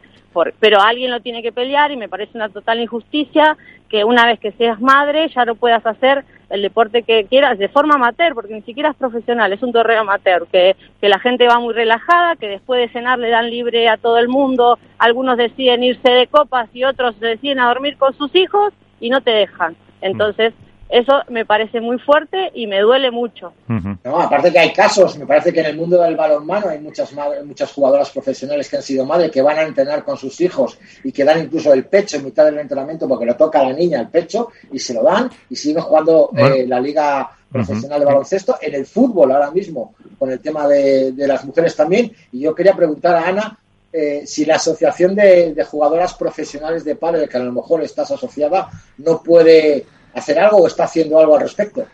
pero 0.60 0.80
alguien 0.80 1.10
lo 1.10 1.20
tiene 1.20 1.42
que 1.42 1.52
pelear 1.52 1.92
y 1.92 1.96
me 1.96 2.08
parece 2.08 2.32
una 2.34 2.48
total 2.48 2.80
injusticia 2.80 3.56
que 3.88 4.04
una 4.04 4.26
vez 4.26 4.40
que 4.40 4.52
seas 4.52 4.80
madre 4.80 5.28
ya 5.28 5.44
no 5.44 5.54
puedas 5.54 5.84
hacer 5.86 6.24
el 6.50 6.62
deporte 6.62 7.02
que 7.02 7.24
quieras 7.24 7.58
de 7.58 7.68
forma 7.68 7.94
amateur, 7.94 8.34
porque 8.34 8.54
ni 8.54 8.62
siquiera 8.62 8.90
es 8.90 8.96
profesional, 8.96 9.52
es 9.52 9.62
un 9.62 9.72
torneo 9.72 10.00
amateur, 10.00 10.46
que, 10.50 10.76
que 11.00 11.08
la 11.08 11.18
gente 11.18 11.48
va 11.48 11.58
muy 11.58 11.74
relajada, 11.74 12.36
que 12.36 12.48
después 12.48 12.80
de 12.80 12.92
cenar 12.92 13.18
le 13.18 13.30
dan 13.30 13.50
libre 13.50 13.88
a 13.88 13.96
todo 13.96 14.18
el 14.18 14.28
mundo, 14.28 14.78
algunos 14.98 15.36
deciden 15.36 15.82
irse 15.82 16.10
de 16.10 16.26
copas 16.26 16.68
y 16.74 16.84
otros 16.84 17.18
deciden 17.18 17.60
a 17.60 17.68
dormir 17.68 17.96
con 17.96 18.14
sus 18.16 18.34
hijos 18.34 18.72
y 19.00 19.10
no 19.10 19.20
te 19.20 19.30
dejan. 19.30 19.76
Entonces, 20.00 20.52
eso 20.94 21.22
me 21.28 21.44
parece 21.44 21.80
muy 21.80 21.98
fuerte 21.98 22.52
y 22.54 22.68
me 22.68 22.78
duele 22.78 23.10
mucho. 23.10 23.52
No, 23.66 24.20
aparte 24.20 24.52
que 24.52 24.60
hay 24.60 24.72
casos, 24.72 25.18
me 25.18 25.26
parece 25.26 25.52
que 25.52 25.58
en 25.58 25.66
el 25.66 25.76
mundo 25.76 26.00
del 26.00 26.14
balonmano 26.14 26.68
hay 26.68 26.78
muchas 26.78 27.12
muchas 27.44 27.72
jugadoras 27.72 28.10
profesionales 28.10 28.68
que 28.68 28.76
han 28.76 28.82
sido 28.82 29.04
madres 29.04 29.32
que 29.32 29.42
van 29.42 29.58
a 29.58 29.62
entrenar 29.62 30.04
con 30.04 30.16
sus 30.16 30.40
hijos 30.40 30.78
y 31.02 31.10
que 31.10 31.24
dan 31.24 31.40
incluso 31.40 31.72
el 31.72 31.86
pecho 31.86 32.16
en 32.16 32.26
mitad 32.26 32.44
del 32.44 32.60
entrenamiento 32.60 33.08
porque 33.08 33.26
le 33.26 33.34
toca 33.34 33.58
a 33.58 33.64
la 33.64 33.72
niña 33.72 34.00
el 34.00 34.08
pecho 34.08 34.50
y 34.70 34.78
se 34.78 34.94
lo 34.94 35.02
dan 35.02 35.28
y 35.50 35.56
siguen 35.56 35.82
jugando 35.82 36.30
eh, 36.36 36.64
la 36.64 36.78
liga 36.78 37.28
profesional 37.50 37.98
de 37.98 38.06
baloncesto, 38.06 38.58
en 38.60 38.74
el 38.74 38.86
fútbol 38.86 39.32
ahora 39.32 39.50
mismo, 39.50 39.94
con 40.16 40.30
el 40.30 40.38
tema 40.38 40.68
de, 40.68 41.12
las 41.16 41.44
mujeres 41.44 41.74
también. 41.74 42.12
Y 42.30 42.40
yo 42.40 42.54
quería 42.54 42.74
preguntar 42.74 43.16
a 43.16 43.28
Ana 43.28 43.58
eh, 43.92 44.22
si 44.26 44.44
la 44.44 44.56
asociación 44.56 45.14
de, 45.16 45.54
de, 45.54 45.64
jugadoras 45.64 46.14
profesionales 46.14 46.84
de 46.84 46.96
padre, 46.96 47.28
que 47.28 47.36
a 47.36 47.40
lo 47.40 47.52
mejor 47.52 47.82
estás 47.82 48.10
asociada, 48.10 48.70
no 48.98 49.22
puede 49.22 49.86
hacer 50.14 50.38
algo 50.38 50.58
o 50.58 50.66
está 50.66 50.84
haciendo 50.84 51.18
algo 51.18 51.36
al 51.36 51.42
respecto? 51.42 51.84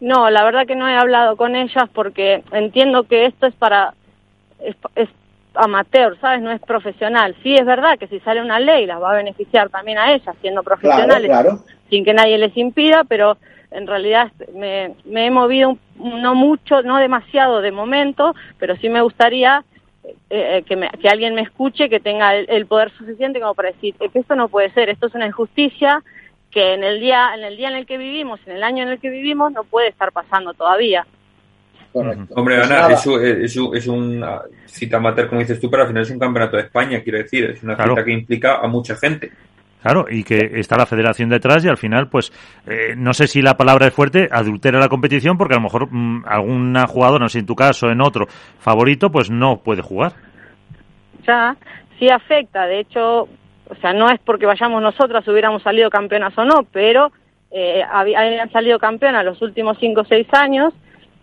No, 0.00 0.28
la 0.30 0.44
verdad 0.44 0.66
que 0.66 0.76
no 0.76 0.88
he 0.88 0.96
hablado 0.96 1.36
con 1.36 1.56
ellas 1.56 1.88
porque 1.92 2.42
entiendo 2.52 3.04
que 3.04 3.26
esto 3.26 3.46
es 3.46 3.54
para 3.54 3.94
es, 4.60 5.08
amateur, 5.54 6.18
¿sabes? 6.20 6.42
No 6.42 6.50
es 6.50 6.60
profesional. 6.60 7.36
Sí 7.42 7.54
es 7.54 7.64
verdad 7.64 7.98
que 7.98 8.08
si 8.08 8.18
sale 8.20 8.42
una 8.42 8.58
ley 8.58 8.86
las 8.86 9.00
va 9.00 9.12
a 9.12 9.16
beneficiar 9.16 9.68
también 9.70 9.98
a 9.98 10.12
ellas 10.12 10.34
siendo 10.40 10.62
profesionales, 10.62 11.30
sin 11.90 12.04
que 12.04 12.12
nadie 12.12 12.38
les 12.38 12.56
impida, 12.56 13.04
pero 13.04 13.36
en 13.70 13.86
realidad 13.86 14.32
me, 14.54 14.94
he 15.04 15.30
movido 15.30 15.78
no 15.96 16.34
mucho, 16.34 16.82
no 16.82 16.98
demasiado 16.98 17.60
de 17.60 17.72
momento, 17.72 18.34
pero 18.58 18.76
sí 18.76 18.88
me 18.88 19.00
gustaría 19.00 19.64
eh, 20.04 20.12
eh, 20.58 20.62
que, 20.66 20.76
que, 21.00 21.08
alguien 21.08 21.34
me 21.34 21.42
escuche, 21.42 21.88
que 21.88 22.00
tenga 22.00 22.34
el, 22.34 22.46
el, 22.50 22.66
poder 22.66 22.90
suficiente 22.92 23.40
como 23.40 23.54
para 23.54 23.70
decir 23.70 23.94
que 23.94 24.18
esto 24.18 24.34
no 24.34 24.48
puede 24.48 24.70
ser, 24.72 24.90
esto 24.90 25.06
es 25.06 25.14
una 25.14 25.26
injusticia, 25.26 26.02
que 26.54 26.72
en 26.74 26.84
el 26.84 27.00
día 27.00 27.34
en 27.34 27.44
el 27.44 27.56
día 27.56 27.68
en 27.68 27.74
el 27.76 27.84
que 27.86 27.98
vivimos, 27.98 28.40
en 28.46 28.56
el 28.56 28.62
año 28.62 28.84
en 28.84 28.90
el 28.90 29.00
que 29.00 29.10
vivimos, 29.10 29.52
no 29.52 29.64
puede 29.64 29.88
estar 29.88 30.10
pasando 30.12 30.54
todavía. 30.54 31.04
Correcto. 31.92 32.34
Hombre, 32.34 32.56
Pues 32.58 32.70
Ana, 32.70 32.92
es, 32.92 33.06
un- 33.06 33.24
es, 33.24 33.56
es 33.74 33.86
un 33.86 34.24
ah, 34.24 34.42
cita 34.66 34.96
amateur, 34.96 35.28
como 35.28 35.40
dices 35.40 35.60
tú, 35.60 35.70
pero 35.70 35.82
al 35.82 35.88
final 35.88 36.02
es 36.04 36.10
un 36.10 36.18
campeonato 36.18 36.56
de 36.56 36.62
España, 36.64 37.00
quiero 37.02 37.18
decir. 37.18 37.44
Es 37.50 37.62
una 37.62 37.76
Claro. 37.76 37.92
cita 37.94 38.04
que 38.04 38.12
implica 38.12 38.56
a 38.60 38.66
mucha 38.66 38.96
gente. 38.96 39.30
Claro, 39.82 40.06
y 40.10 40.24
que 40.24 40.50
está 40.54 40.76
la 40.78 40.86
federación 40.86 41.28
detrás 41.28 41.62
y 41.64 41.68
al 41.68 41.76
final, 41.76 42.08
pues, 42.08 42.32
eh, 42.66 42.94
no 42.96 43.12
sé 43.12 43.26
si 43.28 43.42
la 43.42 43.56
palabra 43.56 43.86
es 43.86 43.92
fuerte, 43.92 44.28
adultera 44.32 44.78
la 44.80 44.88
competición 44.88 45.36
porque 45.36 45.54
a 45.54 45.58
lo 45.58 45.62
mejor 45.64 45.88
mm, 45.92 46.24
alguna 46.26 46.86
jugadora, 46.86 47.24
no 47.24 47.28
sé, 47.28 47.40
en 47.40 47.46
tu 47.46 47.54
caso, 47.54 47.90
en 47.90 48.00
otro, 48.00 48.26
favorito, 48.58 49.10
pues 49.10 49.30
no 49.30 49.58
puede 49.58 49.82
jugar. 49.82 50.14
ya 51.26 51.54
sí 51.98 52.08
afecta. 52.08 52.66
De 52.66 52.80
hecho, 52.80 53.28
o 53.70 53.74
sea, 53.76 53.92
no 53.92 54.08
es 54.10 54.18
porque 54.20 54.46
vayamos 54.46 54.82
nosotras 54.82 55.26
hubiéramos 55.28 55.62
salido 55.62 55.90
campeonas 55.90 56.36
o 56.36 56.44
no, 56.44 56.64
pero 56.72 57.12
eh, 57.50 57.82
habí- 57.90 58.14
habían 58.14 58.50
salido 58.50 58.78
campeonas 58.78 59.24
los 59.24 59.40
últimos 59.42 59.78
cinco 59.78 60.02
o 60.02 60.04
seis 60.04 60.26
años 60.32 60.72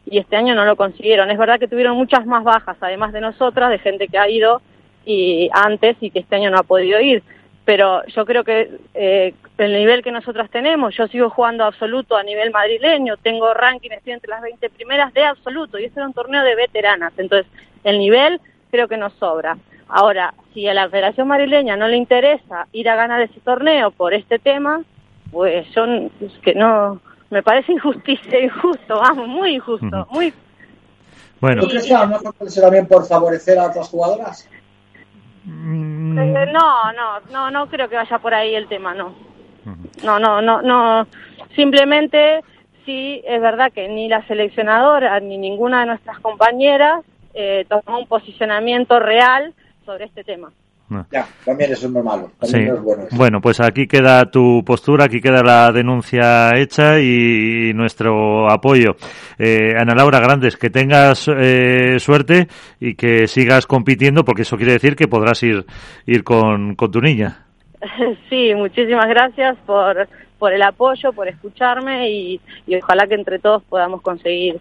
y 0.06 0.18
este 0.18 0.36
año 0.36 0.56
no 0.56 0.66
lo 0.66 0.76
consiguieron. 0.76 1.30
Es 1.30 1.38
verdad 1.38 1.60
que 1.60 1.68
tuvieron 1.68 1.96
muchas 1.98 2.26
más 2.26 2.44
bajas, 2.44 2.78
además 2.82 3.14
de 3.14 3.22
nosotras, 3.22 3.70
de 3.70 3.80
gente 3.80 4.08
que 4.08 4.18
ha 4.18 4.30
ido 4.30 4.62
y 5.06 5.50
antes 5.54 5.98
y 6.02 6.10
que 6.10 6.20
este 6.20 6.36
año 6.36 6.50
no 6.50 6.58
ha 6.58 6.64
podido 6.64 7.00
ir. 7.00 7.22
Pero 7.64 8.04
yo 8.08 8.26
creo 8.26 8.44
que 8.44 8.72
eh, 8.96 9.34
el 9.60 9.74
nivel 9.74 10.02
que 10.04 10.12
nosotras 10.12 10.50
tenemos, 10.50 10.96
yo 10.96 11.08
sigo 11.08 11.30
jugando 11.30 11.64
absoluto 11.64 12.18
a 12.18 12.24
nivel 12.24 12.50
madrileño, 12.50 13.18
tengo 13.18 13.54
ranking, 13.54 13.92
estoy 13.92 14.14
entre 14.14 14.30
las 14.32 14.42
20 14.42 14.70
primeras 14.72 15.14
de 15.14 15.24
absoluto 15.26 15.78
y 15.78 15.86
este 15.86 16.00
era 16.00 16.08
un 16.08 16.14
torneo 16.14 16.44
de 16.44 16.56
veteranas. 16.56 17.14
Entonces, 17.18 17.46
el 17.84 18.00
nivel 18.00 18.40
creo 18.72 18.88
que 18.88 18.98
nos 18.98 19.14
sobra. 19.14 19.58
Ahora, 19.94 20.34
si 20.54 20.68
a 20.68 20.74
la 20.74 20.90
Federación 20.90 21.28
Madrileña 21.28 21.76
no 21.76 21.88
le 21.88 21.98
interesa 21.98 22.68
ir 22.72 22.90
a 22.90 22.96
ganar 22.96 23.22
ese 23.22 23.40
torneo 23.42 23.92
por 23.92 24.14
este 24.14 24.40
tema, 24.40 24.82
pues 25.32 25.68
yo 25.76 25.84
n- 25.84 26.10
es 26.22 26.32
que 26.42 26.56
no, 26.56 27.00
me 27.30 27.44
parece 27.44 27.74
injusticia, 27.74 28.40
injusto, 28.44 29.00
vamos, 29.00 29.28
muy 29.28 29.56
injusto, 29.56 30.08
muy 30.12 30.34
Bueno, 31.42 31.62
¿Tú 31.64 31.68
crees 31.70 31.86
que 31.86 31.94
a 31.94 32.04
lo 32.04 32.08
mejor 32.08 32.34
puede 32.36 32.52
ser 32.52 32.64
también 32.64 32.88
por 32.88 33.06
favorecer 33.06 33.60
a 33.60 33.66
otras 33.68 33.90
jugadoras? 33.90 34.48
mm, 35.46 36.18
Eh, 36.20 36.46
no, 36.54 36.94
no, 36.94 37.20
no, 37.32 37.52
no 37.52 37.68
creo 37.68 37.90
que 37.90 37.96
vaya 37.98 38.18
por 38.20 38.34
ahí 38.34 38.56
el 38.56 38.68
tema, 38.68 38.94
no. 38.94 39.14
No, 40.04 40.20
no, 40.20 40.42
no, 40.42 40.62
no. 40.62 41.08
Simplemente 41.56 42.44
sí 42.86 43.22
es 43.26 43.42
verdad 43.42 43.72
que 43.74 43.88
ni 43.90 44.08
la 44.08 44.26
seleccionadora 44.26 45.20
ni 45.20 45.38
ninguna 45.38 45.82
de 45.82 45.86
nuestras 45.88 46.20
compañeras 46.20 47.04
eh, 47.34 47.66
tomó 47.70 48.00
un 48.00 48.08
posicionamiento 48.08 49.00
real 49.00 49.54
sobre 49.92 50.06
este 50.06 50.24
tema. 50.24 50.52
Ya, 51.10 51.26
también 51.46 51.72
eso 51.72 51.86
es 51.86 52.04
malo. 52.04 52.32
Sí. 52.42 52.52
También 52.52 52.68
no 52.68 52.76
es 52.76 52.82
bueno. 52.82 53.04
eso. 53.04 53.16
Bueno, 53.16 53.42
pues 53.42 53.62
aquí 53.62 53.88
queda 53.88 54.30
tu 54.30 54.62
postura, 54.66 55.06
aquí 55.06 55.22
queda 55.22 55.42
la 55.42 55.72
denuncia 55.72 56.52
hecha 56.58 57.00
y 57.00 57.72
nuestro 57.74 58.52
apoyo. 58.52 58.98
Eh, 59.40 59.74
Ana 59.78 59.96
Laura 59.96 60.20
Grandes, 60.20 60.58
que 60.58 60.70
tengas 60.70 61.30
eh, 61.30 61.98
suerte 62.00 62.48
y 62.80 62.96
que 62.96 63.28
sigas 63.28 63.68
compitiendo, 63.68 64.26
porque 64.26 64.42
eso 64.42 64.58
quiere 64.58 64.74
decir 64.74 64.98
que 64.98 65.08
podrás 65.08 65.42
ir, 65.44 65.66
ir 66.06 66.24
con, 66.26 66.76
con 66.76 66.92
tu 66.92 67.00
niña. 67.02 67.46
Sí, 68.30 68.54
muchísimas 68.56 69.08
gracias 69.08 69.58
por, 69.66 70.08
por 70.38 70.54
el 70.54 70.62
apoyo, 70.62 71.14
por 71.14 71.28
escucharme 71.28 72.10
y, 72.10 72.42
y 72.68 72.76
ojalá 72.76 73.08
que 73.08 73.16
entre 73.16 73.40
todos 73.40 73.64
podamos 73.64 74.02
conseguir 74.02 74.60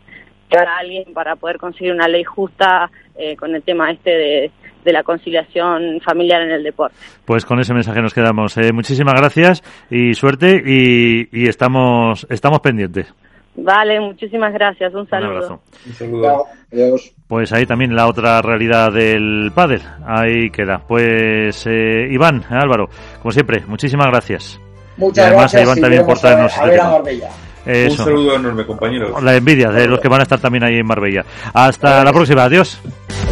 llegar 0.50 0.68
a 0.68 0.78
alguien 0.78 1.12
para 1.12 1.36
poder 1.36 1.58
conseguir 1.58 1.92
una 1.92 2.08
ley 2.08 2.24
justa 2.24 2.90
eh, 3.16 3.36
con 3.36 3.54
el 3.54 3.62
tema 3.62 3.90
este 3.90 4.10
de, 4.10 4.50
de 4.84 4.92
la 4.92 5.02
conciliación 5.02 6.00
familiar 6.04 6.42
en 6.42 6.50
el 6.52 6.62
deporte. 6.62 6.94
Pues 7.24 7.44
con 7.44 7.60
ese 7.60 7.74
mensaje 7.74 8.00
nos 8.02 8.14
quedamos. 8.14 8.56
Eh, 8.56 8.72
muchísimas 8.72 9.14
gracias 9.14 9.62
y 9.90 10.14
suerte 10.14 10.62
y, 10.64 11.28
y 11.32 11.48
estamos, 11.48 12.26
estamos 12.30 12.60
pendientes. 12.60 13.12
Vale, 13.56 13.98
muchísimas 14.00 14.52
gracias. 14.52 14.94
Un 14.94 15.00
Un 15.00 15.08
saludo. 15.08 15.30
abrazo. 15.32 15.60
Un 15.86 15.92
saludo. 15.92 16.44
Adiós. 16.72 17.12
Pues 17.26 17.52
ahí 17.52 17.66
también 17.66 17.94
la 17.94 18.06
otra 18.06 18.40
realidad 18.40 18.92
del 18.92 19.50
pádel. 19.54 19.82
Ahí 20.06 20.50
queda. 20.50 20.78
Pues 20.86 21.66
eh, 21.66 22.08
Iván, 22.10 22.44
Álvaro, 22.48 22.88
como 23.20 23.32
siempre, 23.32 23.62
muchísimas 23.66 24.06
gracias. 24.06 24.60
Muchas 24.96 25.18
Y 25.18 25.20
además 25.28 25.52
gracias. 25.52 25.62
Iván 25.64 25.80
también 25.80 26.06
por 26.06 26.22
veremos 26.22 26.56
a 26.56 26.64
ver- 26.64 26.74
traernos 26.76 27.06
a 27.06 27.10
este 27.10 27.26
ver. 27.66 27.90
Un 27.90 27.96
saludo 27.96 28.36
enorme, 28.36 28.64
compañeros. 28.66 29.22
La 29.22 29.34
envidia 29.36 29.68
de 29.70 29.86
los 29.88 30.00
que 30.00 30.08
van 30.08 30.20
a 30.20 30.22
estar 30.22 30.38
también 30.40 30.64
ahí 30.64 30.76
en 30.78 30.86
Marbella. 30.86 31.24
Hasta 31.52 32.02
la 32.04 32.12
próxima. 32.12 32.44
Adiós. 32.44 32.80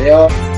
Adiós. 0.00 0.57